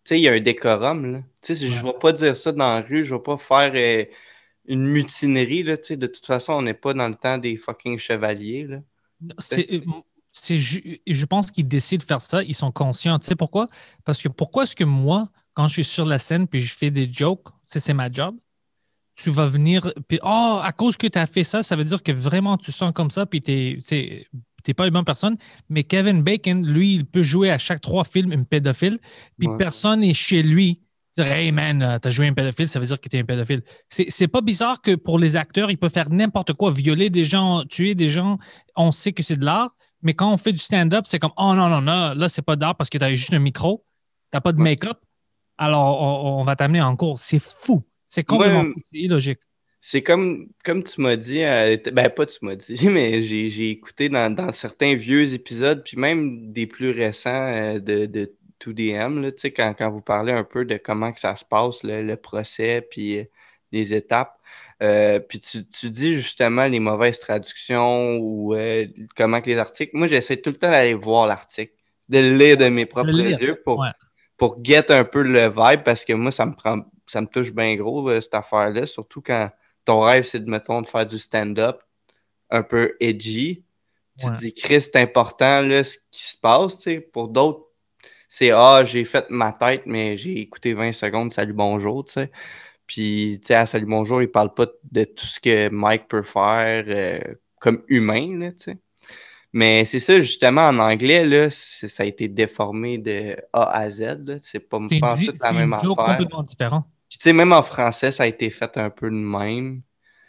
sais, 0.04 0.18
il 0.20 0.22
y 0.22 0.28
a 0.28 0.32
un 0.32 0.40
décorum, 0.40 1.12
là. 1.12 1.18
Tu 1.42 1.56
sais, 1.56 1.68
je 1.68 1.84
vais 1.84 1.92
pas 2.00 2.12
dire 2.12 2.36
ça 2.36 2.52
dans 2.52 2.58
la 2.70 2.80
rue, 2.80 3.04
je 3.04 3.14
vais 3.14 3.20
pas 3.22 3.38
faire 3.38 3.72
euh, 3.74 4.04
une 4.66 4.86
mutinerie, 4.88 5.62
là, 5.62 5.76
tu 5.76 5.84
sais. 5.86 5.96
De 5.96 6.06
toute 6.06 6.26
façon, 6.26 6.54
on 6.54 6.62
n'est 6.62 6.74
pas 6.74 6.94
dans 6.94 7.08
le 7.08 7.14
temps 7.14 7.38
des 7.38 7.56
fucking 7.56 7.98
chevaliers, 7.98 8.66
là. 8.66 8.78
C'est, 9.38 9.70
euh, 9.72 9.80
c'est, 10.32 10.58
ju- 10.58 11.00
je 11.06 11.26
pense 11.26 11.50
qu'ils 11.50 11.66
décident 11.66 12.00
de 12.02 12.06
faire 12.06 12.20
ça, 12.22 12.42
ils 12.42 12.54
sont 12.54 12.72
conscients. 12.72 13.18
Tu 13.18 13.26
sais 13.26 13.36
pourquoi? 13.36 13.66
Parce 14.04 14.20
que 14.22 14.28
pourquoi 14.28 14.64
est-ce 14.64 14.74
que 14.76 14.84
moi, 14.84 15.28
quand 15.54 15.68
je 15.68 15.74
suis 15.74 15.84
sur 15.84 16.04
la 16.04 16.18
scène 16.18 16.48
puis 16.48 16.60
je 16.60 16.74
fais 16.74 16.90
des 16.90 17.10
jokes, 17.10 17.46
c'est, 17.64 17.80
c'est 17.80 17.94
ma 17.94 18.10
job, 18.10 18.36
tu 19.14 19.30
vas 19.30 19.46
venir. 19.46 19.92
Puis, 20.08 20.18
oh, 20.22 20.60
à 20.62 20.72
cause 20.72 20.96
que 20.96 21.06
tu 21.06 21.18
as 21.18 21.26
fait 21.26 21.44
ça, 21.44 21.62
ça 21.62 21.76
veut 21.76 21.84
dire 21.84 22.02
que 22.02 22.12
vraiment 22.12 22.56
tu 22.56 22.72
sens 22.72 22.92
comme 22.94 23.10
ça, 23.10 23.26
puis 23.26 23.40
tu 23.40 23.78
n'es 24.68 24.74
pas 24.74 24.86
une 24.86 24.92
bonne 24.92 25.04
personne. 25.04 25.36
Mais 25.68 25.84
Kevin 25.84 26.22
Bacon, 26.22 26.66
lui, 26.66 26.94
il 26.94 27.04
peut 27.06 27.22
jouer 27.22 27.50
à 27.50 27.58
chaque 27.58 27.80
trois 27.80 28.04
films 28.04 28.32
un 28.32 28.42
pédophile, 28.44 28.98
puis 29.38 29.48
Ouais. 29.48 29.56
personne 29.58 30.00
n'est 30.00 30.14
chez 30.14 30.42
lui. 30.42 30.80
Dire, 31.16 31.26
hey 31.26 31.52
man, 31.52 31.82
euh, 31.82 31.98
t'as 31.98 32.10
joué 32.10 32.26
un 32.28 32.32
pédophile, 32.32 32.68
ça 32.68 32.80
veut 32.80 32.86
dire 32.86 32.98
que 32.98 33.06
t'es 33.06 33.18
un 33.18 33.24
pédophile. 33.24 33.62
C'est 33.90 34.28
pas 34.28 34.40
bizarre 34.40 34.80
que 34.80 34.94
pour 34.94 35.18
les 35.18 35.36
acteurs, 35.36 35.70
ils 35.70 35.76
peuvent 35.76 35.92
faire 35.92 36.08
n'importe 36.08 36.54
quoi, 36.54 36.70
violer 36.70 37.10
des 37.10 37.24
gens, 37.24 37.64
tuer 37.64 37.94
des 37.94 38.08
gens. 38.08 38.38
On 38.76 38.92
sait 38.92 39.12
que 39.12 39.22
c'est 39.22 39.36
de 39.36 39.44
l'art, 39.44 39.76
mais 40.00 40.14
quand 40.14 40.32
on 40.32 40.38
fait 40.38 40.52
du 40.52 40.58
stand-up, 40.58 41.04
c'est 41.06 41.18
comme, 41.18 41.32
oh 41.36 41.54
non, 41.54 41.68
non, 41.68 41.82
non, 41.82 42.14
là, 42.14 42.28
c'est 42.30 42.40
pas 42.40 42.56
d'art 42.56 42.76
parce 42.76 42.88
que 42.88 42.96
t'as 42.96 43.10
juste 43.14 43.34
un 43.34 43.40
micro, 43.40 43.84
t'as 44.30 44.40
pas 44.40 44.52
de 44.52 44.58
make-up, 44.62 44.98
alors 45.58 46.00
on, 46.00 46.40
on 46.40 46.44
va 46.44 46.56
t'amener 46.56 46.80
en 46.80 46.96
cours. 46.96 47.18
C'est 47.18 47.38
fou. 47.38 47.84
C'est 48.06 48.22
complètement 48.24 48.60
Ouais. 48.62 48.72
fou. 48.72 48.80
C'est 48.82 48.98
illogique. 48.98 49.40
C'est 49.84 50.02
comme, 50.02 50.48
comme 50.64 50.84
tu 50.84 51.00
m'as 51.00 51.16
dit, 51.16 51.42
euh, 51.42 51.76
ben 51.92 52.08
pas 52.08 52.24
tu 52.24 52.38
m'as 52.42 52.54
dit, 52.54 52.76
mais 52.88 53.24
j'ai 53.24 53.50
j'ai 53.50 53.70
écouté 53.70 54.08
dans, 54.08 54.32
dans 54.32 54.52
certains 54.52 54.94
vieux 54.94 55.34
épisodes, 55.34 55.82
puis 55.84 55.96
même 55.96 56.52
des 56.52 56.68
plus 56.68 56.92
récents 56.92 57.30
euh, 57.52 57.80
de, 57.80 58.06
de 58.06 58.32
2DM, 58.64 59.20
là, 59.20 59.32
tu 59.32 59.40
sais, 59.40 59.50
quand, 59.52 59.74
quand 59.76 59.90
vous 59.90 60.00
parlez 60.00 60.32
un 60.32 60.44
peu 60.44 60.64
de 60.64 60.76
comment 60.76 61.12
que 61.12 61.18
ça 61.18 61.34
se 61.34 61.44
passe, 61.44 61.82
le, 61.82 62.02
le 62.02 62.16
procès, 62.16 62.86
puis 62.88 63.18
euh, 63.18 63.24
les 63.72 63.92
étapes. 63.92 64.38
Euh, 64.82 65.18
puis 65.18 65.40
tu, 65.40 65.66
tu 65.66 65.90
dis 65.90 66.14
justement 66.14 66.66
les 66.66 66.78
mauvaises 66.78 67.18
traductions 67.18 68.18
ou 68.18 68.54
euh, 68.54 68.86
comment 69.16 69.40
que 69.40 69.50
les 69.50 69.58
articles. 69.58 69.96
Moi, 69.96 70.06
j'essaie 70.06 70.36
tout 70.36 70.50
le 70.50 70.56
temps 70.56 70.70
d'aller 70.70 70.94
voir 70.94 71.26
l'article, 71.26 71.72
de 72.08 72.18
le 72.18 72.36
lire 72.36 72.56
de 72.56 72.68
mes 72.68 72.86
propres 72.86 73.18
yeux 73.18 73.60
pour, 73.64 73.80
ouais. 73.80 73.88
pour 74.36 74.58
get 74.62 74.92
un 74.92 75.04
peu 75.04 75.22
le 75.22 75.48
vibe 75.48 75.82
parce 75.84 76.04
que 76.04 76.12
moi, 76.12 76.30
ça 76.30 76.46
me 76.46 76.52
prend 76.52 76.82
ça 77.06 77.20
me 77.20 77.26
touche 77.26 77.52
bien 77.52 77.74
gros, 77.74 78.08
cette 78.20 78.34
affaire-là, 78.34 78.86
surtout 78.86 79.20
quand 79.20 79.50
ton 79.84 80.00
rêve, 80.00 80.24
c'est 80.24 80.40
de, 80.44 80.50
mettons, 80.50 80.80
de 80.82 80.86
faire 80.86 81.06
du 81.06 81.18
stand-up 81.18 81.82
un 82.50 82.62
peu 82.62 82.96
edgy. 83.00 83.64
Tu 84.18 84.26
Ouais. 84.26 84.32
te 84.34 84.38
dis, 84.38 84.54
Chris, 84.54 84.82
c'est 84.82 84.96
important, 84.96 85.62
là, 85.62 85.82
ce 85.84 85.96
qui 86.10 86.22
se 86.24 86.36
passe, 86.36 86.76
tu 86.78 86.82
sais. 86.84 87.00
Pour 87.00 87.28
d'autres, 87.28 87.66
c'est, 88.28 88.50
ah, 88.52 88.84
j'ai 88.84 89.04
fait 89.04 89.26
ma 89.30 89.52
tête, 89.52 89.82
mais 89.86 90.16
j'ai 90.16 90.38
écouté 90.40 90.74
20 90.74 90.92
secondes, 90.92 91.32
salut, 91.32 91.52
bonjour, 91.54 92.04
tu 92.04 92.14
sais. 92.14 92.30
Puis, 92.86 93.38
tu 93.42 93.48
sais, 93.48 93.54
à 93.54 93.66
salut, 93.66 93.86
bonjour, 93.86 94.22
il 94.22 94.30
parle 94.30 94.54
pas 94.54 94.66
de 94.90 95.04
tout 95.04 95.26
ce 95.26 95.40
que 95.40 95.68
Mike 95.70 96.08
peut 96.08 96.22
faire 96.22 96.84
euh, 96.88 97.20
comme 97.60 97.82
humain, 97.88 98.38
là, 98.38 98.52
tu 98.52 98.58
sais. 98.64 98.78
Mais 99.54 99.84
c'est 99.84 99.98
ça, 100.00 100.20
justement, 100.20 100.62
en 100.68 100.78
anglais, 100.78 101.24
là, 101.26 101.50
c'est- 101.50 101.88
ça 101.88 102.04
a 102.04 102.06
été 102.06 102.28
déformé 102.28 102.98
de 102.98 103.36
A 103.52 103.64
à 103.80 103.90
Z, 103.90 104.00
là. 104.26 104.36
C'est 104.42 104.60
pas, 104.60 104.78
C'est 104.88 105.00
pas 105.00 105.10
la 105.10 105.16
c'est 105.16 105.52
même 105.54 105.72
affaire. 105.72 105.86
complètement 105.94 106.42
différent. 106.42 106.84
Puis, 107.12 107.18
tu 107.18 107.24
sais, 107.24 107.32
même 107.34 107.52
en 107.52 107.62
français, 107.62 108.10
ça 108.10 108.22
a 108.22 108.26
été 108.26 108.48
fait 108.48 108.78
un 108.78 108.88
peu 108.88 109.10
de 109.10 109.14
même. 109.14 109.82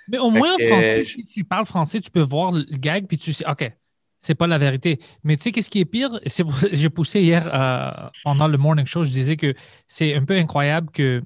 Mais 0.09 0.17
au 0.17 0.29
moins 0.29 0.53
en 0.53 0.57
français, 0.57 0.99
euh, 0.99 1.03
si 1.05 1.23
tu 1.25 1.43
parles 1.45 1.65
français, 1.65 2.01
tu 2.01 2.11
peux 2.11 2.21
voir 2.21 2.51
le 2.51 2.65
gag 2.77 3.07
puis 3.07 3.17
tu 3.17 3.31
sais, 3.31 3.49
OK, 3.49 3.71
c'est 4.19 4.35
pas 4.35 4.47
la 4.47 4.57
vérité. 4.57 4.99
Mais 5.23 5.37
tu 5.37 5.43
sais, 5.43 5.53
qu'est-ce 5.53 5.69
qui 5.69 5.79
est 5.79 5.85
pire? 5.85 6.19
C'est 6.25 6.43
J'ai 6.73 6.89
poussé 6.89 7.21
hier 7.21 7.49
euh, 7.53 8.09
pendant 8.25 8.49
le 8.49 8.57
morning 8.57 8.85
show, 8.85 9.03
je 9.03 9.09
disais 9.11 9.37
que 9.37 9.53
c'est 9.87 10.13
un 10.13 10.25
peu 10.25 10.35
incroyable 10.35 10.91
que 10.91 11.21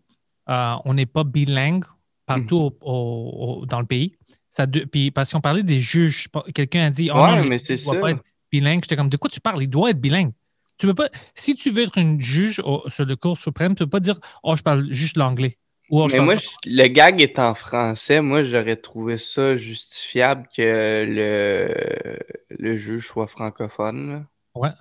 euh, 0.50 0.76
on 0.86 0.94
n'est 0.94 1.08
pas 1.08 1.24
bilingue 1.24 1.86
partout 2.28 2.58
au- 2.58 2.78
au- 2.82 3.62
au- 3.62 3.66
dans 3.66 3.80
le 3.80 3.88
pays. 3.88 4.16
Ça 4.52 4.68
de- 4.68 4.82
puis 4.82 5.10
parce 5.10 5.32
qu'on 5.32 5.42
parlait 5.42 5.64
des 5.64 5.80
juges, 5.80 6.28
quelqu'un 6.54 6.86
a 6.86 6.90
dit, 6.92 7.10
oh 7.12 7.18
Ouais, 7.18 7.36
non, 7.36 7.42
les 7.42 7.50
mais 7.50 7.58
c'est 7.58 7.78
ça. 7.78 7.96
pas 8.00 8.12
être 8.12 8.22
bilingue. 8.52 8.82
J'étais 8.84 8.96
comme, 8.96 9.10
de 9.10 9.18
quoi 9.18 9.32
tu 9.32 9.40
parles? 9.40 9.64
Il 9.64 9.70
doit 9.70 9.90
être 9.90 10.00
bilingue. 10.00 10.34
Tu 10.78 10.86
peux 10.86 10.94
pas, 10.94 11.10
si 11.34 11.56
tu 11.56 11.72
veux 11.72 11.84
être 11.84 11.98
une 11.98 12.22
juge 12.22 12.60
au- 12.64 12.84
sur 12.88 13.06
le 13.06 13.16
cours 13.16 13.38
suprême, 13.38 13.74
tu 13.76 13.84
peux 13.84 13.90
pas 13.90 14.00
dire, 14.00 14.20
oh, 14.44 14.56
je 14.56 14.62
parle 14.64 14.88
juste 14.92 15.18
l'anglais. 15.18 15.58
Ou, 15.90 16.02
oh, 16.02 16.08
Mais 16.12 16.20
moi, 16.20 16.36
je- 16.36 16.48
le 16.66 16.88
gag 16.88 17.22
est 17.22 17.40
en 17.40 17.56
français. 17.56 18.22
Moi, 18.22 18.44
j'aurais 18.44 18.76
trouvé 18.76 19.18
ça 19.18 19.56
justifiable 19.56 20.48
que 20.56 21.06
le, 21.08 22.18
le 22.50 22.78
juge 22.78 23.08
soit 23.08 23.28
francophone. 23.28 24.26
là. 24.54 24.76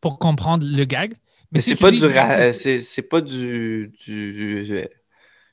pour 0.00 0.18
comprendre 0.18 0.66
le 0.66 0.84
gag. 0.84 1.14
Mais 1.52 1.60
si 1.60 1.70
c'est 1.70 1.76
pas 1.76 1.90
dis- 1.90 2.00
du, 2.00 2.06
ra- 2.06 2.32
euh, 2.32 2.52
c'est 2.52 2.82
c'est 2.82 3.02
pas 3.02 3.20
du, 3.20 3.92
du- 4.04 4.64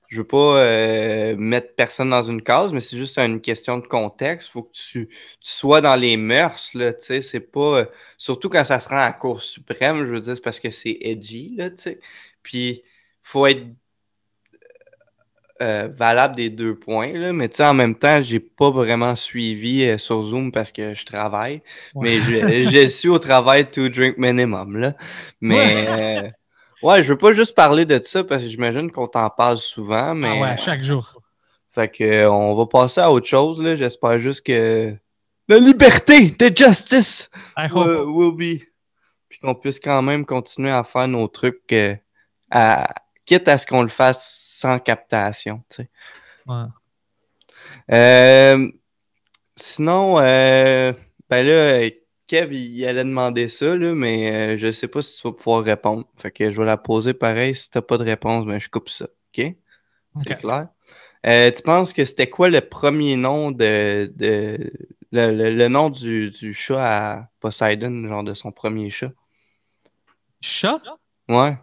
je 0.09 0.17
veux 0.17 0.27
pas 0.27 0.59
euh, 0.59 1.35
mettre 1.37 1.75
personne 1.75 2.09
dans 2.09 2.23
une 2.23 2.41
case, 2.41 2.73
mais 2.73 2.79
c'est 2.79 2.97
juste 2.97 3.17
une 3.19 3.41
question 3.41 3.77
de 3.77 3.85
contexte. 3.85 4.49
Faut 4.49 4.63
que 4.63 4.71
tu, 4.73 5.07
tu 5.07 5.15
sois 5.39 5.81
dans 5.81 5.95
les 5.95 6.17
mœurs, 6.17 6.71
là, 6.73 6.93
tu 6.93 7.03
sais. 7.05 7.21
C'est 7.21 7.39
pas, 7.39 7.79
euh, 7.79 7.85
surtout 8.17 8.49
quand 8.49 8.63
ça 8.63 8.79
se 8.79 8.89
rend 8.89 8.97
à 8.97 9.05
la 9.05 9.13
Cour 9.13 9.41
suprême, 9.41 9.99
je 9.99 10.11
veux 10.11 10.21
dire, 10.21 10.35
c'est 10.35 10.43
parce 10.43 10.59
que 10.59 10.71
c'est 10.71 10.97
edgy, 11.01 11.55
là, 11.57 11.69
tu 11.69 11.77
sais. 11.77 11.99
Puis, 12.41 12.83
faut 13.21 13.45
être 13.45 13.61
euh, 15.61 15.89
valable 15.95 16.35
des 16.35 16.49
deux 16.49 16.73
points, 16.73 17.11
là. 17.13 17.33
Mais 17.33 17.49
tu 17.49 17.57
sais, 17.57 17.65
en 17.65 17.73
même 17.75 17.95
temps, 17.95 18.21
j'ai 18.21 18.39
pas 18.39 18.71
vraiment 18.71 19.13
suivi 19.15 19.83
euh, 19.83 19.97
sur 19.97 20.23
Zoom 20.23 20.51
parce 20.51 20.71
que 20.71 20.95
je 20.95 21.05
travaille. 21.05 21.61
Ouais. 21.93 22.17
Mais 22.17 22.17
je, 22.17 22.71
je 22.71 22.87
suis 22.87 23.09
au 23.09 23.19
travail 23.19 23.69
to 23.69 23.89
drink 23.89 24.17
minimum, 24.17 24.77
là. 24.77 24.95
Mais 25.41 25.85
euh, 25.87 26.29
ouais, 26.83 27.03
je 27.03 27.09
veux 27.09 27.17
pas 27.17 27.31
juste 27.31 27.55
parler 27.55 27.85
de 27.85 27.99
ça 28.01 28.23
parce 28.23 28.43
que 28.43 28.49
j'imagine 28.49 28.91
qu'on 28.91 29.07
t'en 29.07 29.29
parle 29.29 29.57
souvent, 29.57 30.15
mais 30.15 30.37
Ah 30.37 30.41
ouais, 30.41 30.57
chaque 30.57 30.81
jour. 30.81 31.21
fait 31.67 31.89
que 31.89 32.03
euh, 32.03 32.31
on 32.31 32.55
va 32.55 32.65
passer 32.65 33.01
à 33.01 33.11
autre 33.11 33.27
chose, 33.27 33.61
là. 33.61 33.75
J'espère 33.75 34.19
juste 34.19 34.45
que 34.45 34.95
la 35.47 35.57
liberté, 35.57 36.31
the 36.31 36.55
justice 36.55 37.29
will 38.05 38.35
be. 38.35 38.63
Puis 39.29 39.39
qu'on 39.39 39.55
puisse 39.55 39.79
quand 39.79 40.01
même 40.01 40.25
continuer 40.25 40.71
à 40.71 40.83
faire 40.83 41.07
nos 41.07 41.27
trucs 41.27 41.71
euh, 41.71 41.95
à, 42.51 42.93
quitte 43.25 43.47
à 43.47 43.57
ce 43.57 43.65
qu'on 43.65 43.81
le 43.81 43.89
fasse 43.89 44.47
sans 44.53 44.79
captation, 44.79 45.63
tu 45.69 45.83
sais. 45.83 45.89
Ouais. 46.47 46.65
Euh, 47.91 48.71
sinon, 49.55 50.19
euh, 50.19 50.93
ben 51.29 51.45
là, 51.45 51.89
Kev, 52.29 52.53
il 52.53 52.85
allait 52.85 53.03
demander 53.03 53.49
ça, 53.49 53.75
là, 53.75 53.93
mais 53.95 54.53
euh, 54.55 54.57
je 54.57 54.71
sais 54.71 54.87
pas 54.87 55.01
si 55.01 55.17
tu 55.19 55.27
vas 55.27 55.33
pouvoir 55.33 55.63
répondre. 55.63 56.05
Fait 56.17 56.31
que 56.31 56.51
je 56.51 56.57
vais 56.57 56.65
la 56.65 56.77
poser 56.77 57.13
pareil. 57.15 57.55
Si 57.55 57.69
t'as 57.71 57.81
pas 57.81 57.97
de 57.97 58.03
réponse, 58.05 58.45
ben 58.45 58.59
je 58.59 58.69
coupe 58.69 58.89
ça. 58.89 59.05
OK? 59.05 59.55
C'est 60.17 60.35
clair? 60.39 60.69
Euh, 61.27 61.51
tu 61.51 61.61
penses 61.63 61.93
que 61.93 62.05
c'était 62.05 62.29
quoi 62.29 62.49
le 62.49 62.61
premier 62.61 63.17
nom 63.17 63.51
de, 63.51 64.11
de 64.15 64.71
le, 65.11 65.31
le- 65.35 65.55
le 65.55 65.67
nom 65.69 65.89
du, 65.89 66.31
du 66.31 66.53
chat 66.53 66.79
à 67.17 67.29
Poseidon, 67.41 68.07
genre 68.07 68.23
de 68.23 68.33
son 68.35 68.51
premier 68.51 68.89
chat? 68.91 69.11
Chat? 70.41 70.81
Ouais. 71.29 71.57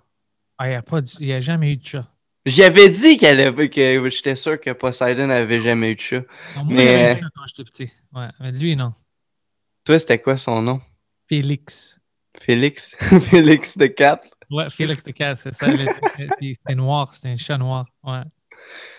Ah, 0.59 0.67
il 0.67 0.71
n'y 0.71 0.77
a, 0.77 0.83
pas 0.83 1.01
il 1.21 1.33
a 1.33 1.41
jamais 1.41 1.73
eu 1.73 1.77
de 1.77 1.85
chat. 1.87 2.07
J'y 2.45 2.63
avais 2.63 2.89
dit 2.91 3.17
qu'elle 3.17 3.41
avait, 3.41 3.69
que 3.69 4.09
j'étais 4.11 4.37
sûr 4.37 4.61
que 4.61 4.71
Poseidon 4.71 5.31
avait 5.31 5.61
jamais 5.61 5.93
eu 5.93 5.95
de 5.97 6.01
chat. 6.01 6.23
Non, 6.55 6.65
moi, 6.65 6.77
Mais- 6.77 6.87
j'avais 6.87 7.11
chat 7.11 7.29
quand 7.35 7.47
j'étais 7.47 7.65
petit. 7.65 7.93
Ouais, 8.13 8.29
mais 8.41 8.53
lui, 8.53 8.77
non. 8.77 8.95
Toi, 9.87 9.99
c'était 9.99 10.19
quoi 10.19 10.37
son 10.37 10.61
nom? 10.63 10.81
Félix. 11.29 11.99
Félix? 12.41 12.95
Félix 13.31 13.79
de 13.79 13.87
4? 13.87 14.27
Ouais, 14.51 14.69
Félix 14.69 15.03
de 15.05 15.13
Cat, 15.13 15.37
c'est 15.37 15.55
ça. 15.55 15.67
C'était 16.17 16.75
noir, 16.75 17.15
c'était 17.15 17.29
un 17.29 17.37
chat 17.37 17.57
noir. 17.59 17.87
Ouais. 18.05 18.21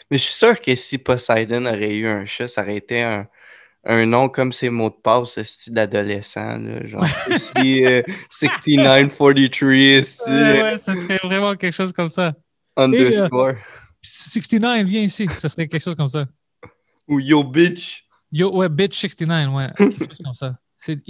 Mais 0.10 0.18
je 0.18 0.24
suis 0.24 0.34
sûr 0.34 0.60
que 0.60 0.76
si 0.76 0.98
Poseidon 0.98 1.66
aurait 1.66 1.96
eu 1.98 2.08
un 2.08 2.26
chat, 2.26 2.48
ça 2.48 2.62
aurait 2.64 2.78
été 2.78 3.02
un, 3.02 3.28
un 3.86 4.06
nom 4.06 4.28
comme 4.30 4.52
ses 4.52 4.70
mots 4.70 4.90
de 4.90 4.96
passe, 4.96 5.34
ce 5.34 5.44
style 5.44 5.74
d'adolescent, 5.74 6.60
genre 6.86 7.04
aussi, 7.34 7.86
euh, 7.86 8.02
6943, 8.30 9.34
esti, 9.74 10.30
Ouais, 10.30 10.62
ouais, 10.64 10.78
ça 10.78 10.96
serait 10.96 11.20
vraiment 11.24 11.56
quelque 11.56 11.74
chose 11.76 11.94
comme 11.94 12.10
ça. 12.10 12.34
underscore, 12.76 13.54
69, 14.02 14.86
viens 14.86 15.02
ici. 15.02 15.28
Ça 15.34 15.50
serait 15.50 15.68
quelque 15.68 15.84
chose 15.84 15.96
comme 15.96 16.08
ça. 16.08 16.26
ou 17.08 17.20
yo 17.20 17.44
bitch. 17.44 18.06
Yo, 18.32 18.54
ouais, 18.56 18.70
bitch 18.70 18.96
69, 19.00 19.54
ouais. 19.54 19.70
Quelque 19.78 20.08
chose 20.10 20.22
comme 20.24 20.34
ça. 20.34 20.58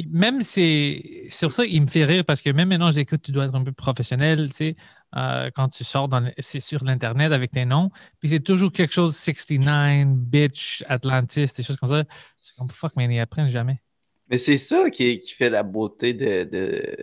Même 0.09 0.41
c'est, 0.41 1.27
c'est 1.29 1.45
pour 1.45 1.53
ça 1.53 1.65
qu'il 1.65 1.81
me 1.81 1.87
fait 1.87 2.03
rire 2.03 2.25
parce 2.25 2.41
que 2.41 2.49
même 2.49 2.69
maintenant, 2.69 2.91
j'écoute, 2.91 3.21
tu 3.21 3.31
dois 3.31 3.45
être 3.45 3.55
un 3.55 3.63
peu 3.63 3.71
professionnel, 3.71 4.47
tu 4.49 4.55
sais, 4.55 4.75
euh, 5.15 5.49
quand 5.55 5.69
tu 5.69 5.83
sors 5.83 6.07
dans 6.07 6.31
c'est 6.39 6.59
sur 6.59 6.83
l'Internet 6.83 7.31
avec 7.31 7.51
tes 7.51 7.65
noms. 7.65 7.89
Puis 8.19 8.29
c'est 8.29 8.39
toujours 8.39 8.71
quelque 8.71 8.93
chose 8.93 9.15
69, 9.15 10.07
bitch, 10.07 10.83
Atlantis, 10.87 11.51
des 11.55 11.63
choses 11.63 11.77
comme 11.77 11.89
ça. 11.89 12.03
C'est 12.43 12.55
comme 12.55 12.69
fuck, 12.69 12.93
mais 12.95 13.05
ils 13.05 13.19
apprennent 13.19 13.49
jamais. 13.49 13.81
Mais 14.29 14.37
c'est 14.37 14.57
ça 14.57 14.89
qui, 14.89 15.19
qui 15.19 15.31
fait 15.31 15.49
la 15.49 15.63
beauté 15.63 16.13
de, 16.13 16.43
de, 16.43 16.95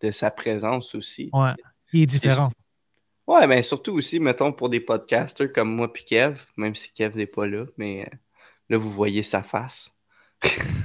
de 0.00 0.10
sa 0.10 0.30
présence 0.30 0.94
aussi. 0.94 1.30
Ouais. 1.32 1.50
Il 1.92 2.02
est 2.02 2.06
différent. 2.06 2.50
Ouais, 3.26 3.46
mais 3.46 3.62
surtout 3.62 3.92
aussi, 3.92 4.18
mettons, 4.18 4.52
pour 4.52 4.68
des 4.68 4.80
podcasters 4.80 5.52
comme 5.52 5.74
moi 5.74 5.92
puis 5.92 6.04
Kev, 6.04 6.40
même 6.56 6.74
si 6.74 6.92
Kev 6.92 7.16
n'est 7.16 7.26
pas 7.26 7.46
là, 7.46 7.66
mais 7.76 8.02
euh, 8.02 8.16
là, 8.70 8.78
vous 8.78 8.90
voyez 8.90 9.22
sa 9.22 9.42
face. 9.42 9.90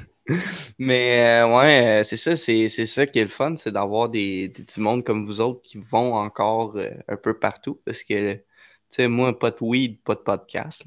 mais 0.77 1.41
euh, 1.43 1.55
ouais, 1.57 2.01
euh, 2.01 2.03
c'est 2.03 2.17
ça, 2.17 2.35
c'est 2.35 2.69
c'est 2.69 2.85
ça 2.85 3.05
qui 3.07 3.19
est 3.19 3.23
le 3.23 3.29
fun, 3.29 3.55
c'est 3.57 3.71
d'avoir 3.71 4.09
des, 4.09 4.49
des- 4.49 4.63
du 4.63 4.79
monde 4.79 5.03
comme 5.03 5.25
vous 5.25 5.41
autres 5.41 5.61
qui 5.61 5.77
vont 5.77 6.13
encore 6.15 6.73
euh, 6.75 6.89
un 7.07 7.17
peu 7.17 7.37
partout, 7.37 7.81
parce 7.85 8.03
que, 8.03 8.33
tu 8.33 8.41
sais, 8.89 9.07
moi, 9.07 9.37
pas 9.37 9.51
de 9.51 9.57
weed, 9.61 10.01
pas 10.03 10.15
de 10.15 10.19
podcast. 10.21 10.83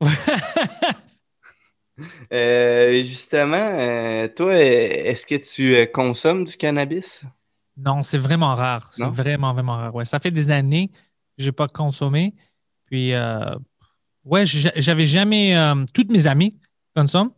justement, 2.30 4.28
toi, 4.34 4.54
est-ce 4.56 5.26
que 5.26 5.34
tu 5.34 5.90
consommes 5.92 6.44
du 6.44 6.56
cannabis? 6.56 7.24
non, 7.76 8.02
c'est 8.02 8.18
vraiment 8.18 8.54
rare. 8.54 8.90
C'est 8.94 9.02
Non? 9.02 9.10
vraiment, 9.10 9.52
vraiment 9.54 9.76
rare. 9.76 9.94
Ouais. 9.94 10.04
Ça 10.04 10.18
fait 10.20 10.30
des 10.30 10.50
années 10.50 10.88
que 10.88 10.94
je 11.38 11.46
n'ai 11.46 11.52
pas 11.52 11.68
consommé. 11.68 12.34
Puis, 12.86 13.12
Ouais, 14.24 14.44
j'a- 14.44 14.72
j'avais 14.76 15.06
jamais. 15.06 15.54
toutes 15.94 16.10
mes 16.10 16.26
amies 16.26 16.58
consomment. 16.94 17.30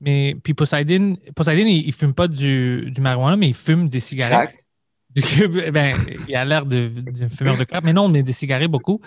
Mais 0.00 0.36
puis 0.42 0.52
Poseidon, 0.54 1.16
Poseidon 1.34 1.66
il, 1.66 1.86
il 1.86 1.92
fume 1.92 2.12
pas 2.12 2.28
du, 2.28 2.90
du 2.90 3.00
marijuana, 3.00 3.36
mais 3.36 3.48
il 3.48 3.54
fume 3.54 3.88
des 3.88 4.00
cigarettes. 4.00 4.50
Du 5.14 5.22
cube, 5.22 5.56
ben, 5.72 5.96
il 6.28 6.36
a 6.36 6.44
l'air 6.44 6.66
de- 6.66 6.88
d'un 6.88 7.28
fumeur 7.30 7.56
de 7.56 7.64
crack, 7.64 7.82
mais 7.84 7.92
non, 7.94 8.08
mais 8.08 8.22
des 8.22 8.32
cigarettes 8.32 8.70
beaucoup. 8.70 9.00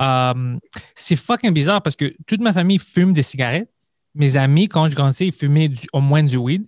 Euh, 0.00 0.56
c'est 0.94 1.16
fucking 1.16 1.52
bizarre 1.52 1.80
parce 1.80 1.96
que 1.96 2.14
toute 2.26 2.40
ma 2.40 2.52
famille 2.52 2.78
fume 2.78 3.12
des 3.12 3.22
cigarettes. 3.22 3.70
Mes 4.14 4.36
amis, 4.36 4.68
quand 4.68 4.88
je 4.88 4.94
grandissais, 4.94 5.26
ils 5.28 5.32
fumaient 5.32 5.68
du- 5.68 5.86
au 5.92 6.00
moins 6.00 6.22
du 6.22 6.36
weed. 6.36 6.66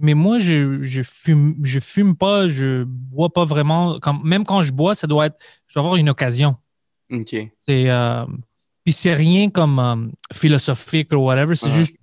Mais 0.00 0.14
moi, 0.14 0.38
je, 0.38 0.82
je 0.82 1.02
fume, 1.02 1.56
je 1.64 1.80
fume 1.80 2.14
pas, 2.14 2.46
je 2.46 2.84
bois 2.84 3.30
pas 3.32 3.44
vraiment. 3.44 3.98
Comme, 3.98 4.20
même 4.22 4.44
quand 4.44 4.62
je 4.62 4.72
bois, 4.72 4.94
ça 4.94 5.06
doit 5.08 5.26
être, 5.26 5.36
je 5.66 5.74
dois 5.74 5.82
avoir 5.82 5.96
une 5.96 6.08
occasion. 6.10 6.56
OK. 7.10 7.34
C'est, 7.60 7.90
euh, 7.90 8.24
puis 8.84 8.92
c'est 8.92 9.14
rien 9.14 9.50
comme 9.50 9.78
euh, 9.80 9.96
philosophique 10.32 11.12
ou 11.12 11.16
whatever. 11.16 11.54
C'est 11.56 11.70
juste, 11.74 11.96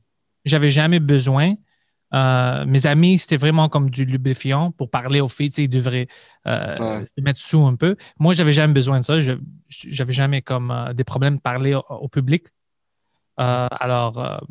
j'avais 0.46 0.70
jamais 0.70 1.00
besoin. 1.00 1.56
Euh, 2.14 2.66
mes 2.66 2.86
amis, 2.86 3.20
c'était 3.20 3.36
vraiment 3.36 3.68
comme 3.68 3.90
du 3.90 4.06
lubrifiant 4.06 4.72
pour 4.72 4.90
parler 4.90 5.20
aux 5.20 5.28
filles. 5.28 5.52
Ils 5.58 5.68
devraient 5.70 6.08
euh, 6.48 7.00
Ouais. 7.00 7.06
se 7.18 7.24
mettre 7.24 7.40
sous 7.40 7.66
un 7.66 7.76
peu. 7.76 7.98
Moi, 8.20 8.34
j'avais 8.34 8.54
jamais 8.54 8.74
besoin 8.74 9.00
de 9.00 9.04
ça. 9.04 9.20
Je, 9.20 9.34
j'avais 9.68 10.14
jamais 10.14 10.42
comme 10.42 10.72
euh, 10.72 10.94
des 10.94 11.04
problèmes 11.04 11.38
de 11.38 11.42
parler 11.42 11.74
au, 11.74 11.84
au 11.90 12.08
public. 12.08 12.48
Alors, 13.38 14.42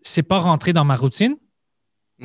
c'est 0.00 0.22
pas 0.22 0.38
rentré 0.38 0.72
dans 0.72 0.84
ma 0.84 0.94
routine. 0.94 1.34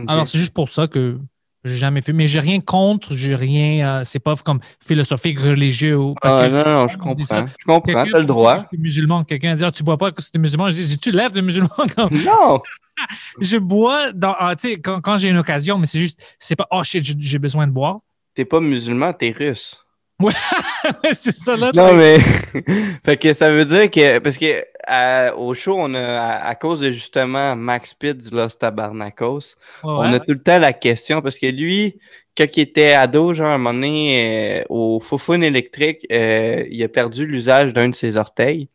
Alors, 0.07 0.27
c'est 0.27 0.37
juste 0.37 0.53
pour 0.53 0.69
ça 0.69 0.87
que 0.87 1.19
j'ai 1.65 1.75
jamais 1.75 2.01
fait. 2.01 2.13
Mais 2.13 2.27
j'ai 2.27 2.39
rien 2.39 2.59
contre, 2.61 3.13
j'ai 3.15 3.35
rien. 3.35 3.87
euh, 3.99 4.01
c'est 4.05 4.19
pas 4.19 4.35
comme 4.37 4.59
philosophique, 4.85 5.39
religieux. 5.39 5.97
Ou, 5.97 6.15
parce 6.21 6.35
Ah, 6.37 6.47
que 6.47 6.53
non, 6.53 6.63
non, 6.65 6.87
je 6.87 6.93
ça. 6.93 6.97
comprends. 6.99 7.45
Je 7.59 7.65
comprends, 7.65 8.05
t'as 8.11 8.19
le 8.19 8.25
droit. 8.25 8.65
musulman. 8.71 9.23
Quelqu'un 9.25 9.55
dit 9.55 9.63
Ah, 9.65 9.71
Tu 9.71 9.83
bois 9.83 9.97
pas 9.97 10.11
que 10.11 10.21
tu 10.21 10.29
es 10.33 10.39
musulman. 10.39 10.67
Je 10.67 10.75
dis 10.75 10.87
J'ai-tu 10.87 11.11
l'air 11.11 11.31
de 11.31 11.41
musulman? 11.41 11.69
Comme, 11.95 12.09
Non! 12.23 12.59
Je 13.41 13.57
bois 13.57 14.13
dans, 14.13 14.33
ah, 14.39 14.55
tu 14.55 14.79
quand, 14.81 15.01
quand 15.01 15.17
j'ai 15.17 15.27
une 15.29 15.37
occasion, 15.37 15.77
mais 15.77 15.85
c'est 15.85 15.99
juste, 15.99 16.21
c'est 16.39 16.55
pas 16.55 16.65
Oh 16.71 16.81
shit, 16.83 17.03
j'ai 17.19 17.39
besoin 17.39 17.67
de 17.67 17.71
boire. 17.73 17.99
T'es 18.33 18.45
pas 18.45 18.61
musulman, 18.61 19.11
t'es 19.11 19.31
russe. 19.37 19.77
c'est 21.13 21.35
ça 21.35 21.57
là. 21.57 21.71
Non, 21.75 21.93
mais. 21.93 22.17
fait 23.05 23.17
que 23.17 23.33
ça 23.33 23.51
veut 23.51 23.65
dire 23.65 23.89
que. 23.91 24.19
Parce 24.19 24.37
que 24.37 24.63
à- 24.87 25.35
au 25.35 25.53
show, 25.53 25.75
on 25.77 25.93
a, 25.93 25.99
à, 26.01 26.47
à 26.47 26.55
cause 26.55 26.79
de 26.81 26.91
justement 26.91 27.55
Max 27.55 27.93
Pitt 27.93 28.17
du 28.17 28.35
Los 28.35 28.49
Tabarnakos, 28.59 29.37
Ouais, 29.37 29.41
on 29.83 30.01
ouais. 30.09 30.15
a 30.15 30.19
tout 30.19 30.31
le 30.33 30.39
temps 30.39 30.59
la 30.59 30.73
question 30.73 31.21
parce 31.21 31.39
que 31.39 31.47
lui, 31.47 31.99
quand 32.37 32.45
il 32.55 32.61
était 32.61 32.93
ado, 32.93 33.33
genre 33.33 33.47
à 33.47 33.53
un 33.55 33.57
moment 33.57 33.73
donné, 33.73 34.61
euh, 34.61 34.65
au 34.69 34.99
Foufoune 34.99 35.43
électrique, 35.43 36.05
euh, 36.11 36.63
il 36.69 36.81
a 36.83 36.87
perdu 36.87 37.25
l'usage 37.25 37.73
d'un 37.73 37.89
de 37.89 37.95
ses 37.95 38.15
orteils. 38.17 38.69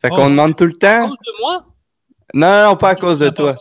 Fait 0.00 0.08
qu'on 0.10 0.26
Oh. 0.26 0.30
demande 0.30 0.56
tout 0.56 0.66
le 0.66 0.74
À 0.82 1.00
temps. 1.00 1.08
cause 1.08 1.18
de 1.26 1.40
moi? 1.40 1.66
Non, 2.34 2.64
non, 2.70 2.76
pas 2.76 2.90
à 2.90 2.94
cause 2.96 3.18
de 3.20 3.28
toi. 3.30 3.54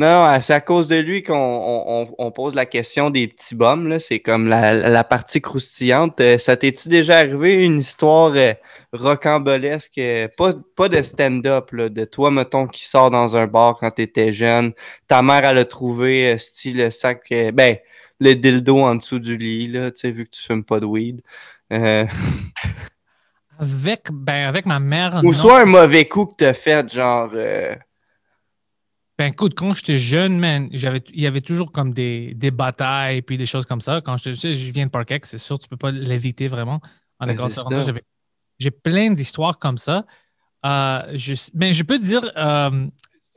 Non, 0.00 0.06
non, 0.32 0.40
c'est 0.40 0.54
à 0.54 0.62
cause 0.62 0.88
de 0.88 0.96
lui 0.96 1.22
qu'on 1.22 1.34
on, 1.34 2.04
on- 2.04 2.14
on 2.18 2.30
pose 2.30 2.54
la 2.54 2.64
question 2.64 3.10
des 3.10 3.28
petits 3.28 3.54
bums. 3.54 3.98
C'est 3.98 4.20
comme 4.20 4.48
la, 4.48 4.72
la 4.72 5.04
partie 5.04 5.42
croustillante. 5.42 6.18
Euh, 6.22 6.38
ça 6.38 6.56
t'es-tu 6.56 6.88
déjà 6.88 7.18
arrivé 7.18 7.62
une 7.66 7.80
histoire 7.80 8.32
euh, 8.34 8.54
rocambolesque, 8.94 9.98
euh, 9.98 10.26
pas, 10.38 10.54
pas 10.74 10.88
de 10.88 11.02
stand-up, 11.02 11.74
de 11.74 12.04
toi, 12.06 12.30
mettons, 12.30 12.66
qui 12.66 12.86
sort 12.86 13.10
dans 13.10 13.36
un 13.36 13.46
bar 13.46 13.76
quand 13.78 13.90
t'étais 13.90 14.32
jeune. 14.32 14.72
Ta 15.06 15.20
mère, 15.20 15.44
elle 15.44 15.58
a 15.58 15.64
trouvé, 15.66 16.32
euh, 16.32 16.38
style, 16.38 16.78
le 16.78 16.90
sac, 16.90 17.26
ben, 17.52 17.76
le 18.20 18.32
dildo 18.34 18.78
en 18.78 18.94
dessous 18.94 19.18
du 19.18 19.36
lit, 19.36 19.68
là, 19.68 19.90
tu 19.90 20.00
sais, 20.00 20.10
vu 20.12 20.24
que 20.24 20.30
tu 20.30 20.42
fumes 20.42 20.64
pas 20.64 20.80
de 20.80 20.86
weed. 20.86 21.20
Avec, 23.60 24.08
ben, 24.10 24.48
avec 24.48 24.64
ma 24.64 24.80
mère. 24.80 25.20
ou 25.22 25.26
non. 25.26 25.32
soit 25.34 25.60
un 25.60 25.66
mauvais 25.66 26.06
coup 26.08 26.24
que 26.24 26.36
t'as 26.38 26.54
fait, 26.54 26.90
genre. 26.90 27.30
Ben 29.20 29.26
écoute, 29.26 29.52
quand 29.54 29.74
j'étais 29.74 29.98
jeune, 29.98 30.38
man, 30.38 30.70
il 30.72 31.20
y 31.20 31.26
avait 31.26 31.42
toujours 31.42 31.72
comme 31.72 31.92
des, 31.92 32.32
des 32.32 32.50
batailles 32.50 33.20
puis 33.20 33.36
des 33.36 33.44
choses 33.44 33.66
comme 33.66 33.82
ça. 33.82 34.00
Quand 34.00 34.16
je, 34.16 34.32
je 34.32 34.72
viens 34.72 34.86
de 34.86 34.90
Parkex, 34.90 35.28
c'est 35.28 35.36
sûr, 35.36 35.58
tu 35.58 35.68
peux 35.68 35.76
pas 35.76 35.90
l'éviter 35.90 36.48
vraiment. 36.48 36.80
En 37.18 37.26
Ben, 37.26 37.36
j'ai 38.58 38.70
plein 38.70 39.10
d'histoires 39.10 39.58
comme 39.58 39.76
ça. 39.76 40.06
Euh, 40.64 41.02
je, 41.12 41.34
ben, 41.52 41.74
je 41.74 41.82
peux 41.82 41.98
te 41.98 42.02
dire, 42.02 42.32
euh, 42.34 42.86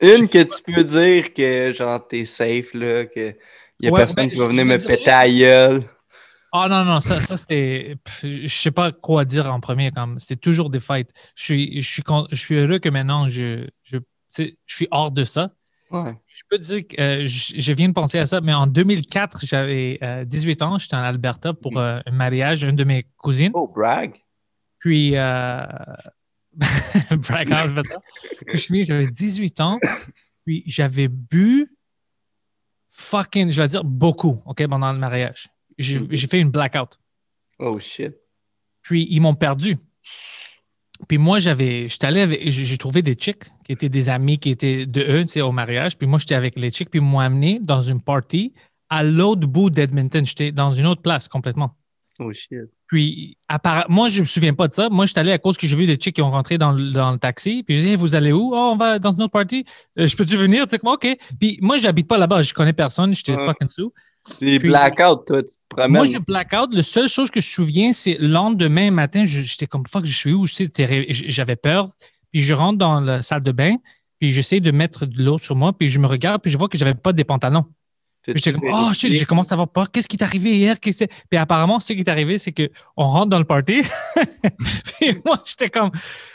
Une 0.00 0.26
que 0.30 0.42
tu 0.42 0.72
peux 0.72 0.84
dire 0.84 1.34
que 1.34 1.74
genre 1.74 2.08
t'es 2.08 2.24
safe 2.24 2.72
là, 2.72 3.04
que 3.04 3.34
y 3.82 3.88
a 3.88 3.90
Ouais, 3.90 3.98
personne 3.98 4.16
ben, 4.16 4.30
qui 4.30 4.36
va 4.36 4.46
venir 4.48 4.64
me 4.64 4.78
dire 4.78 4.86
péter 4.86 5.10
à 5.10 5.28
gueule. 5.28 5.84
Ah 6.50 6.66
non, 6.66 6.84
non, 6.86 7.00
ça, 7.00 7.20
ça 7.20 7.36
c'était. 7.36 7.96
Je 8.22 8.46
sais 8.46 8.70
pas 8.70 8.90
quoi 8.90 9.26
dire 9.26 9.52
en 9.52 9.60
premier. 9.60 9.90
comme 9.90 10.18
C'était 10.18 10.36
toujours 10.36 10.70
des 10.70 10.80
fights. 10.80 11.10
Je 11.34 11.44
suis, 11.44 11.82
je 11.82 11.92
suis, 11.92 12.02
je 12.30 12.40
suis 12.40 12.54
heureux 12.54 12.78
que 12.78 12.88
maintenant, 12.88 13.28
je, 13.28 13.66
je, 13.82 13.98
je 14.34 14.46
suis 14.66 14.88
hors 14.90 15.10
de 15.10 15.24
ça. 15.24 15.50
Ouais. 15.90 16.14
Je 16.26 16.42
peux 16.48 16.58
te 16.58 16.62
dire 16.62 16.86
que 16.86 17.00
euh, 17.00 17.26
je, 17.26 17.72
viens 17.72 17.88
de 17.88 17.92
penser 17.92 18.18
à 18.18 18.26
ça, 18.26 18.40
mais 18.40 18.54
en 18.54 18.66
2004, 18.66 19.44
j'avais 19.44 19.98
euh, 20.02 20.24
18 20.24 20.62
ans. 20.62 20.78
J'étais 20.78 20.96
en 20.96 21.02
Alberta 21.02 21.54
pour 21.54 21.78
euh, 21.78 22.00
un 22.04 22.10
mariage 22.10 22.62
d'une 22.62 22.74
de 22.74 22.84
mes 22.84 23.04
cousines. 23.16 23.52
Oh, 23.54 23.68
brag. 23.68 24.20
Puis, 24.78 25.12
euh... 25.14 25.66
brag 27.10 27.52
en 27.52 27.56
Alberta. 27.56 28.00
Puis, 28.46 28.58
je 28.58 28.62
suis- 28.62 28.82
j'avais 28.84 29.06
18 29.06 29.60
ans. 29.60 29.78
Puis, 30.44 30.62
j'avais 30.66 31.08
bu 31.08 31.74
fucking, 32.90 33.50
je 33.50 33.60
vais 33.62 33.68
dire 33.68 33.84
beaucoup, 33.84 34.42
OK, 34.46 34.66
pendant 34.66 34.92
le 34.92 34.98
mariage. 34.98 35.48
J'ai 35.78 36.00
j'ai 36.10 36.26
fait 36.28 36.40
une 36.40 36.50
blackout. 36.50 36.98
Oh 37.58 37.78
shit. 37.78 38.14
Puis 38.82 39.06
ils 39.10 39.20
m'ont 39.20 39.34
perdu. 39.34 39.78
Puis 41.08 41.18
moi, 41.18 41.38
j'avais, 41.38 41.88
j'étais 41.88 42.06
allé 42.06 42.20
avec, 42.20 42.50
j'ai 42.50 42.78
trouvé 42.78 43.02
des 43.02 43.14
chicks 43.14 43.44
qui 43.64 43.72
étaient 43.72 43.88
des 43.88 44.08
amis 44.08 44.36
qui 44.38 44.50
étaient 44.50 44.86
de 44.86 45.00
eux, 45.00 45.22
tu 45.24 45.32
sais, 45.32 45.40
au 45.40 45.52
mariage. 45.52 45.98
Puis 45.98 46.06
moi, 46.06 46.18
j'étais 46.18 46.34
avec 46.36 46.58
les 46.58 46.70
chicks, 46.70 46.88
puis 46.90 47.00
ils 47.00 47.04
m'ont 47.04 47.18
amené 47.18 47.60
dans 47.62 47.80
une 47.80 48.00
party 48.00 48.52
à 48.88 49.02
l'autre 49.02 49.46
bout 49.46 49.70
d'Edmonton. 49.70 50.24
J'étais 50.24 50.52
dans 50.52 50.70
une 50.72 50.86
autre 50.86 51.02
place 51.02 51.26
complètement. 51.28 51.74
Oh 52.20 52.32
shit. 52.32 52.70
Puis, 52.86 53.36
moi, 53.88 54.08
je 54.08 54.20
me 54.20 54.24
souviens 54.24 54.54
pas 54.54 54.68
de 54.68 54.72
ça. 54.74 54.88
Moi, 54.88 55.04
j'étais 55.06 55.18
allé 55.18 55.32
à 55.32 55.38
cause 55.38 55.56
que 55.56 55.66
j'ai 55.66 55.74
vu 55.74 55.84
des 55.86 55.96
chicks 55.96 56.14
qui 56.14 56.22
ont 56.22 56.30
rentré 56.30 56.58
dans 56.58 56.70
le, 56.70 56.92
dans 56.92 57.10
le 57.10 57.18
taxi. 57.18 57.64
Puis, 57.64 57.76
je 57.78 57.82
dis, 57.82 57.88
Hey, 57.88 57.96
vous 57.96 58.14
allez 58.14 58.30
où? 58.30 58.52
Oh, 58.54 58.70
on 58.72 58.76
va 58.76 59.00
dans 59.00 59.10
une 59.10 59.22
autre 59.22 59.32
party. 59.32 59.64
Euh, 59.98 60.06
je 60.06 60.16
peux-tu 60.16 60.36
venir? 60.36 60.64
Tu 60.68 60.76
sais, 60.76 60.80
OK. 60.84 61.08
Puis, 61.40 61.58
moi, 61.60 61.76
j'habite 61.76 62.06
pas 62.06 62.16
là-bas. 62.18 62.42
Je 62.42 62.54
connais 62.54 62.72
personne. 62.72 63.12
J'étais 63.14 63.34
Ouais. 63.34 63.44
fucking 63.46 63.68
sous. 63.68 63.92
T'es 64.38 64.58
Puis- 64.58 64.68
blackout, 64.68 65.26
toi, 65.26 65.42
tu 65.42 65.50
te 65.50 65.54
promènes. 65.68 65.92
Moi, 65.92 66.04
je 66.06 66.18
blackout. 66.18 66.72
La 66.72 66.82
seule 66.82 67.08
chose 67.08 67.30
que 67.30 67.40
je 67.40 67.46
me 67.46 67.52
souviens, 67.52 67.92
c'est 67.92 68.16
le 68.18 68.28
lendemain 68.28 68.90
matin, 68.90 69.24
j'étais 69.24 69.66
comme 69.66 69.84
fuck, 69.86 70.04
je 70.06 70.16
suis 70.16 70.32
où? 70.32 70.46
J'avais 70.46 71.56
peur. 71.56 71.88
Puis 72.32 72.42
je 72.42 72.54
rentre 72.54 72.78
dans 72.78 73.00
la 73.00 73.22
salle 73.22 73.42
de 73.42 73.52
bain, 73.52 73.76
puis 74.18 74.32
j'essaie 74.32 74.60
de 74.60 74.70
mettre 74.70 75.06
de 75.06 75.22
l'eau 75.22 75.38
sur 75.38 75.54
moi, 75.54 75.72
puis 75.72 75.88
je 75.88 76.00
me 76.00 76.06
regarde, 76.06 76.42
puis 76.42 76.50
je 76.50 76.58
vois 76.58 76.68
que 76.68 76.76
j'avais 76.76 76.94
pas 76.94 77.12
des 77.12 77.24
pantalons. 77.24 77.64
J'étais 78.26 78.52
comme, 78.52 78.68
oh 78.72 78.92
shit, 78.92 79.12
j'ai 79.12 79.24
commencé 79.24 79.52
à 79.52 79.54
avoir 79.54 79.68
peur. 79.68 79.90
Qu'est-ce 79.90 80.08
qui 80.08 80.16
t'est 80.16 80.24
arrivé 80.24 80.56
hier? 80.56 80.80
Que? 80.80 80.90
Puis 80.90 81.38
apparemment, 81.38 81.80
ce 81.80 81.92
qui 81.92 82.00
est 82.00 82.08
arrivé, 82.08 82.38
c'est 82.38 82.52
qu'on 82.52 83.04
rentre 83.04 83.28
dans 83.28 83.38
le 83.38 83.44
party. 83.44 83.82
puis 84.98 85.18
moi, 85.24 85.42
j'étais 85.44 85.68
comme, 85.68 85.90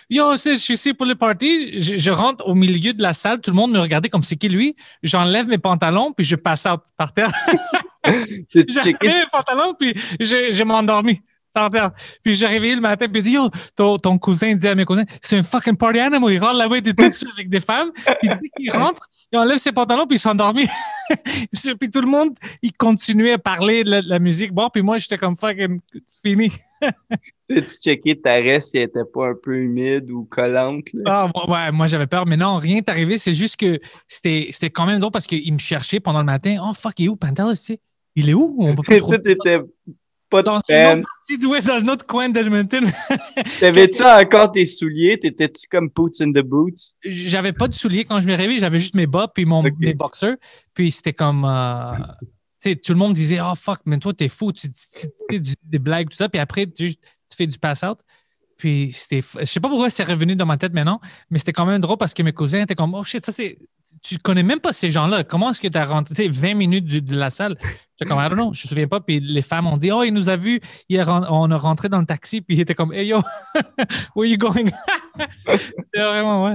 yo, 0.10 0.36
je 0.36 0.56
suis 0.56 0.76
ici 0.76 0.94
pour 0.94 1.08
le 1.08 1.16
party. 1.16 1.80
Je, 1.80 1.98
je 1.98 2.12
rentre 2.12 2.48
au 2.48 2.56
milieu 2.56 2.94
de 2.94 3.02
la 3.02 3.14
salle. 3.14 3.42
Tout 3.42 3.52
le 3.52 3.56
monde 3.56 3.72
me 3.72 3.80
regardait 3.80 4.10
comme 4.10 4.24
c'est 4.24 4.36
qui 4.36 4.50
lui? 4.50 4.76
J'enlève 5.04 5.48
mes 5.48 5.58
pantalons, 5.58 6.14
puis 6.14 6.26
je 6.26 6.36
passe 6.36 6.66
out 6.66 6.82
par 6.98 7.14
terre. 7.14 7.32
J'ai 8.54 8.62
enlevé 8.80 8.98
mes 9.02 9.26
pantalons, 9.32 9.74
puis 9.78 9.94
je, 10.20 10.52
je 10.52 10.64
m'endormi. 10.64 11.22
Puis 12.24 12.34
j'ai 12.34 12.48
réveillé 12.48 12.76
le 12.76 12.82
matin, 12.82 13.08
puis 13.08 13.22
il 13.22 13.24
dit 13.24 13.32
Yo, 13.34 13.50
ton, 13.76 13.98
ton 13.98 14.18
cousin 14.18 14.54
dit 14.56 14.68
à 14.68 14.76
mes 14.76 14.86
cousins, 14.86 15.04
c'est 15.22 15.38
un 15.38 15.44
fucking 15.44 15.76
party 15.78 16.00
animal. 16.00 16.32
Il 16.32 16.40
rentre 16.40 16.58
là-bas, 16.58 16.78
il 16.78 16.94
tout 16.94 17.12
seul 17.12 17.30
avec 17.34 17.50
des 17.50 17.60
femmes. 17.60 17.92
Puis 18.20 18.30
dès 18.30 18.50
qu'il 18.58 18.72
rentre, 18.72 19.08
il 19.32 19.38
enlève 19.38 19.58
ses 19.58 19.72
pantalons, 19.72 20.08
puis 20.08 20.18
il 20.18 20.20
s'est 20.20 20.30
endormi. 20.30 20.68
C'est- 21.54 21.76
puis 21.80 21.90
tout 21.90 22.02
le 22.02 22.08
monde, 22.08 22.34
il 22.62 22.72
continuait 22.74 23.34
à 23.34 23.38
parler 23.38 23.84
de 23.84 23.92
la, 23.92 24.02
de 24.02 24.08
la 24.10 24.20
musique. 24.20 24.52
Bon, 24.54 24.70
puis 24.70 24.82
moi, 24.82 24.98
j'étais 24.98 25.18
comme 25.18 25.36
fucking 25.36 25.80
fini. 26.24 26.52
T'as-tu 26.82 27.76
checké 27.84 28.20
ta 28.20 28.34
reste 28.36 28.70
si 28.70 28.78
elle 28.78 28.84
était 28.84 29.00
pas 29.12 29.30
un 29.30 29.34
peu 29.42 29.56
humide 29.58 30.10
ou 30.12 30.24
collante? 30.26 30.86
Là? 30.94 31.30
Ah, 31.36 31.48
ouais, 31.48 31.72
moi, 31.72 31.88
j'avais 31.88 32.08
peur, 32.08 32.26
mais 32.26 32.38
non, 32.38 32.58
rien 32.58 32.76
n'est 32.76 32.90
arrivé. 32.90 33.18
C'est 33.18 33.34
juste 33.34 33.58
que 33.58 33.80
c'était 34.08 34.70
quand 34.70 34.86
même 34.86 35.00
drôle 35.00 35.12
parce 35.12 35.26
qu'il 35.28 35.52
me 35.52 35.60
cherchait 35.60 36.00
pendant 36.00 36.20
le 36.20 36.26
matin. 36.26 36.58
Oh, 36.64 36.74
fuck, 36.74 36.94
il 37.00 37.06
est 37.06 37.10
où, 37.10 37.16
Pantelis? 37.16 37.58
tu 37.58 37.64
sais? 37.64 37.80
Il 38.16 38.30
est 38.30 38.34
où? 38.34 38.58
On 38.60 38.76
peut 38.76 38.82
pas 38.88 39.64
pas 40.30 40.42
de 40.42 40.48
Dans 40.48 40.62
une 40.70 41.00
autre 41.00 41.68
dans 41.68 41.74
un 41.74 41.88
autre 41.90 42.06
coin 42.06 42.30
d'Edmonton. 42.30 42.86
T'avais-tu 43.60 44.04
encore 44.06 44.52
tes 44.52 44.66
souliers? 44.66 45.20
T'étais-tu 45.20 45.68
comme 45.68 45.90
Boots 45.90 46.22
in 46.22 46.32
the 46.32 46.40
Boots? 46.44 46.94
J'avais 47.04 47.54
pas 47.54 47.68
de 47.68 47.74
souliers 47.74 48.06
quand 48.06 48.20
je 48.20 48.28
me 48.28 48.36
réveillais, 48.36 48.60
j'avais 48.60 48.80
juste 48.80 48.96
mes 48.96 49.08
bas 49.08 49.28
puis 49.34 49.46
mon, 49.46 49.64
mes 49.80 49.94
boxers. 49.94 50.36
Puis 50.74 50.92
c'était 50.92 51.14
comme. 51.14 51.46
euh, 51.46 51.94
tu 52.62 52.70
sais, 52.72 52.76
tout 52.76 52.92
le 52.94 53.00
monde 53.00 53.14
disait 53.14 53.40
Oh 53.42 53.54
fuck, 53.56 53.80
mais 53.86 53.98
toi, 53.98 54.14
t'es 54.14 54.28
fou, 54.30 54.52
tu, 54.52 54.68
tu- 54.70 54.74
tu 55.08 55.08
fais 55.32 55.40
du- 55.40 55.54
des 55.64 55.80
blagues, 55.80 56.10
tout 56.10 56.18
ça. 56.18 56.28
Puis 56.30 56.40
après, 56.40 56.66
tu, 56.68 56.94
tu 56.96 57.02
fais 57.36 57.48
du 57.48 57.58
pass-out. 57.58 58.00
Puis 58.60 58.92
c'était. 58.94 59.22
Je 59.40 59.46
sais 59.46 59.60
pas 59.62 59.70
pourquoi 59.70 59.90
c'est 59.90 60.04
revenu 60.04 60.36
dans 60.36 60.46
ma 60.46 60.58
tête 60.58 60.74
maintenant, 60.74 61.00
mais 61.32 61.40
c'était 61.40 61.54
quand 61.54 61.66
même 61.66 61.80
drôle 61.82 61.98
parce 61.98 62.14
que 62.14 62.22
mes 62.22 62.34
cousins 62.34 62.62
étaient 62.62 62.76
comme 62.76 62.94
Oh 62.94 63.04
shit, 63.04 63.26
ça 63.26 63.32
c'est. 63.32 63.58
tu 64.04 64.18
connais 64.18 64.44
même 64.44 64.60
pas 64.60 64.74
ces 64.74 64.90
gens-là. 64.92 65.24
Comment 65.24 65.50
est-ce 65.52 65.62
que 65.62 65.70
tu 65.70 65.78
as 65.78 65.86
rentré 65.86 66.14
tu 66.14 66.22
sais, 66.24 66.28
20 66.30 66.54
minutes 66.56 66.84
du- 66.86 67.02
de 67.02 67.16
la 67.16 67.30
salle? 67.32 67.56
J'étais 67.98 68.08
comme, 68.10 68.20
I 68.24 68.28
don't 68.30 68.36
know, 68.38 68.54
je 68.54 68.66
me 68.66 68.68
souviens 68.68 68.88
pas. 68.88 69.00
Puis 69.00 69.20
les 69.22 69.42
femmes 69.42 69.66
ont 69.68 69.78
dit, 69.78 69.92
oh, 69.92 70.04
il 70.04 70.14
nous 70.14 70.30
a 70.30 70.36
vus. 70.36 70.60
Hier, 70.90 71.08
on 71.08 71.50
a 71.52 71.58
rentré 71.58 71.90
dans 71.90 72.00
le 72.00 72.06
taxi. 72.06 72.42
Puis 72.42 72.58
il 72.58 72.60
était 72.60 72.76
comme, 72.76 72.94
hey 72.94 73.08
yo, 73.08 73.20
where 74.16 74.30
you 74.30 74.38
going? 74.38 74.66
C'était 75.48 76.04
vraiment, 76.04 76.46
ouais. 76.46 76.54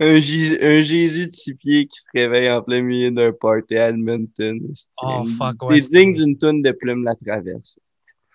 Un, 0.00 0.18
Jé- 0.20 0.58
un 0.60 0.82
Jésus 0.82 1.28
de 1.28 1.32
six 1.32 1.54
pieds 1.54 1.86
qui 1.86 1.98
se 2.00 2.06
réveille 2.14 2.50
en 2.50 2.62
plein 2.62 2.82
milieu 2.82 3.10
d'un 3.10 3.32
party 3.32 3.76
à 3.76 3.88
Edmonton. 3.90 4.58
Oh, 5.02 5.24
fuck, 5.38 5.56
C'est 5.60 5.66
ouais, 5.66 5.74
digne 5.80 5.82
c'était- 5.82 6.12
d'une 6.24 6.36
toune 6.38 6.62
de 6.62 6.70
plume 6.72 7.04
la 7.04 7.14
traverse. 7.14 7.78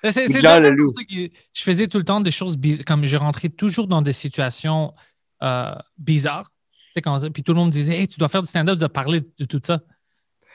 C'est 0.04 0.28
je 0.32 1.62
faisais 1.64 1.88
tout 1.88 1.98
le 1.98 2.04
temps 2.04 2.22
des 2.22 2.32
choses 2.32 2.58
bizarres. 2.58 2.86
Comme 2.86 3.06
je 3.06 3.18
rentrais 3.18 3.50
toujours 3.50 3.88
dans 3.88 4.02
des 4.02 4.14
situations 4.14 4.94
euh, 5.44 5.74
bizarres. 5.98 6.52
Quand- 7.04 7.32
Puis 7.32 7.44
tout 7.44 7.54
le 7.54 7.60
monde 7.60 7.70
disait, 7.70 8.00
hey, 8.00 8.08
tu 8.08 8.18
dois 8.18 8.28
faire 8.30 8.42
du 8.42 8.48
stand-up, 8.50 8.76
tu 8.76 8.80
dois 8.80 8.90
parler 8.90 9.22
de 9.38 9.46
tout 9.46 9.62
ça. 9.64 9.80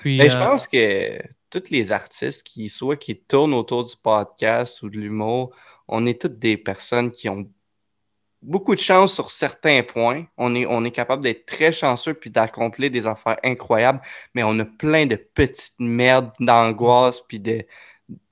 Puis, 0.00 0.18
Mais 0.18 0.26
Ben, 0.28 0.32
je 0.32 0.36
euh, 0.36 0.44
pense 0.44 0.66
que 0.66 1.22
tous 1.50 1.70
les 1.70 1.92
artistes 1.92 2.42
qui 2.42 2.68
soit 2.68 2.96
qui 2.96 3.16
tournent 3.16 3.54
autour 3.54 3.84
du 3.84 3.94
podcast 4.02 4.82
ou 4.82 4.88
de 4.90 4.96
l'humour, 4.98 5.54
on 5.86 6.06
est 6.06 6.20
toutes 6.20 6.38
des 6.38 6.56
personnes 6.56 7.10
qui 7.10 7.28
ont 7.28 7.48
beaucoup 8.40 8.74
de 8.74 8.80
chance 8.80 9.14
sur 9.14 9.30
certains 9.30 9.82
points. 9.84 10.24
On 10.36 10.54
est, 10.56 10.66
on 10.66 10.84
est 10.84 10.90
capable 10.90 11.22
d'être 11.22 11.46
très 11.46 11.70
chanceux 11.70 12.14
puis 12.14 12.30
d'accomplir 12.30 12.90
des 12.90 13.06
affaires 13.06 13.38
incroyables, 13.44 14.00
mais 14.34 14.42
on 14.42 14.58
a 14.58 14.64
plein 14.64 15.06
de 15.06 15.14
petites 15.14 15.78
merdes 15.78 16.32
d'angoisse 16.40 17.20
puis 17.20 17.38
de, 17.38 17.64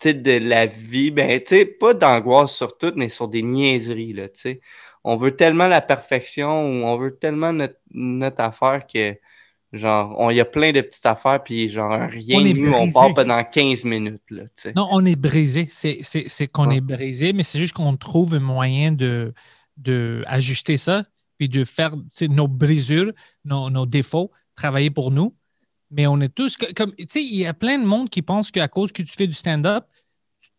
de 0.05 0.39
la 0.39 0.67
vie. 0.67 1.11
Ben, 1.11 1.41
tu 1.41 1.57
sais, 1.57 1.67
pas 1.67 1.95
d'angoisse 1.95 2.55
sur 2.55 2.77
tout, 2.79 2.93
mais 2.97 3.09
sur 3.09 3.29
des 3.29 3.43
niaiseries, 3.43 4.13
là, 4.13 4.29
tu 4.29 4.41
sais. 4.41 4.61
On 5.05 5.17
veut 5.17 5.35
tellement 5.37 5.67
la 5.67 5.81
perfection 5.81 6.63
ou 6.69 6.85
on 6.85 6.97
veut 6.99 7.17
tellement 7.17 7.53
notre, 7.53 7.77
notre 7.93 8.41
affaire 8.43 8.87
que 8.87 9.17
Genre, 9.73 10.17
on- 10.19 10.31
il 10.31 10.37
y 10.37 10.41
a 10.41 10.45
plein 10.45 10.73
de 10.73 10.81
petites 10.81 11.07
affaires, 11.07 11.43
puis 11.45 11.69
genre, 11.69 11.93
rien 12.11 12.39
On 12.39 12.43
de 12.43 12.49
est 12.49 12.55
nous, 12.55 12.73
on 12.73 12.91
part 12.91 13.15
pendant 13.15 13.45
15 13.45 13.85
minutes, 13.85 14.29
là, 14.31 14.43
tu 14.43 14.51
sais. 14.57 14.73
Non, 14.75 14.89
on 14.91 15.05
est 15.05 15.15
brisé. 15.15 15.69
C'est 15.71 16.49
qu'on 16.49 16.69
Ouais. 16.69 16.79
est 16.79 16.81
brisé, 16.81 17.33
mais 17.33 17.45
c'est 17.45 17.59
juste 17.59 17.75
qu'on 17.75 17.97
trouve 17.97 18.35
un 18.35 18.41
moyen 18.41 18.91
de, 18.91 19.33
de 19.77 20.23
ajuster 20.27 20.77
ça, 20.77 21.05
puis 21.39 21.49
de 21.49 21.63
faire 21.65 21.95
nos 22.29 22.49
brisures, 22.49 23.13
nos, 23.45 23.71
nos 23.71 23.87
défauts, 23.87 24.33
travailler 24.57 24.91
pour 24.91 25.13
nous. 25.13 25.37
Mais 25.91 26.07
on 26.07 26.21
est 26.21 26.35
tous 26.35 26.57
comme, 26.77 26.95
tu 26.95 27.07
sais, 27.09 27.23
il 27.23 27.37
y 27.37 27.47
a 27.47 27.55
plein 27.55 27.79
de 27.79 27.85
monde 27.85 28.09
qui 28.09 28.23
pense 28.23 28.51
qu'à 28.51 28.69
cause 28.69 28.93
que 28.93 29.03
tu 29.03 29.13
fais 29.13 29.27
du 29.27 29.33
stand-up, 29.33 29.87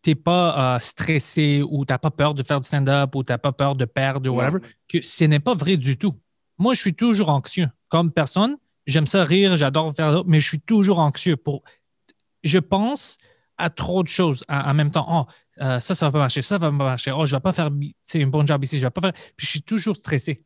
tu 0.02 0.10
n'es 0.10 0.14
pas 0.14 0.76
euh, 0.76 0.78
stressé 0.80 1.62
ou 1.62 1.84
tu 1.84 1.92
n'as 1.92 1.98
pas 1.98 2.10
peur 2.10 2.34
de 2.34 2.42
faire 2.42 2.60
du 2.60 2.66
stand-up 2.66 3.14
ou 3.14 3.22
tu 3.22 3.32
n'as 3.32 3.38
pas 3.38 3.52
peur 3.52 3.74
de 3.74 3.84
perdre 3.84 4.28
ou 4.30 4.34
whatever, 4.34 4.58
que 4.88 5.00
ce 5.00 5.24
n'est 5.24 5.40
pas 5.40 5.54
vrai 5.54 5.76
du 5.76 5.96
tout. 5.96 6.14
Moi, 6.58 6.74
je 6.74 6.80
suis 6.80 6.94
toujours 6.94 7.28
anxieux. 7.28 7.68
Comme 7.88 8.10
personne, 8.10 8.56
j'aime 8.86 9.06
ça 9.06 9.24
rire, 9.24 9.56
j'adore 9.56 9.94
faire 9.94 10.24
mais 10.26 10.40
je 10.40 10.48
suis 10.48 10.60
toujours 10.60 10.98
anxieux 10.98 11.36
pour. 11.36 11.62
Je 12.42 12.58
pense 12.58 13.18
à 13.56 13.70
trop 13.70 14.02
de 14.02 14.08
choses 14.08 14.44
en, 14.48 14.74
même 14.74 14.90
temps. 14.90 15.06
Oh, 15.08 15.32
euh, 15.62 15.78
ça, 15.80 15.94
ça 15.94 16.06
va 16.06 16.12
pas 16.12 16.18
marcher, 16.18 16.42
ça 16.42 16.58
va 16.58 16.68
pas 16.68 16.72
marcher. 16.72 17.12
Oh, 17.12 17.24
je 17.24 17.36
vais 17.36 17.40
pas 17.40 17.52
faire 17.52 17.70
bi- 17.70 17.92
tu 17.92 18.18
sais, 18.18 18.22
un 18.22 18.26
bon 18.26 18.46
job 18.46 18.62
ici, 18.64 18.78
je 18.78 18.84
vais 18.84 18.90
pas 18.90 19.00
faire. 19.00 19.12
Puis 19.36 19.46
je 19.46 19.50
suis 19.50 19.62
toujours 19.62 19.94
stressé. 19.94 20.44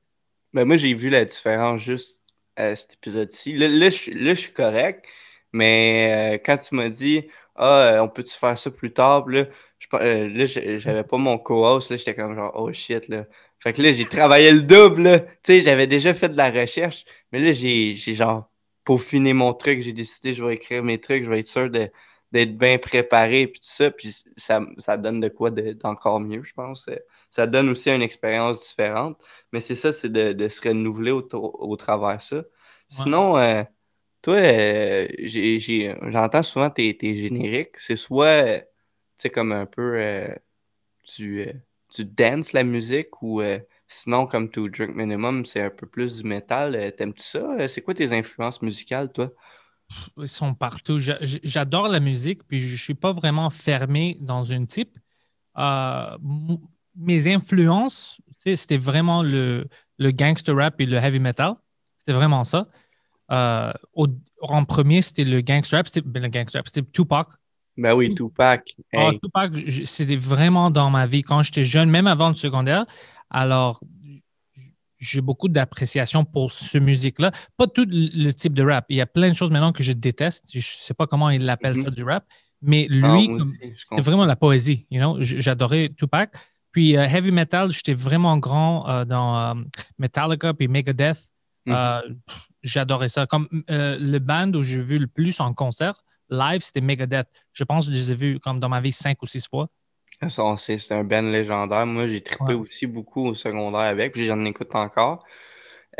Ben, 0.52 0.64
moi, 0.64 0.76
j'ai 0.76 0.92
vu 0.94 1.08
la 1.08 1.24
différence 1.24 1.80
juste 1.80 2.20
cet 2.56 2.94
épisode-ci. 2.94 3.52
Là, 3.54 3.68
là, 3.68 3.90
je, 3.90 4.34
suis- 4.34 4.52
correct, 4.52 5.06
mais 5.52 6.36
euh, 6.36 6.38
quand 6.44 6.56
tu 6.58 6.74
m'as 6.74 6.88
dit, 6.88 7.28
ah, 7.54 7.94
euh, 7.96 8.00
on 8.02 8.08
peut-tu 8.08 8.34
faire 8.34 8.56
ça 8.58 8.70
plus 8.70 8.92
tard? 8.92 9.26
Là, 9.28 9.46
euh, 9.94 10.46
j'avais 10.78 11.04
pas 11.04 11.16
mon 11.18 11.38
co-host, 11.38 11.90
là, 11.90 11.96
j'étais 11.96 12.14
comme 12.14 12.34
genre, 12.34 12.52
oh 12.56 12.72
shit, 12.72 13.08
là. 13.08 13.26
Fait 13.60 13.72
que 13.72 13.82
là, 13.82 13.92
j'ai 13.92 14.08
travaillé 14.08 14.52
le 14.52 14.62
double. 14.62 15.26
Tu 15.42 15.52
sais, 15.54 15.60
j'avais 15.62 15.86
déjà 15.86 16.12
fait 16.14 16.28
de 16.28 16.36
la 16.36 16.50
recherche, 16.50 17.04
mais 17.32 17.40
là, 17.40 17.52
j'ai 17.52 17.94
genre 17.96 18.50
peaufiné 18.84 19.32
mon 19.32 19.52
truc. 19.54 19.80
J'ai 19.82 19.92
décidé, 19.92 20.34
je 20.34 20.44
vais 20.44 20.54
écrire 20.54 20.82
mes 20.84 21.00
trucs, 21.00 21.24
je 21.24 21.30
vais 21.30 21.40
être 21.40 21.48
sûr 21.48 21.70
de- 21.70 21.90
d'être 22.32 22.56
bien 22.58 22.78
préparé, 22.78 23.46
puis 23.46 23.60
tout 23.60 23.68
ça. 23.70 23.90
Puis 23.90 24.14
ça, 24.36 24.60
ça 24.78 24.96
donne 24.96 25.20
de 25.20 25.28
quoi 25.28 25.50
de- 25.50 25.72
d'encore 25.72 26.20
mieux, 26.20 26.42
je 26.42 26.52
pense. 26.54 26.88
Ça 27.30 27.46
donne 27.46 27.68
aussi 27.70 27.90
une 27.90 28.02
expérience 28.02 28.66
différente. 28.68 29.24
Mais 29.52 29.60
c'est 29.60 29.74
ça, 29.74 29.92
c'est 29.92 30.10
de, 30.10 30.32
de 30.32 30.48
se 30.48 30.60
renouveler 30.68 31.10
au, 31.12 31.22
au 31.34 31.76
travers 31.76 32.16
de 32.18 32.22
ça. 32.22 32.44
Sinon, 32.88 33.36
euh, 33.38 33.62
toi, 34.22 34.36
euh, 34.36 35.08
j'entends 36.10 36.42
souvent 36.42 36.70
tes, 36.70 36.96
tes 36.96 37.16
génériques. 37.16 37.78
C'est 37.78 37.96
soit, 37.96 38.26
euh, 38.28 38.60
tu 38.60 38.66
sais, 39.18 39.30
comme 39.30 39.52
un 39.52 39.66
peu 39.66 39.98
euh, 40.00 40.28
du, 41.16 41.40
euh, 41.42 41.52
du 41.94 42.04
dance, 42.04 42.52
la 42.52 42.64
musique, 42.64 43.22
ou 43.22 43.40
euh, 43.40 43.60
sinon, 43.88 44.26
comme 44.26 44.50
To 44.50 44.68
Drink 44.68 44.94
Minimum, 44.96 45.44
c'est 45.46 45.62
un 45.62 45.70
peu 45.70 45.86
plus 45.86 46.22
du 46.22 46.28
métal. 46.28 46.74
Euh, 46.76 46.90
T'aimes-tu 46.90 47.22
ça? 47.22 47.40
Euh, 47.60 47.68
C'est 47.68 47.82
quoi 47.82 47.94
tes 47.94 48.12
influences 48.12 48.62
musicales, 48.62 49.12
toi? 49.12 49.30
Ils 50.18 50.28
sont 50.28 50.54
partout. 50.54 50.98
J'adore 50.98 51.88
la 51.88 52.00
musique, 52.00 52.42
puis 52.46 52.60
je 52.60 52.72
ne 52.72 52.78
suis 52.78 52.94
pas 52.94 53.12
vraiment 53.12 53.50
fermé 53.50 54.16
dans 54.20 54.42
une 54.42 54.66
type. 54.66 54.98
Euh, 55.58 56.16
mes 56.96 57.32
influences, 57.32 58.20
c'était 58.36 58.78
vraiment 58.78 59.22
le, 59.22 59.66
le 59.98 60.10
gangster 60.10 60.54
rap 60.56 60.80
et 60.80 60.86
le 60.86 60.96
heavy 60.96 61.20
metal. 61.20 61.54
C'était 61.98 62.12
vraiment 62.12 62.44
ça. 62.44 62.68
Euh, 63.30 63.72
au- 63.94 64.06
en 64.40 64.64
premier, 64.64 65.02
c'était 65.02 65.24
le 65.24 65.40
gangster 65.40 65.78
rap. 65.78 65.86
C'était 65.86 66.02
ben, 66.02 66.22
le 66.22 66.28
gangster 66.28 66.58
rap, 66.60 66.68
c'était 66.68 66.88
Tupac. 66.92 67.28
Ben 67.76 67.94
oui, 67.94 68.14
Tupac. 68.14 68.74
Ah. 68.94 69.10
Tupac, 69.22 69.52
c'était 69.84 70.16
vraiment 70.16 70.70
dans 70.70 70.90
ma 70.90 71.06
vie 71.06 71.22
quand 71.22 71.42
j'étais 71.42 71.64
jeune, 71.64 71.90
même 71.90 72.06
avant 72.06 72.28
le 72.28 72.34
secondaire. 72.34 72.86
Alors, 73.30 73.80
j'ai 75.06 75.20
beaucoup 75.20 75.48
d'appréciation 75.48 76.24
pour 76.24 76.50
ce 76.52 76.78
musique-là. 76.78 77.30
Pas 77.56 77.66
tout 77.66 77.86
le 77.88 78.32
type 78.32 78.54
de 78.54 78.62
rap. 78.62 78.86
Il 78.88 78.96
y 78.96 79.00
a 79.00 79.06
plein 79.06 79.28
de 79.28 79.34
choses 79.34 79.50
maintenant 79.50 79.72
que 79.72 79.82
je 79.82 79.92
déteste. 79.92 80.48
Je 80.52 80.58
ne 80.58 80.62
sais 80.62 80.94
pas 80.94 81.06
comment 81.06 81.30
il 81.30 81.48
appelle 81.48 81.76
Mhm. 81.76 81.82
ça 81.82 81.90
du 81.90 82.02
rap. 82.04 82.24
Mais 82.62 82.88
Ah, 82.90 82.94
lui, 83.16 83.28
c'était 83.84 84.02
vraiment 84.02 84.24
la 84.26 84.36
poésie. 84.36 84.86
You 84.90 84.98
know? 85.00 85.16
J'adorais 85.20 85.90
Tupac. 85.96 86.34
Puis 86.72 86.96
euh, 86.96 87.06
heavy 87.08 87.30
metal, 87.30 87.72
j'étais 87.72 87.94
vraiment 87.94 88.36
grand 88.38 88.88
euh, 88.88 89.04
dans 89.04 89.36
euh, 89.38 89.54
Metallica 89.98 90.52
puis 90.54 90.68
Megadeth. 90.68 91.18
Mhm. 91.66 92.18
J'adorais 92.62 93.08
ça. 93.08 93.26
Comme 93.26 93.48
le 93.68 94.18
band 94.18 94.52
où 94.54 94.62
j'ai 94.62 94.80
vu 94.80 94.98
le 94.98 95.06
plus 95.06 95.40
en 95.40 95.52
concert, 95.54 95.94
live, 96.30 96.60
c'était 96.62 96.80
Megadeth. 96.80 97.28
Je 97.52 97.64
pense 97.64 97.86
que 97.86 97.92
je 97.92 97.96
les 97.96 98.12
ai 98.12 98.14
vus 98.14 98.40
comme 98.40 98.58
dans 98.60 98.68
ma 98.68 98.80
vie 98.80 98.92
cinq 98.92 99.22
ou 99.22 99.26
six 99.26 99.46
fois. 99.48 99.68
C'est 100.58 100.92
un 100.92 101.04
band 101.04 101.22
légendaire. 101.22 101.86
Moi, 101.86 102.06
j'ai 102.06 102.22
trippé 102.22 102.52
Ouais. 102.52 102.54
aussi 102.54 102.86
beaucoup 102.86 103.26
au 103.28 103.34
secondaire 103.34 103.80
avec, 103.80 104.12
puis 104.12 104.24
j'en 104.26 104.44
écoute 104.44 104.74
encore. 104.74 105.24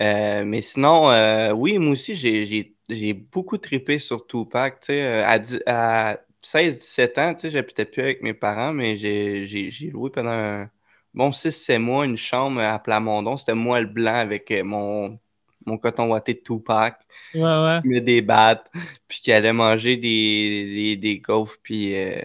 Euh, 0.01 0.45
mais 0.45 0.61
sinon, 0.61 1.11
euh, 1.11 1.53
oui, 1.53 1.79
moi 1.79 1.93
aussi, 1.93 2.17
j'ai- 2.17 2.75
beaucoup 3.15 3.59
trippé 3.59 3.99
sur 3.99 4.27
Tupac. 4.27 4.81
tu 4.81 4.87
sais, 4.89 5.03
euh, 5.05 5.27
à, 5.27 5.39
dix- 5.39 5.63
à 5.67 6.19
16-17 6.43 7.19
ans, 7.19 7.35
tu 7.35 7.43
sais, 7.43 7.51
j'habitais 7.51 7.85
plus 7.87 8.03
avec 8.03 8.23
mes 8.23 8.35
parents, 8.35 8.73
mais 8.73 8.97
j'ai 8.97 9.91
loué 9.93 10.11
pendant 10.11 10.31
un 10.31 10.71
bon 11.15 11.33
6-7 11.33 11.81
mois 11.81 12.05
une 12.07 12.17
chambre 12.17 12.61
à 12.61 12.79
Plamondon. 12.79 13.37
C'était 13.37 13.55
moi 13.55 13.81
le 13.81 13.87
blanc 13.87 14.15
avec 14.15 14.53
mon, 14.65 15.19
mon 15.67 15.79
coton 15.79 16.09
watté 16.11 16.35
de 16.35 16.41
Tupac 16.41 17.01
Ouais, 17.35 17.43
ouais. 17.43 17.83
qui 17.83 17.89
met 17.89 18.01
des 18.01 18.23
battes, 18.23 18.71
puis 19.09 19.21
qui 19.21 19.33
allait 19.33 19.53
manger 19.53 19.97
des, 19.97 20.67
des, 20.67 20.97
des 20.97 21.19
gaufres, 21.21 21.59
puis 21.63 21.95
euh, 21.97 22.23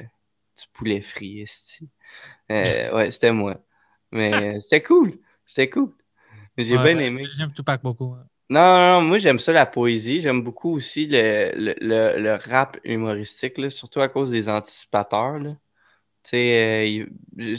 du 0.62 0.68
poulet 0.74 1.02
frit. 1.02 1.46
Euh, 2.52 2.94
ouais, 2.96 3.12
c'était 3.12 3.34
moi. 3.34 3.58
Mais 4.12 4.60
c'était 4.62 4.84
cool. 4.84 5.20
C'était 5.46 5.70
cool. 5.70 5.96
J'ai 6.58 6.78
Ouais, 6.78 6.78
bien 6.80 7.00
aimé. 7.00 7.38
J'aime 7.38 7.54
Tupac 7.54 7.82
beaucoup. 7.84 8.16
Non, 8.50 8.60
non, 8.60 9.02
non, 9.02 9.08
moi 9.08 9.18
j'aime 9.20 9.40
ça 9.40 9.54
la 9.54 9.66
poésie. 9.66 10.20
J'aime 10.22 10.42
beaucoup 10.44 10.72
aussi 10.76 11.08
le, 11.08 11.52
le, 11.56 11.74
le, 11.80 12.20
le 12.22 12.34
rap 12.36 12.78
humoristique, 12.84 13.58
là, 13.58 13.70
surtout 13.70 14.02
à 14.02 14.10
cause 14.10 14.30
des 14.30 14.50
anticipateurs. 14.50 15.40
Là. 15.40 15.52
Tu 16.24 16.32
sais, 16.32 17.08
euh, 17.40 17.58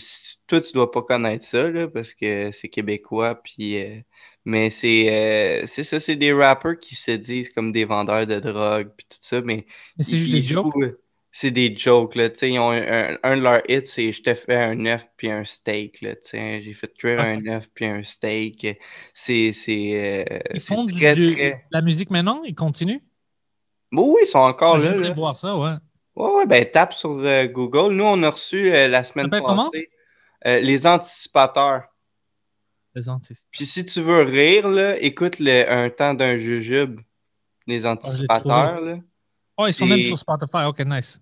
toi 0.48 0.60
tu 0.60 0.72
dois 0.74 0.90
pas 0.90 1.02
connaître 1.02 1.44
ça 1.44 1.70
là, 1.70 1.88
parce 1.88 2.14
que 2.14 2.52
c'est 2.52 2.68
québécois, 2.70 3.36
puis 3.42 3.78
euh, 3.84 4.00
mais 4.44 4.70
c'est 4.70 5.62
euh, 5.64 5.66
c'est 5.66 5.84
ça, 5.84 6.00
c'est 6.00 6.16
des 6.16 6.32
rappers 6.32 6.78
qui 6.78 6.96
se 6.96 7.12
disent 7.12 7.50
comme 7.50 7.72
des 7.72 7.84
vendeurs 7.86 8.26
de 8.26 8.40
drogue, 8.40 8.92
puis 8.96 9.06
tout 9.10 9.18
ça, 9.22 9.42
mais 9.42 9.66
Mais 9.96 10.04
c'est 10.04 10.18
juste 10.18 10.32
des 10.32 10.44
jokes? 10.44 10.74
jouent, 10.74 10.96
C'est 11.34 11.50
des 11.50 11.74
jokes, 11.74 12.14
là, 12.14 12.28
tu 12.28 12.38
sais, 12.40 12.50
ils 12.50 12.58
ont 12.58 12.70
un, 12.70 13.14
un- 13.14 13.18
un 13.22 13.36
de 13.38 13.42
leurs 13.42 13.62
hits, 13.68 13.86
c'est 13.86 14.12
«Je 14.12 14.22
te 14.22 14.34
fais 14.34 14.54
un 14.54 14.84
œuf 14.84 15.06
puis 15.16 15.30
un 15.30 15.44
steak», 15.44 16.00
là, 16.02 16.14
tu 16.14 16.28
sais, 16.28 16.60
j'ai 16.60 16.74
fait 16.74 16.92
cuire 16.92 17.20
Ok. 17.20 17.24
un 17.24 17.46
œuf 17.46 17.68
puis 17.74 17.86
un 17.86 18.02
steak, 18.02 18.78
c'est, 19.14 19.52
c'est, 19.52 20.26
euh, 20.30 20.38
Ils 20.54 20.60
font 20.60 20.84
du- 20.84 20.92
très, 20.92 21.14
du- 21.14 21.34
très... 21.34 21.64
la 21.70 21.80
musique 21.80 22.10
maintenant, 22.10 22.42
ils 22.44 22.54
continuent? 22.54 23.00
Bon, 23.90 24.14
oui, 24.14 24.20
ils 24.24 24.26
sont 24.26 24.40
encore 24.40 24.76
là, 24.76 24.84
J'aimerais 24.84 25.14
voir 25.14 25.36
ça, 25.36 25.56
ouais. 25.56 25.74
Ouais, 26.14 26.30
ouais, 26.34 26.46
ben 26.46 26.70
tape 26.70 26.92
sur 26.92 27.12
euh, 27.12 27.46
Google. 27.46 27.94
Nous, 27.94 28.04
on 28.04 28.22
a 28.22 28.30
reçu 28.30 28.70
euh, 28.70 28.86
la 28.88 29.02
semaine 29.02 29.30
passée 29.30 29.90
les 30.44 30.86
anticipateurs. 30.86 31.84
Les 32.94 33.08
antis- 33.08 33.46
Puis 33.50 33.64
si 33.64 33.86
tu 33.86 34.02
veux 34.02 34.20
rire, 34.22 34.68
là, 34.68 35.00
écoute 35.00 35.38
le 35.38 35.70
Un 35.70 35.88
temps 35.88 36.12
d'un 36.12 36.36
jujube. 36.36 37.00
Les 37.66 37.86
anticipateurs, 37.86 38.80
là. 38.82 38.98
Oh, 39.56 39.66
ils 39.66 39.72
sont 39.72 39.86
même 39.86 40.04
sur 40.04 40.18
Spotify. 40.18 40.64
OK, 40.66 40.80
nice. 40.80 41.21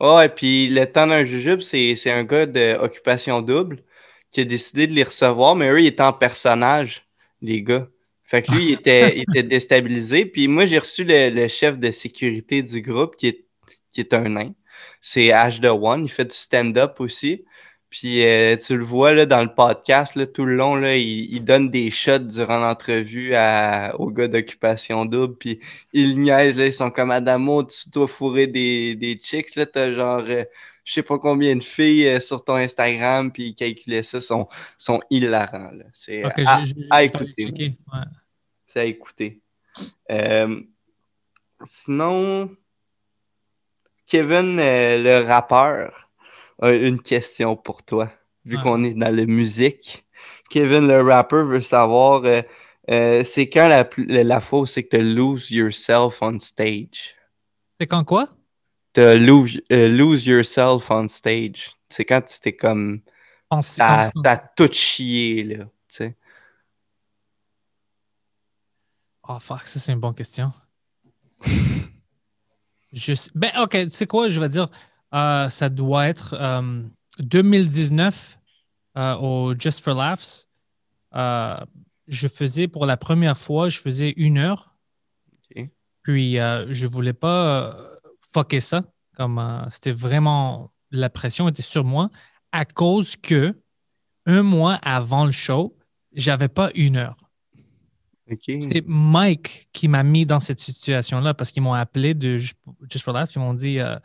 Ouais, 0.00 0.28
puis 0.30 0.68
le 0.68 0.86
temps 0.90 1.06
d'un 1.06 1.24
jujube, 1.24 1.60
c'est 1.60 2.10
un 2.10 2.24
gars 2.24 2.46
d'occupation 2.46 3.42
double 3.42 3.82
qui 4.30 4.40
a 4.40 4.44
décidé 4.44 4.86
de 4.86 4.92
les 4.94 5.02
recevoir, 5.04 5.56
mais 5.56 5.68
eux, 5.70 5.80
ils 5.80 5.86
étaient 5.88 6.02
en 6.02 6.12
personnage, 6.14 7.06
les 7.42 7.62
gars. 7.62 7.88
Fait 8.24 8.42
que 8.42 8.50
lui, 8.52 8.66
il 8.68 8.72
était, 8.72 9.16
il 9.18 9.22
était 9.22 9.42
déstabilisé. 9.42 10.24
Puis 10.26 10.48
moi, 10.48 10.64
j'ai 10.66 10.78
reçu 10.78 11.04
le, 11.04 11.30
le 11.30 11.48
chef 11.48 11.78
de 11.78 11.90
sécurité 11.90 12.62
du 12.62 12.80
groupe 12.80 13.16
qui 13.16 13.26
est, 13.28 13.46
qui 13.90 14.00
est 14.00 14.14
un 14.14 14.28
nain. 14.28 14.54
C'est 15.00 15.32
Ash 15.32 15.60
The 15.60 15.66
One. 15.66 16.04
Il 16.04 16.08
fait 16.10 16.24
du 16.26 16.36
stand-up 16.36 17.00
aussi. 17.00 17.44
Puis 17.90 18.24
euh, 18.24 18.56
tu 18.56 18.76
le 18.78 18.84
vois 18.84 19.12
là, 19.14 19.26
dans 19.26 19.42
le 19.42 19.52
podcast, 19.52 20.14
là, 20.14 20.24
tout 20.24 20.44
le 20.44 20.54
long, 20.54 20.76
là, 20.76 20.96
il, 20.96 21.32
il 21.34 21.44
donne 21.44 21.70
des 21.70 21.90
shots 21.90 22.20
durant 22.20 22.58
l'entrevue 22.58 23.34
à- 23.34 23.96
au 23.98 24.10
gars 24.12 24.28
d'occupation 24.28 25.04
double. 25.06 25.36
Puis 25.36 25.60
ils 25.92 26.18
niaisent, 26.18 26.56
là, 26.56 26.66
ils 26.66 26.72
sont 26.72 26.90
comme 26.90 27.10
Adamo, 27.10 27.64
tu 27.64 27.88
dois 27.90 28.06
fourrer 28.06 28.46
des, 28.46 28.94
des 28.94 29.18
chicks, 29.20 29.56
là, 29.56 29.66
t'as 29.66 29.92
genre 29.92 30.22
euh, 30.28 30.44
je 30.84 30.92
sais 30.94 31.02
pas 31.02 31.18
combien 31.18 31.54
de 31.56 31.62
filles 31.64 32.06
euh, 32.06 32.20
sur 32.20 32.44
ton 32.44 32.54
Instagram, 32.54 33.32
puis 33.32 33.48
ils 33.48 33.54
calculaient 33.54 34.02
ça, 34.04 34.20
sont, 34.20 34.46
sont 34.78 35.00
hilarants. 35.10 35.70
là. 35.72 35.84
C'est 35.92 36.22
à, 36.90 37.02
écouter. 37.02 37.44
ouais. 37.92 38.00
c'est 38.66 38.80
à 38.80 38.84
écouter. 38.84 39.40
Sinon, 41.64 42.50
Kevin, 44.06 44.56
le 44.56 45.24
rappeur, 45.26 46.09
une 46.62 47.00
question 47.00 47.56
pour 47.56 47.82
toi. 47.82 48.10
Vu 48.44 48.56
Ouais. 48.56 48.62
qu'on 48.62 48.84
est 48.84 48.94
dans 48.94 49.14
la 49.14 49.26
musique, 49.26 50.06
Kevin, 50.48 50.86
le 50.86 51.02
rappeur, 51.02 51.44
veut 51.44 51.60
savoir 51.60 52.24
euh, 52.24 52.42
euh, 52.90 53.22
c'est 53.22 53.48
quand 53.48 53.68
la, 53.68 53.88
la 54.24 54.40
fois 54.40 54.60
où 54.60 54.66
c'est 54.66 54.82
que 54.84 54.96
tu 54.96 55.02
lose 55.02 55.50
yourself 55.50 56.22
on 56.22 56.38
stage? 56.38 57.14
C'est 57.74 57.86
quand 57.86 58.04
quoi? 58.04 58.28
Tu 58.94 59.00
lose, 59.18 59.60
euh, 59.70 59.88
lose 59.88 60.26
yourself 60.26 60.90
on 60.90 61.06
stage. 61.08 61.70
C'est 61.88 62.04
quand 62.04 62.22
tu 62.22 62.40
t'es 62.40 62.56
comme. 62.56 63.02
T'as 63.76 64.38
tout 64.56 64.72
chié, 64.72 65.44
là. 65.44 65.64
tu 65.64 65.70
sais. 65.88 66.16
Oh 69.28 69.38
fuck, 69.40 69.66
ça 69.68 69.78
c'est 69.78 69.92
une 69.92 70.00
bonne 70.00 70.14
question. 70.14 70.52
Je 72.92 73.14
Ben 73.34 73.52
ok, 73.60 73.70
tu 73.70 73.90
sais 73.90 74.06
quoi, 74.06 74.28
je 74.28 74.40
vais 74.40 74.48
dire, 74.48 74.68
euh, 75.14 75.48
ça 75.48 75.68
doit 75.68 76.08
être 76.08 76.34
euh, 76.38 76.82
2019 77.18 78.38
euh, 78.96 79.14
au 79.16 79.54
Just 79.58 79.82
for 79.82 79.94
Laughs. 79.94 80.46
Euh, 81.14 81.56
je 82.06 82.28
faisais 82.28 82.68
pour 82.68 82.86
la 82.86 82.96
première 82.96 83.38
fois, 83.38 83.68
je 83.68 83.78
faisais 83.78 84.10
une 84.16 84.38
heure. 84.38 84.74
Puis 86.02 86.38
euh, 86.38 86.66
je 86.72 86.86
voulais 86.86 87.12
pas 87.12 87.68
euh, 87.74 87.96
fucker 88.32 88.60
ça. 88.60 88.84
Comme 89.16 89.38
euh, 89.38 89.68
c'était 89.70 89.92
vraiment 89.92 90.70
la 90.90 91.10
pression 91.10 91.48
était 91.48 91.62
sur 91.62 91.84
moi 91.84 92.10
à 92.52 92.64
cause 92.64 93.16
que 93.16 93.60
un 94.26 94.42
mois 94.42 94.74
avant 94.82 95.24
le 95.24 95.30
show, 95.32 95.76
j'avais 96.12 96.48
pas 96.48 96.70
une 96.74 96.96
heure. 96.96 97.16
C'est 98.60 98.84
Mike 98.86 99.68
qui 99.72 99.88
m'a 99.88 100.02
mis 100.04 100.24
dans 100.24 100.40
cette 100.40 100.60
situation-là 100.60 101.34
parce 101.34 101.50
qu'ils 101.50 101.62
m'ont 101.62 101.72
appelé 101.74 102.14
de 102.14 102.36
Ju- 102.36 102.52
Just 102.88 103.04
for 103.04 103.12
Laughs. 103.12 103.34
Ils 103.34 103.40
m'ont 103.40 103.54
dit 103.54 103.80
euh, 103.80 103.96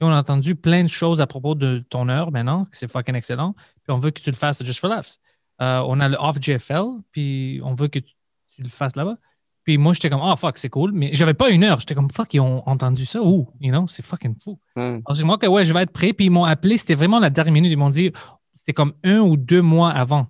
on 0.00 0.10
a 0.10 0.18
entendu 0.18 0.54
plein 0.54 0.82
de 0.82 0.88
choses 0.88 1.20
à 1.20 1.26
propos 1.26 1.54
de 1.54 1.84
ton 1.88 2.08
heure 2.08 2.30
maintenant, 2.32 2.64
que 2.66 2.76
c'est 2.76 2.88
fucking 2.90 3.14
excellent. 3.14 3.54
Puis 3.82 3.90
on 3.92 3.98
veut 3.98 4.10
que 4.10 4.20
tu 4.20 4.30
le 4.30 4.36
fasses 4.36 4.60
à 4.60 4.64
Just 4.64 4.80
for 4.80 4.90
Laughs. 4.90 5.18
Euh, 5.62 5.82
on 5.86 6.00
a 6.00 6.08
le 6.08 6.16
off 6.18 6.38
GFL, 6.40 6.84
puis 7.12 7.60
on 7.64 7.74
veut 7.74 7.88
que 7.88 8.00
tu, 8.00 8.12
tu 8.50 8.62
le 8.62 8.68
fasses 8.68 8.96
là-bas. 8.96 9.16
Puis 9.62 9.78
moi, 9.78 9.94
j'étais 9.94 10.10
comme, 10.10 10.20
oh 10.22 10.36
fuck, 10.36 10.58
c'est 10.58 10.68
cool. 10.68 10.92
Mais 10.92 11.10
j'avais 11.14 11.32
pas 11.32 11.48
une 11.48 11.64
heure. 11.64 11.80
J'étais 11.80 11.94
comme, 11.94 12.10
fuck, 12.10 12.34
ils 12.34 12.40
ont 12.40 12.62
entendu 12.68 13.06
ça. 13.06 13.22
Ouh, 13.22 13.48
you 13.60 13.70
know, 13.70 13.86
c'est 13.86 14.04
fucking 14.04 14.34
fou. 14.38 14.58
Hum. 14.76 15.00
Alors, 15.06 15.14
j'ai 15.14 15.24
dit, 15.24 15.30
OK, 15.30 15.42
ouais, 15.48 15.64
je 15.64 15.72
vais 15.72 15.82
être 15.82 15.92
prêt. 15.92 16.12
Puis 16.12 16.26
ils 16.26 16.30
m'ont 16.30 16.44
appelé, 16.44 16.76
c'était 16.76 16.94
vraiment 16.94 17.18
la 17.18 17.30
dernière 17.30 17.54
minute. 17.54 17.72
Ils 17.72 17.78
m'ont 17.78 17.88
dit, 17.88 18.12
c'était 18.52 18.74
comme 18.74 18.92
un 19.04 19.20
ou 19.20 19.36
deux 19.38 19.62
mois 19.62 19.90
avant. 19.90 20.26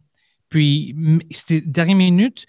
Puis, 0.51 0.95
c'était 1.31 1.63
dernière 1.63 1.97
minute. 1.97 2.47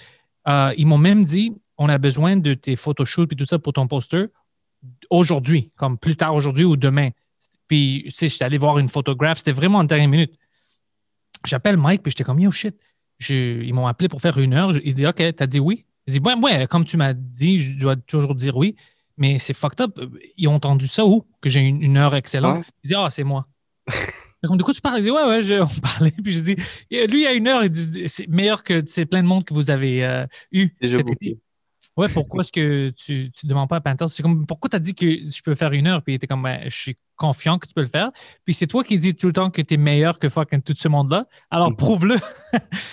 euh, 0.47 0.73
ils 0.77 0.85
m'ont 0.85 0.99
même 0.99 1.25
dit, 1.25 1.53
on 1.77 1.89
a 1.89 1.97
besoin 1.97 2.37
de 2.37 2.53
tes 2.53 2.75
photoshoots 2.75 3.31
et 3.33 3.35
tout 3.35 3.45
ça 3.45 3.57
pour 3.57 3.73
ton 3.73 3.87
poster 3.87 4.27
aujourd'hui, 5.09 5.71
comme 5.75 5.97
plus 5.97 6.15
tard 6.15 6.35
aujourd'hui 6.35 6.63
ou 6.63 6.75
demain. 6.77 7.09
Puis, 7.67 8.03
tu 8.05 8.11
sais, 8.11 8.27
j'étais 8.27 8.43
allé 8.45 8.57
voir 8.57 8.77
une 8.79 8.89
photographe. 8.89 9.39
C'était 9.39 9.51
vraiment 9.51 9.79
en 9.79 9.83
dernière 9.83 10.09
minute. 10.09 10.37
J'appelle 11.45 11.77
Mike, 11.77 12.01
puis 12.03 12.11
j'étais 12.11 12.23
comme, 12.23 12.39
yo, 12.39 12.51
shit. 12.51 12.75
Je- 13.17 13.61
ils 13.63 13.73
m'ont 13.73 13.87
appelé 13.87 14.09
pour 14.09 14.19
faire 14.21 14.37
une 14.39 14.53
heure. 14.53 14.71
Il 14.83 14.93
dit, 14.93 15.05
OK, 15.07 15.23
t'as 15.35 15.47
dit 15.47 15.59
oui? 15.59 15.85
Je 16.07 16.13
dis, 16.13 16.19
ouais, 16.19 16.33
ouais, 16.35 16.67
comme 16.67 16.85
tu 16.85 16.97
m'as 16.97 17.13
dit, 17.13 17.59
je 17.59 17.79
dois 17.79 17.95
toujours 17.95 18.35
dire 18.35 18.57
oui. 18.57 18.75
Mais 19.17 19.39
c'est 19.39 19.53
fucked 19.53 19.79
up. 19.81 19.99
Ils 20.37 20.47
ont 20.49 20.55
entendu 20.55 20.87
ça 20.87 21.05
où? 21.05 21.25
Que 21.41 21.49
j'ai 21.49 21.61
une, 21.61 21.81
une 21.81 21.97
heure 21.97 22.13
excellente. 22.15 22.57
Ouais. 22.59 22.63
Il 22.83 22.87
dit, 22.89 22.95
ah, 22.95 23.09
c'est 23.11 23.23
moi. 23.23 23.47
Comme, 24.43 24.57
de 24.57 24.63
quoi 24.63 24.73
tu 24.75 24.81
parles? 24.81 24.99
Il 24.99 25.03
dit, 25.03 25.11
ouais, 25.11 25.23
ouais, 25.25 25.41
je- 25.41 25.61
on 25.61 25.67
parlait. 25.81 26.13
Puis 26.23 26.33
je 26.33 26.39
dis, 26.41 26.55
lui, 26.55 26.65
il 26.91 27.21
y 27.21 27.25
a 27.27 27.33
une 27.33 27.47
heure, 27.47 27.63
c'est 28.07 28.27
meilleur 28.27 28.63
que 28.63 28.83
c'est 28.85 29.05
plein 29.05 29.23
de 29.23 29.27
monde 29.27 29.43
que 29.45 29.53
vous 29.55 29.71
avez 29.71 30.05
euh, 30.05 30.27
eu 30.51 30.69
cet 30.97 31.09
été. 31.09 31.39
Ouais, 31.97 32.09
pourquoi 32.09 32.41
est-ce 32.41 32.51
que 32.51 32.89
tu 32.89 33.31
ne 33.43 33.49
demandes 33.49 33.69
pas 33.69 33.77
à 33.77 33.81
Panthers? 33.81 34.09
C'est 34.09 34.21
comme, 34.21 34.45
pourquoi 34.45 34.69
tu 34.69 34.75
as 34.75 34.79
dit 34.79 34.93
que 34.93 35.05
je 35.29 35.41
peux 35.41 35.55
faire 35.55 35.71
une 35.71 35.87
heure? 35.87 36.01
Puis 36.01 36.13
il 36.13 36.15
était 36.17 36.27
comme, 36.27 36.43
ben, 36.43 36.61
je 36.65 36.75
suis 36.75 36.95
confiant 37.15 37.57
que 37.57 37.67
tu 37.67 37.73
peux 37.73 37.81
le 37.81 37.87
faire. 37.87 38.11
Puis 38.43 38.53
c'est 38.53 38.67
toi 38.67 38.83
qui 38.83 38.97
dis 38.97 39.15
tout 39.15 39.27
le 39.27 39.33
temps 39.33 39.49
que 39.49 39.61
tu 39.61 39.75
es 39.75 39.77
meilleur 39.77 40.19
que 40.19 40.27
fucking 40.27 40.61
tout 40.61 40.73
ce 40.77 40.89
monde-là. 40.89 41.25
Alors 41.49 41.69
Mhm. 41.69 41.77
prouve-le. 41.77 42.15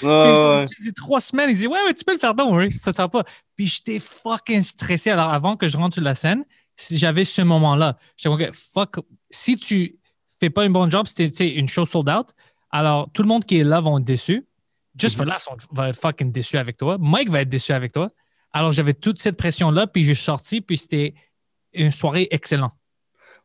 Ouais, 0.02 0.08
ouais. 0.08 0.66
J'ai 0.78 0.84
dit 0.88 0.92
trois 0.94 1.20
semaines, 1.20 1.50
il 1.50 1.56
dit 1.56 1.66
Ouais, 1.66 1.82
ouais, 1.84 1.94
tu 1.94 2.04
peux 2.04 2.12
le 2.12 2.18
faire, 2.18 2.34
donc, 2.34 2.52
oui, 2.54 2.70
ça 2.70 2.92
sert 2.92 3.10
pas. 3.10 3.24
Puis 3.56 3.66
j'étais 3.66 3.98
fucking 3.98 4.62
stressé. 4.62 5.10
Alors 5.10 5.30
avant 5.30 5.56
que 5.56 5.66
je 5.66 5.76
rentre 5.76 5.94
sur 5.94 6.02
la 6.04 6.14
scène, 6.14 6.44
j'avais 6.90 7.24
ce 7.24 7.42
moment-là, 7.42 7.96
j'étais 8.16 8.28
comme, 8.34 8.40
OK, 8.48 8.54
fuck, 8.54 8.96
si 9.30 9.56
tu 9.56 9.96
fais 10.40 10.50
pas 10.50 10.62
un 10.62 10.70
bon 10.70 10.88
job, 10.88 11.06
c'était 11.08 11.28
tu 11.28 11.36
sais, 11.36 11.48
une 11.48 11.68
show 11.68 11.84
sold 11.86 12.08
out, 12.08 12.28
alors 12.70 13.10
tout 13.12 13.22
le 13.22 13.28
monde 13.28 13.44
qui 13.44 13.58
est 13.58 13.64
là 13.64 13.80
va 13.80 13.90
être 13.98 14.04
déçu. 14.04 14.46
Just 14.96 15.16
for 15.16 15.24
Laughs 15.26 15.48
on 15.50 15.56
va 15.74 15.88
être 15.88 15.98
fucking 15.98 16.30
déçu 16.32 16.56
avec 16.58 16.76
toi. 16.76 16.98
Mike 17.00 17.30
va 17.30 17.40
être 17.40 17.48
déçu 17.48 17.72
avec 17.72 17.92
toi. 17.92 18.10
Alors 18.52 18.72
j'avais 18.72 18.94
toute 18.94 19.20
cette 19.20 19.36
pression-là, 19.36 19.86
puis 19.86 20.04
j'ai 20.04 20.14
sorti, 20.14 20.60
puis 20.60 20.76
c'était 20.78 21.14
une 21.72 21.90
soirée 21.92 22.28
excellente. 22.30 22.72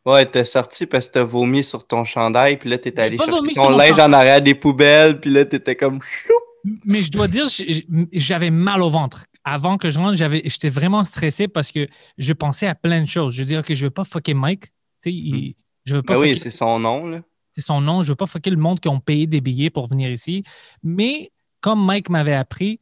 Ouais, 0.06 0.26
t'es 0.26 0.44
sorti 0.46 0.86
parce 0.86 1.08
que 1.08 1.14
t'as 1.14 1.24
vomi 1.24 1.64
sur 1.64 1.86
ton 1.86 2.04
chandail, 2.04 2.58
puis 2.58 2.70
là, 2.70 2.78
t'es 2.78 2.98
allé 3.00 3.18
chercher 3.18 3.54
ton 3.56 3.70
linge 3.70 4.00
en 4.00 4.14
arrière 4.14 4.42
des 4.42 4.56
poubelles, 4.56 5.20
puis 5.20 5.30
là, 5.30 5.44
t'étais 5.46 5.76
comme 5.76 6.02
chou. 6.02 6.34
Mais 6.86 7.02
je 7.02 7.12
dois 7.12 7.28
dire, 7.28 7.48
j'avais 8.14 8.50
mal 8.50 8.82
au 8.82 8.90
ventre. 8.90 9.26
Avant 9.44 9.78
que 9.78 9.90
je 9.90 10.00
rentre, 10.00 10.16
j'avais, 10.16 10.42
j'étais 10.46 10.70
vraiment 10.70 11.06
stressé 11.06 11.48
parce 11.48 11.72
que 11.72 11.88
je 12.18 12.34
pensais 12.34 12.68
à 12.68 12.76
plein 12.76 13.02
de 13.02 13.08
choses. 13.08 13.34
Je 13.34 13.40
veux 13.42 13.48
dire 13.48 13.64
que 13.64 13.74
je 13.76 13.86
veux 13.86 13.90
pas 13.92 14.04
fucker 14.04 14.34
Mike. 14.34 14.72
Il- 15.06 15.56
je 15.86 15.96
veux 15.96 16.04
pas 16.04 16.16
Ben 16.16 16.20
oui, 16.20 16.38
c'est 16.42 16.50
son 16.50 16.80
nom, 16.80 17.06
là. 17.08 17.22
c'est 17.54 17.62
son 17.62 17.80
nom. 17.80 18.02
Je 18.02 18.10
veux 18.10 18.16
pas 18.16 18.28
fucker 18.28 18.50
le 18.50 18.58
monde 18.58 18.82
qui 18.82 18.90
ont 18.90 19.00
payé 19.00 19.26
des 19.28 19.40
billets 19.40 19.70
pour 19.70 19.88
venir 19.88 20.10
ici. 20.10 20.44
Mais 20.84 21.32
comme 21.62 21.86
Mike 21.86 22.10
m'avait 22.10 22.34
appris, 22.34 22.82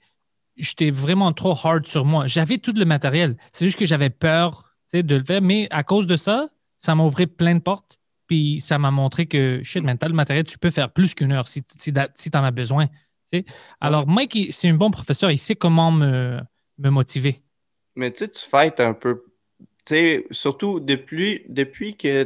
j'étais 0.57 0.89
vraiment 0.89 1.33
trop 1.33 1.55
hard 1.63 1.87
sur 1.87 2.05
moi. 2.05 2.27
J'avais 2.27 2.57
tout 2.57 2.73
le 2.75 2.85
matériel. 2.85 3.37
C'est 3.51 3.65
juste 3.65 3.79
que 3.79 3.85
j'avais 3.85 4.09
peur 4.09 4.75
de 4.93 5.15
le 5.15 5.23
faire. 5.23 5.41
Mais 5.41 5.67
à 5.71 5.83
cause 5.83 6.07
de 6.07 6.15
ça, 6.15 6.47
ça 6.77 6.95
m'a 6.95 7.03
ouvert 7.03 7.27
plein 7.27 7.55
de 7.55 7.59
portes. 7.59 7.99
Puis 8.27 8.59
ça 8.59 8.79
m'a 8.79 8.91
montré 8.91 9.27
que, 9.27 9.61
shit, 9.63 9.83
man, 9.83 9.97
t'as 9.97 10.07
le 10.07 10.13
matériel, 10.13 10.45
tu 10.45 10.57
peux 10.57 10.71
faire 10.71 10.91
plus 10.91 11.13
qu'une 11.13 11.31
heure 11.31 11.47
si, 11.47 11.63
si, 11.77 11.93
si 12.15 12.31
tu 12.31 12.37
en 12.37 12.43
as 12.43 12.51
besoin. 12.51 12.87
Alors, 13.81 14.07
Mike, 14.07 14.47
c'est 14.51 14.69
un 14.69 14.73
bon 14.75 14.89
professeur. 14.91 15.29
Il 15.31 15.37
sait 15.37 15.55
comment 15.55 15.91
me, 15.91 16.39
me 16.77 16.89
motiver. 16.89 17.41
Mais 17.95 18.11
tu 18.11 18.19
sais, 18.19 18.29
tu 18.29 18.39
fêtes 18.39 18.79
un 18.79 18.93
peu. 18.93 19.23
Tu 19.85 19.93
sais, 19.93 20.27
surtout 20.31 20.79
depuis, 20.79 21.43
depuis 21.47 21.95
que 21.95 22.23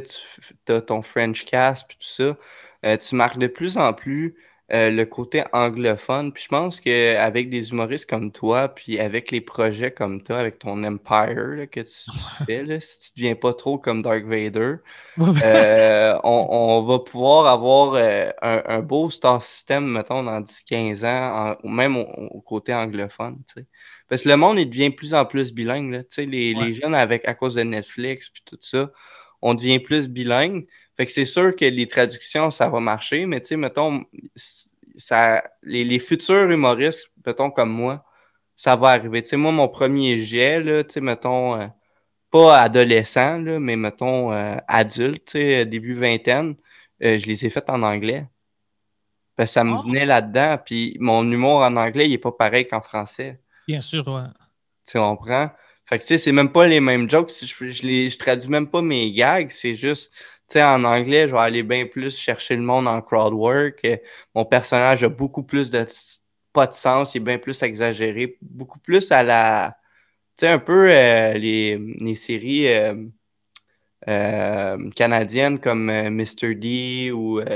tu 0.66 0.72
as 0.72 0.80
ton 0.80 1.02
French 1.02 1.44
cast 1.44 1.86
puis 1.86 1.98
tout 1.98 2.08
ça, 2.08 2.38
euh, 2.86 2.96
tu 2.96 3.14
marques 3.14 3.38
de 3.38 3.46
plus 3.46 3.76
en 3.76 3.92
plus 3.92 4.36
euh, 4.72 4.90
le 4.90 5.04
côté 5.06 5.42
anglophone. 5.52 6.32
Puis 6.32 6.44
je 6.44 6.48
pense 6.48 6.80
qu'avec 6.80 7.50
des 7.50 7.70
humoristes 7.70 8.06
comme 8.08 8.32
toi, 8.32 8.68
puis 8.68 8.98
avec 9.00 9.30
les 9.30 9.40
projets 9.40 9.92
comme 9.92 10.22
toi, 10.22 10.38
avec 10.38 10.58
ton 10.58 10.84
Empire 10.84 11.48
là, 11.56 11.66
que 11.66 11.80
tu 11.80 12.10
fais, 12.46 12.62
là, 12.64 12.80
si 12.80 12.98
tu 13.00 13.10
deviens 13.16 13.34
pas 13.36 13.54
trop 13.54 13.78
comme 13.78 14.02
Dark 14.02 14.24
Vader, 14.24 14.76
euh, 15.42 16.18
on, 16.24 16.46
on 16.50 16.82
va 16.84 16.98
pouvoir 17.00 17.46
avoir 17.46 17.94
euh, 17.94 18.30
un, 18.42 18.62
un 18.66 18.80
beau 18.80 19.10
star 19.10 19.42
system, 19.42 19.86
mettons, 19.90 20.22
dans 20.22 20.40
10-15 20.40 21.04
ans, 21.04 21.56
en- 21.64 21.68
même 21.68 21.96
au, 21.96 22.02
au 22.02 22.40
côté 22.42 22.74
anglophone. 22.74 23.38
Parce 24.08 24.22
que 24.22 24.28
le 24.28 24.36
monde, 24.36 24.58
il 24.58 24.68
devient 24.68 24.90
de 24.90 24.94
plus 24.94 25.14
en 25.14 25.24
plus 25.24 25.52
bilingue. 25.52 25.90
Là. 25.92 26.02
Les, 26.18 26.54
Ouais. 26.54 26.66
les 26.66 26.74
jeunes, 26.74 26.94
avec, 26.94 27.26
à 27.28 27.34
cause 27.34 27.54
de 27.54 27.62
Netflix 27.62 28.28
puis 28.30 28.42
tout 28.44 28.58
ça, 28.60 28.90
on 29.42 29.54
devient 29.54 29.78
plus 29.78 30.08
bilingue. 30.08 30.66
Fait 31.00 31.06
que 31.06 31.12
c'est 31.12 31.24
sûr 31.24 31.56
que 31.56 31.64
les 31.64 31.86
traductions, 31.86 32.50
ça 32.50 32.68
va 32.68 32.78
marcher, 32.78 33.24
mais 33.24 33.40
tu 33.40 33.46
sais, 33.48 33.56
mettons, 33.56 34.04
ça, 34.96 35.42
les, 35.62 35.82
les 35.82 35.98
futurs 35.98 36.50
humoristes, 36.50 37.08
mettons 37.26 37.50
comme 37.50 37.70
moi, 37.70 38.04
ça 38.54 38.76
va 38.76 38.88
arriver. 38.88 39.22
Tu 39.22 39.30
sais, 39.30 39.38
moi, 39.38 39.50
mon 39.50 39.66
premier 39.66 40.22
jet, 40.22 40.62
là, 40.62 40.84
tu 40.84 40.92
sais, 40.92 41.00
mettons, 41.00 41.58
euh, 41.58 41.68
pas 42.30 42.60
adolescent, 42.60 43.38
là, 43.38 43.58
mais 43.58 43.76
mettons 43.76 44.30
euh, 44.30 44.56
adulte, 44.68 45.24
tu 45.24 45.38
sais, 45.38 45.64
début 45.64 45.94
vingtaine, 45.94 46.54
euh, 47.02 47.18
je 47.18 47.24
les 47.24 47.46
ai 47.46 47.48
faites 47.48 47.70
en 47.70 47.82
anglais. 47.82 48.26
Parce 49.36 49.48
que 49.48 49.54
ça 49.54 49.64
me 49.64 49.78
Ah. 49.78 49.80
venait 49.82 50.04
là-dedans, 50.04 50.58
puis 50.62 50.98
mon 51.00 51.22
humour 51.32 51.60
en 51.62 51.76
anglais, 51.76 52.10
il 52.10 52.12
est 52.12 52.18
pas 52.18 52.32
pareil 52.32 52.66
qu'en 52.66 52.82
français. 52.82 53.40
Bien 53.66 53.80
sûr, 53.80 54.06
ouais. 54.06 54.28
Tu 54.86 54.98
comprends? 54.98 55.48
Fait 55.86 55.98
que 55.98 56.02
tu 56.02 56.08
sais, 56.08 56.18
c'est 56.18 56.32
même 56.32 56.52
pas 56.52 56.66
les 56.66 56.80
mêmes 56.80 57.08
jokes. 57.08 57.32
Je, 57.42 57.70
je, 57.70 57.82
les, 57.84 58.10
je 58.10 58.18
traduis 58.18 58.50
même 58.50 58.68
pas 58.68 58.82
mes 58.82 59.10
gags, 59.12 59.50
c'est 59.50 59.74
juste, 59.74 60.12
en 60.56 60.84
anglais, 60.84 61.28
je 61.28 61.32
vais 61.32 61.38
aller 61.38 61.62
bien 61.62 61.86
plus 61.86 62.16
chercher 62.18 62.56
le 62.56 62.62
monde 62.62 62.88
en 62.88 63.00
crowd 63.02 63.32
work. 63.34 63.84
Euh, 63.84 63.96
Mon 64.34 64.44
personnage 64.44 65.02
a 65.04 65.08
beaucoup 65.08 65.42
plus 65.42 65.70
de 65.70 65.84
pas 66.52 66.66
de 66.66 66.72
sens, 66.74 67.14
il 67.14 67.18
est 67.18 67.20
bien 67.24 67.38
plus 67.38 67.62
exagéré, 67.62 68.36
beaucoup 68.42 68.78
plus 68.80 69.12
à 69.12 69.22
la. 69.22 69.78
Tu 70.36 70.46
sais, 70.46 70.52
un 70.52 70.58
peu 70.60 70.90
euh, 70.92 71.34
les, 71.34 71.78
les 71.78 72.14
séries 72.16 72.68
euh, 74.08 74.90
canadiennes 74.96 75.58
comme 75.60 75.90
Mr. 76.10 76.54
D 76.54 77.10
ou. 77.12 77.40
tu 77.40 77.46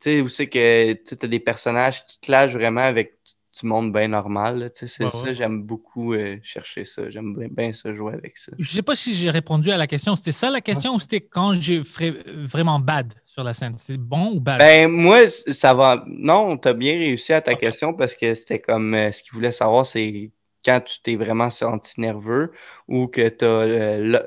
sais, 0.00 0.20
où 0.20 0.28
c'est 0.28 0.48
que 0.48 0.92
tu 0.94 1.14
as 1.22 1.28
des 1.28 1.40
personnages 1.40 2.04
qui 2.04 2.18
clashent 2.20 2.52
vraiment 2.52 2.80
avec 2.82 3.18
du 3.60 3.66
monde 3.66 3.92
bien 3.92 4.08
normal. 4.08 4.70
C'est 4.74 4.86
Ouais, 5.02 5.10
ça, 5.10 5.18
ouais. 5.24 5.34
j'aime 5.34 5.62
beaucoup 5.62 6.14
euh, 6.14 6.36
chercher 6.42 6.84
ça. 6.84 7.10
J'aime 7.10 7.34
bien, 7.36 7.48
bien 7.50 7.72
ça 7.72 7.94
jouer 7.94 8.14
avec 8.14 8.36
ça. 8.38 8.52
Je 8.58 8.70
sais 8.70 8.82
pas 8.82 8.94
si 8.94 9.14
j'ai 9.14 9.30
répondu 9.30 9.70
à 9.70 9.76
la 9.76 9.86
question. 9.86 10.14
C'était 10.16 10.32
ça 10.32 10.50
la 10.50 10.60
question 10.60 10.94
ou 10.94 10.98
c'était 10.98 11.20
quand 11.20 11.54
ferais 11.82 12.10
vraiment 12.44 12.78
bad 12.78 13.12
sur 13.26 13.44
la 13.44 13.54
scène? 13.54 13.74
C'est 13.76 13.96
bon 13.96 14.32
ou 14.34 14.40
bad? 14.40 14.58
Ben, 14.60 14.88
moi, 14.90 15.28
ça 15.28 15.74
va. 15.74 16.04
Non, 16.06 16.56
t'as 16.56 16.72
bien 16.72 16.92
réussi 16.92 17.32
à 17.32 17.40
ta 17.40 17.54
question 17.54 17.94
parce 17.94 18.14
que 18.14 18.34
c'était 18.34 18.60
comme 18.60 18.94
euh, 18.94 19.10
ce 19.10 19.22
qu'il 19.22 19.32
voulait 19.34 19.52
savoir, 19.52 19.86
c'est 19.86 20.30
quand 20.64 20.80
tu 20.80 21.00
t'es 21.02 21.16
vraiment 21.16 21.50
senti 21.50 22.00
nerveux 22.00 22.52
ou 22.88 23.08
que 23.08 23.28
t'as. 23.28 23.46
euh, 23.46 23.98
le- 23.98 24.26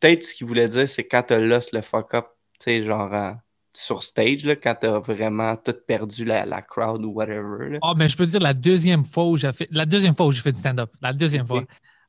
Peut-être 0.00 0.24
ce 0.24 0.34
qu'il 0.34 0.46
voulait 0.46 0.68
dire, 0.68 0.88
c'est 0.88 1.06
quand 1.06 1.22
t'as 1.22 1.38
lost 1.38 1.72
le 1.72 1.80
fuck 1.82 2.12
up, 2.14 2.26
tu 2.60 2.64
sais, 2.64 2.82
genre 2.84 3.12
en- 3.12 3.36
sur 3.78 4.02
stage, 4.02 4.44
là, 4.44 4.56
quand 4.56 4.74
t'as 4.80 4.98
vraiment 4.98 5.56
tout 5.56 5.74
perdu 5.86 6.24
la, 6.24 6.44
la 6.44 6.62
crowd 6.62 7.04
ou 7.04 7.10
whatever. 7.10 7.70
là. 7.70 7.78
Oh, 7.82 7.94
ben, 7.94 8.08
je 8.08 8.16
peux 8.16 8.26
dire 8.26 8.40
la 8.40 8.54
deuxième 8.54 9.04
fois 9.04 9.26
où 9.26 9.36
j'ai 9.36 9.52
fait, 9.52 9.68
la 9.70 9.86
deuxième 9.86 10.16
fois 10.16 10.26
où 10.26 10.32
j'ai 10.32 10.40
fait 10.40 10.52
du 10.52 10.58
stand-up, 10.58 10.90
la 11.00 11.12
deuxième 11.12 11.46
fois. 11.46 11.64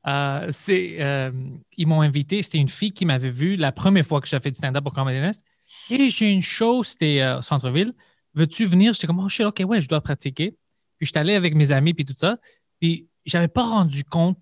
Euh, 0.07 0.47
c'est, 0.49 0.97
euh, 0.99 1.31
ils 1.77 1.85
m'ont 1.85 2.01
invité, 2.01 2.41
c'était 2.41 2.57
une 2.57 2.69
fille 2.69 2.91
qui 2.91 3.05
m'avait 3.05 3.29
vu 3.29 3.55
la 3.55 3.71
première 3.71 4.05
fois 4.05 4.19
que 4.21 4.27
j'ai 4.27 4.39
fait 4.39 4.49
du 4.49 4.57
stand-up 4.57 4.85
au 4.87 4.89
Comedy 4.89 5.19
Nest. 5.19 5.43
Et 5.91 6.09
j'ai 6.09 6.31
une 6.31 6.41
show, 6.41 6.83
c'était 6.83 7.21
euh, 7.21 7.39
au 7.39 7.41
centre-ville. 7.41 7.93
Veux-tu 8.33 8.65
venir? 8.65 8.93
J'étais 8.93 9.07
comme, 9.07 9.19
oh 9.19 9.29
shit, 9.29 9.45
ok, 9.45 9.63
ouais, 9.67 9.81
je 9.81 9.87
dois 9.87 10.01
pratiquer. 10.01 10.57
Puis 10.97 11.05
j'étais 11.05 11.19
allé 11.19 11.35
avec 11.35 11.53
mes 11.53 11.71
amis, 11.71 11.93
puis 11.93 12.05
tout 12.05 12.15
ça. 12.17 12.37
Puis 12.79 13.07
j'avais 13.25 13.47
pas 13.47 13.63
rendu 13.63 14.03
compte 14.03 14.39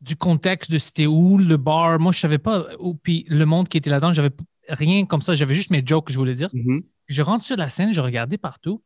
du 0.00 0.16
contexte 0.16 0.70
de 0.70 0.78
c'était 0.78 1.06
où 1.06 1.38
le 1.38 1.56
bar. 1.56 1.98
Moi, 1.98 2.12
je 2.12 2.20
savais 2.20 2.38
pas 2.38 2.66
où. 2.78 2.94
Puis 2.94 3.24
le 3.28 3.46
monde 3.46 3.68
qui 3.68 3.78
était 3.78 3.90
là-dedans, 3.90 4.12
j'avais 4.12 4.30
rien 4.68 5.06
comme 5.06 5.22
ça. 5.22 5.34
J'avais 5.34 5.54
juste 5.54 5.70
mes 5.70 5.82
jokes 5.84 6.06
que 6.06 6.12
je 6.12 6.18
voulais 6.18 6.34
dire. 6.34 6.50
Mhm. 6.52 6.82
Je 7.08 7.22
rentre 7.22 7.44
sur 7.44 7.56
la 7.56 7.68
scène, 7.68 7.92
je 7.92 8.00
regardais 8.00 8.38
partout, 8.38 8.82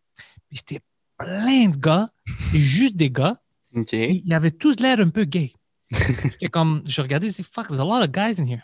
puis 0.49 0.59
c'était 0.59 0.81
plein 1.19 1.69
de 1.69 1.77
gars, 1.77 2.09
c'était 2.39 2.59
juste 2.59 2.97
des 2.97 3.11
gars, 3.11 3.37
et 3.93 4.23
ils 4.25 4.33
avaient 4.33 4.51
tous 4.51 4.81
l'air 4.81 5.01
un 5.01 5.09
peu 5.09 5.25
gay. 5.25 5.53
J'étais 5.91 6.49
comme, 6.49 6.83
je 6.89 7.03
regardais, 7.03 7.29
je 7.29 7.43
fuck, 7.43 7.67
there's 7.69 7.81
a 7.81 7.85
lot 7.85 8.03
of 8.03 8.11
guys 8.11 8.41
in 8.41 8.47
here. 8.47 8.63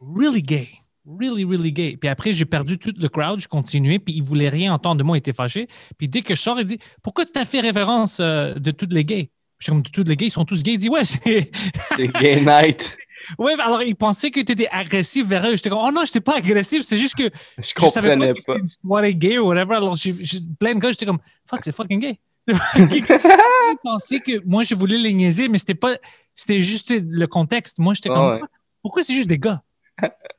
Really 0.00 0.42
gay. 0.42 0.68
Really, 1.06 1.44
really 1.44 1.72
gay. 1.72 1.96
Puis 1.98 2.08
après, 2.08 2.32
j'ai 2.32 2.46
perdu 2.46 2.78
tout 2.78 2.94
le 2.98 3.08
crowd, 3.08 3.38
je 3.38 3.48
continuais, 3.48 3.98
puis 3.98 4.14
ils 4.14 4.22
voulaient 4.22 4.48
rien 4.48 4.72
entendre 4.72 4.98
de 4.98 5.02
moi, 5.02 5.16
ils 5.16 5.18
étaient 5.18 5.34
fâchés. 5.34 5.68
Puis 5.98 6.08
dès 6.08 6.22
que 6.22 6.34
je 6.34 6.40
sors, 6.40 6.58
il 6.58 6.66
dit, 6.66 6.78
pourquoi 7.02 7.26
tu 7.26 7.38
as 7.38 7.44
fait 7.44 7.60
référence 7.60 8.18
euh, 8.20 8.54
de 8.54 8.70
tous 8.70 8.88
les 8.90 9.04
gays? 9.04 9.30
Je 9.58 9.66
suis 9.66 9.70
comme, 9.72 9.82
tous 9.82 10.02
les 10.02 10.16
gays, 10.16 10.26
ils 10.26 10.30
sont 10.30 10.44
tous 10.44 10.62
gays. 10.62 10.72
Il 10.72 10.78
dit, 10.78 10.88
ouais, 10.88 11.04
c'est. 11.04 11.50
C'est 11.96 12.08
Gay 12.08 12.40
Night. 12.40 12.96
Ouais, 13.38 13.52
alors 13.58 13.82
ils 13.82 13.96
pensaient 13.96 14.30
que 14.30 14.40
tu 14.40 14.52
étais 14.52 14.68
agressif 14.70 15.26
vers 15.26 15.46
eux. 15.46 15.56
J'étais 15.56 15.70
comme, 15.70 15.78
oh 15.82 15.90
non, 15.92 16.04
je 16.04 16.10
n'étais 16.10 16.20
pas 16.20 16.36
agressif, 16.36 16.82
c'est 16.82 16.96
juste 16.96 17.14
que 17.14 17.30
Je 17.58 17.62
je 17.76 17.86
savais 17.88 18.16
pas 18.16 18.32
que 18.32 18.40
c'était 18.40 18.58
une 18.58 18.68
soirée 18.68 19.14
gay 19.14 19.38
ou 19.38 19.46
whatever. 19.48 19.74
Alors, 19.76 19.96
j'ai, 19.96 20.14
j'ai- 20.20 20.40
plein 20.58 20.74
de 20.74 20.80
gars, 20.80 20.90
j'étais 20.90 21.06
comme, 21.06 21.18
fuck, 21.48 21.60
c'est 21.64 21.74
fucking 21.74 22.00
gay. 22.00 22.18
Ils 22.76 23.04
pensaient 23.82 24.20
que 24.20 24.42
moi, 24.44 24.62
je 24.62 24.74
voulais 24.74 24.98
les 24.98 25.14
niaiser, 25.14 25.48
mais 25.48 25.58
c'était 25.58 25.74
pas, 25.74 25.96
c'était 26.34 26.60
juste 26.60 26.92
le 26.92 27.26
contexte. 27.26 27.78
Moi, 27.78 27.94
j'étais 27.94 28.08
comme, 28.10 28.28
ouais. 28.40 28.40
Pourquoi 28.82 29.02
c'est 29.02 29.14
juste 29.14 29.28
des 29.28 29.38
gars? 29.38 29.62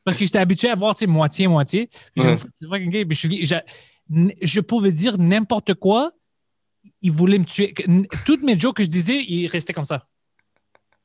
Parce 0.03 0.17
que 0.17 0.25
j'étais 0.25 0.37
habitué 0.37 0.69
à 0.69 0.75
voir, 0.75 0.93
tu 0.95 0.99
sais, 0.99 1.07
moitié-moitié. 1.07 1.89
Ouais. 2.17 2.37
c'est 2.53 2.67
fucking 2.67 2.89
gay. 2.89 3.05
Puis 3.05 3.17
je, 3.43 3.55
je 4.41 4.59
pouvais 4.59 4.91
dire 4.91 5.17
n'importe 5.17 5.73
quoi. 5.73 6.11
Ils 7.01 7.11
voulaient 7.11 7.39
me 7.39 7.45
tuer. 7.45 7.73
Toutes 8.25 8.43
mes 8.43 8.59
jokes 8.59 8.77
que 8.77 8.83
je 8.83 8.89
disais, 8.89 9.23
ils 9.27 9.47
restaient 9.47 9.73
comme 9.73 9.85
ça. 9.85 10.07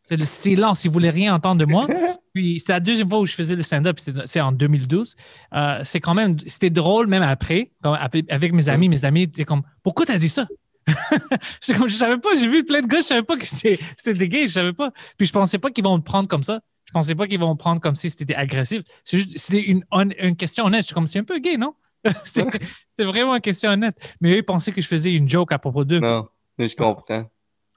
C'est 0.02 0.16
le 0.16 0.26
silence. 0.26 0.84
Ils 0.84 0.90
voulaient 0.90 1.10
rien 1.10 1.34
entendre 1.34 1.60
de 1.60 1.64
moi. 1.64 1.86
Puis 2.34 2.60
c'était 2.60 2.74
la 2.74 2.80
deuxième 2.80 3.08
fois 3.08 3.20
où 3.20 3.26
je 3.26 3.34
faisais 3.34 3.56
le 3.56 3.62
stand-up, 3.62 3.98
c'était- 3.98 4.22
c'est 4.26 4.40
en 4.40 4.52
2012. 4.52 5.16
Euh, 5.54 5.80
c'est 5.84 6.00
quand 6.00 6.14
même, 6.14 6.36
c'était 6.46 6.70
drôle 6.70 7.06
même 7.06 7.22
après, 7.22 7.72
avec, 7.82 8.52
mes 8.52 8.68
amis. 8.68 8.88
Mes 8.88 9.04
amis 9.04 9.22
étaient 9.22 9.44
comme, 9.44 9.62
pourquoi 9.82 10.06
t'as 10.06 10.18
dit 10.18 10.28
ça? 10.28 10.46
J'étais 11.62 11.78
comme, 11.78 11.88
je 11.88 11.94
savais 11.94 12.18
pas, 12.18 12.30
j'ai 12.38 12.48
vu 12.48 12.64
plein 12.64 12.80
de 12.80 12.86
gars, 12.86 13.00
je 13.00 13.06
savais 13.06 13.22
pas 13.22 13.36
que 13.36 13.46
c'était 13.46 13.78
des 14.06 14.28
gays, 14.28 14.48
je 14.48 14.54
savais 14.54 14.72
pas. 14.72 14.90
Puis 15.18 15.26
je 15.26 15.32
pensais 15.32 15.58
pas 15.58 15.70
qu'ils 15.70 15.84
vont 15.84 15.96
me 15.96 16.02
prendre 16.02 16.28
comme 16.28 16.42
ça. 16.42 16.60
Je 16.86 16.92
pensais 16.92 17.14
pas 17.14 17.26
qu'ils 17.28 17.38
vont 17.38 17.50
me 17.50 17.58
prendre 17.58 17.80
comme 17.80 17.94
si 17.94 18.10
c'était 18.10 18.34
agressif. 18.34 18.82
C'est 19.04 19.18
juste, 19.18 19.38
c'était 19.38 19.62
une, 19.62 19.84
question 20.36 20.64
honnête. 20.64 20.82
Je 20.82 20.86
suis 20.86 20.94
comme, 20.94 21.06
c'est 21.06 21.20
un 21.20 21.24
peu 21.24 21.38
gay, 21.38 21.56
non? 21.56 21.74
c'était 22.24 22.58
vraiment 22.98 23.34
une 23.34 23.40
question 23.40 23.70
honnête. 23.70 23.94
Mais 24.20 24.32
eux, 24.32 24.36
ils 24.38 24.42
pensaient 24.42 24.72
que 24.72 24.80
je 24.80 24.88
faisais 24.88 25.12
une 25.12 25.28
joke 25.28 25.52
à 25.52 25.58
propos 25.58 25.84
d'eux. 25.84 26.00
Non, 26.00 26.26
mais 26.58 26.66
je 26.66 26.74
comprends. 26.74 27.30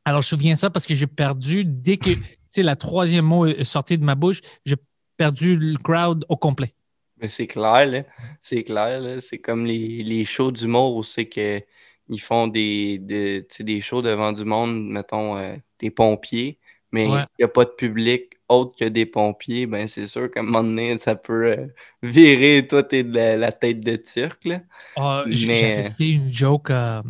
Alors, 0.06 0.22
je 0.22 0.28
me 0.36 0.38
souviens 0.38 0.56
ça 0.56 0.70
parce 0.70 0.86
que 0.86 0.94
j'ai 0.96 1.08
perdu, 1.08 1.64
dès 1.66 1.98
que 1.98 2.12
la 2.58 2.76
troisième 2.76 3.26
mot 3.26 3.46
est 3.46 3.64
sorti 3.64 3.98
de 3.98 4.04
ma 4.04 4.16
bouche, 4.16 4.42
j'ai 4.66 4.76
perdu 5.18 5.56
le 5.56 5.78
crowd 5.78 6.26
au 6.30 6.38
complet. 6.38 6.74
Mais 7.18 7.30
c'est 7.30 7.48
clair, 7.48 7.86
là. 7.88 8.04
C'est 8.42 8.64
clair, 8.64 9.00
là. 9.00 9.20
C'est 9.20 9.40
comme 9.40 9.66
les, 9.66 10.04
les 10.04 10.26
shows 10.26 10.52
d'humour 10.52 10.96
où 10.96 11.04
c'est 11.04 11.28
que 11.28 11.62
ils 12.10 12.20
font 12.20 12.48
des, 12.48 13.00
de- 13.00 13.46
des 13.62 13.80
shows 13.82 14.02
devant 14.02 14.34
du 14.34 14.44
monde, 14.44 14.88
mettons, 14.90 15.38
euh, 15.38 15.56
des 15.80 15.90
pompiers, 15.90 16.60
mais 16.92 17.06
il 17.06 17.12
Ouais. 17.14 17.26
n'y 17.40 17.46
a 17.46 17.48
pas 17.48 17.64
de 17.66 17.70
public 17.72 18.34
autre 18.50 18.76
que 18.78 18.86
des 18.86 19.06
pompiers, 19.06 19.66
ben 19.68 19.88
c'est 19.88 20.06
sûr 20.06 20.30
qu'à 20.30 20.42
un 20.42 20.44
moment 20.44 20.64
donné, 20.64 20.98
ça 20.98 21.16
peut 21.16 21.46
euh, 21.58 21.68
virer, 22.04 22.68
toi, 22.68 22.84
t'es 22.84 23.04
de 23.04 23.16
la, 23.16 23.38
la 23.38 23.52
tête 23.54 23.80
de 23.80 23.96
turc, 23.96 24.44
là. 24.46 24.62
Ah, 24.96 25.24
j- 25.30 25.48
Mais- 25.48 25.54
J'avais 25.54 25.90
fait 25.90 26.10
une 26.12 26.32
joke. 26.32 26.70
euh, 26.72 27.02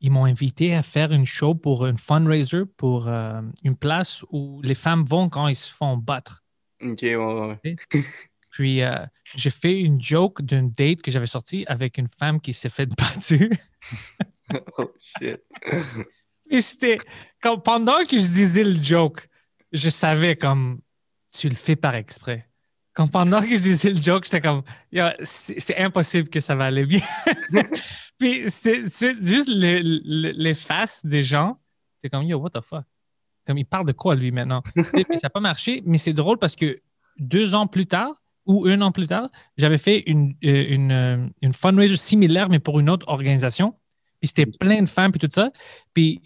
ils 0.00 0.10
m'ont 0.10 0.24
invité 0.24 0.74
à 0.74 0.82
faire 0.82 1.12
une 1.12 1.26
show 1.26 1.54
pour 1.54 1.86
un 1.86 1.96
fundraiser 1.96 2.64
pour 2.76 3.08
euh, 3.08 3.40
une 3.64 3.76
place 3.76 4.24
où 4.30 4.60
les 4.62 4.74
femmes 4.74 5.04
vont 5.04 5.28
quand 5.28 5.48
ils 5.48 5.54
se 5.54 5.72
font 5.72 5.96
battre. 5.96 6.44
Ok, 6.82 7.00
ouais, 7.02 7.16
ouais. 7.62 7.76
Puis 8.50 8.82
euh, 8.82 9.04
j'ai 9.34 9.50
fait 9.50 9.80
une 9.80 10.00
joke 10.00 10.42
d'une 10.42 10.70
date 10.70 11.02
que 11.02 11.10
j'avais 11.10 11.26
sortie 11.26 11.64
avec 11.66 11.98
une 11.98 12.08
femme 12.08 12.40
qui 12.40 12.52
s'est 12.52 12.68
fait 12.68 12.86
battre. 12.96 13.20
Oh 14.78 14.92
shit. 15.00 15.42
Et 16.48 16.60
c'était 16.60 16.98
comme 17.42 17.60
pendant 17.60 18.04
que 18.04 18.16
je 18.16 18.22
disais 18.22 18.62
le 18.62 18.80
joke, 18.80 19.26
je 19.72 19.90
savais 19.90 20.36
comme 20.36 20.80
tu 21.32 21.48
le 21.48 21.56
fais 21.56 21.74
par 21.74 21.96
exprès. 21.96 22.48
Comme 22.96 23.10
pendant 23.10 23.40
que 23.42 23.50
je 23.50 23.60
disais 23.60 23.90
le 23.90 24.00
joke, 24.00 24.24
j'étais 24.24 24.40
comme 24.40 24.62
c'est 25.22 25.76
impossible 25.78 26.28
que 26.30 26.40
ça 26.40 26.54
va 26.56 26.64
aller 26.64 26.86
bien. 26.86 27.02
Puis 28.18 28.44
c'est 28.48 28.86
juste 29.20 29.48
le- 29.48 29.80
le- 29.82 30.32
les 30.32 30.54
faces 30.54 31.04
des 31.04 31.22
gens. 31.22 31.58
C'est 32.02 32.08
comme 32.08 32.22
yo, 32.24 32.38
what 32.38 32.50
the 32.50 32.62
fuck? 32.62 32.84
Comme 33.46 33.58
il 33.58 33.66
parle 33.66 33.86
de 33.86 33.92
quoi 33.92 34.14
lui 34.14 34.30
maintenant? 34.32 34.62
Puis 34.74 35.04
ça 35.14 35.20
n'a 35.24 35.30
pas 35.30 35.40
marché, 35.40 35.82
mais 35.86 35.98
c'est 35.98 36.12
drôle 36.14 36.38
parce 36.38 36.56
que 36.56 36.76
deux 37.18 37.54
ans 37.54 37.66
plus 37.66 37.86
tard 37.86 38.22
ou 38.46 38.66
un 38.66 38.80
an 38.80 38.92
plus 38.92 39.06
tard, 39.06 39.28
j'avais 39.56 39.78
fait 39.78 40.04
une, 40.06 40.34
euh, 40.44 40.64
une, 40.68 40.92
euh, 40.92 41.26
une 41.42 41.52
fundraiser 41.52 41.96
similaire, 41.96 42.48
mais 42.48 42.60
pour 42.60 42.80
une 42.80 42.88
autre 42.88 43.08
organisation. 43.08 43.74
Puis 44.20 44.28
c'était 44.28 44.46
plein 44.46 44.80
de 44.82 44.88
femmes, 44.88 45.12
puis 45.12 45.18
tout 45.20 45.28
ça. 45.30 45.50
Puis 45.94 46.22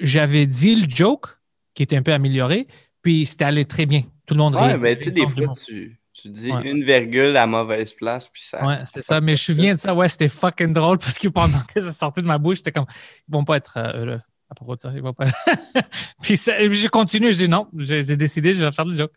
j'avais 0.00 0.46
dit 0.46 0.76
le 0.76 0.88
joke, 0.88 1.26
qui 1.74 1.82
était 1.82 1.96
un 1.96 2.02
peu 2.02 2.12
amélioré, 2.12 2.66
puis 3.02 3.26
c'était 3.26 3.44
allé 3.44 3.64
très 3.64 3.84
bien. 3.84 4.02
Tout 4.26 4.34
le 4.34 4.38
monde 4.38 4.54
Ouais, 4.54 4.68
riait. 4.68 4.78
ben 4.78 4.96
tu 4.96 5.04
sais, 5.04 5.10
des 5.10 5.26
fois, 5.26 5.54
tu, 5.64 5.98
tu 6.20 6.28
dis 6.30 6.50
Ouais. 6.52 6.70
une 6.70 6.82
virgule 6.84 7.36
à 7.36 7.46
mauvaise 7.46 7.92
place, 7.92 8.28
puis 8.28 8.42
ça. 8.42 8.64
Ouais, 8.66 8.76
c'est 8.86 9.02
ça. 9.02 9.20
Mais 9.20 9.36
je 9.36 9.52
me 9.52 9.54
souviens 9.56 9.74
de 9.74 9.78
ça. 9.78 9.94
Ouais, 9.94 10.08
c'était 10.08 10.28
fucking 10.28 10.72
drôle 10.72 10.98
parce 10.98 11.18
que 11.18 11.28
pendant 11.28 11.60
que 11.72 11.80
ça 11.80 11.92
sortait 11.92 12.22
de 12.22 12.26
ma 12.26 12.38
bouche, 12.38 12.58
j'étais 12.58 12.72
comme, 12.72 12.86
ils 13.28 13.32
vont 13.32 13.44
pas 13.44 13.56
être 13.58 13.78
heureux 13.78 14.20
à 14.48 14.54
propos 14.54 14.76
de 14.76 14.80
ça. 14.80 14.90
Ils 14.94 15.02
vont 15.02 15.12
pas. 15.12 15.26
puis 16.22 16.36
j'ai 16.36 16.88
continué. 16.88 17.32
Je 17.32 17.38
dis 17.44 17.48
non, 17.48 17.68
j'ai 17.78 18.02
j'ai 18.02 18.16
décidé, 18.16 18.52
je 18.54 18.64
vais 18.64 18.72
faire 18.72 18.84
le 18.84 18.94
joke. 18.94 19.12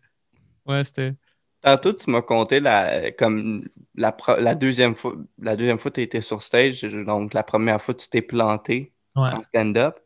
Ouais, 0.65 0.83
c'était. 0.83 1.13
Tantôt, 1.61 1.91
tu 1.93 2.09
m'as 2.09 2.21
conté 2.21 2.61
la, 2.61 3.11
comme 3.11 3.67
la, 3.95 4.15
la 4.39 4.55
deuxième 4.55 4.95
fois, 4.95 5.15
la 5.41 5.57
deuxième 5.57 5.77
fois 5.77 5.91
tu 5.91 6.01
étais 6.01 6.21
sur 6.21 6.41
stage, 6.41 6.83
donc 6.83 7.33
la 7.33 7.43
première 7.43 7.81
fois 7.81 7.93
tu 7.93 8.07
t'es 8.09 8.21
planté 8.21 8.93
Ouais. 9.15 9.29
en 9.33 9.43
stand-up. 9.43 9.97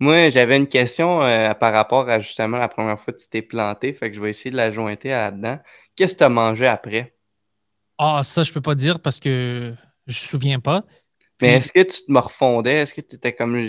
Moi, 0.00 0.30
j'avais 0.30 0.56
une 0.56 0.66
question 0.66 1.22
euh, 1.22 1.52
par 1.54 1.72
rapport 1.72 2.08
à 2.08 2.20
justement 2.20 2.58
la 2.58 2.68
première 2.68 2.98
fois 2.98 3.12
que 3.12 3.18
tu 3.18 3.28
t'es 3.28 3.42
planté, 3.42 3.92
fait 3.92 4.10
que 4.10 4.16
je 4.16 4.20
vais 4.22 4.30
essayer 4.30 4.50
de 4.50 4.56
la 4.56 4.70
jointer 4.70 5.10
là-dedans. 5.10 5.58
Qu'est-ce 5.94 6.14
que 6.14 6.18
tu 6.18 6.24
as 6.24 6.28
mangé 6.30 6.66
après? 6.66 7.14
Ah, 7.98 8.22
ça, 8.24 8.42
je 8.42 8.52
peux 8.52 8.62
pas 8.62 8.74
dire 8.74 8.98
parce 9.00 9.20
que 9.20 9.74
je 10.06 10.20
me 10.24 10.26
souviens 10.28 10.58
pas. 10.58 10.84
Mais 11.42 11.52
est-ce 11.52 11.72
que 11.72 11.80
tu 11.80 12.04
te 12.06 12.12
me 12.12 12.18
refondais? 12.18 12.76
Est-ce 12.76 12.94
que 12.94 13.00
tu 13.00 13.16
étais 13.16 13.34
comme 13.34 13.62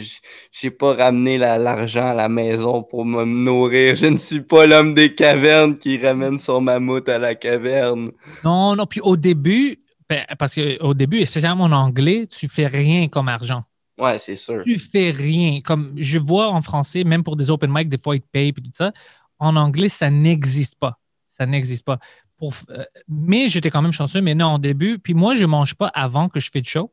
j'ai 0.52 0.72
pas 0.72 0.94
ramené 0.94 1.38
la- 1.38 1.58
l'argent 1.58 2.08
à 2.08 2.14
la 2.14 2.28
maison 2.30 2.84
pour 2.84 3.06
me 3.06 3.24
nourrir? 3.24 3.96
Je 3.96 4.08
ne 4.08 4.18
suis 4.18 4.42
pas 4.42 4.66
l'homme 4.68 4.94
des 4.94 5.16
cavernes 5.16 5.78
qui 5.78 5.98
ramène 5.98 6.38
son 6.38 6.62
mammouth 6.62 7.08
à 7.08 7.18
la 7.18 7.36
caverne. 7.36 8.12
Non, 8.44 8.76
non. 8.76 8.86
Puis 8.86 9.02
au 9.02 9.16
début, 9.18 9.78
ben, 10.10 10.26
parce 10.38 10.56
qu'au 10.56 10.94
début, 10.94 11.26
spécialement 11.26 11.66
en 11.66 11.72
anglais, 11.72 12.28
tu 12.28 12.48
fais 12.48 12.68
rien 12.68 13.08
comme 13.08 13.28
argent. 13.30 13.64
Ouais, 14.02 14.18
c'est 14.20 14.36
sûr. 14.36 14.64
Tu 14.66 14.80
fais 14.80 15.12
rien. 15.12 15.60
Comme 15.62 15.94
je 15.98 16.18
vois 16.20 16.50
en 16.50 16.62
français, 16.62 17.04
même 17.04 17.24
pour 17.24 17.36
des 17.36 17.50
open 17.52 17.72
mic, 17.72 17.88
des 17.90 17.98
fois, 17.98 18.16
ils 18.16 18.22
te 18.22 18.28
payent 18.32 18.50
et 18.50 18.54
tout 18.54 18.70
ça. 18.74 18.92
En 19.40 19.56
anglais, 19.56 19.90
ça 19.90 20.10
n'existe 20.10 20.78
pas. 20.80 20.98
Ça 21.28 21.46
n'existe 21.46 21.86
pas. 21.86 22.00
Pour, 22.38 22.54
euh, 22.70 22.84
mais 23.08 23.48
j'étais 23.50 23.70
quand 23.70 23.82
même 23.84 23.94
chanceux, 23.94 24.22
mais 24.22 24.36
non, 24.36 24.56
au 24.56 24.58
début. 24.60 24.98
Puis 25.00 25.14
moi, 25.14 25.36
je 25.36 25.44
ne 25.44 25.48
mange 25.48 25.76
pas 25.76 25.88
avant 25.88 26.30
que 26.30 26.40
je 26.40 26.50
fais 26.52 26.60
le 26.60 26.66
show. 26.68 26.92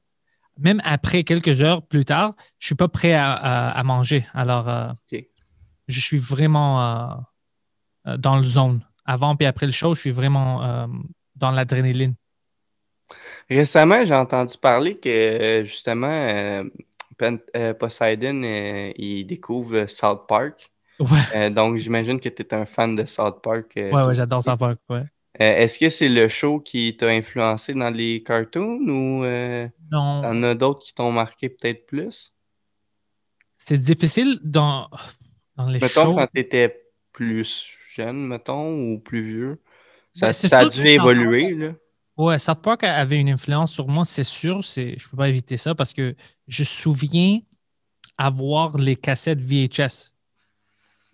même 0.59 0.80
après 0.85 1.22
quelques 1.24 1.62
heures 1.62 1.82
plus 1.86 2.05
tard, 2.05 2.35
je 2.59 2.66
suis 2.66 2.74
pas 2.74 2.89
prêt 2.89 3.14
à, 3.14 3.32
à- 3.32 3.70
à 3.70 3.82
manger. 3.85 4.26
Alors, 4.35 4.68
euh, 4.68 4.89
je 5.89 6.01
suis 6.01 6.18
vraiment 6.18 6.82
euh, 8.06 8.16
dans 8.18 8.36
le 8.36 8.43
zone. 8.44 8.85
Avant 9.05 9.36
et 9.40 9.47
après 9.47 9.66
le 9.66 9.72
show, 9.72 9.94
je 9.94 10.01
suis 10.01 10.10
vraiment 10.10 10.89
dans 11.36 11.51
l'adrénaline. 11.51 12.14
Récemment, 13.48 14.05
j'ai 14.05 14.14
entendu 14.14 14.55
parler 14.60 14.98
que 14.98 15.62
justement 15.64 16.64
Pen- 17.19 17.40
euh, 17.57 17.74
Poseidon, 17.74 18.43
euh, 18.45 18.93
il 18.97 19.27
découvre 19.27 19.86
South 19.86 20.27
Park. 20.28 20.73
Ouais, 20.99 21.27
Euh, 21.35 21.51
donc, 21.51 21.78
j'imagine 21.78 22.20
que 22.20 22.28
tu 22.31 22.43
es 22.43 22.55
un 22.55 22.66
fan 22.66 22.97
de 22.97 23.05
South 23.07 23.43
Park. 23.43 23.78
ouais, 23.90 24.03
ouais, 24.05 24.15
j'adore. 24.15 24.43
Ouais. 24.89 25.05
Euh, 25.40 25.57
Est-ce 25.62 25.78
que 25.78 25.89
c'est 25.90 26.09
le 26.09 26.28
show 26.28 26.61
qui 26.61 26.97
t'a 26.97 27.09
influencé 27.09 27.74
dans 27.74 27.90
les 27.90 28.23
cartoons 28.23 28.78
ou 28.89 29.24
Non, 29.90 30.23
t'en 30.23 30.43
as 30.45 30.55
d'autres 30.55 30.81
qui 30.85 30.95
t'ont 30.95 31.12
marqué 31.12 31.49
peut-être 31.49 31.86
plus? 31.86 32.32
c'est 33.59 33.78
difficile 33.78 34.39
dans, 34.43 34.89
dans 35.57 35.69
les 35.70 35.81
Mettons 35.81 36.07
shows. 36.11 36.15
quand 36.15 36.27
tu 36.32 36.40
étais 36.40 36.85
plus 37.12 37.73
jeune, 37.95 38.27
mettons, 38.27 38.93
ou 38.93 39.01
plus 39.01 39.23
vieux. 39.24 39.62
Ça, 40.15 40.32
Ben, 40.32 40.32
ça 40.32 40.61
a 40.61 40.66
dû 40.66 40.86
South 40.86 40.95
Park- 40.95 41.09
évoluer, 41.09 41.55
là. 41.55 41.74
Ouais, 42.16 42.39
South 42.40 42.62
Park 42.62 42.82
avait 42.85 43.20
une 43.20 43.31
influence 43.31 43.73
sur 43.73 43.86
moi, 43.89 44.05
c'est 44.05 44.24
sûr. 44.24 44.62
Je 44.62 45.09
peux 45.09 45.16
pas 45.16 45.28
éviter 45.28 45.57
ça 45.57 45.74
parce 45.74 45.93
que 45.95 46.16
je 46.49 46.62
me 46.62 46.66
souviens 46.66 47.41
avoir 48.16 48.77
les 48.79 48.97
cassettes 48.97 49.41
VHS. 49.41 50.12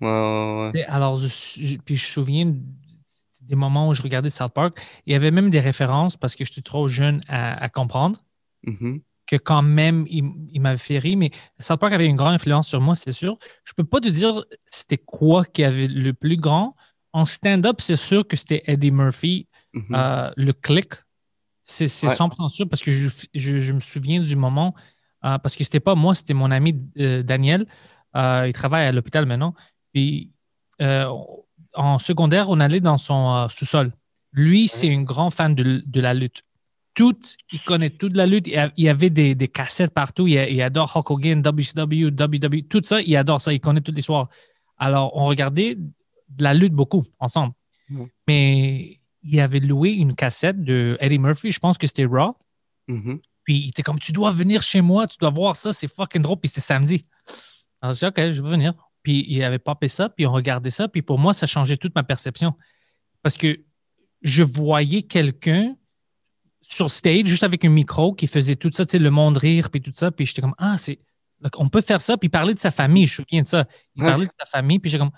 Ouais, 0.00 0.08
ouais, 0.10 0.70
ouais. 0.74 0.84
Alors, 0.84 1.16
je, 1.16 1.28
je- 1.28 1.76
puis 1.78 1.96
je 1.96 2.04
me 2.04 2.08
souviens 2.08 2.54
des 3.42 3.56
moments 3.56 3.88
où 3.88 3.94
je 3.94 4.02
regardais 4.02 4.30
South 4.30 4.52
Park. 4.52 4.80
Il 5.06 5.12
y 5.12 5.16
avait 5.16 5.30
même 5.30 5.50
des 5.50 5.60
références 5.60 6.16
parce 6.16 6.34
que 6.34 6.44
j'étais 6.44 6.62
trop 6.62 6.88
jeune 6.88 7.20
à, 7.28 7.62
à 7.62 7.68
comprendre 7.68 8.18
Mhm. 8.66 9.00
que 9.26 9.36
quand 9.36 9.62
même, 9.62 10.06
il, 10.08 10.24
il 10.52 10.60
m'avait 10.60 10.78
fait 10.78 10.98
rire. 10.98 11.18
Mais 11.18 11.30
South 11.60 11.78
Park 11.80 11.92
avait 11.92 12.06
une 12.06 12.16
grande 12.16 12.34
influence 12.34 12.68
sur 12.68 12.80
moi, 12.80 12.94
c'est 12.94 13.12
sûr. 13.12 13.38
Je 13.64 13.72
peux 13.74 13.84
pas 13.84 14.00
te 14.00 14.08
dire 14.08 14.42
c'était 14.70 14.96
quoi 14.98 15.44
qui 15.44 15.62
avait 15.64 15.86
le 15.88 16.12
plus 16.14 16.36
grand. 16.38 16.74
En 17.12 17.24
stand-up, 17.26 17.80
c'est 17.80 17.96
sûr 17.96 18.26
que 18.26 18.36
c'était 18.36 18.62
Eddie 18.66 18.90
Murphy. 18.90 19.46
Mhm. 19.74 19.94
Euh, 19.94 20.30
le 20.36 20.52
clic, 20.52 20.94
c'est 21.64 21.88
c'est 21.88 22.08
Ouais. 22.08 22.14
100% 22.16 22.48
sûr 22.48 22.68
parce 22.68 22.82
que 22.82 22.90
je, 22.90 23.08
je- 23.34 23.58
je 23.58 23.72
me 23.72 23.80
souviens 23.80 24.20
du 24.20 24.36
moment, 24.36 24.74
euh, 25.24 25.38
parce 25.38 25.56
que 25.56 25.64
c'était 25.64 25.80
pas 25.80 25.94
moi, 25.94 26.14
c'était 26.14 26.34
mon 26.34 26.50
ami 26.50 26.80
euh, 26.98 27.22
Daniel. 27.22 27.66
Euh, 28.16 28.44
il 28.46 28.52
travaille 28.52 28.86
à 28.86 28.92
l'hôpital 28.92 29.26
maintenant. 29.26 29.54
Puis 29.92 30.30
euh, 30.82 31.06
en 31.74 31.98
secondaire, 31.98 32.50
on 32.50 32.60
allait 32.60 32.80
dans 32.80 32.98
son 32.98 33.48
sous-sol. 33.50 33.92
Lui, 34.32 34.68
c'est 34.68 34.92
un 34.92 35.02
grand 35.02 35.30
fan 35.30 35.54
de, 35.54 35.82
de 35.86 36.00
la 36.00 36.14
lutte. 36.14 36.42
Tout, 36.94 37.18
il 37.52 37.60
connaît 37.60 37.90
toute 37.90 38.16
la 38.16 38.26
lutte. 38.26 38.46
Il 38.46 38.84
y 38.84 38.88
avait 38.88 39.10
des, 39.10 39.34
des 39.34 39.48
cassettes 39.48 39.92
partout. 39.92 40.28
Il, 40.28 40.34
il 40.34 40.62
adore 40.62 40.96
Hulk 40.96 41.10
Hogan, 41.10 41.40
WCW, 41.40 42.10
WWE, 42.10 42.62
tout 42.68 42.82
ça. 42.84 43.00
Il 43.00 43.16
adore 43.16 43.40
ça. 43.40 43.52
Il 43.52 43.60
connaît 43.60 43.80
toute 43.80 43.96
l'histoire. 43.96 44.28
Alors, 44.78 45.16
on 45.16 45.26
regardait 45.26 45.76
de 45.76 46.42
la 46.42 46.54
lutte 46.54 46.72
beaucoup 46.72 47.04
ensemble. 47.18 47.54
Mhm. 47.88 48.08
Mais 48.28 49.00
il 49.22 49.40
avait 49.40 49.60
loué 49.60 49.90
une 49.90 50.14
cassette 50.14 50.62
de 50.62 50.96
Eddie 51.00 51.18
Murphy. 51.18 51.50
Je 51.50 51.58
pense 51.58 51.78
que 51.78 51.86
c'était 51.86 52.04
Raw. 52.04 52.36
Mhm. 52.88 53.20
Puis 53.44 53.56
il 53.56 53.68
était 53.68 53.82
comme, 53.82 53.98
tu 53.98 54.12
dois 54.12 54.30
venir 54.30 54.62
chez 54.62 54.80
moi, 54.80 55.06
tu 55.06 55.16
dois 55.18 55.30
voir 55.30 55.54
ça, 55.56 55.72
c'est 55.72 55.88
fucking 55.88 56.22
drôle. 56.22 56.38
Puis 56.38 56.48
c'était 56.48 56.60
samedi. 56.62 57.04
Alors 57.80 57.92
j'ai 57.94 58.00
dit, 58.00 58.06
OK, 58.06 58.30
je 58.32 58.42
vais 58.42 58.48
venir. 58.50 58.74
Puis 59.02 59.24
il 59.28 59.42
avait 59.42 59.58
popé 59.58 59.88
ça, 59.88 60.08
puis 60.08 60.26
on 60.26 60.32
regardait 60.32 60.70
ça. 60.70 60.88
Puis 60.88 61.02
pour 61.02 61.18
moi, 61.18 61.34
ça 61.34 61.46
changeait 61.46 61.76
toute 61.76 61.94
ma 61.94 62.02
perception. 62.02 62.54
Parce 63.22 63.36
que 63.36 63.60
je 64.22 64.42
voyais 64.42 65.02
quelqu'un 65.02 65.76
sur 66.62 66.90
stage, 66.90 67.26
juste 67.26 67.42
avec 67.42 67.64
un 67.66 67.68
micro, 67.68 68.14
qui 68.14 68.26
faisait 68.26 68.56
tout 68.56 68.70
ça, 68.72 68.86
tu 68.86 68.92
sais, 68.92 68.98
le 68.98 69.10
monde 69.10 69.36
rire, 69.36 69.70
puis 69.70 69.82
tout 69.82 69.92
ça. 69.94 70.10
Puis 70.10 70.24
j'étais 70.24 70.40
comme, 70.40 70.54
ah, 70.56 70.78
c'est. 70.78 70.98
On 71.58 71.68
peut 71.68 71.82
faire 71.82 72.00
ça, 72.00 72.16
puis 72.16 72.30
parler 72.30 72.54
de 72.54 72.58
sa 72.58 72.70
famille, 72.70 73.06
je 73.06 73.20
me 73.20 73.26
souviens 73.26 73.42
de 73.42 73.46
ça. 73.46 73.66
Il 73.96 74.02
Ouais. 74.02 74.08
parlait 74.08 74.24
de 74.26 74.32
sa 74.40 74.46
famille, 74.46 74.78
puis 74.78 74.90
j'étais 74.90 75.00
comme, 75.04 75.12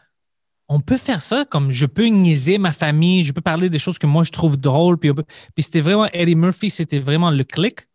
on 0.68 0.80
peut 0.80 0.96
faire 0.96 1.22
ça, 1.22 1.44
comme 1.44 1.70
je 1.70 1.86
peux 1.86 2.06
niaiser 2.06 2.58
ma 2.58 2.72
famille, 2.72 3.22
je 3.22 3.30
peux 3.30 3.40
parler 3.40 3.70
des 3.70 3.78
choses 3.78 3.96
que 3.98 4.08
moi 4.08 4.24
je 4.24 4.32
trouve 4.32 4.56
drôles. 4.56 4.98
Puis, 4.98 5.14
peut- 5.14 5.22
puis 5.54 5.62
c'était 5.62 5.80
vraiment 5.80 6.08
Eddie 6.12 6.34
Murphy, 6.34 6.68
c'était 6.70 6.98
vraiment 6.98 7.30
le 7.30 7.44
clic. 7.44 7.86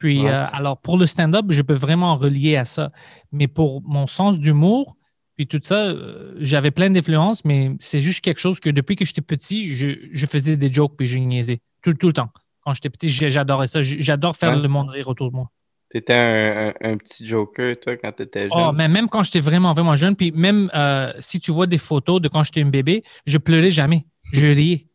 Puis, 0.00 0.22
Ouais. 0.22 0.30
euh, 0.30 0.46
alors, 0.52 0.78
pour 0.80 0.98
le 0.98 1.06
stand-up, 1.06 1.44
je 1.50 1.62
peux 1.62 1.74
vraiment 1.74 2.16
relier 2.16 2.56
à 2.56 2.64
ça. 2.64 2.90
Mais 3.30 3.46
pour 3.46 3.82
mon 3.84 4.08
sens 4.08 4.40
d'humour, 4.40 4.96
puis 5.36 5.46
tout 5.46 5.60
ça, 5.62 5.76
euh, 5.90 6.34
j'avais 6.40 6.70
plein 6.72 6.90
d'influences, 6.90 7.44
mais 7.44 7.72
c'est 7.78 8.00
juste 8.00 8.20
quelque 8.22 8.40
chose 8.40 8.58
que 8.60 8.70
depuis 8.70 8.96
que 8.96 9.04
j'étais 9.04 9.20
petit, 9.22 9.68
je, 9.76 9.88
je 10.12 10.26
faisais 10.26 10.56
des 10.56 10.72
jokes 10.72 10.96
puis 10.96 11.06
je 11.06 11.18
niaisais 11.18 11.60
tout, 11.82 11.92
tout 11.94 12.08
le 12.08 12.12
temps. 12.14 12.30
Quand 12.64 12.74
j'étais 12.74 12.90
petit, 12.90 13.08
j'adorais 13.08 13.66
ça. 13.68 13.80
J'adore 13.82 14.36
faire 14.36 14.50
Ouais. 14.52 14.60
le 14.60 14.68
monde 14.68 14.88
rire 14.90 15.08
autour 15.08 15.30
de 15.30 15.36
moi. 15.36 15.50
T'étais 15.90 16.14
un, 16.14 16.68
un- 16.68 16.92
un 16.92 16.96
petit 16.96 17.26
joker, 17.26 17.74
toi, 17.80 17.96
quand 17.96 18.12
t'étais 18.12 18.42
jeune? 18.48 18.52
Oh, 18.54 18.72
mais 18.72 18.86
même 18.88 19.08
quand 19.08 19.22
j'étais 19.24 19.40
vraiment, 19.40 19.72
vraiment 19.72 19.96
jeune, 19.96 20.14
puis 20.16 20.30
même 20.32 20.70
euh, 20.74 21.12
si 21.20 21.40
tu 21.40 21.50
vois 21.52 21.66
des 21.66 21.78
photos 21.78 22.20
de 22.20 22.28
quand 22.28 22.44
j'étais 22.44 22.62
un 22.62 22.66
bébé, 22.70 23.02
je 23.26 23.38
pleurais 23.38 23.70
jamais. 23.72 24.06
Je 24.32 24.46
riais. 24.46 24.86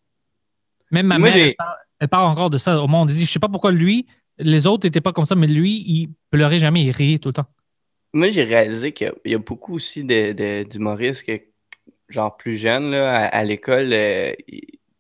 Même 0.91 1.07
ma 1.07 1.19
Moi, 1.19 1.27
mère, 1.29 1.37
j'ai- 1.37 1.47
elle 1.49 1.55
parle, 1.55 1.75
elle 1.99 2.07
parle 2.07 2.25
encore 2.31 2.49
de 2.49 2.57
ça 2.57 2.81
au 2.81 2.87
monde. 2.87 3.09
Elle 3.09 3.17
dit, 3.17 3.25
je 3.25 3.31
sais 3.31 3.39
pas 3.39 3.49
pourquoi 3.49 3.71
lui, 3.71 4.05
les 4.37 4.67
autres 4.67 4.87
n'étaient 4.87 5.01
pas 5.01 5.13
comme 5.13 5.25
ça, 5.25 5.35
mais 5.35 5.47
lui, 5.47 5.71
il 5.87 6.09
pleurait 6.31 6.59
jamais, 6.59 6.83
il 6.83 6.91
riait 6.91 7.19
tout 7.19 7.29
le 7.29 7.33
temps. 7.33 7.47
Moi, 8.13 8.29
j'ai 8.29 8.43
réalisé 8.43 8.93
qu'il 8.93 9.07
y 9.07 9.09
a- 9.09 9.13
il 9.25 9.31
y, 9.31 9.35
a 9.35 9.39
beaucoup 9.39 9.75
aussi 9.75 10.03
de- 10.03 10.31
de- 10.33 10.63
d'humoristes 10.63 11.23
que, 11.25 11.41
genre 12.09 12.35
plus 12.37 12.57
jeunes, 12.57 12.91
là, 12.91 13.15
à, 13.15 13.25
à 13.27 13.43
l'école, 13.43 13.91
euh, 13.93 14.33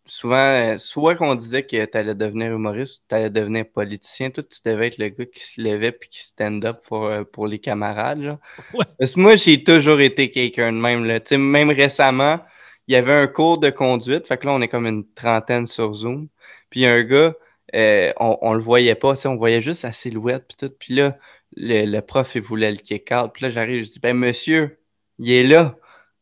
souvent, 0.05 0.35
euh, 0.35 0.77
soit 0.77 1.15
qu'on 1.15 1.35
disait 1.35 1.63
que 1.65 1.85
tu 1.85 1.97
allais 1.97 2.15
devenir 2.15 2.51
humoriste 2.53 2.97
ou 2.99 3.01
tu 3.09 3.15
allais 3.15 3.29
devenir 3.29 3.65
politicien, 3.71 4.29
toi, 4.31 4.43
tu 4.43 4.59
devais 4.65 4.87
être 4.87 4.97
le 4.97 5.09
gars 5.09 5.25
qui 5.25 5.39
se 5.39 5.61
levait 5.61 5.91
puis 5.91 6.09
qui 6.09 6.21
stand 6.23 6.63
up 6.65 6.81
pour, 6.87 7.05
euh, 7.05 7.23
pour 7.23 7.47
les 7.47 7.59
camarades. 7.59 8.21
Genre. 8.21 8.37
Ouais. 8.73 8.85
Parce 8.99 9.13
que 9.13 9.19
moi, 9.19 9.35
j'ai 9.35 9.63
toujours 9.63 10.01
été 10.01 10.31
quelqu'un 10.31 10.73
de 10.73 10.77
même. 10.79 11.05
Là. 11.05 11.19
Même 11.37 11.71
récemment, 11.71 12.39
il 12.87 12.93
y 12.93 12.95
avait 12.97 13.13
un 13.13 13.27
cours 13.27 13.57
de 13.59 13.69
conduite, 13.69 14.27
fait 14.27 14.37
que 14.37 14.45
là, 14.47 14.53
on 14.53 14.61
est 14.61 14.67
comme 14.67 14.87
une 14.87 15.05
trentaine 15.13 15.67
sur 15.67 15.93
Zoom. 15.93 16.27
Puis 16.69 16.81
il 16.81 16.83
y 16.83 16.87
a 16.87 16.93
un 16.93 17.03
gars, 17.03 17.33
euh, 17.73 18.13
on, 18.19 18.53
le 18.53 18.59
voyait 18.59 18.95
pas, 18.95 19.13
on 19.25 19.35
voyait 19.35 19.61
juste 19.61 19.81
sa 19.81 19.91
silhouette, 19.91 20.45
puis 20.47 20.57
tout. 20.57 20.73
Puis 20.77 20.93
là, 20.93 21.17
le, 21.55 21.99
prof, 22.01 22.35
il 22.35 22.41
voulait 22.41 22.71
le 22.71 22.77
kick 22.77 23.11
out. 23.11 23.31
Puis 23.33 23.43
là, 23.43 23.49
j'arrive, 23.49 23.83
je 23.83 23.91
dis, 23.91 23.99
ben 23.99 24.15
monsieur, 24.15 24.79
il 25.19 25.31
est 25.31 25.43
là. 25.43 25.75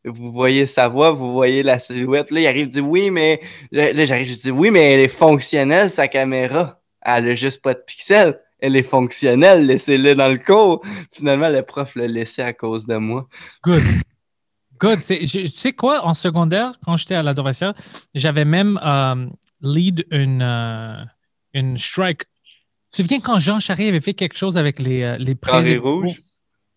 Vous 0.04 0.32
voyez 0.32 0.66
sa 0.66 0.88
voix, 0.88 1.12
vous 1.12 1.32
voyez 1.32 1.62
la 1.62 1.78
silhouette. 1.78 2.30
Là, 2.30 2.40
il 2.40 2.46
arrive, 2.46 2.66
il 2.66 2.68
dit, 2.68 2.80
oui, 2.80 3.10
mais. 3.10 3.40
Là, 3.72 3.92
j'arrive, 4.04 4.26
je 4.26 4.34
dis, 4.34 4.50
oui, 4.50 4.70
mais 4.70 4.92
elle 4.92 5.00
est 5.00 5.08
fonctionnelle, 5.08 5.90
sa 5.90 6.08
caméra. 6.08 6.80
Elle 7.02 7.30
a 7.30 7.34
juste 7.34 7.62
pas 7.62 7.74
de 7.74 7.80
pixels. 7.80 8.40
Elle 8.60 8.76
est 8.76 8.82
fonctionnelle, 8.82 9.66
laissez-le 9.66 10.14
dans 10.14 10.28
le 10.28 10.38
cours. 10.38 10.82
Finalement, 11.12 11.48
le 11.48 11.62
prof 11.62 11.94
l'a 11.96 12.06
laissé 12.06 12.40
à 12.40 12.52
cause 12.52 12.86
de 12.86 12.96
moi. 12.96 13.28
Good. 13.62 13.82
Good. 14.78 15.00
Tu 15.00 15.46
sais 15.46 15.72
quoi, 15.72 16.04
en 16.04 16.14
secondaire, 16.14 16.72
quand 16.84 16.96
j'étais 16.96 17.14
à 17.14 17.22
l'adoration, 17.22 17.74
j'avais 18.14 18.44
même 18.44 18.80
euh, 18.84 19.26
lead 19.60 20.06
une, 20.10 20.42
euh, 20.42 20.96
une 21.54 21.78
strike. 21.78 22.24
Tu 22.92 23.02
te 23.02 23.08
souviens 23.08 23.20
quand 23.20 23.38
Jean 23.38 23.60
Charest 23.60 23.88
avait 23.88 24.00
fait 24.00 24.14
quelque 24.14 24.36
chose 24.36 24.58
avec 24.58 24.78
les, 24.78 25.02
euh, 25.02 25.16
les 25.18 25.34
Carré 25.34 25.76
présidents? 25.76 25.82
rouge. 25.82 26.16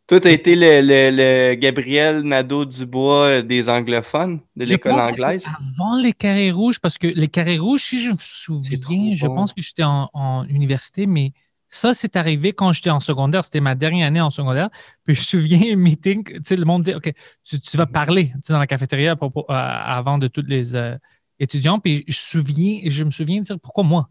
Toi, 0.08 0.22
t'as 0.22 0.32
été 0.32 0.56
le, 0.56 0.82
le- 0.82 1.12
le 1.16 1.56
Gabriel 1.56 2.22
Nadeau-Dubois 2.22 3.26
euh, 3.26 3.42
des 3.42 3.70
anglophones, 3.70 4.40
de 4.56 4.64
l'école 4.64 4.94
anglaise. 4.94 5.44
Avant 5.46 5.98
les 6.02 6.14
carrés 6.14 6.52
rouges, 6.52 6.80
parce 6.80 6.98
que 6.98 7.08
les 7.08 7.28
carrés 7.28 7.58
rouges, 7.58 7.84
si 7.84 8.02
je 8.02 8.12
me 8.12 8.18
souviens, 8.18 9.14
je 9.16 9.28
bon. 9.28 9.36
pense 9.36 9.54
que 9.54 9.62
j'étais 9.62 9.84
en, 9.84 10.10
en 10.14 10.46
université, 10.48 11.08
mais 11.08 11.34
ça, 11.68 11.94
c'est 11.94 12.16
arrivé 12.16 12.54
quand 12.54 12.72
j'étais 12.72 12.90
en 12.90 13.02
secondaire. 13.02 13.44
C'était 13.44 13.60
ma 13.60 13.76
dernière 13.76 14.08
année 14.08 14.22
en 14.22 14.30
secondaire. 14.30 14.70
Puis 15.04 15.14
je 15.16 15.20
me 15.20 15.26
souviens, 15.26 15.74
un 15.74 15.76
meeting, 15.76 16.24
tu 16.24 16.40
sais, 16.46 16.56
le 16.56 16.64
monde 16.64 16.84
dit 16.84 16.94
OK, 16.96 17.12
tu, 17.44 17.60
tu 17.60 17.76
vas 17.78 17.86
parler 17.86 18.28
tu 18.28 18.40
sais, 18.44 18.54
dans 18.54 18.60
la 18.60 18.68
cafétéria 18.68 19.12
à 19.12 19.16
propos- 19.18 19.46
euh, 19.50 19.54
avant 19.54 20.18
de 20.18 20.30
tous 20.30 20.46
les 20.48 20.74
euh, 20.76 20.98
étudiants. 21.40 21.80
Puis 21.80 22.06
je, 22.08 22.18
souviens, 22.18 22.80
je 22.86 23.04
me 23.04 23.12
souviens 23.12 23.40
de 23.42 23.46
dire 23.46 23.60
pourquoi 23.60 23.84
moi? 23.84 24.10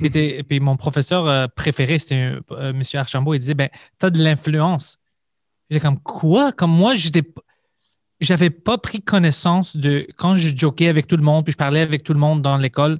T'es- 0.00 0.42
puis 0.44 0.60
mon 0.60 0.76
professeur 0.76 1.26
euh, 1.26 1.46
préféré, 1.48 1.98
c'était 1.98 2.32
euh, 2.50 2.70
M. 2.70 2.82
Archambault, 2.94 3.34
il 3.34 3.38
disait 3.40 3.54
ben, 3.54 3.68
Tu 3.98 4.06
as 4.06 4.10
de 4.10 4.22
l'influence. 4.22 4.98
J'ai 5.70 5.80
comme 5.80 6.00
quoi? 6.00 6.52
Comme 6.52 6.70
moi, 6.70 6.94
j'étais 6.94 7.22
j'avais 8.20 8.50
pas 8.50 8.78
pris 8.78 9.00
connaissance 9.00 9.76
de 9.76 10.06
quand 10.16 10.34
je 10.34 10.54
jokais 10.54 10.88
avec 10.88 11.06
tout 11.06 11.16
le 11.16 11.22
monde 11.22 11.44
puis 11.44 11.52
je 11.52 11.56
parlais 11.56 11.80
avec 11.80 12.02
tout 12.02 12.12
le 12.12 12.18
monde 12.18 12.42
dans 12.42 12.56
l'école. 12.56 12.98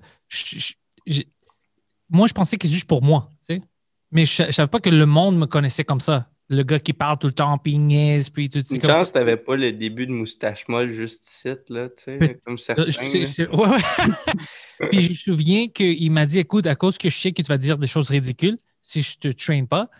moi, 2.09 2.27
je 2.27 2.33
pensais 2.33 2.57
que 2.57 2.67
c'est 2.67 2.75
juste 2.75 2.89
pour 2.89 3.03
moi, 3.03 3.31
tu 3.41 3.55
sais. 3.55 3.63
Mais 4.11 4.25
je, 4.25 4.45
je 4.47 4.51
savais 4.53 4.69
pas 4.69 4.81
que 4.81 4.91
le 4.91 5.07
monde 5.07 5.37
me 5.37 5.47
connaissait 5.47 5.85
comme 5.85 6.01
ça. 6.01 6.31
Le 6.51 6.63
gars 6.63 6.79
qui 6.79 6.95
parle 6.95 7.19
tout 7.19 7.27
le 7.27 7.35
temps, 7.35 7.59
puis 7.59 7.77
niaise, 7.77 8.31
puis 8.31 8.49
tout. 8.49 8.61
c'est 8.63 8.77
Une 8.77 8.81
comme- 8.81 8.91
chance, 8.91 9.13
t'avais 9.13 9.37
pas 9.37 9.55
le 9.57 9.71
début 9.73 10.07
de 10.07 10.13
moustache 10.13 10.67
molle 10.69 10.93
juste 10.93 11.27
ici, 11.27 11.55
là, 11.69 11.89
tu 11.91 12.05
sais, 12.05 12.39
comme 12.45 12.55
Euh, 12.55 12.57
certains. 12.57 12.85
je 12.87 12.91
sais- 12.93 13.19
là. 13.21 13.27
je- 13.37 13.57
ouais, 13.57 13.69
ouais. 13.69 13.79
Puis 14.93 15.03
je 15.03 15.11
me 15.11 15.15
souviens 15.17 15.69
qu'il 15.69 16.11
m'a 16.11 16.25
dit 16.25 16.39
écoute, 16.39 16.67
à 16.67 16.75
cause 16.75 16.97
que 16.97 17.11
je 17.11 17.19
sais 17.19 17.33
que 17.33 17.43
tu 17.43 17.49
vas 17.49 17.59
dire 17.59 17.77
des 17.77 17.87
choses 17.87 18.09
ridicules, 18.11 18.57
si 18.81 19.03
je 19.03 19.19
te 19.19 19.29
traîne 19.29 19.67
pas, 19.67 19.91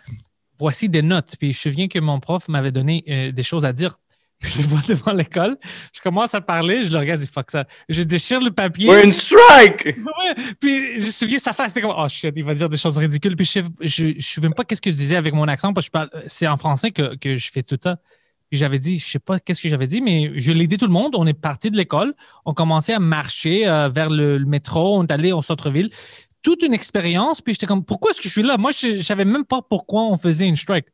voici 0.57 0.89
des 0.89 1.01
notes. 1.03 1.35
Puis 1.37 1.51
je 1.53 1.57
me 1.69 1.71
souviens 1.73 1.87
que 1.87 1.99
mon 1.99 2.19
prof 2.19 2.47
m'avait 2.47 2.71
donné 2.71 3.03
euh, 3.09 3.31
des 3.31 3.43
choses 3.43 3.65
à 3.65 3.73
dire. 3.73 3.97
Je 4.41 4.61
le 4.61 4.67
vois 4.67 4.79
devant 4.87 5.11
l'école. 5.11 5.57
Je 5.93 5.99
commence 5.99 6.33
à 6.33 6.39
parler, 6.39 6.85
je 6.85 6.91
le 6.91 6.97
regarde, 6.97 7.19
je 7.19 7.25
dis 7.25 7.31
fuck 7.31 7.51
ça. 7.51 7.65
Je 7.89 8.03
déchire 8.03 8.41
le 8.41 8.51
papier. 8.51 8.87
We're 8.87 9.05
in 9.05 9.11
strike! 9.11 9.97
Ouais, 9.97 10.35
puis 10.59 10.99
je 10.99 11.07
me 11.07 11.11
souviens, 11.11 11.39
sa 11.39 11.51
face, 11.51 11.69
c'était 11.69 11.81
comme, 11.81 11.95
oh 11.97 12.07
shit, 12.07 12.31
il 12.35 12.43
va 12.43 12.53
dire 12.53 12.69
des 12.69 12.77
choses 12.77 12.97
ridicules. 12.97 13.35
Puis 13.35 13.45
je 13.45 13.59
je, 13.81 14.13
je, 14.17 14.21
sais 14.21 14.39
même 14.39 14.53
pas 14.53 14.63
qu'est-ce 14.63 14.81
que 14.81 14.91
je 14.91 14.95
disais 14.95 15.17
avec 15.17 15.33
mon 15.33 15.47
accent, 15.47 15.73
parce 15.73 15.87
que 15.87 15.89
je 15.89 15.91
parle, 15.91 16.09
c'est 16.27 16.47
en 16.47 16.55
français 16.55 16.91
que, 16.91 17.15
que 17.17 17.35
je 17.35 17.51
fais 17.51 17.61
tout 17.61 17.77
ça. 17.83 17.97
Puis 18.49 18.57
j'avais 18.57 18.79
dit, 18.79 18.97
je 18.97 19.09
sais 19.09 19.19
pas 19.19 19.39
qu'est-ce 19.39 19.61
que 19.61 19.67
j'avais 19.67 19.87
dit, 19.87 20.01
mais 20.01 20.31
je 20.35 20.53
l'ai 20.53 20.67
dit 20.67 20.77
tout 20.77 20.87
le 20.87 20.93
monde. 20.93 21.15
On 21.17 21.27
est 21.27 21.33
parti 21.33 21.69
de 21.69 21.75
l'école, 21.75 22.13
on 22.45 22.53
commençait 22.53 22.93
à 22.93 22.99
marcher 22.99 23.67
euh, 23.67 23.89
vers 23.89 24.09
le, 24.09 24.37
le 24.37 24.45
métro, 24.45 24.97
on 24.97 25.03
est 25.03 25.11
allé 25.11 25.33
au 25.33 25.41
centre-ville. 25.41 25.89
Toute 26.41 26.63
une 26.63 26.73
expérience, 26.73 27.41
puis 27.41 27.53
j'étais 27.53 27.67
comme, 27.67 27.83
pourquoi 27.83 28.11
est-ce 28.11 28.21
que 28.21 28.29
je 28.29 28.33
suis 28.33 28.43
là? 28.43 28.57
Moi, 28.57 28.71
je, 28.71 28.95
je 28.95 29.01
savais 29.01 29.25
même 29.25 29.43
pas 29.43 29.61
pourquoi 29.61 30.03
on 30.03 30.15
faisait 30.15 30.47
une 30.47 30.55
strike. 30.55 30.85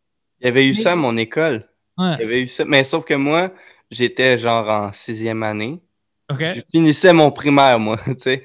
Il 0.42 0.46
y 0.46 0.50
avait 0.50 0.68
eu 0.68 0.74
ça 0.74 0.94
à 0.94 0.96
mon 0.96 1.16
école. 1.16 1.66
Ouais. 1.98 2.16
Il 2.16 2.22
y 2.22 2.24
avait 2.24 2.42
eu 2.42 2.48
ça. 2.48 2.66
Mais 2.66 2.84
sauf 2.84 3.06
que 3.06 3.14
moi, 3.14 3.52
j'étais 3.92 4.38
genre 4.38 4.68
en 4.68 4.94
sixième 4.94 5.44
année. 5.44 5.82
Je 6.30 6.62
finissais 6.72 7.14
mon 7.14 7.32
primaire, 7.32 7.80
moi, 7.80 7.98
tu 8.06 8.14
sais. 8.18 8.44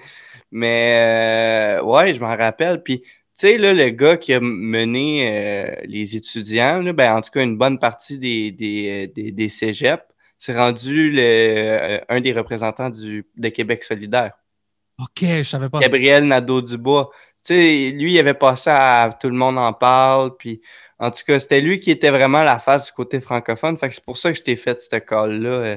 Mais 0.51 1.79
euh, 1.81 1.83
ouais, 1.85 2.15
je 2.15 2.21
m'en 2.21 2.37
rappelle. 2.37 2.83
Puis, 2.83 3.01
tu 3.03 3.11
sais, 3.35 3.59
là, 3.59 3.73
le 3.73 3.91
gars 3.91 4.17
qui 4.17 4.35
a 4.35 4.41
mené 4.41 5.29
euh, 5.29 5.77
les 5.85 6.17
étudiants, 6.17 6.81
là, 6.81 6.93
ben, 6.93 7.17
en 7.17 7.21
tout 7.21 7.31
cas, 7.31 7.43
une 7.43 7.57
bonne 7.57 7.79
partie 7.79 8.19
des, 8.19 8.51
des, 8.51 9.07
euh, 9.09 9.13
des, 9.15 9.33
des 9.33 9.49
cégeps, 9.49 10.05
c'est 10.37 10.57
rendu 10.57 11.11
le, 11.11 11.21
euh, 11.23 12.01
un 12.09 12.21
des 12.21 12.33
représentants 12.33 12.91
du, 12.91 13.27
de 13.37 13.49
Québec 13.49 13.83
solidaire. 13.85 14.33
OK, 14.99 15.23
je 15.23 15.43
savais 15.43 15.69
pas. 15.69 15.79
Gabriel 15.79 16.25
Nadeau-Dubois. 16.25 17.11
Tu 17.45 17.55
sais, 17.55 17.91
lui, 17.93 18.13
il 18.13 18.19
avait 18.19 18.35
passé 18.35 18.71
à 18.71 19.11
Tout 19.19 19.31
le 19.31 19.37
monde 19.37 19.59
en 19.59 19.73
parle. 19.73 20.37
Puis, 20.37 20.61
en 21.01 21.11
tout 21.11 21.23
cas, 21.27 21.41
c'était 21.41 21.61
lui 21.61 21.81
qui 21.81 21.91
était 21.91 22.11
vraiment 22.11 22.43
la 22.45 22.59
face 22.59 22.87
du 22.87 22.93
côté 22.93 23.21
francophone. 23.21 23.77
Fait 23.77 23.89
que 23.89 23.95
c'est 23.95 24.05
pour 24.05 24.17
ça 24.19 24.31
que 24.31 24.39
je 24.39 24.43
t'ai 24.43 24.57
fait 24.57 24.81
ce 24.81 24.97
call-là. 24.97 25.49
euh, 25.51 25.77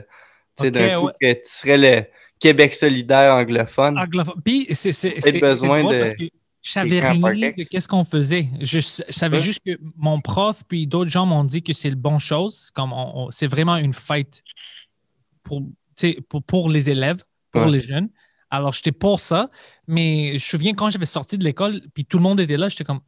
tu 0.57 0.65
sais, 0.65 0.71
d'un 0.71 0.99
coup, 0.99 1.05
ouais. 1.07 1.13
que 1.19 1.33
tu 1.33 1.49
serais 1.49 1.77
le 1.77 2.05
Québec 2.39 2.75
solidaire 2.75 3.33
anglophone. 3.33 3.97
Anglophone. 3.97 4.41
Puis 4.43 4.67
c'est 4.73 4.91
c'est 4.91 5.39
besoin 5.39 5.81
c'est 5.89 5.95
de 5.95 5.99
parce 5.99 6.13
que 6.13 6.23
je 6.61 6.71
savais 6.71 6.99
rien 6.99 7.51
de 7.57 7.63
qu'est-ce 7.63 7.87
qu'on 7.87 8.03
faisait. 8.03 8.47
Je, 8.61 8.79
je 8.79 9.11
savais 9.13 9.37
Ouais. 9.37 9.43
juste 9.43 9.59
que 9.65 9.71
mon 9.97 10.21
prof 10.21 10.61
puis 10.67 10.87
d'autres 10.87 11.09
gens 11.09 11.25
m'ont 11.25 11.43
dit 11.43 11.63
que 11.63 11.73
c'est 11.73 11.89
le 11.89 11.95
bon 11.95 12.19
chose. 12.19 12.69
Comme 12.73 12.93
on- 12.93 13.25
on- 13.27 13.31
c'est 13.31 13.47
vraiment 13.47 13.77
une 13.77 13.93
fête 13.93 14.43
pour, 15.43 15.61
pour, 16.29 16.43
pour 16.43 16.69
les 16.69 16.89
élèves, 16.89 17.23
pour 17.51 17.63
Ouais. 17.63 17.71
les 17.71 17.79
jeunes. 17.79 18.09
Alors 18.49 18.71
j'étais 18.73 18.91
pour 18.91 19.19
ça, 19.19 19.49
mais 19.87 20.27
je 20.29 20.33
me 20.33 20.37
souviens 20.39 20.73
quand 20.73 20.89
j'avais 20.89 21.05
sorti 21.07 21.37
de 21.37 21.43
l'école 21.43 21.81
puis 21.93 22.05
tout 22.05 22.17
le 22.17 22.23
monde 22.23 22.39
était 22.39 22.57
là, 22.57 22.69
j'étais 22.69 22.83
comme 22.83 23.01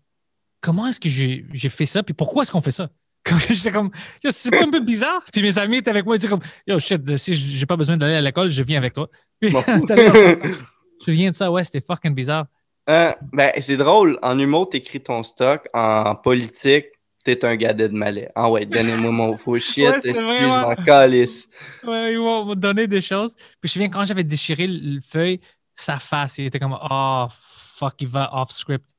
comment 0.65 0.87
est-ce 0.87 0.99
que 0.99 1.07
j'ai 1.07 1.69
fait 1.69 1.85
ça 1.85 2.01
puis 2.01 2.15
pourquoi 2.15 2.41
est-ce 2.41 2.51
qu'on 2.51 2.61
fait 2.61 2.71
ça? 2.71 2.89
J'étais 3.49 3.71
comme, 3.71 3.91
c'est 4.29 4.51
pas 4.51 4.63
un 4.63 4.69
peu 4.69 4.79
bizarre? 4.79 5.23
Puis 5.31 5.41
mes 5.41 5.57
amis 5.57 5.77
étaient 5.77 5.91
avec 5.91 6.05
moi, 6.05 6.15
ils 6.15 6.17
étaient 6.17 6.27
comme, 6.27 6.43
yo, 6.67 6.79
shit, 6.79 7.17
si 7.17 7.33
j'ai 7.33 7.65
pas 7.65 7.75
besoin 7.75 7.97
d'aller 7.97 8.15
à 8.15 8.21
l'école, 8.21 8.49
je 8.49 8.63
viens 8.63 8.77
avec 8.77 8.93
toi. 8.93 9.07
Puis, 9.39 9.49
je 9.67 9.71
me 9.71 10.53
souviens 10.99 11.29
de 11.29 11.35
ça, 11.35 11.51
ouais, 11.51 11.63
c'était 11.63 11.81
fucking 11.81 12.13
bizarre. 12.13 12.45
Hein, 12.87 13.15
ben, 13.33 13.51
c'est 13.59 13.77
drôle. 13.77 14.19
En 14.21 14.37
humour, 14.37 14.69
t'écris 14.69 15.01
ton 15.01 15.23
stock. 15.23 15.67
En 15.73 16.15
politique, 16.15 16.85
t'es 17.23 17.43
un 17.45 17.55
gadet 17.55 17.89
de 17.89 17.95
malais. 17.95 18.29
Ah 18.35 18.49
ouais, 18.49 18.65
donnez-moi 18.65 19.11
mon 19.11 19.37
faux 19.37 19.57
shit. 19.57 19.89
Ouais, 20.03 20.75
calisse? 20.85 21.47
Ouais, 21.83 22.13
ils 22.13 22.19
vont 22.19 22.45
me 22.45 22.55
donner 22.55 22.87
des 22.87 23.01
choses. 23.01 23.35
Puis 23.35 23.45
je 23.63 23.67
me 23.67 23.73
souviens 23.73 23.89
quand 23.89 24.05
j'avais 24.05 24.23
déchiré 24.23 24.67
le 24.67 24.95
le 24.95 25.01
feuille, 25.01 25.39
sa 25.75 25.97
face, 25.97 26.37
il 26.37 26.45
était 26.45 26.59
comme, 26.59 26.77
oh, 26.79 27.25
fuck, 27.31 27.95
il 27.99 28.07
va 28.07 28.29
off 28.33 28.51
script. 28.51 28.94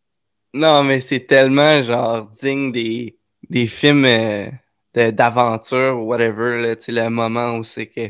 Non, 0.56 0.82
mais 0.84 1.00
c'est 1.00 1.26
tellement 1.26 1.82
genre 1.82 2.30
digne 2.40 2.72
des, 2.72 3.18
des 3.50 3.66
films 3.66 4.06
euh, 4.06 4.46
de- 4.94 5.10
d'aventure 5.10 5.98
ou 5.98 6.06
whatever, 6.06 6.62
là, 6.62 6.74
le 6.88 7.10
moment 7.10 7.56
où 7.56 7.62
c'est 7.64 7.86
que 7.86 8.08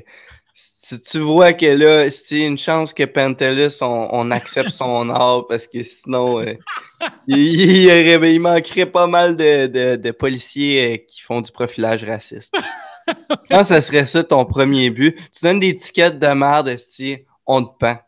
tu, 0.89 1.01
tu 1.01 1.19
vois 1.19 1.53
que 1.53 1.67
là, 1.67 2.09
c'est 2.09 2.47
une 2.47 2.57
chance 2.57 2.95
que 2.95 3.03
Pentelus, 3.03 3.83
on, 3.83 4.09
on 4.13 4.31
accepte 4.31 4.71
son 4.71 5.11
art 5.11 5.49
parce 5.49 5.67
que 5.67 5.83
sinon, 5.83 6.41
euh, 6.41 6.55
il, 7.27 8.39
manquerait 8.41 8.87
pas 8.87 9.09
mal 9.09 9.37
de, 9.37 9.67
de, 9.67 9.97
de 9.97 10.11
policiers 10.13 10.95
euh, 10.95 10.97
qui 10.99 11.23
font 11.23 11.41
du 11.41 11.51
profilage 11.51 12.05
raciste. 12.05 12.55
Quand 13.51 13.65
ça 13.65 13.83
serait 13.83 14.07
ça 14.07 14.23
ton 14.23 14.45
premier 14.45 14.91
but, 14.91 15.17
tu 15.33 15.45
donnes 15.45 15.59
des 15.59 15.77
tickets 15.77 16.21
de 16.21 16.29
merde, 16.29 16.69
esti, 16.69 17.25
on 17.45 17.65
te 17.65 17.77
pend. 17.77 17.99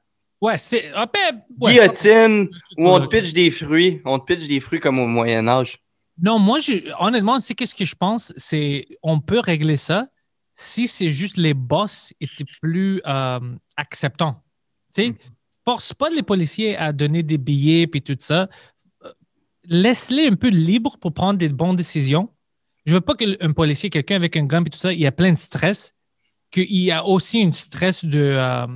Ouais, 0.40 0.58
c'est. 0.58 0.90
ah, 0.94 1.06
ben, 1.12 1.42
ouais. 1.60 1.72
Guillotine, 1.72 2.48
ou 2.76 2.88
on 2.88 3.00
te 3.00 3.06
pitch 3.06 3.32
des 3.32 3.50
fruits, 3.50 4.00
on 4.04 4.18
te 4.18 4.32
pitch 4.32 4.46
des 4.46 4.60
fruits 4.60 4.80
comme 4.80 4.98
au 4.98 5.06
Moyen-Âge. 5.06 5.78
Non, 6.20 6.38
moi, 6.38 6.58
je, 6.58 6.72
honnêtement, 6.98 7.38
tu 7.38 7.46
sais, 7.46 7.54
qu'est-ce 7.54 7.74
que 7.74 7.84
je 7.84 7.94
pense? 7.94 8.32
C'est 8.36 8.86
on 9.02 9.20
peut 9.20 9.40
régler 9.40 9.76
ça 9.76 10.06
si 10.54 10.88
c'est 10.88 11.08
juste 11.08 11.36
les 11.36 11.54
boss 11.54 12.12
étaient 12.20 12.44
plus 12.60 13.00
euh, 13.06 13.38
acceptants. 13.76 14.42
Tu 14.92 15.04
sais, 15.04 15.12
force 15.64 15.94
pas 15.94 16.10
les 16.10 16.22
policiers 16.22 16.76
à 16.76 16.92
donner 16.92 17.22
des 17.22 17.38
billets 17.38 17.86
puis 17.86 18.02
tout 18.02 18.16
ça. 18.18 18.48
Euh, 19.04 19.12
Laisse-les 19.64 20.26
un 20.26 20.34
peu 20.34 20.48
libres 20.48 20.98
pour 20.98 21.12
prendre 21.14 21.38
des 21.38 21.48
bonnes 21.48 21.76
décisions. 21.76 22.30
Je 22.86 22.94
veux 22.94 23.00
pas 23.00 23.14
qu'un 23.14 23.52
policier, 23.52 23.88
quelqu'un 23.88 24.16
avec 24.16 24.36
un 24.36 24.44
gun 24.44 24.64
et 24.64 24.70
tout 24.70 24.78
ça, 24.78 24.92
il 24.92 24.98
y 24.98 25.06
a 25.06 25.12
plein 25.12 25.30
de 25.30 25.36
stress, 25.36 25.94
qu'il 26.50 26.64
y 26.72 26.90
a 26.90 27.04
aussi 27.04 27.38
une 27.38 27.52
stress 27.52 28.04
de, 28.04 28.18
euh, 28.18 28.66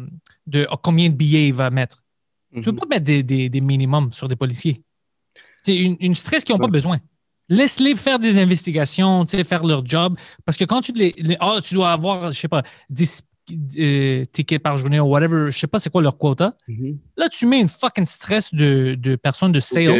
de 0.52 0.66
oh, 0.70 0.76
combien 0.76 1.08
de 1.08 1.14
billets 1.14 1.48
il 1.48 1.54
va 1.54 1.70
mettre. 1.70 2.04
Tu 2.52 2.58
Mhm. 2.58 2.64
peux 2.64 2.72
pas 2.76 2.86
mettre 2.86 3.04
des, 3.04 3.22
des, 3.22 3.48
des 3.48 3.60
minimums 3.60 4.12
sur 4.12 4.28
des 4.28 4.36
policiers. 4.36 4.82
C'est 5.62 5.76
une, 5.76 5.96
une 6.00 6.14
stress 6.14 6.44
qu'ils 6.44 6.54
n'ont 6.54 6.60
pas 6.60 6.68
besoin. 6.68 6.98
Laisse-les 7.48 7.94
faire 7.96 8.18
des 8.18 8.38
investigations, 8.38 9.26
faire 9.26 9.64
leur 9.64 9.84
job. 9.84 10.16
Parce 10.44 10.56
que 10.58 10.64
quand 10.64 10.80
tu 10.80 10.92
les. 10.92 11.14
les- 11.18 11.36
Ah, 11.40 11.58
tu 11.62 11.74
dois 11.74 11.92
avoir, 11.92 12.30
je 12.30 12.38
sais 12.38 12.48
pas, 12.48 12.62
10 12.90 13.22
euh, 13.78 14.24
tickets 14.32 14.62
par 14.62 14.76
journée 14.78 15.00
ou 15.00 15.06
whatever, 15.06 15.50
je 15.50 15.58
sais 15.58 15.66
pas 15.66 15.78
c'est 15.78 15.90
quoi 15.90 16.02
leur 16.02 16.16
quota. 16.18 16.56
Mhm. 16.68 16.98
Là, 17.16 17.28
tu 17.28 17.46
mets 17.46 17.60
une 17.60 17.68
fucking 17.68 18.04
stress 18.06 18.54
de, 18.54 18.94
de 18.98 19.16
personnes 19.16 19.52
de 19.52 19.60
sales. 19.60 19.90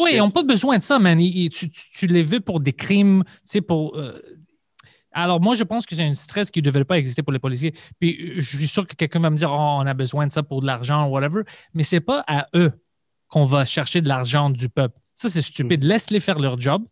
Oui, 0.00 0.10
ils 0.14 0.18
n'ont 0.18 0.30
pas 0.32 0.42
besoin 0.42 0.78
de 0.78 0.82
ça, 0.82 0.98
man. 0.98 1.20
Ils- 1.20 1.50
tu, 1.50 1.70
tu- 1.70 2.06
les 2.08 2.22
veux 2.22 2.40
pour 2.40 2.60
des 2.60 2.72
crimes, 2.72 3.22
tu 3.26 3.32
sais, 3.44 3.60
pour. 3.60 3.96
euh, 3.96 4.20
Alors, 5.12 5.40
moi, 5.40 5.54
je 5.54 5.64
pense 5.64 5.86
que 5.86 5.94
c'est 5.96 6.04
un 6.04 6.12
stress 6.12 6.50
qui 6.50 6.60
ne 6.60 6.64
devrait 6.66 6.84
pas 6.84 6.98
exister 6.98 7.22
pour 7.22 7.32
les 7.32 7.38
policiers. 7.38 7.72
Puis, 7.98 8.18
euh, 8.20 8.34
je 8.40 8.56
suis 8.56 8.68
sûr 8.68 8.86
que 8.86 8.94
quelqu'un 8.94 9.20
va 9.20 9.30
me 9.30 9.36
dire, 9.36 9.50
oh, 9.50 9.76
on 9.80 9.86
a 9.86 9.94
besoin 9.94 10.26
de 10.26 10.32
ça 10.32 10.42
pour 10.42 10.60
de 10.60 10.66
l'argent 10.66 11.06
ou 11.06 11.10
whatever. 11.12 11.42
Mais 11.74 11.82
c'est 11.82 12.00
pas 12.00 12.22
à 12.26 12.46
eux 12.54 12.72
qu'on 13.28 13.44
va 13.44 13.64
chercher 13.64 14.00
de 14.00 14.08
l'argent 14.08 14.50
du 14.50 14.68
peuple. 14.68 14.98
Ça, 15.14 15.28
c'est 15.30 15.42
stupide. 15.42 15.82
Laisse-les 15.84 16.20
faire 16.20 16.38
leur 16.38 16.58
job. 16.60 16.84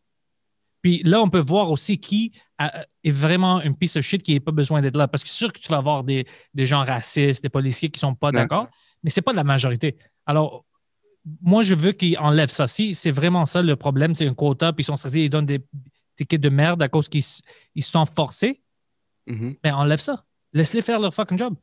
Puis 0.82 1.02
là, 1.05 1.20
on 1.20 1.28
peut 1.28 1.40
voir 1.40 1.70
aussi 1.70 1.98
qui 1.98 2.32
a- 2.59 2.84
est 3.02 3.10
vraiment 3.10 3.60
une 3.62 3.74
piece 3.76 3.97
of 3.97 4.02
shit 4.05 4.22
qui 4.22 4.34
n'a 4.34 4.40
pas 4.40 4.52
besoin 4.52 4.80
d'être 4.82 4.97
là. 4.97 5.09
Parce 5.09 5.22
que 5.22 5.28
c'est 5.28 5.36
sûr 5.36 5.52
que 5.52 5.59
tu 5.59 5.68
vas 5.68 5.78
avoir 5.78 6.05
des, 6.05 6.26
des 6.55 6.66
gens 6.66 6.84
racistes, 6.84 7.43
des 7.43 7.48
policiers 7.48 7.88
qui 7.90 7.98
ne 7.98 8.09
sont 8.10 8.14
pas 8.14 8.30
D'accord. 8.32 8.68
mais 9.02 9.10
ce 9.10 9.18
n'est 9.20 9.22
pas 9.22 9.32
la 9.32 9.44
majorité. 9.44 9.97
Alors, 10.26 10.64
moi, 11.43 11.62
je 11.62 11.74
veux 11.74 11.93
qu'ils 11.93 12.16
enlèvent 12.18 12.51
ça. 12.51 12.66
Si 12.68 12.94
c'est 12.94 13.10
vraiment 13.10 13.47
ça 13.47 13.62
le 13.62 13.74
problème, 13.74 14.14
c'est 14.14 14.28
un 14.28 14.34
quota, 14.34 14.72
puis 14.72 14.82
ils 14.82 14.86
sont 14.86 14.97
stressés, 14.97 15.22
ils 15.22 15.30
donnent 15.30 15.47
des 15.47 15.60
tickets 16.16 16.40
de 16.40 16.48
merde 16.48 16.82
à 16.82 16.88
cause 16.88 17.09
qu'ils 17.09 17.24
ils 17.74 17.82
se 17.82 17.90
sont 17.90 18.06
forcés, 18.06 18.62
Mhm. 19.26 19.56
ben 19.62 19.74
enlève 19.74 19.98
ça. 20.01 20.24
Laisse-les 20.52 20.82
faire 20.82 21.01
leur 21.01 21.12
fucking 21.14 21.38
job. 21.38 21.55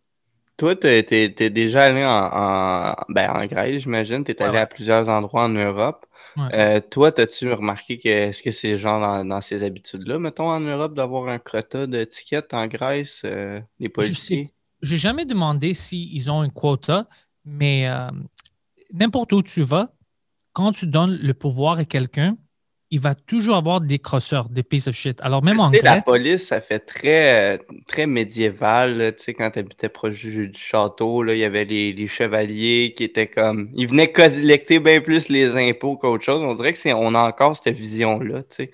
Toi, 0.57 0.75
t'es, 0.75 1.01
t'es- 1.03 1.33
t'es 1.33 1.49
déjà 1.49 1.85
allé 1.85 2.03
en, 2.05 2.09
en, 2.09 2.95
ben, 3.09 3.31
en 3.31 3.45
Grèce, 3.47 3.81
j'imagine. 3.83 4.23
T'es 4.23 4.37
Ouais, 4.39 4.43
allé 4.43 4.53
ouais. 4.57 4.59
à 4.61 4.67
plusieurs 4.67 5.09
endroits 5.09 5.45
en 5.45 5.49
Europe. 5.49 6.05
Ouais. 6.37 6.49
Euh, 6.53 6.79
toi, 6.79 7.11
t'as-tu 7.11 7.51
remarqué 7.51 7.97
que 7.97 8.07
est-ce 8.07 8.43
que 8.43 8.51
c'est 8.51 8.77
genre 8.77 8.99
dans, 9.01 9.25
dans 9.25 9.41
ces 9.41 9.63
habitudes-là, 9.63 10.19
mettons, 10.19 10.49
en 10.49 10.59
Europe, 10.59 10.93
d'avoir 10.93 11.27
un 11.27 11.39
quota 11.39 11.87
de 11.87 12.03
tickets 12.03 12.53
en 12.53 12.67
Grèce, 12.67 13.21
euh, 13.25 13.59
les 13.79 13.89
policiers? 13.89 14.53
J'ai 14.81 14.97
jamais 14.97 15.25
demandé 15.25 15.73
s'ils 15.73 16.29
ont 16.29 16.41
un 16.41 16.49
quota, 16.49 17.07
mais 17.45 17.87
euh, 17.87 18.09
n'importe 18.93 19.33
où 19.33 19.41
tu 19.41 19.61
vas, 19.63 19.93
quand 20.53 20.71
tu 20.71 20.85
donnes 20.87 21.15
le 21.15 21.33
pouvoir 21.33 21.79
à 21.79 21.85
quelqu'un, 21.85 22.37
il 22.93 22.99
va 22.99 23.15
toujours 23.15 23.55
avoir 23.55 23.81
des 23.81 23.97
crosseurs, 23.97 24.49
des 24.49 24.61
pieces 24.61 24.87
of 24.87 24.95
shit. 24.95 25.19
Alors, 25.21 25.43
même 25.43 25.59
en 25.59 25.71
sais, 25.71 25.81
la 25.81 25.93
Grèce, 25.93 26.03
police, 26.05 26.43
ça 26.47 26.61
fait 26.61 26.79
très, 26.79 27.59
très 27.87 28.05
médiéval. 28.05 29.15
Tu 29.17 29.23
sais, 29.23 29.33
quand 29.33 29.49
tu 29.49 29.59
habitais 29.59 29.89
proche 29.89 30.21
du, 30.21 30.47
du 30.49 30.59
château, 30.59 31.23
là, 31.23 31.33
il 31.33 31.39
y 31.39 31.43
avait 31.43 31.65
les, 31.65 31.91
les 31.91 32.07
chevaliers 32.07 32.93
qui 32.95 33.03
étaient 33.03 33.25
comme. 33.27 33.71
Ils 33.75 33.87
venaient 33.87 34.11
collecter 34.11 34.79
bien 34.79 35.01
plus 35.01 35.29
les 35.29 35.57
impôts 35.57 35.97
qu'autre 35.97 36.23
chose. 36.23 36.43
On 36.43 36.53
dirait 36.53 36.71
que 36.73 36.79
c'est 36.79 36.93
on 36.93 37.15
a 37.15 37.27
encore 37.27 37.55
cette 37.55 37.75
vision-là. 37.77 38.43
Tu 38.43 38.55
sais. 38.57 38.71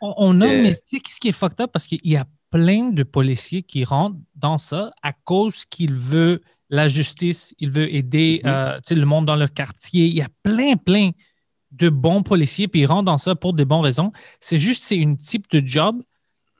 On, 0.00 0.14
on 0.16 0.40
a, 0.40 0.46
Euh, 0.46 0.62
mais 0.62 0.70
tu 0.74 0.80
sais, 0.96 1.00
qu'est-ce 1.00 1.20
qui 1.20 1.28
est 1.28 1.32
fucked 1.32 1.60
up? 1.60 1.70
Parce 1.72 1.86
qu'il 1.86 2.00
y 2.04 2.16
a 2.16 2.24
plein 2.50 2.90
de 2.90 3.02
policiers 3.02 3.62
qui 3.62 3.84
rentrent 3.84 4.16
dans 4.36 4.58
ça 4.58 4.90
à 5.02 5.12
cause 5.12 5.66
qu'ils 5.66 5.92
veulent 5.92 6.40
la 6.70 6.88
justice, 6.88 7.54
ils 7.58 7.68
veulent 7.70 7.94
aider 7.94 8.40
Mhm. 8.44 8.50
euh, 8.50 8.80
le 8.90 9.04
monde 9.04 9.26
dans 9.26 9.36
leur 9.36 9.52
quartier. 9.52 10.06
Il 10.06 10.14
y 10.16 10.22
a 10.22 10.28
plein, 10.42 10.76
plein 10.76 11.10
de 11.72 11.88
bons 11.88 12.22
policiers, 12.22 12.68
puis 12.68 12.80
ils 12.80 12.86
rentrent 12.86 13.04
dans 13.04 13.18
ça 13.18 13.34
pour 13.34 13.52
des 13.52 13.64
bonnes 13.64 13.80
raisons. 13.80 14.12
C'est 14.40 14.58
juste, 14.58 14.82
c'est 14.82 14.96
une 14.96 15.16
type 15.16 15.48
de 15.50 15.64
job. 15.64 16.02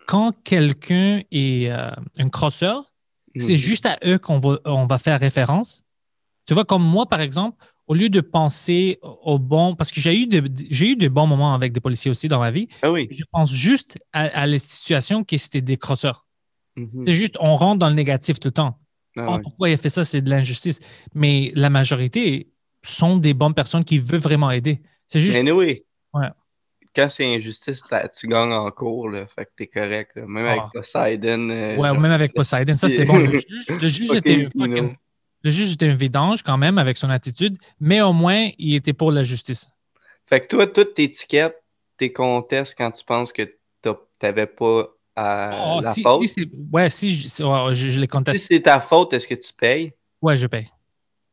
Quand 0.07 0.33
quelqu'un 0.45 1.23
est 1.31 1.71
euh, 1.71 1.91
un 2.19 2.29
crosseur, 2.29 2.93
c'est 3.37 3.53
Mhm. 3.55 3.59
juste 3.59 3.87
à 3.87 3.99
eux 4.05 4.19
qu'on 4.19 4.39
va, 4.41 4.59
on 4.65 4.87
va 4.87 4.99
faire 4.99 5.21
référence. 5.21 5.83
Tu 6.47 6.55
vois, 6.55 6.65
comme 6.65 6.83
moi, 6.85 7.07
par 7.07 7.21
exemple, 7.21 7.57
au 7.87 7.95
lieu 7.95 8.09
de 8.09 8.21
penser 8.21 8.99
au 9.03 9.39
bon, 9.39 9.75
parce 9.77 9.91
que 9.93 10.01
j'ai 10.01 10.21
eu, 10.21 10.27
de- 10.27 10.43
j'ai 10.71 10.91
eu 10.93 10.97
de 10.97 11.09
bons 11.09 11.27
moments 11.27 11.55
avec 11.55 11.73
des 11.73 11.81
policiers 11.81 12.11
aussi 12.11 12.29
dans 12.29 12.39
ma 12.41 12.51
vie, 12.51 12.69
Ah 12.83 12.91
oui. 12.91 13.09
je 13.11 13.23
pense 13.33 13.53
juste 13.53 13.99
à, 14.13 14.23
à 14.25 14.47
les 14.47 14.59
situations 14.59 15.23
qui 15.25 15.39
c'était 15.39 15.61
des 15.61 15.77
crosseurs. 15.77 16.27
Mhm. 16.77 17.03
C'est 17.05 17.13
juste, 17.13 17.37
on 17.41 17.57
rentre 17.57 17.79
dans 17.79 17.89
le 17.89 17.95
négatif 17.95 18.41
tout 18.41 18.49
le 18.49 18.53
temps. 18.53 18.79
Ah 19.17 19.27
Ah, 19.29 19.39
pourquoi 19.43 19.69
il 19.69 19.75
a 19.75 19.77
fait 19.77 19.89
ça? 19.89 20.05
C'est 20.05 20.23
de 20.23 20.31
l'injustice. 20.31 20.79
Mais 21.15 21.53
la 21.55 21.69
majorité 21.71 22.49
sont 22.85 23.17
des 23.17 23.35
bonnes 23.35 23.55
personnes 23.55 23.85
qui 23.85 23.99
veulent 23.99 24.21
vraiment 24.21 24.51
aider. 24.51 24.81
C'est 25.11 25.21
juste. 25.21 25.35
Mais 25.35 25.41
anyway, 25.51 25.85
Ouais. 26.15 26.29
quand 26.95 27.09
c'est 27.09 27.35
injustice, 27.35 27.83
tu 28.19 28.27
gagnes 28.29 28.53
en 28.53 28.71
cours, 28.71 29.09
là, 29.11 29.27
fait 29.27 29.45
que 29.45 29.51
t'es 29.57 29.67
correct. 29.67 30.13
là. 30.17 30.25
Même 30.27 30.47
Ah. 30.47 30.51
avec 30.53 30.63
Poseidon. 30.73 31.51
euh, 31.51 31.77
Ouais, 31.77 31.89
genre, 31.89 32.01
même 32.01 32.13
avec 32.13 32.33
Poseidon, 32.35 32.77
ça 32.77 32.89
c'était 32.89 33.05
bon. 33.05 33.19
Le 33.19 33.33
juge, 33.33 33.67
le 33.69 33.89
juge 33.89 34.09
Fucking 34.09 34.19
était 34.47 34.59
fucking- 34.59 34.97
le 35.43 35.51
juge 35.51 35.73
était 35.73 35.89
un 35.89 35.95
vidange 35.95 36.43
quand 36.43 36.59
même 36.59 36.79
avec 36.79 36.97
son 36.97 37.11
attitude, 37.11 37.57
mais 37.81 38.01
au 38.03 38.13
moins 38.13 38.51
il 38.59 38.75
était 38.75 38.93
pour 38.93 39.11
la 39.13 39.23
justice. 39.23 39.69
Fait 40.27 40.41
que 40.41 40.47
toi, 40.49 40.67
toutes 40.67 40.95
tes 40.95 41.05
étiquettes, 41.05 41.57
tes 41.97 42.13
contestes 42.13 42.75
quand 42.79 42.91
tu 42.93 43.05
penses 43.05 43.33
que 43.33 43.57
t'avais 44.19 44.47
pas 44.47 44.89
à 45.17 45.75
Oh, 45.77 45.81
la 45.81 45.93
si, 45.95 46.03
faute? 46.03 46.27
si 46.27 46.51
ouais, 46.73 46.91
si 46.91 47.17
je, 47.17 47.27
si- 47.29 47.43
ouais, 47.43 47.75
je, 47.75 47.89
je 47.91 47.97
les 47.99 48.05
Si 48.05 48.09
conteste. 48.09 48.47
c'est 48.49 48.61
ta 48.61 48.81
faute, 48.81 49.13
est-ce 49.15 49.27
que 49.27 49.35
tu 49.35 49.53
payes? 49.55 49.93
Ouais, 50.23 50.37
je 50.37 50.47
paye. 50.47 50.69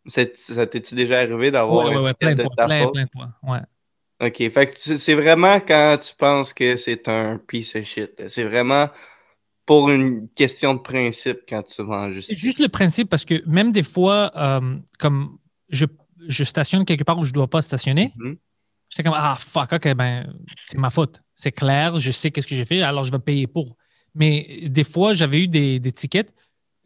Ça 0.08 0.66
t'es-tu 0.68 0.96
déjà 0.96 1.20
arrivé 1.20 1.52
d'avoir 1.52 1.92
une 1.92 1.98
ouais, 2.00 2.14
plein 2.14 2.32
de 2.32 2.38
de 2.38 2.42
fois. 2.44 2.56
ta 2.56 2.66
Plein, 2.66 2.88
plein 2.92 3.04
de. 3.06 3.10
Ouais. 3.50 3.60
OK. 4.20 4.52
Fait 4.52 4.68
que 4.68 4.98
c'est 4.98 5.14
vraiment 5.14 5.60
quand 5.60 5.98
tu 6.02 6.14
penses 6.16 6.54
que 6.54 6.76
c'est 6.78 7.08
un 7.08 7.38
piece 7.38 7.76
of 7.76 7.84
shit. 7.84 8.12
C'est 8.30 8.44
vraiment 8.46 8.90
pour 9.66 9.90
une 9.90 10.30
question 10.30 10.74
de 10.76 10.80
principe 10.80 11.40
quand 11.48 11.62
tu 11.64 11.84
vas 11.84 11.98
en 12.00 12.04
C'est 12.06 12.14
justice. 12.14 12.38
juste 12.40 12.60
le 12.60 12.70
principe 12.70 13.10
parce 13.10 13.26
que 13.26 13.44
même 13.46 13.72
des 13.72 13.84
fois, 13.84 14.32
euh, 14.36 14.78
comme 14.98 15.38
je, 15.70 15.86
je 16.28 16.44
stationne 16.44 16.86
quelque 16.86 17.04
part 17.04 17.20
où 17.20 17.26
je 17.26 17.32
ne 17.32 17.34
dois 17.36 17.48
pas 17.50 17.62
stationner, 17.62 18.14
Mhm. 18.18 18.38
j'étais 18.90 19.04
comme 19.04 19.14
Ah 19.16 19.36
fuck, 19.40 19.74
ok, 19.74 19.94
ben 19.94 20.34
c'est 20.58 20.78
ma 20.78 20.90
faute. 20.90 21.22
C'est 21.36 21.52
clair, 21.52 22.00
je 22.00 22.12
sais 22.12 22.32
qu'est-ce 22.32 22.48
que 22.48 22.56
j'ai 22.56 22.66
fait, 22.66 22.82
alors 22.82 23.04
je 23.04 23.12
vais 23.12 23.20
payer 23.20 23.46
pour. 23.46 23.76
Mais 24.16 24.62
des 24.68 24.84
fois, 24.86 25.14
j'avais 25.14 25.44
eu 25.44 25.48
des, 25.48 25.80
des 25.80 25.92
tickets 25.92 26.34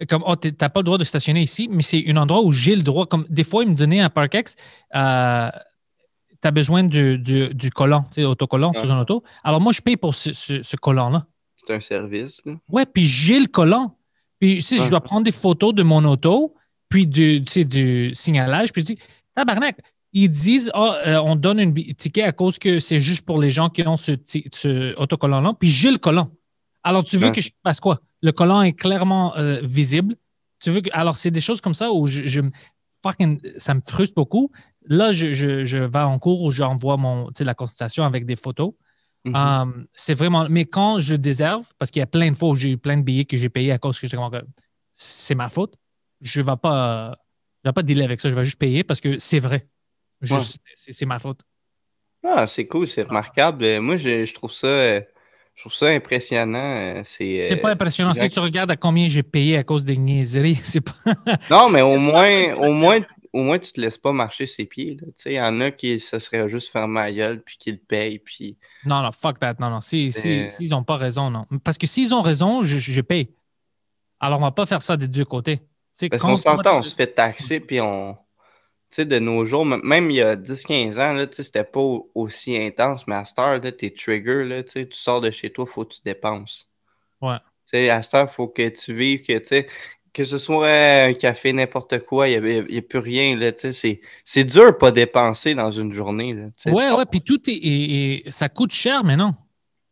comme 0.07 0.23
Oh, 0.25 0.35
t'as 0.35 0.69
pas 0.69 0.79
le 0.81 0.83
droit 0.85 0.97
de 0.97 1.03
stationner 1.03 1.41
ici, 1.41 1.67
mais 1.71 1.83
c'est 1.83 2.03
un 2.09 2.17
endroit 2.17 2.41
où 2.43 2.51
j'ai 2.51 2.75
le 2.75 2.81
droit. 2.83 3.05
Comme 3.05 3.25
des 3.29 3.43
fois, 3.43 3.63
ils 3.63 3.69
me 3.69 3.75
donnaient 3.75 3.99
un 4.01 4.09
Parkex, 4.09 4.55
euh, 4.95 5.49
tu 6.41 6.47
as 6.47 6.51
besoin 6.51 6.83
du, 6.83 7.17
du, 7.19 7.53
du 7.53 7.69
collant, 7.69 8.03
tu 8.03 8.21
sais, 8.21 8.23
autocollant 8.25 8.71
sur 8.73 8.91
une 8.91 8.99
auto. 8.99 9.23
Alors 9.43 9.61
moi, 9.61 9.71
je 9.71 9.81
paye 9.81 9.97
pour 9.97 10.15
ce, 10.15 10.33
ce- 10.33 10.63
ce 10.63 10.75
collant-là. 10.75 11.25
C'est 11.65 11.73
un 11.75 11.79
service. 11.79 12.41
là. 12.45 12.53
Ouais, 12.69 12.85
puis 12.85 13.05
j'ai 13.05 13.39
le 13.39 13.45
collant. 13.47 13.95
Puis, 14.39 14.55
tu 14.55 14.61
sais, 14.61 14.77
je 14.85 14.89
dois 14.89 15.01
prendre 15.01 15.23
des 15.23 15.31
photos 15.31 15.73
de 15.75 15.83
mon 15.83 16.03
auto, 16.05 16.55
puis 16.89 17.05
du, 17.05 17.43
tu 17.45 17.51
sais, 17.51 17.63
du 17.63 18.09
signalage. 18.15 18.71
Puis 18.73 18.81
je 18.81 18.85
dis, 18.95 18.97
tabarnak, 19.35 19.77
ils 20.13 20.27
disent, 20.29 20.71
ah, 20.73 20.97
euh, 21.05 21.21
on 21.23 21.35
donne 21.35 21.59
un 21.59 21.67
bi- 21.67 21.93
ticket 21.93 22.23
à 22.23 22.31
cause 22.31 22.57
que 22.57 22.79
c'est 22.79 22.99
juste 22.99 23.23
pour 23.23 23.39
les 23.39 23.51
gens 23.51 23.69
qui 23.69 23.87
ont 23.87 23.95
ce, 23.97 24.13
ce 24.25 24.95
autocollant-là. 24.99 25.53
Puis 25.59 25.69
j'ai 25.69 25.91
le 25.91 25.99
collant. 25.99 26.31
Alors, 26.83 27.03
tu 27.03 27.17
veux 27.17 27.27
Ouais. 27.27 27.31
que 27.31 27.41
je 27.41 27.49
fasse 27.63 27.79
quoi? 27.79 27.99
Le 28.21 28.31
collant 28.31 28.61
est 28.61 28.73
clairement 28.73 29.35
euh, 29.37 29.59
visible. 29.63 30.15
Tu 30.59 30.71
veux 30.71 30.81
que... 30.81 30.89
Alors, 30.93 31.17
c'est 31.17 31.31
des 31.31 31.41
choses 31.41 31.61
comme 31.61 31.73
ça 31.73 31.91
où 31.91 32.07
je, 32.07 32.25
je 32.25 32.41
ça 33.57 33.73
me 33.73 33.81
frustre 33.87 34.15
beaucoup. 34.15 34.51
Là, 34.85 35.11
je, 35.11 35.31
je, 35.31 35.65
je 35.65 35.77
vais 35.77 35.99
en 35.99 36.19
cours 36.19 36.43
où 36.43 36.51
j'envoie 36.51 36.97
mon, 36.97 37.29
la 37.39 37.53
consultation 37.53 38.03
avec 38.05 38.25
des 38.25 38.35
photos. 38.35 38.73
Mhm. 39.25 39.35
Um, 39.35 39.87
c'est 39.93 40.13
vraiment. 40.15 40.47
Mais 40.49 40.65
quand 40.65 40.99
je 40.99 41.15
déserve, 41.15 41.67
parce 41.77 41.91
qu'il 41.91 41.99
y 41.99 42.03
a 42.03 42.07
plein 42.07 42.31
de 42.31 42.37
fois 42.37 42.49
où 42.49 42.55
j'ai 42.55 42.71
eu 42.71 42.77
plein 42.77 42.97
de 42.97 43.03
billets 43.03 43.25
que 43.25 43.37
j'ai 43.37 43.49
payés 43.49 43.71
à 43.71 43.77
cause 43.77 43.99
que 43.99 44.07
que 44.07 44.45
c'est 44.93 45.35
ma 45.35 45.49
faute, 45.49 45.75
je 46.21 46.41
ne 46.41 46.45
vais 46.45 46.57
pas, 46.57 47.15
je 47.63 47.69
vais 47.69 47.73
pas 47.73 47.83
dealer 47.83 48.03
avec 48.05 48.19
ça. 48.19 48.29
Je 48.29 48.35
vais 48.35 48.45
juste 48.45 48.59
payer 48.59 48.83
parce 48.83 48.99
que 48.99 49.17
c'est 49.19 49.39
vrai. 49.39 49.67
Ouais. 50.29 50.39
c'est, 50.75 51.05
ma 51.05 51.19
faute. 51.19 51.41
Ah, 52.23 52.45
c'est 52.45 52.67
cool, 52.67 52.87
c'est 52.87 53.03
remarquable. 53.03 53.63
Euh, 53.63 53.81
Moi, 53.81 53.97
je, 53.97 54.25
je 54.25 54.33
trouve 54.33 54.51
ça, 54.51 54.67
euh, 54.67 55.01
je 55.55 55.61
trouve 55.61 55.73
ça 55.73 55.87
impressionnant. 55.87 56.97
euh, 56.97 57.01
C'est 57.03 57.51
euh, 57.51 57.55
pas 57.57 57.71
impressionnant. 57.71 58.13
Si 58.13 58.29
tu 58.29 58.39
regardes 58.39 58.71
à 58.71 58.75
combien 58.77 59.07
j'ai 59.07 59.23
payé 59.23 59.57
à 59.57 59.63
cause 59.63 59.85
des 59.85 59.97
niaiseries, 59.97 60.55
c'est 60.63 60.81
pas. 60.81 60.93
Non, 61.49 61.69
mais 61.73 61.81
au 61.81 61.97
moins, 61.97 62.53
au 62.55 62.73
moins, 62.73 62.99
au 63.33 63.43
moins, 63.43 63.59
tu 63.59 63.71
te 63.71 63.79
laisses 63.79 63.97
pas 63.97 64.11
marcher 64.11 64.45
ses 64.45 64.65
pieds. 64.65 64.97
là. 64.99 65.07
Tu 65.07 65.13
sais, 65.17 65.31
il 65.33 65.35
y 65.35 65.41
en 65.41 65.59
a 65.61 65.71
qui, 65.71 65.99
ça 65.99 66.19
serait 66.19 66.49
juste 66.49 66.69
fermer 66.71 66.99
la 67.01 67.11
gueule, 67.13 67.41
puis 67.43 67.57
qu'ils 67.57 67.73
le 67.75 67.79
payent, 67.79 68.19
puis... 68.19 68.57
Non, 68.85 69.01
non, 69.01 69.11
fuck 69.11 69.39
that. 69.39 69.55
Non, 69.59 69.69
non. 69.69 69.81
Si, 69.81 70.11
si, 70.11 70.41
Euh. 70.41 70.47
s'ils 70.49 70.69
n'ont 70.71 70.83
pas 70.83 70.97
raison, 70.97 71.29
non. 71.29 71.45
Parce 71.63 71.77
que 71.77 71.87
s'ils 71.87 72.13
ont 72.13 72.21
raison, 72.21 72.63
je, 72.63 72.77
je 72.79 73.01
paye. 73.01 73.29
Alors, 74.19 74.39
on 74.39 74.43
va 74.43 74.51
pas 74.51 74.65
faire 74.65 74.81
ça 74.81 74.97
des 74.97 75.07
deux 75.07 75.25
côtés. 75.25 75.61
Parce 76.09 76.21
qu'on 76.21 76.37
s'entend, 76.37 76.79
on 76.79 76.81
se 76.81 76.95
fait 76.95 77.07
taxer, 77.07 77.59
puis 77.59 77.79
on... 77.81 78.17
Sais, 78.93 79.05
de 79.05 79.19
nos 79.19 79.45
jours, 79.45 79.65
même 79.65 80.11
il 80.11 80.17
y 80.17 80.21
a 80.21 80.35
10-15 80.35 80.99
ans, 80.99 81.13
là, 81.13 81.25
c'était 81.31 81.63
pas 81.63 81.79
au- 81.79 82.11
aussi 82.13 82.57
intense, 82.57 83.07
mais 83.07 83.15
à 83.15 83.23
cette 83.23 83.39
heure, 83.39 83.61
t'es 83.61 83.89
trigger, 83.91 84.43
là, 84.43 84.63
tu 84.63 84.85
sors 84.91 85.21
de 85.21 85.31
chez 85.31 85.49
toi, 85.49 85.65
faut 85.65 85.85
que 85.85 85.93
tu 85.95 86.01
dépenses. 86.03 86.67
Ouais. 87.21 87.37
Tu 87.65 87.77
sais, 87.77 87.89
à 87.89 88.01
cette 88.01 88.13
heure, 88.15 88.29
faut 88.29 88.49
que 88.49 88.67
tu 88.67 88.93
vives, 88.93 89.21
que, 89.21 89.37
tu 89.37 89.65
que 90.13 90.25
ce 90.25 90.37
soit 90.37 90.67
un 91.05 91.13
café, 91.13 91.53
n'importe 91.53 91.99
quoi, 91.99 92.27
il 92.27 92.41
n'y 92.41 92.77
a, 92.77 92.81
plus 92.81 92.99
rien, 92.99 93.37
là, 93.37 93.53
c'est- 93.55 94.01
c'est 94.25 94.43
dur 94.43 94.65
de 94.65 94.71
pas 94.77 94.91
dépenser 94.91 95.55
dans 95.55 95.71
une 95.71 95.93
journée, 95.93 96.33
là. 96.33 96.47
Ouais, 96.65 96.91
ouais. 96.91 97.05
Puis 97.09 97.21
tout 97.21 97.39
est, 97.49 97.53
est- 97.53 98.29
Ça 98.31 98.49
coûte 98.49 98.73
cher 98.73 99.05
maintenant. 99.05 99.35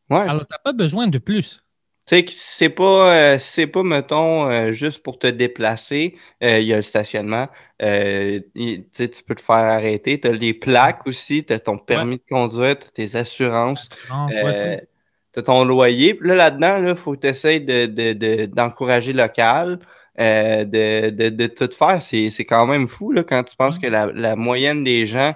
Ouais. 0.09 0.17
Alors, 0.17 0.45
tu 0.45 0.51
n'as 0.51 0.59
pas 0.59 0.73
besoin 0.73 1.07
de 1.07 1.19
plus. 1.19 1.63
Tu 2.10 2.15
sais, 2.15 2.26
que 2.26 2.31
c'est 2.34 2.69
pas, 2.72 3.36
euh, 3.36 3.38
c'est 3.40 3.68
pas, 3.68 3.84
mettons, 3.84 4.49
euh, 4.49 4.72
juste 4.72 5.03
pour 5.03 5.19
te 5.19 5.27
déplacer, 5.27 6.15
euh, 6.44 6.57
il 6.60 6.65
y 6.65 6.73
a 6.73 6.77
le 6.77 6.81
stationnement, 6.81 7.48
tu 7.80 9.23
peux 9.27 9.36
te 9.36 9.41
faire 9.41 9.56
arrêter, 9.57 10.19
tu 10.19 10.27
as 10.27 10.31
les 10.31 10.56
plaques 10.56 11.06
aussi, 11.06 11.45
tu 11.45 11.53
as 11.53 11.60
ton 11.60 11.77
permis 11.77 12.18
de 12.18 12.23
conduire, 12.27 12.80
tes 12.80 13.15
assurances, 13.15 13.91
ouais, 14.27 14.88
tu 15.34 15.40
as 15.40 15.44
ton 15.44 15.64
loyer. 15.64 16.15
Puis 16.15 16.30
là, 16.30 16.36
là-dedans, 16.36 16.84
il 16.88 16.95
faut 16.95 17.14
que 17.14 17.19
tu 17.19 17.27
essaies 17.27 17.60
de, 17.60 17.86
de- 17.86 18.14
de- 18.14 18.45
d'encourager 18.48 19.14
local, 19.14 19.80
de, 20.18 21.10
de, 21.11 21.30
de 21.30 21.48
tout 21.48 21.69
faire. 21.72 22.02
C'est, 22.02 22.30
c'est 22.31 22.45
quand 22.45 22.65
même 22.65 22.88
fou 22.88 23.11
là, 23.11 23.23
quand 23.23 23.44
tu 23.44 23.56
penses 23.56 23.77
que 23.80 23.86
la, 23.88 24.07
la 24.07 24.36
moyenne 24.36 24.84
des 24.84 25.06
gens 25.06 25.36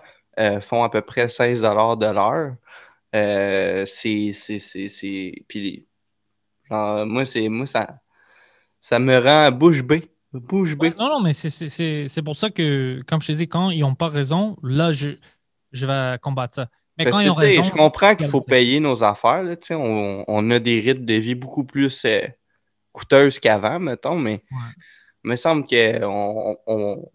font 0.62 0.84
à 0.84 0.90
peu 0.90 1.02
près 1.04 1.30
16 1.30 1.62
de 1.62 2.12
l'heure. 2.12 2.56
C'est, 3.86 4.32
c'est, 4.34 4.60
c'est, 4.60 4.90
c'est- 4.90 5.34
Puis, 5.48 5.88
moi, 7.06 7.26
c'est, 7.26 7.50
moi 7.50 7.66
ça, 7.66 8.00
ça 8.82 9.00
me 9.00 9.18
rend 9.18 9.52
bouche 9.52 9.84
bée. 9.84 10.10
Bouche 10.34 10.76
bée. 10.76 10.90
Ouais, 10.90 10.96
non, 10.98 11.10
non, 11.10 11.22
mais 11.22 11.34
c'est- 11.34 12.24
pour 12.24 12.36
ça 12.36 12.50
que, 12.50 13.02
comme 13.08 13.22
je 13.22 13.28
te 13.28 13.32
dis, 13.34 13.48
quand 13.48 13.70
ils 13.70 13.82
n'ont 13.82 13.96
pas 13.96 14.08
raison, 14.08 14.58
là, 14.64 14.92
je, 14.92 15.10
je 15.72 15.86
vais 15.86 16.18
combattre 16.22 16.56
ça. 16.56 16.70
Mais 16.98 17.06
Parce 17.06 17.16
quand 17.18 17.22
ils 17.22 17.30
ont 17.30 17.34
raison. 17.36 17.64
je 17.64 17.72
comprends 17.72 18.16
qu'il 18.16 18.28
faut 18.28 18.42
payer 18.42 18.80
nos 18.80 19.04
affaires. 19.04 19.44
Là, 19.44 19.56
tu 19.56 19.66
sais, 19.68 19.76
on, 19.76 20.24
on 20.28 20.52
a 20.52 20.60
des 20.60 20.80
rythmes 20.80 21.06
de 21.06 21.14
vie 21.16 21.36
beaucoup 21.36 21.64
plus 21.64 22.04
euh, 22.06 22.22
coûteuses 22.92 23.40
qu'avant, 23.40 23.80
mettons, 23.80 24.16
mais 24.18 24.44
Ouais. 24.52 24.72
il 25.24 25.32
me 25.32 25.36
semble 25.36 25.64
qu'on 25.68 26.58
on, 26.68 27.10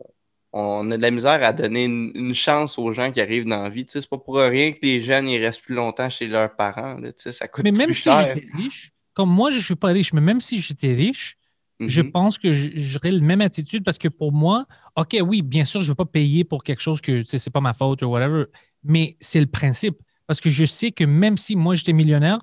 on 0.53 0.91
a 0.91 0.97
de 0.97 1.03
la 1.03 1.11
misère 1.13 1.43
à 1.45 1.53
donner 1.53 1.85
une, 1.85 2.11
une 2.15 2.35
chance 2.35 2.79
aux 2.79 2.93
gens 2.93 3.13
qui 3.13 3.21
arrivent 3.21 3.45
dans 3.47 3.63
la 3.63 3.69
vie. 3.69 3.85
Tu 3.87 3.93
sais, 3.93 4.01
c'est 4.01 4.11
pas 4.11 4.19
pour 4.19 4.37
rien 4.37 4.73
que 4.73 4.79
les 4.83 5.01
jeunes 5.01 5.29
ils 5.29 5.45
restent 5.45 5.63
plus 5.63 5.75
longtemps 5.77 6.09
chez 6.09 6.27
leurs 6.27 6.55
parents. 6.57 6.95
Là, 6.95 7.13
tu 7.13 7.23
sais, 7.23 7.33
ça 7.33 7.47
coûte 7.47 7.65
Mais 7.65 7.71
même 7.73 7.93
si 7.93 8.11
j'étais 8.11 8.47
riche, 8.57 8.93
comme 9.19 9.31
moi, 9.31 9.51
je 9.51 9.57
ne 9.57 9.63
suis 9.63 9.75
pas 9.75 9.89
riche, 9.89 10.13
mais 10.13 10.21
même 10.21 10.41
si 10.41 10.61
j'étais 10.61 10.93
riche, 10.93 11.37
je 11.81 12.03
Mhm. 12.03 12.13
pense 12.13 12.39
que 12.39 12.53
j'aurais 12.53 13.11
la 13.11 13.21
même 13.21 13.41
attitude 13.41 13.85
parce 13.85 13.99
que 13.99 14.09
pour 14.09 14.33
moi, 14.33 14.65
OK, 14.97 15.17
oui, 15.23 15.43
bien 15.43 15.65
sûr, 15.65 15.81
je 15.83 15.87
ne 15.87 15.91
veux 15.91 15.95
pas 15.97 16.07
payer 16.07 16.45
pour 16.45 16.63
quelque 16.63 16.81
chose 16.81 17.01
que 17.01 17.23
sais, 17.25 17.39
c'est 17.39 17.51
pas 17.51 17.61
ma 17.61 17.73
faute 17.75 18.03
ou 18.03 18.07
whatever, 18.07 18.45
mais 18.85 19.17
c'est 19.21 19.41
le 19.41 19.47
principe. 19.47 19.97
Parce 20.29 20.41
que 20.41 20.51
je 20.51 20.65
sais 20.65 20.93
que 20.93 21.05
même 21.05 21.37
si 21.37 21.57
moi 21.57 21.75
j'étais 21.75 21.93
millionnaire, 21.93 22.39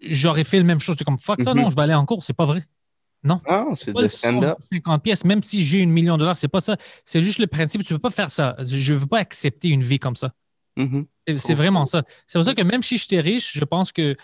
j'aurais 0.00 0.44
fait 0.44 0.58
la 0.58 0.64
même 0.64 0.78
chose. 0.80 0.96
C'est 0.98 1.04
comme 1.04 1.18
fuck 1.18 1.42
ça, 1.42 1.54
Mhm. 1.54 1.62
non, 1.62 1.70
je 1.70 1.76
vais 1.76 1.82
aller 1.82 1.94
en 1.94 2.06
cours, 2.06 2.22
c'est 2.24 2.34
pas 2.36 2.44
vrai. 2.44 2.62
Non. 3.24 3.40
Ah, 3.46 3.64
c'est 3.76 3.92
Pas 3.92 4.00
de 4.00 4.04
le 4.04 4.08
stand-up. 4.08 4.58
50 4.60 5.02
pièces, 5.02 5.24
même 5.24 5.42
si 5.42 5.64
j'ai 5.64 5.78
une 5.80 5.90
million 5.90 6.14
de 6.14 6.20
dollars, 6.20 6.36
c'est 6.36 6.48
pas 6.48 6.60
ça. 6.60 6.76
C'est 7.04 7.24
juste 7.24 7.38
le 7.40 7.46
principe, 7.48 7.82
tu 7.82 7.92
ne 7.92 7.98
peux 7.98 8.02
pas 8.02 8.10
faire 8.10 8.30
ça. 8.30 8.54
Je 8.62 8.92
ne 8.92 8.98
veux 8.98 9.06
pas 9.06 9.18
accepter 9.18 9.68
une 9.68 9.82
vie 9.82 9.98
comme 9.98 10.14
ça. 10.16 10.32
Mhm. 10.76 11.06
C'est- 11.38 11.54
vraiment 11.54 11.86
ça. 11.86 12.02
C'est 12.26 12.38
pour 12.38 12.44
ça 12.44 12.54
que 12.54 12.62
même 12.62 12.82
si 12.84 12.98
j'étais 12.98 13.20
riche, 13.20 13.52
je 13.54 13.64
pense 13.64 13.90
que 13.92 14.16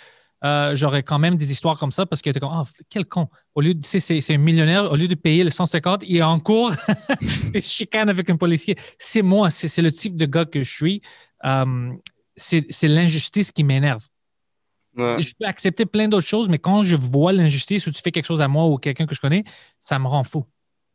euh, 0.45 0.75
j'aurais 0.75 1.03
quand 1.03 1.19
même 1.19 1.37
des 1.37 1.53
histoires 1.53 1.79
comme 1.79 1.93
ça 1.93 2.05
parce 2.07 2.21
que 2.23 2.31
t'es 2.31 2.41
comme, 2.41 2.51
ah, 2.53 2.65
quel 2.89 3.07
con. 3.07 3.29
Au 3.55 3.61
lieu 3.61 3.75
de, 3.75 3.85
c'est 3.87 4.01
c'est 4.01 4.35
un 4.35 4.39
millionnaire, 4.39 4.91
au 4.91 4.97
lieu 4.97 5.09
de 5.09 5.15
payer 5.15 5.45
le 5.45 5.51
150, 5.51 6.03
il 6.07 6.17
est 6.17 6.23
en 6.23 6.41
cours 6.41 6.73
et 7.55 7.61
se 7.61 7.73
chicane 7.73 8.09
avec 8.09 8.29
un 8.31 8.37
policier. 8.37 8.77
C'est 8.99 9.23
moi, 9.23 9.51
c'est 9.51 9.69
c'est 9.69 9.83
le 9.83 9.93
type 9.93 10.17
de 10.17 10.27
gars 10.27 10.45
que 10.45 10.63
je 10.63 10.71
suis. 10.71 11.01
Euh, 11.45 11.93
c'est 12.37 12.67
c'est 12.71 12.89
l'injustice 12.89 13.53
qui 13.53 13.63
m'énerve. 13.65 14.07
Ouais. 14.97 15.21
Je 15.23 15.33
peux 15.39 15.47
accepter 15.47 15.87
plein 15.87 16.09
d'autres 16.09 16.27
choses, 16.27 16.49
mais 16.49 16.59
quand 16.59 16.83
je 16.83 16.97
vois 16.97 17.33
l'injustice 17.33 17.87
ou 17.87 17.93
tu 17.93 18.03
fais 18.03 18.11
quelque 18.13 18.27
chose 18.27 18.43
à 18.43 18.49
moi 18.49 18.67
ou 18.67 18.77
quelqu'un 18.77 19.07
que 19.07 19.15
je 19.15 19.21
connais, 19.21 19.45
ça 19.81 19.99
me 19.99 20.07
rend 20.07 20.25
fou. 20.25 20.45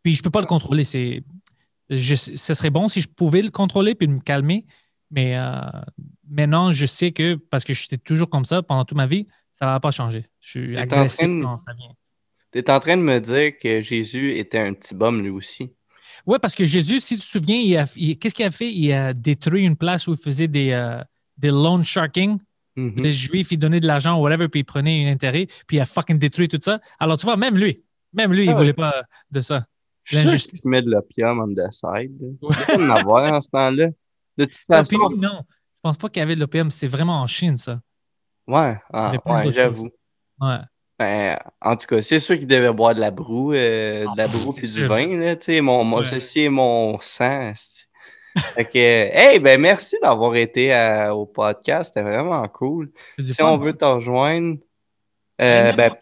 Puis 0.03 0.13
je 0.13 0.21
peux 0.21 0.29
pas 0.29 0.41
le 0.41 0.45
contrôler. 0.47 0.83
C'est, 0.83 1.23
je- 1.89 2.15
ce 2.15 2.53
serait 2.53 2.69
bon 2.69 2.87
si 2.87 3.01
je 3.01 3.07
pouvais 3.07 3.41
le 3.41 3.49
contrôler 3.49 3.95
puis 3.95 4.07
me 4.07 4.19
calmer, 4.19 4.65
mais 5.09 5.35
euh, 5.37 5.61
maintenant 6.29 6.71
je 6.71 6.85
sais 6.85 7.11
que 7.11 7.35
parce 7.35 7.63
que 7.63 7.73
j'étais 7.73 7.97
toujours 7.97 8.29
comme 8.29 8.45
ça 8.45 8.61
pendant 8.63 8.85
toute 8.85 8.97
ma 8.97 9.07
vie, 9.07 9.25
ça 9.53 9.65
va 9.65 9.79
pas 9.79 9.91
changer. 9.91 10.25
Je 10.39 10.49
suis 10.49 10.77
agressif 10.77 11.19
train 11.27 11.37
de- 11.37 11.43
quand 11.43 11.57
ça 11.57 11.73
vient. 11.73 11.89
Tu 12.51 12.59
es 12.59 12.69
en 12.69 12.79
train 12.79 12.95
de 12.97 13.01
me 13.01 13.19
dire 13.19 13.57
que 13.61 13.81
Jésus 13.81 14.37
était 14.37 14.59
un 14.59 14.73
petit 14.73 14.95
bum 14.95 15.21
lui 15.21 15.29
aussi. 15.29 15.71
Ouais, 16.25 16.39
parce 16.39 16.55
que 16.55 16.65
Jésus, 16.65 16.99
si 17.01 17.15
tu 17.15 17.21
te 17.21 17.25
souviens, 17.27 17.85
qu'est-ce 18.19 18.33
qu'il 18.33 18.45
a 18.45 18.51
fait? 18.51 18.71
Il 18.71 18.91
a 18.93 19.13
détruit 19.13 19.63
une 19.65 19.75
place 19.75 20.07
où 20.07 20.13
il 20.13 20.17
faisait 20.17 20.47
des, 20.47 20.71
euh, 20.71 21.01
des 21.37 21.49
loan 21.49 21.83
sharking. 21.83 22.39
Mhm. 22.75 22.93
Les 23.03 23.11
Juifs, 23.11 23.51
ils 23.51 23.57
donnaient 23.57 23.79
de 23.79 23.87
l'argent 23.87 24.17
ou 24.17 24.23
whatever, 24.23 24.47
puis 24.47 24.61
ils 24.61 24.63
prenaient 24.63 25.07
un 25.07 25.11
intérêt, 25.11 25.47
puis 25.67 25.77
il 25.77 25.79
a 25.79 25.85
fucking 25.85 26.17
détruit 26.17 26.47
tout 26.47 26.59
ça. 26.61 26.79
Alors, 26.99 27.17
tu 27.17 27.25
vois, 27.25 27.35
même 27.37 27.57
lui, 27.57 27.83
même 28.13 28.31
lui, 28.33 28.43
il 28.45 28.49
Ah 28.49 28.53
ne 28.53 28.57
ouais. 28.57 28.61
voulait 28.61 28.73
pas 28.73 29.03
de 29.31 29.41
ça. 29.41 29.65
L'injustice. 30.11 30.63
met 30.63 30.81
de 30.81 30.89
l'opium 30.89 31.39
on 31.41 31.53
the 31.53 31.71
side. 31.71 32.15
Il 32.21 32.37
doit 32.39 32.55
en 32.77 32.89
avoir 32.91 33.33
en 33.33 33.41
ce 33.41 33.49
temps-là. 33.49 33.87
De 34.37 34.45
toute 34.45 34.53
façon, 34.67 34.97
L'opium, 34.97 35.19
non. 35.19 35.41
Je 35.87 35.91
pense 35.91 35.97
pas 35.99 36.09
qu'il 36.09 36.19
y 36.19 36.23
avait 36.23 36.35
de 36.35 36.41
l'opium. 36.41 36.69
C'est 36.69 36.87
vraiment 36.87 37.21
en 37.21 37.27
Chine, 37.27 37.55
ça. 37.55 37.79
ouais, 38.47 38.77
ah, 38.91 39.13
ouais, 39.25 39.51
j'avoue. 39.53 39.89
Ouais. 40.41 40.57
Ben, 40.99 41.37
en 41.61 41.75
tout 41.77 41.87
cas, 41.87 42.01
c'est 42.01 42.19
sûr 42.19 42.37
qu'il 42.37 42.47
devait 42.47 42.73
boire 42.73 42.93
de 42.93 42.99
la 42.99 43.11
broue, 43.11 43.53
euh, 43.53 44.01
de 44.01 44.17
la 44.17 44.25
Ah, 44.25 44.27
broue 44.27 44.51
puis 44.51 44.69
du 44.69 44.85
vin, 44.85 45.17
là, 45.17 45.35
tu 45.37 45.45
sais, 45.45 45.61
mon, 45.61 45.83
mon, 45.85 45.99
Ouais. 46.01 46.49
mon 46.49 46.99
sang. 46.99 47.53
fait 48.35 48.65
que, 48.65 48.71
hey, 49.33 49.39
ben, 49.39 49.61
merci 49.61 49.95
d'avoir 50.01 50.35
été 50.35 50.73
à- 50.73 51.15
au 51.15 51.25
podcast, 51.25 51.93
c'était 51.93 52.01
vraiment 52.03 52.45
cool. 52.49 52.91
Si 53.17 53.33
fun. 53.35 53.45
on 53.53 53.57
veut 53.57 53.73
te 53.73 53.85
rejoindre, 53.85 54.57
euh, 55.39 55.71
ben. 55.73 55.93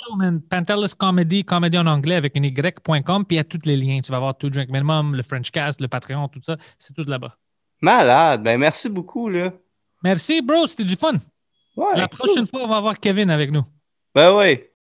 Pantelis 0.50 0.94
Comedy, 0.98 1.44
comédie 1.44 1.78
en 1.78 1.88
anglais 1.88 2.16
avec 2.16 2.36
une 2.38 2.46
Y.com, 2.46 3.26
puis 3.26 3.36
il 3.36 3.38
y 3.38 3.40
a 3.40 3.44
tous 3.44 3.66
les 3.66 3.76
liens. 3.78 4.00
Tu 4.02 4.12
vas 4.12 4.20
voir 4.20 4.38
tout 4.38 4.50
Drink 4.50 4.70
Minimum, 4.70 5.14
le 5.16 5.24
Frenchcast, 5.24 5.80
le 5.82 5.88
Patreon, 5.90 6.28
tout 6.30 6.42
ça. 6.42 6.56
C'est 6.80 6.94
tout 6.94 7.04
là-bas. 7.06 7.36
malade, 7.82 8.42
ben, 8.44 8.58
merci 8.58 8.88
beaucoup, 8.90 9.28
là. 9.30 9.52
Merci, 10.06 10.40
bro. 10.44 10.68
C'était 10.68 10.84
du 10.84 10.96
fun. 10.96 11.14
Ouais, 11.76 11.96
La 11.96 12.08
cool. 12.08 12.20
prochaine 12.20 12.46
fois, 12.46 12.62
on 12.64 12.68
va 12.68 12.78
avoir 12.78 13.00
Kevin 13.00 13.32
avec 13.32 13.50
nous. 13.52 13.64
Ben, 14.14 14.36
ouais. 14.36 14.72